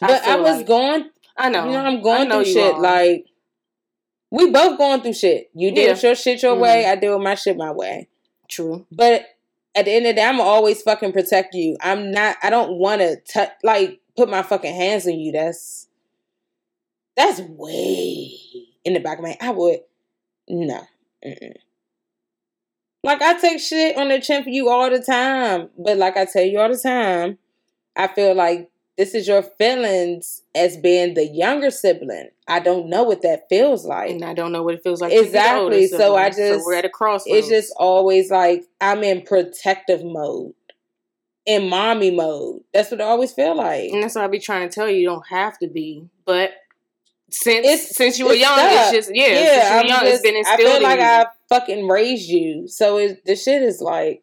But 0.00 0.26
I, 0.26 0.34
I 0.34 0.36
was 0.40 0.58
like, 0.58 0.66
going. 0.66 1.10
I 1.36 1.48
know. 1.48 1.64
You 1.64 1.72
know, 1.72 1.84
I'm 1.84 2.02
going 2.02 2.28
through 2.28 2.44
shit. 2.44 2.74
Are. 2.74 2.80
Like 2.80 3.26
we 4.30 4.50
both 4.50 4.78
going 4.78 5.00
through 5.02 5.14
shit. 5.14 5.50
You 5.54 5.72
deal 5.72 5.94
yeah. 5.94 6.00
your 6.02 6.14
shit 6.14 6.42
your 6.42 6.52
mm-hmm. 6.52 6.62
way. 6.62 6.86
I 6.86 6.96
deal 6.96 7.16
with 7.16 7.24
my 7.24 7.34
shit 7.34 7.56
my 7.56 7.70
way. 7.70 8.08
True. 8.48 8.86
But 8.90 9.26
at 9.74 9.84
the 9.84 9.92
end 9.92 10.06
of 10.06 10.10
the 10.10 10.20
day, 10.20 10.26
I'm 10.26 10.40
always 10.40 10.82
fucking 10.82 11.12
protect 11.12 11.54
you. 11.54 11.76
I'm 11.80 12.10
not. 12.10 12.36
I 12.42 12.50
don't 12.50 12.78
want 12.78 13.00
to 13.00 13.16
touch. 13.16 13.50
Like 13.62 14.00
put 14.16 14.28
my 14.28 14.42
fucking 14.42 14.74
hands 14.74 15.06
on 15.06 15.18
you. 15.18 15.32
That's 15.32 15.88
that's 17.16 17.40
way 17.40 18.32
in 18.84 18.94
the 18.94 19.00
back 19.00 19.18
of 19.18 19.24
my. 19.24 19.36
I 19.40 19.50
would 19.50 19.80
no. 20.48 20.82
Mm-mm. 21.24 21.54
Like 23.04 23.20
I 23.20 23.38
take 23.38 23.60
shit 23.60 23.96
on 23.96 24.08
the 24.08 24.20
chin 24.20 24.44
for 24.44 24.50
you 24.50 24.68
all 24.68 24.88
the 24.88 25.00
time, 25.00 25.70
but 25.76 25.96
like 25.96 26.16
I 26.16 26.24
tell 26.24 26.44
you 26.44 26.60
all 26.60 26.68
the 26.68 26.78
time, 26.78 27.38
I 27.96 28.06
feel 28.06 28.34
like 28.34 28.70
this 28.96 29.14
is 29.14 29.26
your 29.26 29.42
feelings 29.42 30.42
as 30.54 30.76
being 30.76 31.14
the 31.14 31.26
younger 31.26 31.70
sibling. 31.70 32.28
I 32.46 32.60
don't 32.60 32.88
know 32.88 33.02
what 33.02 33.22
that 33.22 33.48
feels 33.48 33.84
like. 33.84 34.10
And 34.10 34.24
I 34.24 34.34
don't 34.34 34.52
know 34.52 34.62
what 34.62 34.74
it 34.74 34.82
feels 34.82 35.00
like. 35.00 35.12
Exactly. 35.12 35.88
So 35.88 36.14
I 36.14 36.28
just 36.28 36.38
so 36.38 36.62
we're 36.64 36.74
at 36.74 36.84
a 36.84 36.90
crossroads. 36.90 37.26
It's 37.26 37.48
just 37.48 37.72
always 37.76 38.30
like 38.30 38.64
I'm 38.80 39.02
in 39.02 39.22
protective 39.22 40.04
mode. 40.04 40.54
In 41.44 41.68
mommy 41.68 42.12
mode. 42.12 42.62
That's 42.72 42.92
what 42.92 43.00
I 43.00 43.04
always 43.04 43.32
feel 43.32 43.56
like. 43.56 43.90
And 43.90 44.02
that's 44.02 44.14
what 44.14 44.22
I 44.22 44.28
be 44.28 44.38
trying 44.38 44.68
to 44.68 44.72
tell 44.72 44.88
you. 44.88 44.96
You 44.98 45.08
don't 45.08 45.26
have 45.26 45.58
to 45.58 45.66
be. 45.66 46.08
But 46.24 46.52
since 47.30 47.66
it's, 47.66 47.96
since 47.96 48.18
you 48.18 48.26
were 48.26 48.34
young, 48.34 48.56
stuck. 48.56 48.70
it's 48.70 48.92
just 48.92 49.10
yeah, 49.12 49.26
yeah 49.26 49.34
since 49.34 49.70
you 49.70 49.76
were 49.76 49.84
young, 49.86 50.00
just, 50.00 50.12
it's 50.12 50.22
been 50.22 50.36
instilled. 50.36 50.60
I 50.60 50.62
feel 50.62 50.82
like 50.82 51.00
I 51.00 51.26
fucking 51.52 51.88
raised 51.88 52.28
you. 52.28 52.66
So 52.68 52.98
it, 52.98 53.24
the 53.24 53.36
shit 53.36 53.62
is 53.62 53.80
like 53.80 54.22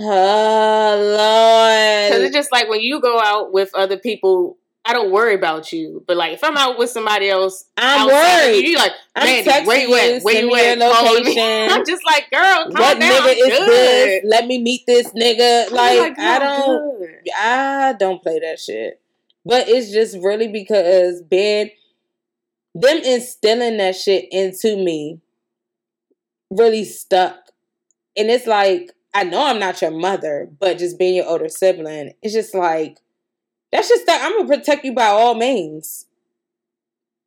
Oh 0.00 0.96
Lord. 1.16 2.10
Because 2.10 2.22
it's 2.24 2.34
just 2.34 2.50
like 2.50 2.68
when 2.68 2.80
you 2.80 3.00
go 3.00 3.20
out 3.20 3.52
with 3.52 3.70
other 3.74 3.96
people, 3.96 4.56
I 4.84 4.92
don't 4.92 5.12
worry 5.12 5.34
about 5.34 5.72
you. 5.72 6.02
But 6.06 6.16
like 6.16 6.32
if 6.32 6.42
I'm 6.42 6.56
out 6.56 6.78
with 6.78 6.90
somebody 6.90 7.30
else, 7.30 7.64
I'm 7.76 8.08
worried. 8.08 8.66
You, 8.66 8.76
like, 8.76 8.92
man, 9.16 9.66
where 9.66 9.78
you 9.78 9.94
at? 9.94 10.22
Where 10.22 10.44
you 10.44 10.54
at? 10.54 10.78
Location. 10.78 11.70
I'm 11.70 11.86
just 11.86 12.04
like, 12.04 12.30
girl, 12.30 12.66
what 12.70 12.98
down. 12.98 13.12
nigga 13.12 13.30
is 13.36 13.58
good. 13.58 13.68
this? 13.68 14.24
Let 14.26 14.46
me 14.46 14.60
meet 14.60 14.84
this 14.86 15.12
nigga. 15.12 15.70
Like, 15.74 15.98
like 15.98 16.18
I 16.18 16.38
don't, 16.38 16.98
good. 17.00 17.18
I 17.36 17.94
don't 17.98 18.22
play 18.22 18.38
that 18.40 18.58
shit. 18.58 19.00
But 19.44 19.68
it's 19.68 19.92
just 19.92 20.16
really 20.18 20.48
because 20.48 21.22
Ben, 21.22 21.70
them 22.74 22.98
instilling 22.98 23.76
that 23.78 23.96
shit 23.96 24.26
into 24.30 24.76
me, 24.76 25.20
really 26.50 26.84
stuck. 26.84 27.36
And 28.16 28.30
it's 28.30 28.46
like 28.46 28.90
I 29.12 29.24
know 29.24 29.46
I'm 29.46 29.60
not 29.60 29.80
your 29.80 29.92
mother, 29.92 30.48
but 30.58 30.78
just 30.78 30.98
being 30.98 31.16
your 31.16 31.26
older 31.26 31.48
sibling, 31.48 32.12
it's 32.22 32.34
just 32.34 32.54
like 32.54 32.98
that's 33.72 33.88
just 33.88 34.06
that 34.06 34.22
I'm 34.24 34.36
gonna 34.36 34.58
protect 34.58 34.84
you 34.84 34.92
by 34.92 35.06
all 35.06 35.34
means. 35.34 36.06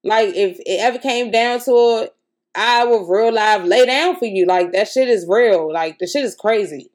Like 0.04 0.36
if 0.36 0.60
it 0.60 0.80
ever 0.80 0.98
came 0.98 1.32
down 1.32 1.60
to 1.62 2.04
it, 2.04 2.16
I 2.56 2.86
would 2.86 3.08
real 3.08 3.34
life 3.34 3.64
lay 3.66 3.86
down 3.86 4.18
for 4.18 4.26
you. 4.26 4.46
Like 4.46 4.72
that 4.72 4.88
shit 4.88 5.10
is 5.10 5.26
real. 5.28 5.72
Like 5.72 6.00
the 6.00 6.08
shit 6.08 6.24
is 6.24 6.36
crazy. 6.36 6.90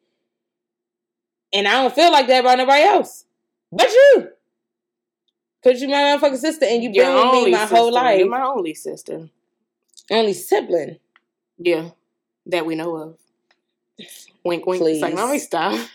And 1.52 1.68
I 1.68 1.82
don't 1.82 1.94
feel 1.94 2.10
like 2.10 2.26
that 2.28 2.40
about 2.40 2.58
nobody 2.58 2.82
else. 2.82 3.26
But 3.70 3.90
you. 3.90 4.28
Cause 5.62 5.80
you 5.80 5.88
my 5.88 5.94
motherfucking 5.94 6.38
sister 6.38 6.66
and 6.66 6.82
you've 6.82 6.92
been 6.92 7.14
with 7.14 7.44
me 7.44 7.50
my 7.52 7.58
sister. 7.58 7.76
whole 7.76 7.92
life. 7.92 8.18
You're 8.18 8.28
my 8.28 8.42
only 8.42 8.74
sister. 8.74 9.28
Only 10.10 10.32
sibling. 10.32 10.98
Yeah. 11.58 11.90
That 12.46 12.66
we 12.66 12.74
know 12.74 12.96
of. 12.96 13.18
Wink, 14.44 14.66
wink. 14.66 14.82
Please. 14.82 14.94
It's 14.96 15.02
like, 15.02 15.14
let 15.14 15.30
me 15.30 15.38
stop. 15.38 15.88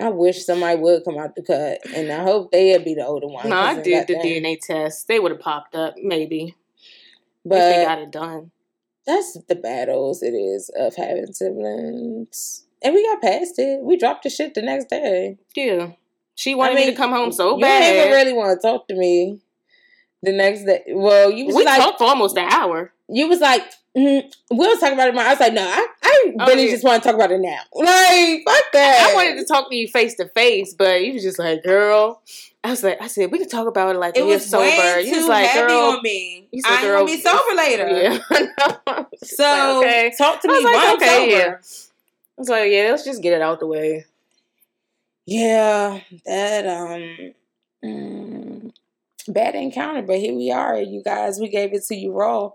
I 0.00 0.08
wish 0.08 0.44
somebody 0.44 0.78
would 0.78 1.04
come 1.04 1.18
out 1.18 1.34
the 1.34 1.42
cut, 1.42 1.80
and 1.94 2.10
I 2.10 2.22
hope 2.22 2.50
they'd 2.50 2.84
be 2.84 2.94
the 2.94 3.06
older 3.06 3.26
one. 3.26 3.48
No, 3.48 3.56
I 3.56 3.80
did 3.80 4.06
the 4.06 4.14
DNA 4.14 4.58
test. 4.60 5.08
They 5.08 5.18
would 5.18 5.32
have 5.32 5.40
popped 5.40 5.74
up, 5.74 5.94
maybe. 6.02 6.54
But 7.44 7.56
if 7.56 7.76
they 7.76 7.84
got 7.84 7.98
it 7.98 8.10
done. 8.12 8.52
that's 9.04 9.36
the 9.48 9.56
battles 9.56 10.22
it 10.22 10.30
is 10.30 10.70
of 10.76 10.94
having 10.94 11.32
siblings. 11.32 12.64
And 12.82 12.94
we 12.94 13.06
got 13.06 13.20
past 13.22 13.58
it. 13.58 13.80
We 13.82 13.96
dropped 13.96 14.24
the 14.24 14.30
shit 14.30 14.54
the 14.54 14.62
next 14.62 14.88
day. 14.88 15.38
Yeah. 15.54 15.92
She 16.34 16.54
wanted 16.54 16.76
me 16.76 16.86
to 16.86 16.94
come 16.94 17.10
home 17.10 17.32
so 17.32 17.56
you 17.56 17.62
bad. 17.62 17.80
didn't 17.80 17.98
even 17.98 18.12
really 18.12 18.32
want 18.32 18.60
to 18.60 18.66
talk 18.66 18.88
to 18.88 18.94
me 18.94 19.40
the 20.22 20.32
next 20.32 20.64
day. 20.64 20.82
Well, 20.88 21.30
you 21.30 21.46
was 21.46 21.56
we 21.56 21.64
like, 21.64 21.80
talked 21.80 21.98
for 21.98 22.04
almost 22.04 22.36
an 22.36 22.48
hour. 22.50 22.92
you 23.08 23.28
was 23.28 23.40
like, 23.40 23.62
mm, 23.96 24.32
we'll 24.50 24.78
talk 24.78 24.92
about 24.92 25.08
it 25.08 25.10
tomorrow. 25.12 25.28
I 25.28 25.30
was 25.32 25.40
like, 25.40 25.52
no, 25.54 25.62
I, 25.62 25.86
I 26.02 26.34
Oh, 26.38 26.46
really 26.46 26.66
yeah. 26.66 26.72
just 26.72 26.84
want 26.84 27.02
to 27.02 27.06
talk 27.08 27.16
about 27.16 27.30
it 27.32 27.40
now. 27.40 27.58
Like, 27.74 28.42
fuck 28.46 28.64
that. 28.72 29.08
I 29.10 29.14
wanted 29.14 29.36
to 29.40 29.44
talk 29.44 29.68
to 29.70 29.76
you 29.76 29.88
face 29.88 30.14
to 30.16 30.28
face, 30.28 30.74
but 30.74 31.02
you 31.04 31.14
was 31.14 31.22
just 31.22 31.38
like, 31.38 31.62
girl. 31.64 32.22
I 32.64 32.70
was 32.70 32.84
like, 32.84 33.02
I 33.02 33.08
said, 33.08 33.32
we 33.32 33.38
can 33.38 33.48
talk 33.48 33.66
about 33.66 33.94
it 33.96 33.98
like 33.98 34.16
it 34.16 34.24
was 34.24 34.48
sober. 34.48 34.64
way 34.64 35.02
You 35.04 35.16
was 35.16 35.26
like, 35.26 35.46
heavy 35.48 35.66
girl. 35.68 35.80
on 35.96 36.02
me. 36.02 36.46
you 36.52 36.62
I 36.64 36.76
said, 36.76 36.82
girl, 36.82 37.00
gonna 37.06 37.16
be 37.16 37.20
sober 37.20 37.54
later. 37.56 37.88
Yeah. 37.88 38.18
I 38.86 39.04
So 39.24 39.42
like, 39.44 39.86
okay. 39.86 40.12
talk 40.16 40.40
to 40.42 40.48
me 40.48 40.64
like, 40.64 40.94
okay, 40.94 41.06
sober. 41.06 41.30
yeah. 41.30 41.54
I 41.54 42.40
was 42.40 42.48
like, 42.48 42.70
yeah, 42.70 42.88
let's 42.90 43.04
just 43.04 43.22
get 43.22 43.32
it 43.32 43.42
out 43.42 43.58
the 43.60 43.66
way. 43.66 44.06
Yeah, 45.26 46.00
that 46.26 46.66
um 46.66 47.32
mm, 47.84 48.72
bad 49.28 49.54
encounter, 49.54 50.02
but 50.02 50.18
here 50.18 50.34
we 50.34 50.50
are, 50.50 50.80
you 50.80 51.02
guys. 51.02 51.38
We 51.40 51.48
gave 51.48 51.72
it 51.74 51.84
to 51.86 51.94
you 51.96 52.12
raw. 52.12 52.50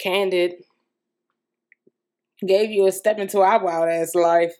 Candid. 0.00 0.64
Gave 2.46 2.70
you 2.70 2.86
a 2.86 2.92
step 2.92 3.18
into 3.18 3.40
our 3.40 3.62
wild 3.62 3.88
ass 3.88 4.14
life. 4.14 4.52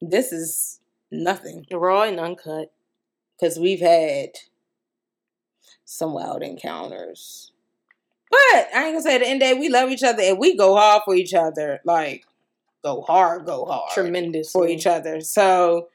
This 0.00 0.32
is 0.32 0.80
nothing 1.10 1.66
Raw 1.70 2.02
and 2.02 2.18
uncut. 2.18 2.72
because 3.38 3.58
we've 3.58 3.80
had 3.80 4.30
some 5.84 6.12
wild 6.12 6.42
encounters. 6.42 7.52
But 8.30 8.38
I 8.74 8.86
ain't 8.86 8.94
gonna 8.94 9.02
say 9.02 9.14
at 9.14 9.20
the 9.20 9.28
end 9.28 9.40
the 9.40 9.46
day, 9.46 9.54
we 9.54 9.68
love 9.68 9.88
each 9.90 10.02
other 10.02 10.22
and 10.22 10.38
we 10.38 10.56
go 10.56 10.74
hard 10.74 11.02
for 11.04 11.14
each 11.14 11.32
other. 11.32 11.80
Like 11.84 12.24
go 12.82 13.02
hard, 13.02 13.46
go 13.46 13.64
hard 13.64 13.92
Tremendous. 13.94 14.50
for 14.50 14.66
each 14.68 14.86
other. 14.86 15.20
So 15.20 15.88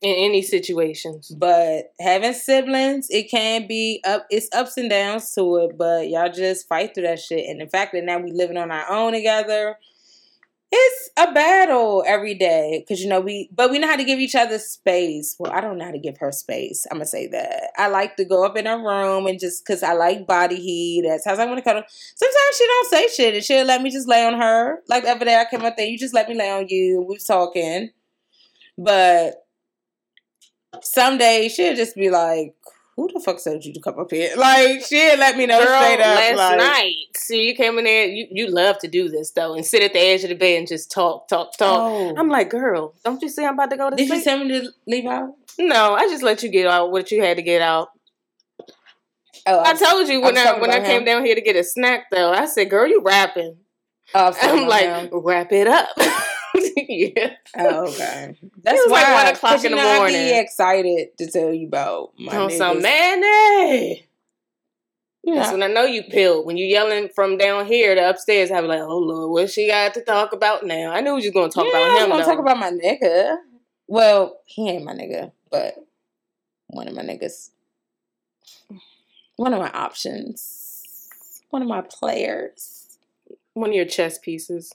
In 0.00 0.14
any 0.14 0.42
situations. 0.42 1.34
But 1.36 1.92
having 2.00 2.32
siblings, 2.32 3.08
it 3.10 3.28
can 3.28 3.66
be 3.66 4.00
up. 4.06 4.26
It's 4.30 4.48
ups 4.54 4.76
and 4.76 4.88
downs 4.88 5.34
to 5.34 5.56
it, 5.56 5.76
but 5.76 6.08
y'all 6.08 6.30
just 6.30 6.68
fight 6.68 6.94
through 6.94 7.02
that 7.02 7.18
shit. 7.18 7.48
And 7.48 7.60
the 7.60 7.66
fact 7.66 7.94
that 7.94 8.04
now 8.04 8.18
we 8.18 8.30
living 8.30 8.56
on 8.56 8.70
our 8.70 8.88
own 8.88 9.12
together, 9.12 9.76
it's 10.70 11.10
a 11.18 11.32
battle 11.32 12.04
every 12.06 12.34
day. 12.34 12.84
Cause 12.86 13.00
you 13.00 13.08
know 13.08 13.20
we, 13.20 13.48
but 13.52 13.72
we 13.72 13.80
know 13.80 13.88
how 13.88 13.96
to 13.96 14.04
give 14.04 14.20
each 14.20 14.36
other 14.36 14.58
space. 14.58 15.34
Well, 15.38 15.50
I 15.52 15.60
don't 15.60 15.78
know 15.78 15.86
how 15.86 15.90
to 15.90 15.98
give 15.98 16.18
her 16.18 16.30
space. 16.30 16.86
I'm 16.90 16.98
gonna 16.98 17.06
say 17.06 17.26
that. 17.28 17.70
I 17.76 17.88
like 17.88 18.16
to 18.18 18.24
go 18.24 18.44
up 18.44 18.56
in 18.56 18.66
her 18.66 18.78
room 18.78 19.26
and 19.26 19.40
just 19.40 19.66
cause 19.66 19.82
I 19.82 19.94
like 19.94 20.28
body 20.28 20.60
heat. 20.60 21.06
That's 21.08 21.24
how 21.24 21.34
I 21.34 21.46
want 21.46 21.58
to 21.58 21.64
cuddle. 21.64 21.82
Sometimes 21.88 22.56
she 22.56 22.66
don't 22.66 22.88
say 22.88 23.08
shit 23.08 23.34
and 23.34 23.42
she'll 23.42 23.64
let 23.64 23.82
me 23.82 23.90
just 23.90 24.06
lay 24.08 24.24
on 24.24 24.38
her. 24.38 24.80
Like 24.88 25.04
the 25.04 25.10
other 25.10 25.24
day, 25.24 25.40
I 25.40 25.46
came 25.50 25.64
up 25.64 25.76
there, 25.76 25.86
you 25.86 25.98
just 25.98 26.14
let 26.14 26.28
me 26.28 26.36
lay 26.36 26.50
on 26.50 26.68
you. 26.68 27.00
We 27.00 27.14
was 27.14 27.24
talking, 27.24 27.90
but 28.76 29.46
some 30.82 31.18
days 31.18 31.52
she'll 31.54 31.74
just 31.76 31.94
be 31.96 32.10
like, 32.10 32.54
"Who 32.96 33.08
the 33.12 33.20
fuck 33.20 33.42
told 33.42 33.64
you 33.64 33.72
to 33.72 33.80
come 33.80 33.98
up 33.98 34.10
here?" 34.10 34.30
Like 34.36 34.82
she'll 34.84 35.18
let 35.18 35.36
me 35.36 35.46
know 35.46 35.64
Girl, 35.64 35.80
straight 35.80 36.00
up. 36.00 36.16
last 36.16 36.36
like, 36.36 36.58
night. 36.58 36.94
See, 37.16 37.48
you 37.48 37.54
came 37.54 37.78
in 37.78 37.84
there. 37.84 38.06
You, 38.06 38.26
you 38.30 38.46
love 38.48 38.78
to 38.80 38.88
do 38.88 39.08
this 39.08 39.30
though, 39.32 39.54
and 39.54 39.64
sit 39.64 39.82
at 39.82 39.92
the 39.92 39.98
edge 40.00 40.22
of 40.24 40.28
the 40.30 40.34
bed 40.34 40.58
and 40.58 40.68
just 40.68 40.90
talk, 40.90 41.28
talk, 41.28 41.56
talk. 41.56 41.80
Oh. 41.80 42.14
I'm 42.16 42.28
like, 42.28 42.50
girl, 42.50 42.94
don't 43.04 43.20
you 43.22 43.28
see 43.28 43.44
I'm 43.44 43.54
about 43.54 43.70
to 43.70 43.76
go 43.76 43.90
to 43.90 43.96
Did 43.96 44.08
you 44.08 44.14
sleep? 44.16 44.24
tell 44.24 44.44
me 44.44 44.48
to 44.60 44.68
leave 44.86 45.06
out? 45.06 45.34
no, 45.58 45.94
I 45.94 46.02
just 46.08 46.22
let 46.22 46.42
you 46.42 46.48
get 46.50 46.66
out 46.66 46.92
what 46.92 47.10
you 47.10 47.22
had 47.22 47.36
to 47.38 47.42
get 47.42 47.60
out. 47.62 47.88
Oh, 49.46 49.60
I 49.64 49.72
told 49.74 50.08
you 50.08 50.20
I 50.22 50.24
when 50.26 50.36
I, 50.38 50.58
when 50.60 50.70
I 50.70 50.80
came 50.80 51.00
him. 51.00 51.04
down 51.06 51.24
here 51.24 51.34
to 51.34 51.40
get 51.40 51.56
a 51.56 51.64
snack 51.64 52.10
though. 52.10 52.32
I 52.32 52.44
said, 52.46 52.68
girl, 52.70 52.86
you 52.86 53.00
rapping. 53.02 53.56
Oh, 54.14 54.20
I 54.20 54.28
was 54.28 54.36
talking 54.40 54.60
I'm 54.64 54.68
like, 54.68 54.86
him. 54.86 55.08
wrap 55.12 55.50
it 55.52 55.66
up. 55.66 55.88
yeah. 56.88 57.34
Oh, 57.56 57.86
okay. 57.88 58.36
That's 58.62 58.78
was 58.82 58.90
like 58.90 59.06
why. 59.06 59.24
one 59.24 59.34
o'clock 59.34 59.62
you 59.62 59.70
in 59.70 59.76
the 59.76 59.82
know, 59.82 59.88
I 59.88 59.96
morning. 59.98 60.14
be 60.16 60.38
excited 60.38 61.16
to 61.18 61.30
tell 61.30 61.52
you 61.52 61.66
about 61.66 62.12
my 62.18 62.36
On 62.36 62.50
some 62.50 62.78
niggas. 62.78 62.82
mayonnaise. 62.82 64.02
Yeah. 65.24 65.34
That's 65.36 65.52
when 65.52 65.62
I 65.62 65.66
know 65.66 65.84
you 65.84 66.04
pilled. 66.04 66.46
When 66.46 66.56
you 66.56 66.64
yelling 66.66 67.08
from 67.14 67.36
down 67.36 67.66
here 67.66 67.94
to 67.94 68.08
upstairs, 68.10 68.50
I 68.50 68.60
be 68.62 68.66
like, 68.68 68.80
"Oh 68.80 68.98
Lord, 68.98 69.30
what 69.30 69.50
she 69.50 69.66
got 69.68 69.92
to 69.94 70.02
talk 70.02 70.32
about 70.32 70.64
now?" 70.64 70.90
I 70.92 71.00
knew 71.00 71.14
we 71.14 71.22
was 71.22 71.30
gonna 71.30 71.50
talk 71.50 71.64
yeah, 71.64 71.70
about 71.70 71.90
I'm 71.90 72.04
him. 72.04 72.10
gonna 72.10 72.22
though. 72.24 72.30
talk 72.30 72.38
about 72.38 72.58
my 72.58 72.70
nigga. 72.70 73.36
Well, 73.86 74.40
he 74.46 74.68
ain't 74.70 74.84
my 74.84 74.92
nigga, 74.94 75.32
but 75.50 75.74
one 76.68 76.88
of 76.88 76.94
my 76.94 77.02
niggas. 77.02 77.50
One 79.36 79.52
of 79.52 79.60
my 79.60 79.70
options. 79.70 81.10
One 81.50 81.62
of 81.62 81.68
my 81.68 81.82
players. 81.82 82.98
one 83.54 83.70
of 83.70 83.76
your 83.76 83.84
chess 83.86 84.18
pieces. 84.18 84.74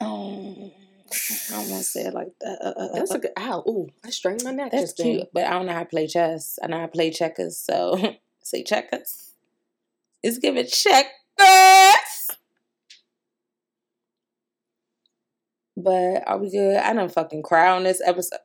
Oh, 0.00 0.72
I 1.50 1.60
don't 1.60 1.70
want 1.70 1.82
to 1.82 1.88
say 1.88 2.02
it 2.02 2.14
like 2.14 2.32
that. 2.40 2.58
Uh, 2.60 2.68
uh, 2.68 2.84
uh, 2.84 2.94
That's 2.94 3.10
uh. 3.10 3.14
a 3.14 3.18
good. 3.18 3.30
Ow! 3.38 3.64
Ooh, 3.68 3.88
I 4.04 4.10
strained 4.10 4.42
my 4.44 4.50
neck. 4.52 4.72
That's 4.72 4.84
just 4.84 4.96
then. 4.98 5.06
cute, 5.06 5.28
but 5.32 5.44
I 5.44 5.50
don't 5.50 5.66
know 5.66 5.72
how 5.72 5.80
to 5.80 5.86
play 5.86 6.06
chess. 6.06 6.58
I 6.62 6.66
know 6.68 6.78
how 6.78 6.86
to 6.86 6.92
play 6.92 7.10
checkers, 7.10 7.56
so 7.56 7.98
say 8.42 8.62
checkers. 8.62 9.32
It's 10.22 10.38
giving 10.38 10.66
checkers. 10.66 11.10
But 15.76 16.22
are 16.26 16.38
we 16.38 16.50
good? 16.50 16.76
I 16.76 16.92
don't 16.92 17.12
fucking 17.12 17.42
cry 17.42 17.70
on 17.70 17.82
this 17.84 18.00
episode. 18.04 18.38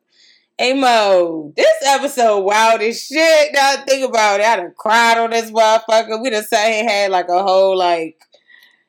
Hey 0.57 0.73
Mo, 0.73 1.53
this 1.55 1.75
episode 1.85 2.39
wild 2.39 2.81
as 2.81 3.05
shit. 3.05 3.53
Now 3.53 3.73
I 3.73 3.75
think 3.87 4.09
about 4.09 4.39
it. 4.39 4.45
I 4.45 4.55
done 4.55 4.73
cried 4.75 5.19
on 5.19 5.29
this 5.29 5.51
motherfucker. 5.51 6.19
We 6.21 6.31
done 6.31 6.43
sat 6.43 6.71
here 6.71 6.89
had 6.89 7.11
like 7.11 7.29
a 7.29 7.43
whole 7.43 7.77
like 7.77 8.19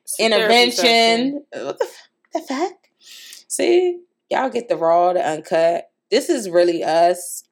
It's 0.05 0.19
a 0.19 0.29
therapy 0.31 0.71
session. 0.71 0.87
intervention. 0.87 1.45
What 1.67 1.79
the, 1.79 1.89
the 2.33 2.41
fuck? 2.41 2.73
See, 3.49 4.01
y'all 4.31 4.51
get 4.51 4.69
the 4.69 4.77
raw, 4.77 5.13
the 5.15 5.27
uncut. 5.27 5.91
This 6.11 6.29
is 6.29 6.49
really 6.49 6.85
us. 6.85 7.45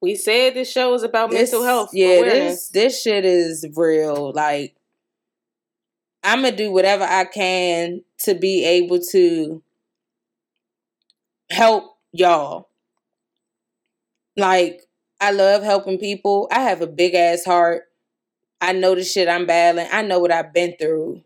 We 0.00 0.16
said 0.16 0.54
this 0.54 0.70
show 0.70 0.92
is 0.94 1.02
about 1.02 1.30
This- 1.30 1.52
mental 1.52 1.64
health. 1.66 1.90
Yeah, 1.92 2.16
awareness. 2.16 2.68
this 2.68 2.94
this 2.94 3.02
shit 3.02 3.24
is 3.24 3.66
real. 3.76 4.32
Like, 4.32 4.74
I'm 6.22 6.42
gonna 6.42 6.56
do 6.56 6.72
whatever 6.72 7.04
I 7.04 7.24
can 7.24 8.02
to 8.20 8.34
be 8.34 8.64
able 8.64 8.98
to 9.12 9.62
help 11.50 11.96
y'all. 12.12 12.68
Like, 14.36 14.82
I 15.20 15.30
love 15.30 15.62
helping 15.62 15.98
people. 15.98 16.48
I 16.50 16.60
have 16.60 16.80
a 16.80 16.86
big 16.86 17.14
ass 17.14 17.44
heart. 17.44 17.84
I 18.60 18.72
know 18.72 18.94
the 18.94 19.04
shit 19.04 19.28
I'm 19.28 19.46
battling. 19.46 19.88
I 19.92 20.02
know 20.02 20.18
what 20.18 20.32
I've 20.32 20.52
been 20.52 20.74
through. 20.78 21.22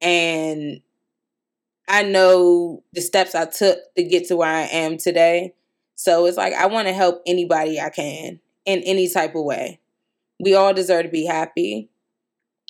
And 0.00 0.82
I 1.88 2.02
know 2.04 2.82
the 2.92 3.00
steps 3.00 3.34
I 3.34 3.46
took 3.46 3.78
to 3.96 4.02
get 4.04 4.28
to 4.28 4.36
where 4.36 4.48
I 4.48 4.62
am 4.62 4.96
today. 4.98 5.54
So 5.94 6.26
it's 6.26 6.36
like 6.36 6.54
I 6.54 6.66
want 6.66 6.88
to 6.88 6.94
help 6.94 7.22
anybody 7.26 7.80
I 7.80 7.90
can 7.90 8.40
in 8.64 8.80
any 8.80 9.08
type 9.08 9.34
of 9.34 9.44
way. 9.44 9.80
We 10.40 10.54
all 10.54 10.72
deserve 10.74 11.04
to 11.04 11.08
be 11.10 11.26
happy. 11.26 11.88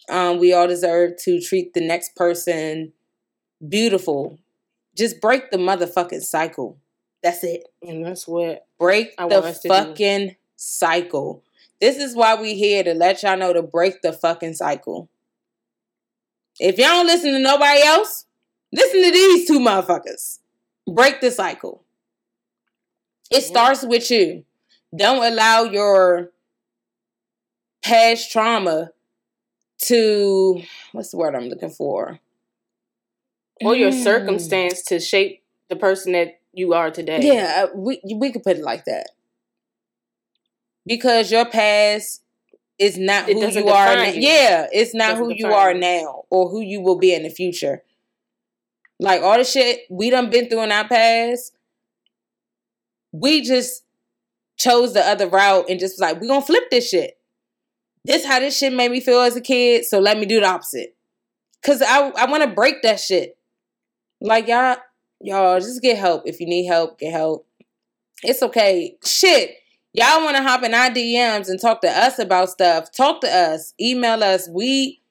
Um, 0.09 0.39
we 0.39 0.53
all 0.53 0.67
deserve 0.67 1.13
to 1.25 1.41
treat 1.41 1.75
the 1.75 1.81
next 1.87 2.17
person 2.17 2.93
beautiful. 3.67 4.39
Just 4.97 5.21
break 5.21 5.51
the 5.51 5.57
motherfucking 5.59 6.23
cycle. 6.23 6.79
That's 7.23 7.45
it. 7.45 7.63
and 7.87 8.05
that's 8.05 8.27
what 8.27 8.67
Break 8.79 9.15
I 9.17 9.29
the 9.29 9.35
want 9.35 9.47
us 9.47 9.61
to 9.61 9.69
do. 9.69 9.75
fucking 9.75 10.37
cycle. 10.57 11.45
This 11.81 11.97
is 11.97 12.15
why 12.17 12.41
we 12.41 12.55
here 12.55 12.83
to 12.83 12.95
let 12.95 13.23
y'all 13.23 13.37
know 13.39 13.53
to 13.53 13.63
break 13.63 14.03
the 14.03 14.13
fucking 14.13 14.55
cycle. 14.55 15.09
If 16.59 16.79
y'all 16.79 16.89
don't 16.89 17.07
listen 17.07 17.33
to 17.33 17.39
nobody 17.39 17.83
else, 17.83 18.27
listen 18.73 19.03
to 19.03 19.11
these 19.11 19.47
two 19.49 19.61
motherfuckers. 19.61 20.39
Break 20.87 21.21
the 21.21 21.31
cycle. 21.31 21.85
It 23.31 23.43
starts 23.43 23.83
with 23.85 24.11
you. 24.11 24.45
Don't 24.95 25.25
allow 25.25 25.65
your 25.65 26.31
past 27.83 28.31
trauma 28.31 28.91
to 29.85 30.63
what's 30.93 31.11
the 31.11 31.17
word 31.17 31.35
I'm 31.35 31.49
looking 31.49 31.71
for? 31.71 32.21
or 33.65 33.77
your 33.77 33.91
Mm. 33.91 34.03
circumstance 34.03 34.83
to 34.83 34.99
shape 34.99 35.43
the 35.69 35.77
person 35.77 36.13
that 36.13 36.41
you 36.53 36.75
are 36.75 36.91
today. 36.91 37.21
Yeah, 37.23 37.65
uh, 37.65 37.77
we 37.77 38.01
we 38.17 38.33
could 38.33 38.43
put 38.43 38.57
it 38.57 38.63
like 38.63 38.85
that. 38.87 39.11
Because 40.85 41.31
your 41.31 41.45
past 41.45 42.23
is 42.79 42.99
not 42.99 43.29
It 43.29 43.35
who 43.35 43.49
you 43.49 43.69
are. 43.69 43.97
now. 43.97 44.05
you. 44.05 44.21
Yeah, 44.21 44.67
it's 44.73 44.95
not 44.95 45.17
who 45.17 45.33
you 45.33 45.47
are 45.47 45.75
now 45.75 46.25
or 46.31 46.49
who 46.49 46.61
you 46.61 46.81
will 46.81 46.99
be 46.99 47.15
in 47.15 47.23
the 47.23 47.31
future. 47.31 47.83
Like 49.03 49.23
all 49.23 49.37
the 49.37 49.45
shit 49.45 49.81
we 49.91 50.11
done 50.11 50.31
been 50.31 50.49
through 50.49 50.63
in 50.63 50.71
our 50.73 50.87
past, 50.87 51.53
we 53.11 53.43
just 53.43 53.83
chose 54.57 54.95
the 54.95 55.01
other 55.01 55.29
route 55.29 55.69
and 55.69 55.81
just 55.81 56.01
like, 56.01 56.21
we 56.21 56.29
gonna 56.29 56.41
flip 56.41 56.71
this 56.71 56.89
shit. 56.89 57.19
This 58.05 58.25
how 58.25 58.39
this 58.39 58.57
shit 58.57 58.73
made 58.73 58.93
me 58.93 59.01
feel 59.01 59.21
as 59.21 59.35
a 59.35 59.41
kid, 59.41 59.85
so 59.85 59.99
let 59.99 60.19
me 60.19 60.25
do 60.25 60.39
the 60.39 60.47
opposite. 60.47 60.97
Cause 61.65 61.83
I 61.83 62.11
I 62.11 62.31
wanna 62.31 62.47
break 62.47 62.83
that 62.83 63.01
shit. 63.01 63.37
Like 64.21 64.47
y'all, 64.47 64.77
y'all 65.21 65.59
just 65.59 65.83
get 65.83 65.99
help. 65.99 66.23
If 66.25 66.39
you 66.39 66.47
need 66.47 66.67
help, 66.67 67.01
get 67.01 67.13
help. 67.13 67.45
It's 68.23 68.43
okay. 68.43 68.97
Shit. 69.05 69.57
Y'all 69.95 70.23
want 70.25 70.37
to 70.37 70.43
hop 70.43 70.63
in 70.63 70.73
our 70.73 70.89
DMs 70.89 71.51
and 71.51 71.61
talk 71.61 71.83
to 71.83 71.91
us 71.91 72.19
about 72.19 72.49
stuff. 72.49 72.91
Talk 72.97 73.21
to 73.21 73.29
us. 73.29 73.75
Email 73.79 74.25
us. 74.25 74.49
We 74.49 75.02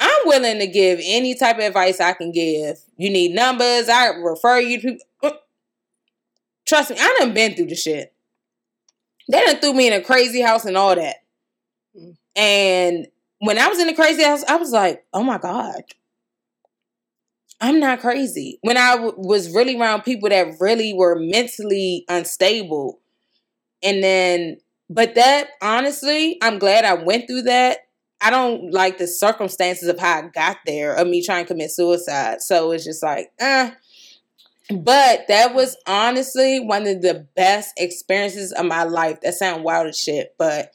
I'm 0.00 0.26
willing 0.26 0.58
to 0.60 0.66
give 0.66 1.00
any 1.02 1.34
type 1.34 1.56
of 1.56 1.64
advice 1.64 2.00
I 2.00 2.12
can 2.12 2.32
give. 2.32 2.78
You 2.96 3.10
need 3.10 3.34
numbers, 3.34 3.88
I 3.88 4.08
refer 4.08 4.60
you 4.60 4.80
to 4.80 4.88
people. 4.88 5.06
Uh, 5.22 5.30
Trust 6.66 6.90
me, 6.90 6.96
I 7.00 7.16
done 7.18 7.32
been 7.34 7.54
through 7.54 7.66
the 7.66 7.74
shit. 7.74 8.14
They 9.30 9.44
done 9.44 9.56
threw 9.56 9.74
me 9.74 9.86
in 9.86 9.92
a 9.94 10.02
crazy 10.02 10.40
house 10.40 10.64
and 10.64 10.76
all 10.76 10.94
that. 10.94 11.16
Mm. 11.96 12.16
And 12.36 13.06
when 13.40 13.58
I 13.58 13.68
was 13.68 13.78
in 13.78 13.86
the 13.86 13.94
crazy 13.94 14.22
house, 14.22 14.44
I 14.44 14.56
was 14.56 14.70
like, 14.70 15.04
oh 15.12 15.22
my 15.22 15.38
God. 15.38 15.82
I'm 17.60 17.80
not 17.80 18.00
crazy. 18.00 18.58
When 18.62 18.76
I 18.76 18.96
w- 18.96 19.14
was 19.16 19.52
really 19.54 19.78
around 19.78 20.02
people 20.02 20.28
that 20.28 20.54
really 20.60 20.94
were 20.94 21.16
mentally 21.18 22.04
unstable. 22.08 23.00
And 23.82 24.02
then, 24.02 24.58
but 24.88 25.16
that, 25.16 25.48
honestly, 25.60 26.38
I'm 26.40 26.58
glad 26.58 26.84
I 26.84 26.94
went 26.94 27.26
through 27.26 27.42
that. 27.42 27.78
I 28.20 28.30
don't 28.30 28.72
like 28.72 28.98
the 28.98 29.06
circumstances 29.06 29.88
of 29.88 29.98
how 29.98 30.18
I 30.18 30.22
got 30.22 30.58
there 30.66 30.94
of 30.94 31.06
me 31.06 31.24
trying 31.24 31.44
to 31.44 31.48
commit 31.48 31.70
suicide. 31.70 32.42
So 32.42 32.72
it's 32.72 32.84
just 32.84 33.02
like, 33.02 33.30
eh. 33.38 33.70
But 34.70 35.26
that 35.28 35.54
was 35.54 35.76
honestly 35.86 36.60
one 36.60 36.86
of 36.86 37.00
the 37.00 37.26
best 37.36 37.72
experiences 37.78 38.52
of 38.52 38.66
my 38.66 38.82
life. 38.82 39.20
That 39.22 39.34
sounds 39.34 39.62
wild 39.62 39.86
as 39.86 39.98
shit, 39.98 40.34
but 40.38 40.74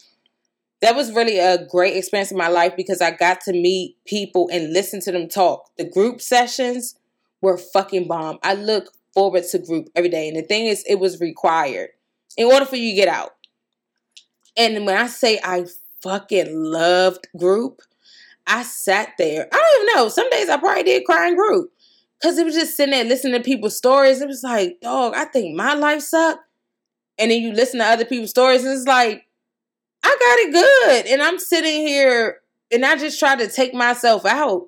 that 0.81 0.95
was 0.95 1.13
really 1.13 1.39
a 1.39 1.65
great 1.67 1.95
experience 1.95 2.31
in 2.31 2.37
my 2.37 2.47
life 2.47 2.75
because 2.75 3.01
I 3.01 3.11
got 3.11 3.41
to 3.41 3.53
meet 3.53 3.97
people 4.05 4.49
and 4.51 4.73
listen 4.73 4.99
to 5.01 5.11
them 5.11 5.29
talk. 5.29 5.69
The 5.77 5.85
group 5.85 6.21
sessions 6.21 6.95
were 7.41 7.57
fucking 7.57 8.07
bomb. 8.07 8.39
I 8.41 8.55
look 8.55 8.91
forward 9.13 9.43
to 9.51 9.59
group 9.59 9.89
every 9.95 10.09
day. 10.09 10.27
And 10.27 10.37
the 10.37 10.41
thing 10.41 10.65
is, 10.65 10.83
it 10.87 10.95
was 10.95 11.21
required 11.21 11.89
in 12.35 12.51
order 12.51 12.65
for 12.65 12.75
you 12.75 12.89
to 12.91 12.95
get 12.95 13.07
out. 13.07 13.35
And 14.57 14.85
when 14.85 14.97
I 14.97 15.07
say 15.07 15.39
I 15.43 15.65
fucking 16.03 16.47
loved 16.53 17.27
group, 17.37 17.81
I 18.45 18.63
sat 18.63 19.13
there. 19.17 19.47
I 19.51 19.57
don't 19.57 19.83
even 19.89 19.95
know. 19.95 20.09
Some 20.09 20.29
days 20.29 20.49
I 20.49 20.57
probably 20.57 20.83
did 20.83 21.05
cry 21.05 21.29
in 21.29 21.35
group. 21.35 21.71
Cause 22.21 22.37
it 22.37 22.45
was 22.45 22.55
just 22.55 22.77
sitting 22.77 22.91
there 22.91 23.03
listening 23.03 23.33
to 23.33 23.41
people's 23.41 23.75
stories. 23.75 24.21
It 24.21 24.27
was 24.29 24.43
like, 24.43 24.77
dog, 24.81 25.13
I 25.13 25.25
think 25.25 25.55
my 25.57 25.73
life 25.73 26.01
sucked. 26.01 26.39
And 27.17 27.31
then 27.31 27.41
you 27.41 27.51
listen 27.51 27.79
to 27.79 27.85
other 27.85 28.05
people's 28.05 28.29
stories, 28.31 28.63
and 28.63 28.73
it's 28.73 28.87
like, 28.87 29.25
I 30.03 30.07
got 30.09 30.39
it 30.39 30.53
good. 30.53 31.11
And 31.13 31.21
I'm 31.21 31.37
sitting 31.37 31.85
here 31.85 32.37
and 32.71 32.85
I 32.85 32.95
just 32.97 33.19
tried 33.19 33.39
to 33.39 33.47
take 33.49 33.73
myself 33.73 34.25
out. 34.25 34.67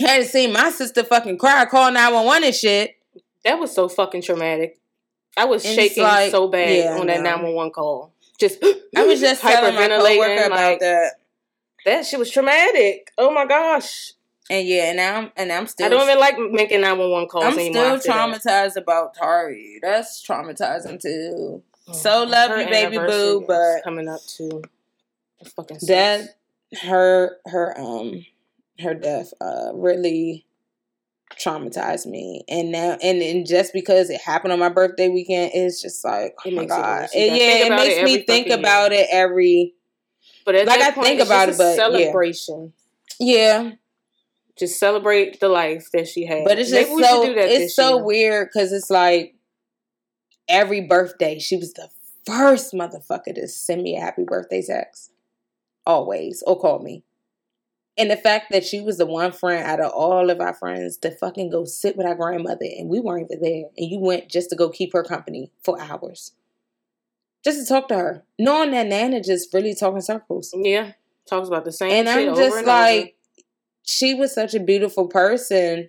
I 0.00 0.08
Had 0.08 0.22
to 0.22 0.28
see 0.28 0.46
my 0.46 0.70
sister 0.70 1.02
fucking 1.04 1.38
cry, 1.38 1.64
call 1.66 1.90
911 1.92 2.44
and 2.44 2.54
shit. 2.54 2.96
That 3.44 3.58
was 3.58 3.72
so 3.72 3.88
fucking 3.88 4.22
traumatic. 4.22 4.78
I 5.36 5.44
was 5.44 5.64
And 5.64 5.74
shaking 5.74 6.02
like- 6.02 6.30
so 6.30 6.48
bad 6.48 6.76
yeah, 6.76 6.98
on 6.98 7.06
that 7.06 7.22
911 7.22 7.72
call. 7.72 8.12
Just 8.38 8.62
I 8.96 9.04
was 9.04 9.20
just 9.20 9.42
telling 9.42 9.74
my 9.74 9.88
coworker 9.88 10.00
hyperventilating, 10.00 10.46
about 10.46 10.56
like, 10.70 10.80
that. 10.80 11.12
that 11.84 12.06
shit 12.06 12.18
was 12.18 12.30
traumatic. 12.30 13.10
Oh 13.18 13.30
my 13.30 13.46
gosh. 13.46 14.12
And 14.50 14.66
yeah, 14.66 14.84
and 14.88 14.96
now 14.96 15.16
I'm 15.18 15.32
and 15.36 15.52
I'm 15.52 15.66
still 15.66 15.86
I 15.86 15.88
don't 15.90 16.02
even 16.08 16.18
like 16.18 16.38
making 16.38 16.80
911 16.80 17.28
calls 17.28 17.44
I'm 17.44 17.58
anymore. 17.58 17.96
still 17.96 17.96
after 17.96 18.08
that. 18.08 18.40
traumatized 18.44 18.76
about 18.76 19.14
Tari. 19.14 19.78
That's 19.82 20.26
traumatizing 20.26 21.00
too. 21.00 21.62
So 21.92 22.24
Mm, 22.26 22.30
love 22.30 22.58
you, 22.58 22.66
baby 22.66 22.98
boo, 22.98 23.44
but 23.46 23.82
coming 23.84 24.08
up 24.08 24.20
too. 24.26 24.62
Fucking 25.56 25.78
that 25.86 26.36
her 26.82 27.36
her 27.46 27.78
um 27.78 28.24
her 28.80 28.94
death 28.94 29.32
uh 29.40 29.70
really 29.74 30.46
traumatized 31.36 32.06
me. 32.06 32.44
And 32.48 32.72
now 32.72 32.96
and, 33.02 33.20
and 33.22 33.46
just 33.46 33.72
because 33.72 34.10
it 34.10 34.20
happened 34.20 34.52
on 34.52 34.58
my 34.58 34.68
birthday 34.70 35.08
weekend 35.08 35.50
it's 35.54 35.80
just 35.82 36.04
like 36.04 36.34
oh 36.44 36.48
It 36.48 36.54
my 36.54 36.64
god. 36.64 37.08
It- 37.14 37.32
yeah 37.38 37.66
it 37.66 37.70
makes 37.70 37.96
it 37.96 38.04
me 38.04 38.22
think 38.22 38.48
about 38.48 38.92
it 38.92 39.06
every 39.10 39.74
but 40.44 40.54
at 40.54 40.66
like, 40.66 40.78
that 40.80 40.92
I 40.92 40.94
point, 40.94 41.06
think 41.06 41.20
it's 41.20 41.28
about 41.28 41.48
just 41.48 41.60
it, 41.60 41.62
a 41.62 41.66
but, 41.66 41.76
celebration. 41.76 42.72
yeah. 43.20 43.72
Just 44.58 44.80
celebrate 44.80 45.38
the 45.40 45.48
life 45.48 45.88
that 45.92 46.08
she 46.08 46.26
had. 46.26 46.44
but 46.44 46.58
it's 46.58 46.70
just 46.70 46.88
should 46.88 47.04
so 47.04 47.22
it's 47.24 47.76
so 47.76 47.96
year. 47.96 48.04
weird 48.04 48.48
because 48.52 48.72
it's 48.72 48.88
like 48.90 49.34
every 50.48 50.80
birthday 50.80 51.38
she 51.38 51.56
was 51.56 51.74
the 51.74 51.88
first 52.26 52.72
motherfucker 52.72 53.34
to 53.34 53.46
send 53.46 53.82
me 53.82 53.96
a 53.96 54.00
happy 54.00 54.24
birthday 54.26 54.62
text. 54.62 55.12
Always. 55.86 56.42
Or 56.46 56.58
call 56.58 56.78
me 56.80 57.04
and 57.98 58.10
the 58.10 58.16
fact 58.16 58.52
that 58.52 58.64
she 58.64 58.80
was 58.80 58.96
the 58.98 59.06
one 59.06 59.32
friend 59.32 59.64
out 59.66 59.80
of 59.80 59.90
all 59.92 60.30
of 60.30 60.40
our 60.40 60.54
friends 60.54 60.96
to 60.98 61.10
fucking 61.10 61.50
go 61.50 61.64
sit 61.64 61.96
with 61.96 62.06
our 62.06 62.14
grandmother 62.14 62.64
and 62.78 62.88
we 62.88 63.00
weren't 63.00 63.28
even 63.30 63.42
there 63.42 63.64
and 63.76 63.90
you 63.90 63.98
went 63.98 64.28
just 64.30 64.50
to 64.50 64.56
go 64.56 64.70
keep 64.70 64.92
her 64.92 65.02
company 65.02 65.50
for 65.64 65.80
hours 65.80 66.32
just 67.44 67.60
to 67.60 67.66
talk 67.66 67.88
to 67.88 67.94
her 67.96 68.24
knowing 68.38 68.70
that 68.70 68.86
nana 68.86 69.20
just 69.22 69.52
really 69.52 69.74
talking 69.74 70.00
circles 70.00 70.52
Yeah, 70.56 70.92
talks 71.28 71.48
about 71.48 71.64
the 71.64 71.72
same. 71.72 71.90
and 71.90 72.08
I'm 72.08 72.28
over 72.30 72.40
just 72.40 72.56
and 72.58 72.66
like, 72.66 73.16
she 73.82 74.14
was 74.14 74.34
such 74.34 74.54
a 74.54 74.60
beautiful 74.60 75.06
person, 75.08 75.88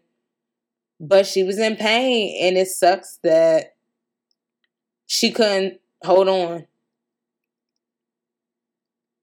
but 1.02 1.26
she 1.26 1.44
was 1.44 1.60
in 1.60 1.76
pain, 1.76 2.38
and 2.48 2.58
it 2.58 2.68
sucks 2.70 3.20
that 3.24 3.76
she 5.06 5.32
couldn't 5.32 5.82
hold 6.04 6.30
on. 6.30 6.66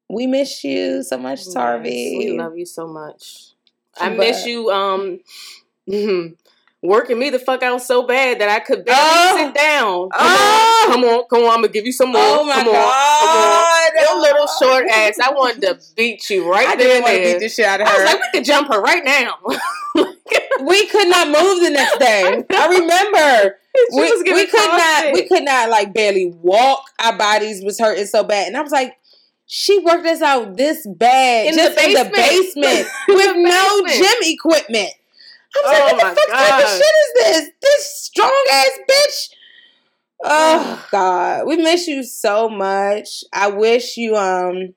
We 0.09 0.27
miss 0.27 0.63
you 0.65 1.03
so 1.03 1.19
much, 1.19 1.47
over. 1.49 1.59
Tarvi. 1.59 2.19
We 2.19 2.39
love 2.39 2.57
you 2.57 2.67
so 2.67 2.87
much. 2.87 3.53
I 4.01 4.09
But- 4.11 4.19
miss 4.19 4.47
you. 4.47 4.71
Um, 4.71 5.21
working 6.83 7.19
me 7.19 7.31
the 7.31 7.39
fuck 7.39 7.63
out 7.63 7.83
so 7.83 8.03
bad 8.07 8.41
that 8.41 8.49
I 8.49 8.61
could 8.61 8.85
barely 8.85 9.01
Oh. 9.03 9.37
sit 9.37 9.55
down. 9.55 10.09
Come 10.11 10.21
Oh. 10.21 10.87
on, 10.87 10.93
come 10.93 11.05
on, 11.05 11.25
come 11.29 11.43
on. 11.45 11.49
I'm 11.51 11.57
gonna 11.63 11.69
give 11.69 11.87
you 11.87 11.93
some 11.93 12.11
more. 12.13 12.21
Oh 12.23 12.45
my 12.45 12.55
come 12.55 12.69
on, 12.69 12.73
god! 12.75 13.93
come 13.93 14.05
on. 14.09 14.17
Your 14.17 14.21
little 14.23 14.47
short 14.47 14.87
ass. 14.91 15.19
I 15.19 15.33
wanted 15.33 15.63
to 15.63 15.79
beat 15.97 16.29
you 16.31 16.49
right 16.49 16.69
I 16.69 16.77
there 16.77 16.87
didn't 16.89 17.03
want 17.03 17.17
to 17.17 17.23
beat 17.23 17.39
the 17.41 17.49
shit 17.49 17.65
out 17.67 17.81
of 17.81 17.89
her. 17.89 17.95
I 17.95 18.03
was 18.05 18.13
like, 18.13 18.21
we 18.21 18.39
could 18.39 18.45
jump 18.45 18.69
her 18.73 18.81
right 18.81 19.05
now. 19.05 19.35
we 20.65 20.87
could 20.87 21.09
not 21.09 21.27
move 21.29 21.63
the 21.63 21.71
next 21.71 21.99
day. 21.99 22.45
I 22.51 22.69
remember. 22.69 23.59
We, 23.93 24.23
we 24.33 24.47
could 24.47 24.71
not 24.71 25.13
we 25.13 25.29
could 25.29 25.45
not 25.45 25.69
like 25.69 25.93
barely 25.93 26.27
walk 26.41 26.85
our 26.99 27.17
bodies 27.17 27.63
was 27.63 27.79
hurting 27.79 28.07
so 28.07 28.25
bad 28.25 28.47
and 28.47 28.57
i 28.57 28.63
was 28.63 28.73
like 28.73 28.97
she 29.47 29.79
worked 29.79 30.07
us 30.07 30.23
out 30.23 30.57
this 30.57 30.87
bad 30.87 31.47
In 31.47 31.57
the 31.57 31.63
just 31.63 31.81
in 31.81 31.95
the 31.95 32.11
basement. 32.15 32.89
with 33.09 33.35
the 33.35 33.43
no 33.43 33.87
gym 33.87 34.23
equipment 34.23 34.91
i 35.55 35.61
was 35.63 35.65
Oh 35.65 35.71
like 35.71 36.03
what 36.03 36.15
the 36.15 36.21
fuck 36.21 36.39
type 36.39 36.65
of 36.65 36.71
shit 36.71 36.81
is 36.81 37.13
this 37.15 37.51
this 37.63 38.01
strong 38.01 38.47
ass 38.53 38.79
bitch 38.91 39.29
oh 40.25 40.87
god 40.91 41.47
we 41.47 41.57
miss 41.57 41.87
you 41.87 42.03
so 42.03 42.49
much 42.49 43.25
i 43.33 43.49
wish 43.49 43.97
you 43.97 44.17
um 44.17 44.75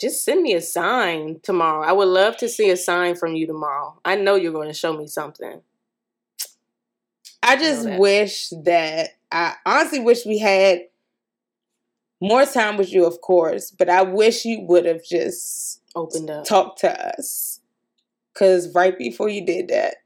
Just 0.00 0.24
send 0.24 0.42
me 0.42 0.54
a 0.54 0.62
sign 0.62 1.40
tomorrow. 1.42 1.82
I 1.82 1.92
would 1.92 2.06
love 2.08 2.36
to 2.38 2.48
see 2.48 2.70
a 2.70 2.76
sign 2.76 3.16
from 3.16 3.34
you 3.34 3.46
tomorrow. 3.46 3.98
I 4.04 4.14
know 4.14 4.36
you're 4.36 4.52
going 4.52 4.68
to 4.68 4.74
show 4.74 4.96
me 4.96 5.08
something. 5.08 5.60
I 7.42 7.56
just 7.56 7.84
that. 7.84 7.98
wish 7.98 8.50
that 8.64 9.17
I 9.30 9.54
honestly 9.66 10.00
wish 10.00 10.24
we 10.24 10.38
had 10.38 10.80
more 12.20 12.44
time 12.46 12.76
with 12.76 12.92
you, 12.92 13.04
of 13.06 13.20
course, 13.20 13.70
but 13.70 13.88
I 13.88 14.02
wish 14.02 14.44
you 14.44 14.60
would 14.62 14.84
have 14.86 15.04
just 15.04 15.80
Opened 15.94 16.30
up. 16.30 16.44
talked 16.44 16.80
to 16.80 17.16
us. 17.18 17.60
Cause 18.34 18.72
right 18.74 18.96
before 18.96 19.28
you 19.28 19.44
did 19.44 19.68
that, 19.68 19.96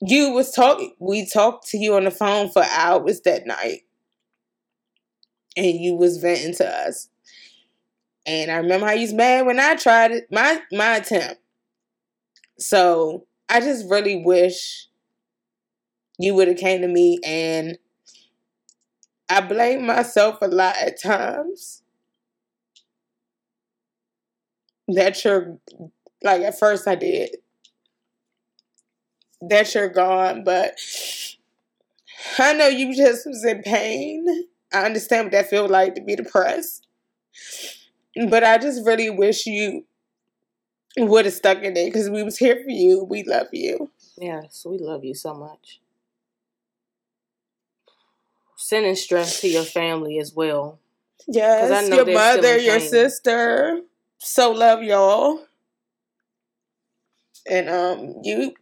you 0.00 0.32
was 0.32 0.50
talking. 0.50 0.94
We 0.98 1.26
talked 1.26 1.68
to 1.68 1.78
you 1.78 1.94
on 1.94 2.04
the 2.04 2.10
phone 2.10 2.48
for 2.50 2.64
hours 2.64 3.20
that 3.20 3.46
night, 3.46 3.82
and 5.56 5.76
you 5.78 5.94
was 5.94 6.16
venting 6.18 6.54
to 6.56 6.66
us. 6.68 7.08
And 8.24 8.50
I 8.50 8.56
remember 8.56 8.86
how 8.86 8.92
you 8.92 9.02
was 9.02 9.12
mad 9.12 9.46
when 9.46 9.60
I 9.60 9.76
tried 9.76 10.12
it, 10.12 10.26
my 10.30 10.60
my 10.72 10.96
attempt. 10.96 11.40
So 12.58 13.26
I 13.48 13.60
just 13.60 13.88
really 13.90 14.22
wish 14.24 14.88
you 16.22 16.34
would 16.34 16.46
have 16.46 16.56
came 16.56 16.82
to 16.82 16.88
me 16.88 17.18
and 17.24 17.76
I 19.28 19.40
blame 19.40 19.84
myself 19.84 20.38
a 20.40 20.46
lot 20.46 20.76
at 20.80 21.02
times. 21.02 21.82
That 24.86 25.24
you're 25.24 25.58
like 26.22 26.42
at 26.42 26.58
first 26.58 26.86
I 26.86 26.94
did. 26.94 27.36
That 29.40 29.74
you're 29.74 29.88
gone, 29.88 30.44
but 30.44 30.78
I 32.38 32.52
know 32.52 32.68
you 32.68 32.94
just 32.94 33.26
was 33.26 33.44
in 33.44 33.62
pain. 33.62 34.24
I 34.72 34.84
understand 34.84 35.26
what 35.26 35.32
that 35.32 35.50
feels 35.50 35.70
like 35.70 35.96
to 35.96 36.02
be 36.02 36.14
depressed. 36.14 36.86
But 38.28 38.44
I 38.44 38.58
just 38.58 38.86
really 38.86 39.10
wish 39.10 39.46
you 39.46 39.84
would 40.98 41.24
have 41.24 41.34
stuck 41.34 41.62
in 41.62 41.74
there 41.74 41.86
because 41.86 42.10
we 42.10 42.22
was 42.22 42.38
here 42.38 42.62
for 42.62 42.70
you. 42.70 43.02
We 43.02 43.24
love 43.24 43.48
you. 43.52 43.90
Yes, 44.18 44.64
we 44.68 44.78
love 44.78 45.04
you 45.04 45.14
so 45.14 45.34
much. 45.34 45.81
Sending 48.62 48.94
stress 48.94 49.40
to 49.40 49.48
your 49.48 49.64
family 49.64 50.20
as 50.20 50.32
well. 50.32 50.78
Yes, 51.26 51.88
know 51.88 51.96
your 51.96 52.14
mother, 52.14 52.56
your 52.58 52.78
sister. 52.78 53.80
So 54.20 54.52
love 54.52 54.84
y'all. 54.84 55.44
And 57.50 57.68
um 57.68 58.14
you 58.22 58.54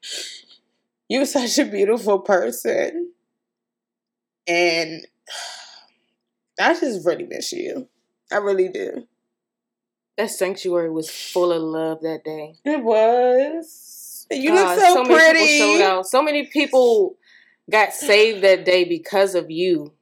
you're 1.10 1.26
such 1.26 1.58
a 1.58 1.66
beautiful 1.66 2.20
person. 2.20 3.12
And 4.48 5.06
I 6.58 6.72
just 6.80 7.06
really 7.06 7.26
miss 7.26 7.52
you. 7.52 7.86
I 8.32 8.36
really 8.38 8.70
do. 8.70 9.06
That 10.16 10.30
sanctuary 10.30 10.90
was 10.90 11.10
full 11.10 11.52
of 11.52 11.60
love 11.60 12.00
that 12.00 12.24
day. 12.24 12.54
It 12.64 12.82
was. 12.82 14.26
You 14.30 14.48
God, 14.48 14.78
look 14.78 14.88
so, 14.88 15.04
many 15.04 15.14
pretty. 15.14 15.38
people 15.40 15.58
showed 15.58 15.84
out. 15.84 16.06
So 16.06 16.22
many 16.22 16.46
people 16.46 17.16
got 17.68 17.92
saved 17.92 18.42
that 18.44 18.64
day 18.64 18.84
because 18.84 19.34
of 19.34 19.50
you. 19.50 19.92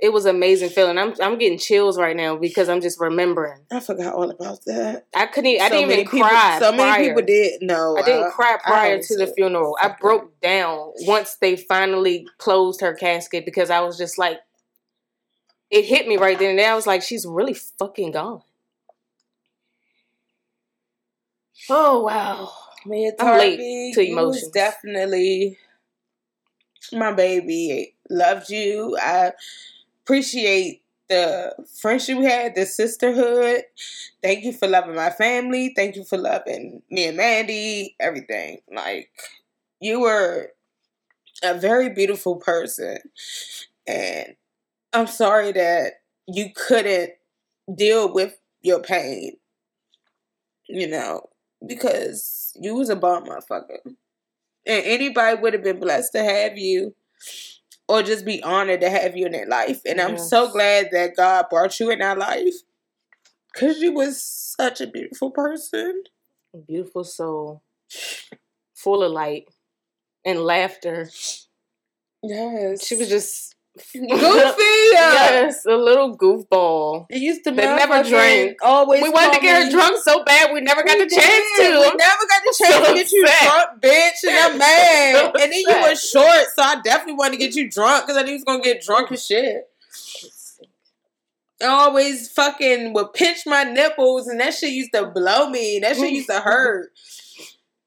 It 0.00 0.12
was 0.12 0.26
amazing 0.26 0.68
feeling. 0.68 0.96
I'm 0.96 1.12
I'm 1.20 1.38
getting 1.38 1.58
chills 1.58 1.98
right 1.98 2.14
now 2.14 2.36
because 2.36 2.68
I'm 2.68 2.80
just 2.80 3.00
remembering. 3.00 3.62
I 3.72 3.80
forgot 3.80 4.14
all 4.14 4.30
about 4.30 4.64
that. 4.66 5.06
I 5.12 5.26
couldn't. 5.26 5.50
e- 5.50 5.58
I 5.60 5.68
So 5.68 5.74
didn't 5.74 5.90
even 5.90 6.04
people- 6.04 6.20
cry. 6.28 6.58
So 6.60 6.70
many 6.70 6.82
prior. 6.84 7.04
people 7.08 7.22
did. 7.22 7.62
No, 7.62 7.96
I 7.98 8.02
didn't 8.02 8.26
uh, 8.28 8.30
cry 8.30 8.58
prior 8.62 9.02
to 9.02 9.16
the 9.16 9.26
funeral. 9.26 9.76
I 9.82 9.96
broke 10.00 10.40
down 10.40 10.92
once 11.00 11.34
they 11.40 11.56
finally 11.56 12.28
closed 12.38 12.80
her 12.80 12.94
casket 12.94 13.44
because 13.44 13.70
I 13.70 13.80
was 13.80 13.98
just 13.98 14.18
like, 14.18 14.38
it 15.68 15.84
hit 15.84 16.06
me 16.06 16.16
right 16.16 16.38
then 16.38 16.50
and 16.50 16.58
there. 16.60 16.70
I 16.70 16.76
was 16.76 16.86
like, 16.86 17.02
she's 17.02 17.26
really 17.26 17.54
fucking 17.54 18.12
gone. 18.12 18.42
Oh 21.68 22.02
wow. 22.04 22.52
Man, 22.86 23.12
I'm 23.18 23.36
late 23.38 23.94
to 23.94 24.00
emotions. 24.00 24.48
definitely 24.52 25.58
my 26.92 27.12
baby. 27.12 27.94
Loved 28.10 28.50
you. 28.50 28.96
I 29.00 29.32
appreciate 30.04 30.82
the 31.08 31.54
friendship 31.80 32.18
we 32.18 32.26
had, 32.26 32.54
the 32.54 32.66
sisterhood. 32.66 33.62
Thank 34.22 34.44
you 34.44 34.52
for 34.52 34.68
loving 34.68 34.94
my 34.94 35.10
family. 35.10 35.72
Thank 35.74 35.96
you 35.96 36.04
for 36.04 36.18
loving 36.18 36.82
me 36.90 37.06
and 37.06 37.16
Mandy. 37.16 37.96
Everything. 38.00 38.58
Like 38.72 39.10
you 39.80 40.00
were 40.00 40.52
a 41.42 41.54
very 41.54 41.90
beautiful 41.90 42.36
person, 42.36 42.98
and 43.86 44.34
I'm 44.92 45.06
sorry 45.06 45.52
that 45.52 45.94
you 46.26 46.50
couldn't 46.54 47.12
deal 47.74 48.12
with 48.12 48.38
your 48.62 48.80
pain. 48.80 49.36
You 50.68 50.88
know, 50.88 51.28
because 51.66 52.52
you 52.60 52.74
was 52.74 52.90
a 52.90 52.96
bomb 52.96 53.24
motherfucker. 53.24 53.94
And 54.68 54.84
anybody 54.84 55.40
would 55.40 55.54
have 55.54 55.64
been 55.64 55.80
blessed 55.80 56.12
to 56.12 56.22
have 56.22 56.58
you 56.58 56.94
or 57.88 58.02
just 58.02 58.24
be 58.24 58.42
honored 58.42 58.82
to 58.82 58.90
have 58.90 59.16
you 59.16 59.26
in 59.26 59.32
their 59.32 59.46
life. 59.46 59.80
And 59.86 60.00
I'm 60.00 60.18
so 60.18 60.52
glad 60.52 60.90
that 60.92 61.16
God 61.16 61.46
brought 61.50 61.80
you 61.80 61.90
in 61.90 62.02
our 62.02 62.16
life. 62.16 62.54
Cause 63.56 63.78
you 63.78 63.92
was 63.92 64.22
such 64.22 64.80
a 64.80 64.86
beautiful 64.86 65.30
person. 65.30 66.04
Beautiful 66.66 67.02
soul, 67.04 67.62
full 68.74 69.02
of 69.02 69.12
light 69.12 69.48
and 70.24 70.40
laughter. 70.40 71.10
Yes. 72.22 72.86
She 72.86 72.94
was 72.94 73.08
just 73.08 73.54
goofy. 73.92 73.98
yes, 74.92 75.64
a 75.66 75.76
little 75.76 76.16
goofball. 76.16 77.06
It 77.10 77.18
used 77.20 77.44
to 77.44 77.50
That 77.52 77.76
never 77.76 77.94
motherfucking 77.94 78.08
drank. 78.08 78.58
Always 78.62 79.02
We 79.02 79.08
wanted 79.10 79.34
to 79.34 79.40
call 79.40 79.42
get 79.42 79.64
her 79.64 79.70
drunk 79.70 79.98
so 80.02 80.24
bad, 80.24 80.52
we 80.52 80.60
never 80.60 80.82
got 80.82 80.98
We 80.98 81.04
the 81.04 81.10
chance 81.14 81.44
to. 81.58 81.62
We 81.62 81.96
never 81.96 82.26
got 82.28 82.42
the 82.44 82.54
chance 82.58 82.74
So 82.74 82.86
to 82.86 82.94
get 82.94 83.12
you 83.12 83.24
upset. 83.24 83.42
drunk, 83.42 83.82
bitch. 83.82 84.28
And 84.28 84.38
I'm 84.38 84.58
mad. 84.58 85.14
So 85.18 85.42
and 85.42 85.52
then 85.52 85.60
you 85.60 85.82
were 85.82 85.94
short, 85.94 86.46
so 86.54 86.62
I 86.62 86.80
definitely 86.84 87.14
wanted 87.14 87.32
to 87.32 87.38
get 87.38 87.54
you 87.54 87.70
drunk 87.70 88.06
because 88.06 88.16
I 88.16 88.22
knew 88.22 88.32
you 88.32 88.36
was 88.36 88.44
gonna 88.44 88.62
get 88.62 88.82
drunk 88.82 89.10
as 89.12 89.24
shit. 89.24 89.68
I 91.60 91.66
always 91.66 92.30
fucking 92.30 92.92
would 92.92 93.12
pinch 93.14 93.38
my 93.46 93.64
nipples, 93.64 94.28
and 94.28 94.38
that 94.40 94.54
shit 94.54 94.70
used 94.72 94.92
to 94.92 95.06
blow 95.06 95.50
me. 95.50 95.80
That 95.80 95.96
shit 95.96 96.12
used 96.12 96.28
to 96.28 96.40
hurt. 96.40 96.90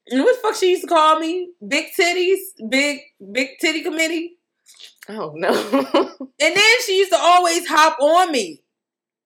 And 0.08 0.22
what 0.22 0.36
the 0.36 0.42
fuck 0.42 0.56
she 0.56 0.70
used 0.70 0.82
to 0.82 0.88
call 0.88 1.18
me? 1.18 1.50
Big 1.66 1.86
titties, 1.98 2.38
big 2.68 3.00
big 3.32 3.50
titty 3.60 3.82
committee. 3.82 4.36
Oh 5.14 5.32
no. 5.34 5.50
And 6.40 6.56
then 6.56 6.74
she 6.84 6.98
used 6.98 7.12
to 7.12 7.18
always 7.18 7.68
hop 7.68 8.00
on 8.00 8.32
me 8.32 8.62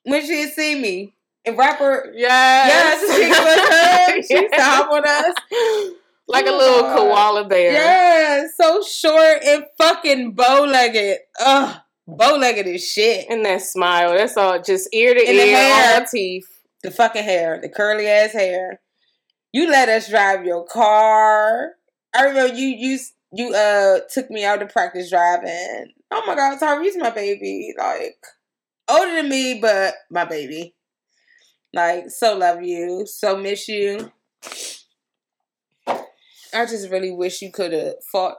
when 0.02 0.20
she'd 0.26 0.50
see 0.52 0.74
me. 0.78 1.14
And 1.46 1.56
rapper, 1.56 2.12
yes. 2.14 3.00
yes, 3.02 3.16
she 3.16 3.28
was 3.30 3.68
her. 3.70 4.22
She 4.22 4.42
used 4.42 4.54
to 4.54 4.60
hop 4.62 4.90
on 4.90 5.02
us. 5.06 5.34
like 6.28 6.46
a 6.46 6.50
little 6.50 6.82
God. 6.82 6.96
koala 6.98 7.48
bear. 7.48 7.72
Yeah, 7.72 8.46
so 8.54 8.82
short 8.82 9.44
and 9.44 9.64
fucking 9.78 10.32
bow 10.32 10.64
legged. 10.64 11.18
Ugh, 11.40 11.76
bow 12.06 12.36
legged 12.36 12.66
as 12.66 12.84
shit. 12.86 13.26
And 13.30 13.44
that 13.46 13.62
smile, 13.62 14.14
that's 14.14 14.36
all 14.36 14.60
just 14.60 14.88
ear 14.92 15.14
to 15.14 15.20
And 15.20 15.38
the 15.38 15.42
ear, 15.46 15.56
hair. 15.56 16.00
all 16.00 16.06
teeth. 16.06 16.48
The 16.82 16.90
fucking 16.90 17.24
hair, 17.24 17.58
the 17.62 17.68
curly 17.70 18.06
ass 18.08 18.32
hair. 18.32 18.80
You 19.52 19.70
let 19.70 19.88
us 19.88 20.10
drive 20.10 20.44
your 20.44 20.66
car. 20.66 21.70
I 22.14 22.24
remember 22.24 22.54
you 22.54 22.66
you 22.68 22.98
you 23.32 23.54
uh 23.54 24.00
took 24.12 24.30
me 24.30 24.44
out 24.44 24.60
to 24.60 24.66
practice 24.66 25.10
driving. 25.10 25.92
Oh 26.10 26.22
my 26.26 26.34
god, 26.34 26.58
Tyree's 26.58 26.96
my 26.96 27.10
baby. 27.10 27.74
Like 27.76 28.16
older 28.88 29.16
than 29.16 29.28
me, 29.28 29.58
but 29.60 29.94
my 30.10 30.24
baby. 30.24 30.74
Like 31.72 32.10
so 32.10 32.36
love 32.36 32.62
you, 32.62 33.06
so 33.06 33.36
miss 33.36 33.68
you. 33.68 34.12
I 35.86 36.64
just 36.64 36.90
really 36.90 37.10
wish 37.10 37.42
you 37.42 37.50
could 37.50 37.72
have 37.72 37.96
fought 38.10 38.38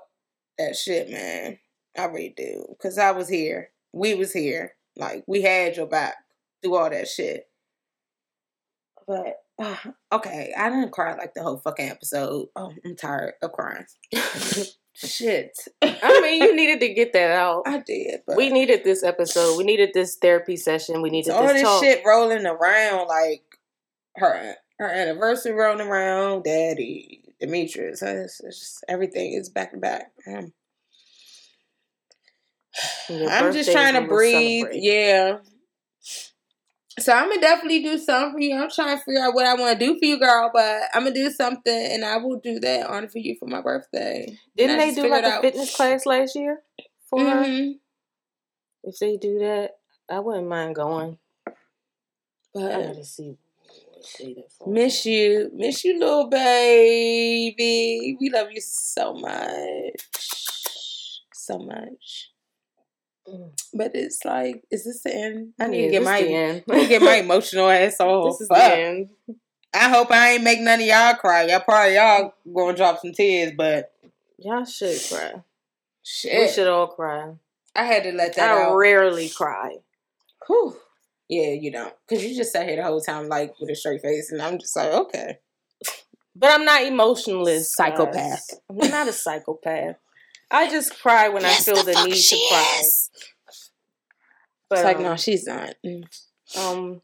that 0.57 0.75
shit, 0.75 1.09
man. 1.09 1.59
I 1.97 2.05
really 2.05 2.33
do, 2.35 2.75
cause 2.81 2.97
I 2.97 3.11
was 3.11 3.27
here. 3.27 3.69
We 3.93 4.15
was 4.15 4.33
here. 4.33 4.73
Like 4.95 5.23
we 5.27 5.41
had 5.41 5.77
your 5.77 5.87
back 5.87 6.15
through 6.61 6.75
all 6.75 6.89
that 6.89 7.07
shit. 7.07 7.47
But 9.07 9.35
uh, 9.59 9.75
okay, 10.11 10.53
I 10.57 10.69
didn't 10.69 10.91
cry 10.91 11.15
like 11.15 11.33
the 11.33 11.43
whole 11.43 11.57
fucking 11.57 11.89
episode. 11.89 12.47
Oh, 12.55 12.73
I'm 12.85 12.95
tired 12.95 13.33
of 13.41 13.51
crying. 13.51 13.85
Shit, 14.93 15.55
I 15.83 16.21
mean, 16.21 16.41
you 16.41 16.55
needed 16.55 16.79
to 16.79 16.93
get 16.93 17.13
that 17.13 17.29
out. 17.31 17.63
I 17.67 17.79
did. 17.79 18.21
But 18.25 18.35
We 18.35 18.49
needed 18.49 18.83
this 18.83 19.03
episode. 19.03 19.55
We 19.55 19.63
needed 19.63 19.91
this 19.93 20.15
therapy 20.15 20.57
session. 20.57 21.03
We 21.03 21.11
needed 21.11 21.33
all 21.33 21.43
this 21.43 21.53
this 21.53 21.61
talk. 21.61 21.83
shit 21.83 22.01
rolling 22.03 22.47
around 22.47 23.07
like 23.07 23.43
her 24.15 24.55
her 24.79 24.87
anniversary 24.89 25.51
rolling 25.53 25.87
around, 25.87 26.43
Daddy, 26.45 27.21
Demetrius. 27.39 28.01
It's, 28.01 28.39
it's 28.39 28.59
just, 28.59 28.85
everything 28.87 29.33
is 29.33 29.49
back 29.49 29.71
to 29.71 29.77
back. 29.77 30.11
Um, 30.27 30.51
I'm 33.09 33.53
just 33.53 33.71
trying 33.71 34.01
to 34.01 34.07
breathe. 34.07 34.61
celebrate. 34.61 34.81
Yeah. 34.81 35.37
So 36.99 37.13
I'm 37.13 37.29
gonna 37.29 37.39
definitely 37.41 37.83
do 37.83 37.97
something 37.99 38.33
for 38.33 38.39
you. 38.39 38.55
I'm 38.55 38.69
trying 38.71 38.97
to 38.97 39.03
figure 39.03 39.21
out 39.21 39.35
what 39.35 39.45
I 39.45 39.53
want 39.53 39.79
to 39.79 39.85
do 39.85 39.99
for 39.99 40.05
you, 40.05 40.17
girl. 40.19 40.49
But 40.53 40.83
I'm 40.93 41.03
gonna 41.03 41.13
do 41.13 41.29
something, 41.29 41.91
and 41.93 42.03
I 42.03 42.17
will 42.17 42.39
do 42.39 42.59
that 42.61 42.87
honor 42.87 43.07
for 43.07 43.19
you 43.19 43.35
for 43.39 43.47
my 43.47 43.61
birthday. 43.61 44.35
Didn't 44.55 44.77
they 44.79 44.93
do 44.95 45.07
like 45.07 45.23
a 45.23 45.27
out- 45.33 45.41
fitness 45.41 45.75
class 45.75 46.05
last 46.07 46.35
year 46.35 46.63
for? 47.09 47.19
Mhm. 47.19 47.79
If 48.83 48.97
they 48.99 49.17
do 49.17 49.39
that, 49.39 49.77
I 50.09 50.19
wouldn't 50.19 50.47
mind 50.47 50.75
going. 50.75 51.19
I 51.47 51.51
But 52.53 52.71
gotta 52.71 53.03
see 53.05 53.37
what 53.67 54.05
day 54.17 54.33
that 54.33 54.51
falls. 54.53 54.73
miss 54.73 55.05
you, 55.05 55.51
miss 55.53 55.83
you, 55.85 55.99
little 55.99 56.27
baby. 56.29 58.17
We 58.19 58.29
love 58.31 58.47
you 58.51 58.61
so 58.61 59.13
much, 59.13 60.01
so 61.33 61.59
much. 61.59 62.31
But 63.73 63.91
it's 63.95 64.23
like, 64.25 64.63
is 64.71 64.85
this 64.85 65.01
the 65.03 65.13
end? 65.13 65.53
I 65.59 65.67
need 65.67 65.79
Yeah, 65.79 65.85
to 65.87 65.91
get 65.91 66.03
my, 66.03 66.19
end. 66.21 66.63
I 66.69 66.75
need 66.75 66.83
to 66.83 66.87
get 66.89 67.01
my 67.01 67.15
emotional 67.23 67.69
ass 67.69 67.99
off. 67.99 68.31
this 68.33 68.41
is 68.41 68.47
the 68.47 68.77
end. 68.77 69.09
I 69.73 69.89
hope 69.89 70.09
I 70.11 70.31
ain't 70.33 70.43
make 70.43 70.59
none 70.61 70.79
of 70.79 70.85
y'all 70.85 71.13
cry. 71.15 71.43
Y'all 71.47 71.59
probably 71.59 71.95
y'all 71.95 72.33
gonna 72.55 72.75
drop 72.75 72.99
some 73.01 73.11
tears, 73.11 73.51
but 73.57 73.91
Y'all 74.39 74.63
should 74.65 74.99
cry. 75.09 75.41
shit, 76.03 76.39
We 76.39 76.47
should 76.53 76.67
all 76.67 76.87
cry. 76.87 77.33
I 77.75 77.83
had 77.83 78.03
to 78.03 78.11
let 78.13 78.35
that 78.35 78.49
I 78.57 78.63
out. 78.63 78.75
rarely 78.75 79.29
cry. 79.29 79.75
Whew. 80.47 80.75
Yeah, 81.29 81.49
you 81.51 81.71
don't, 81.71 81.93
cause 82.09 82.23
you 82.23 82.33
just 82.35 82.53
sat 82.53 82.65
here 82.67 82.77
the 82.77 82.83
whole 82.83 83.01
time 83.01 83.27
like 83.27 83.53
with 83.59 83.69
a 83.69 83.75
straight 83.75 84.01
face, 84.01 84.31
and 84.31 84.41
I'm 84.41 84.57
just 84.57 84.75
like, 84.77 84.93
okay, 84.93 85.39
But 86.33 86.51
I'm 86.51 86.63
not 86.63 86.83
emotionless. 86.83 87.75
Psychopath. 87.75 88.13
guys. 88.15 88.59
I'm 88.69 88.89
not 88.89 89.07
a 89.09 89.11
psychopath. 89.13 89.97
I 90.49 90.69
just 90.69 90.97
cry 91.01 91.27
when 91.27 91.43
I 91.43 91.51
feel 91.55 91.83
the, 91.83 91.91
need 92.05 92.15
to 92.15 92.37
cry. 92.49 92.81
But 94.69 94.79
it's 94.79 94.85
like 94.85 94.97
um, 94.97 95.03
no, 95.03 95.15
she's 95.15 95.45
not. 95.47 95.73
Mm. 95.85 96.03
um, 96.57 97.01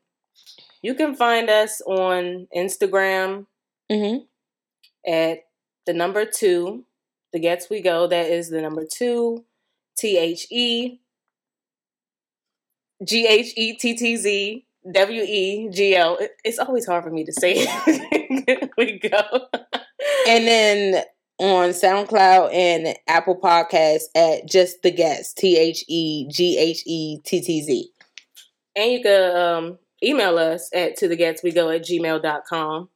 you 0.81 0.93
can 0.95 1.15
find 1.15 1.49
us 1.49 1.81
on 1.81 2.47
Instagram 2.55 3.45
Mm-hmm. 3.91 4.23
at 5.11 5.39
the 5.85 5.93
number 5.93 6.25
two, 6.25 6.85
the 7.33 7.39
Ghettz 7.39 7.69
We 7.69 7.81
Go. 7.81 8.07
That 8.07 8.27
is 8.27 8.49
the 8.49 8.61
number 8.61 8.85
two, 8.89 9.43
T 9.97 10.17
H 10.17 10.47
E 10.49 10.99
G 13.03 13.27
H 13.27 13.53
E 13.57 13.73
T 13.75 13.95
T 13.95 14.15
Z 14.15 14.65
W 14.91 15.21
E 15.21 15.69
G 15.71 15.95
L. 15.95 16.17
It's 16.43 16.59
always 16.59 16.85
hard 16.85 17.03
for 17.03 17.11
me 17.11 17.25
to 17.25 17.33
say 17.33 17.65
we 18.77 18.99
go. 18.99 19.21
And 20.27 20.47
then 20.47 21.03
on 21.39 21.69
SoundCloud 21.69 22.53
and 22.53 22.95
Apple 23.07 23.39
Podcasts 23.39 24.05
at 24.15 24.47
just 24.47 24.81
the 24.81 24.91
Ghettz 24.91 25.33
T 25.33 25.57
H 25.57 25.83
E 25.87 26.27
G 26.29 26.57
H 26.57 26.83
E 26.85 27.19
T 27.23 27.41
T 27.41 27.61
Z. 27.61 27.89
And 28.75 28.91
you 28.91 29.01
can 29.01 29.35
um, 29.35 29.79
email 30.03 30.37
us 30.37 30.69
at 30.73 30.97
to 30.97 31.07
the 31.07 31.17
Ghettz 31.17 31.43
we 31.43 31.51
go 31.51 31.69
at 31.69 31.83
gmail.com. 31.83 32.89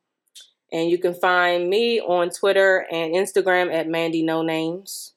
And 0.72 0.90
you 0.90 0.98
can 0.98 1.14
find 1.14 1.70
me 1.70 2.02
on 2.02 2.30
Twitter 2.30 2.86
and 2.92 3.16
Instagram 3.16 3.74
at 3.74 3.88
Mandy 3.88 4.22
No 4.22 4.42
Names. 4.42 5.14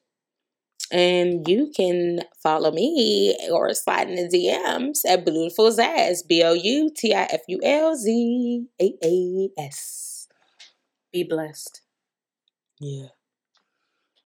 And 0.91 1.47
you 1.47 1.71
can 1.75 2.21
follow 2.41 2.71
me 2.71 3.37
or 3.51 3.73
slide 3.73 4.09
in 4.09 4.15
the 4.15 4.37
DMs 4.37 4.99
at 5.07 5.25
Beautiful 5.25 5.71
Zazz, 5.71 6.27
B 6.27 6.43
O 6.43 6.53
U 6.53 6.91
T 6.95 7.13
I 7.13 7.23
F 7.23 7.41
U 7.47 7.59
L 7.63 7.95
Z 7.95 8.65
A 8.81 8.93
A 9.03 9.49
S. 9.57 10.27
Be 11.13 11.23
blessed. 11.23 11.80
Yeah. 12.81 13.20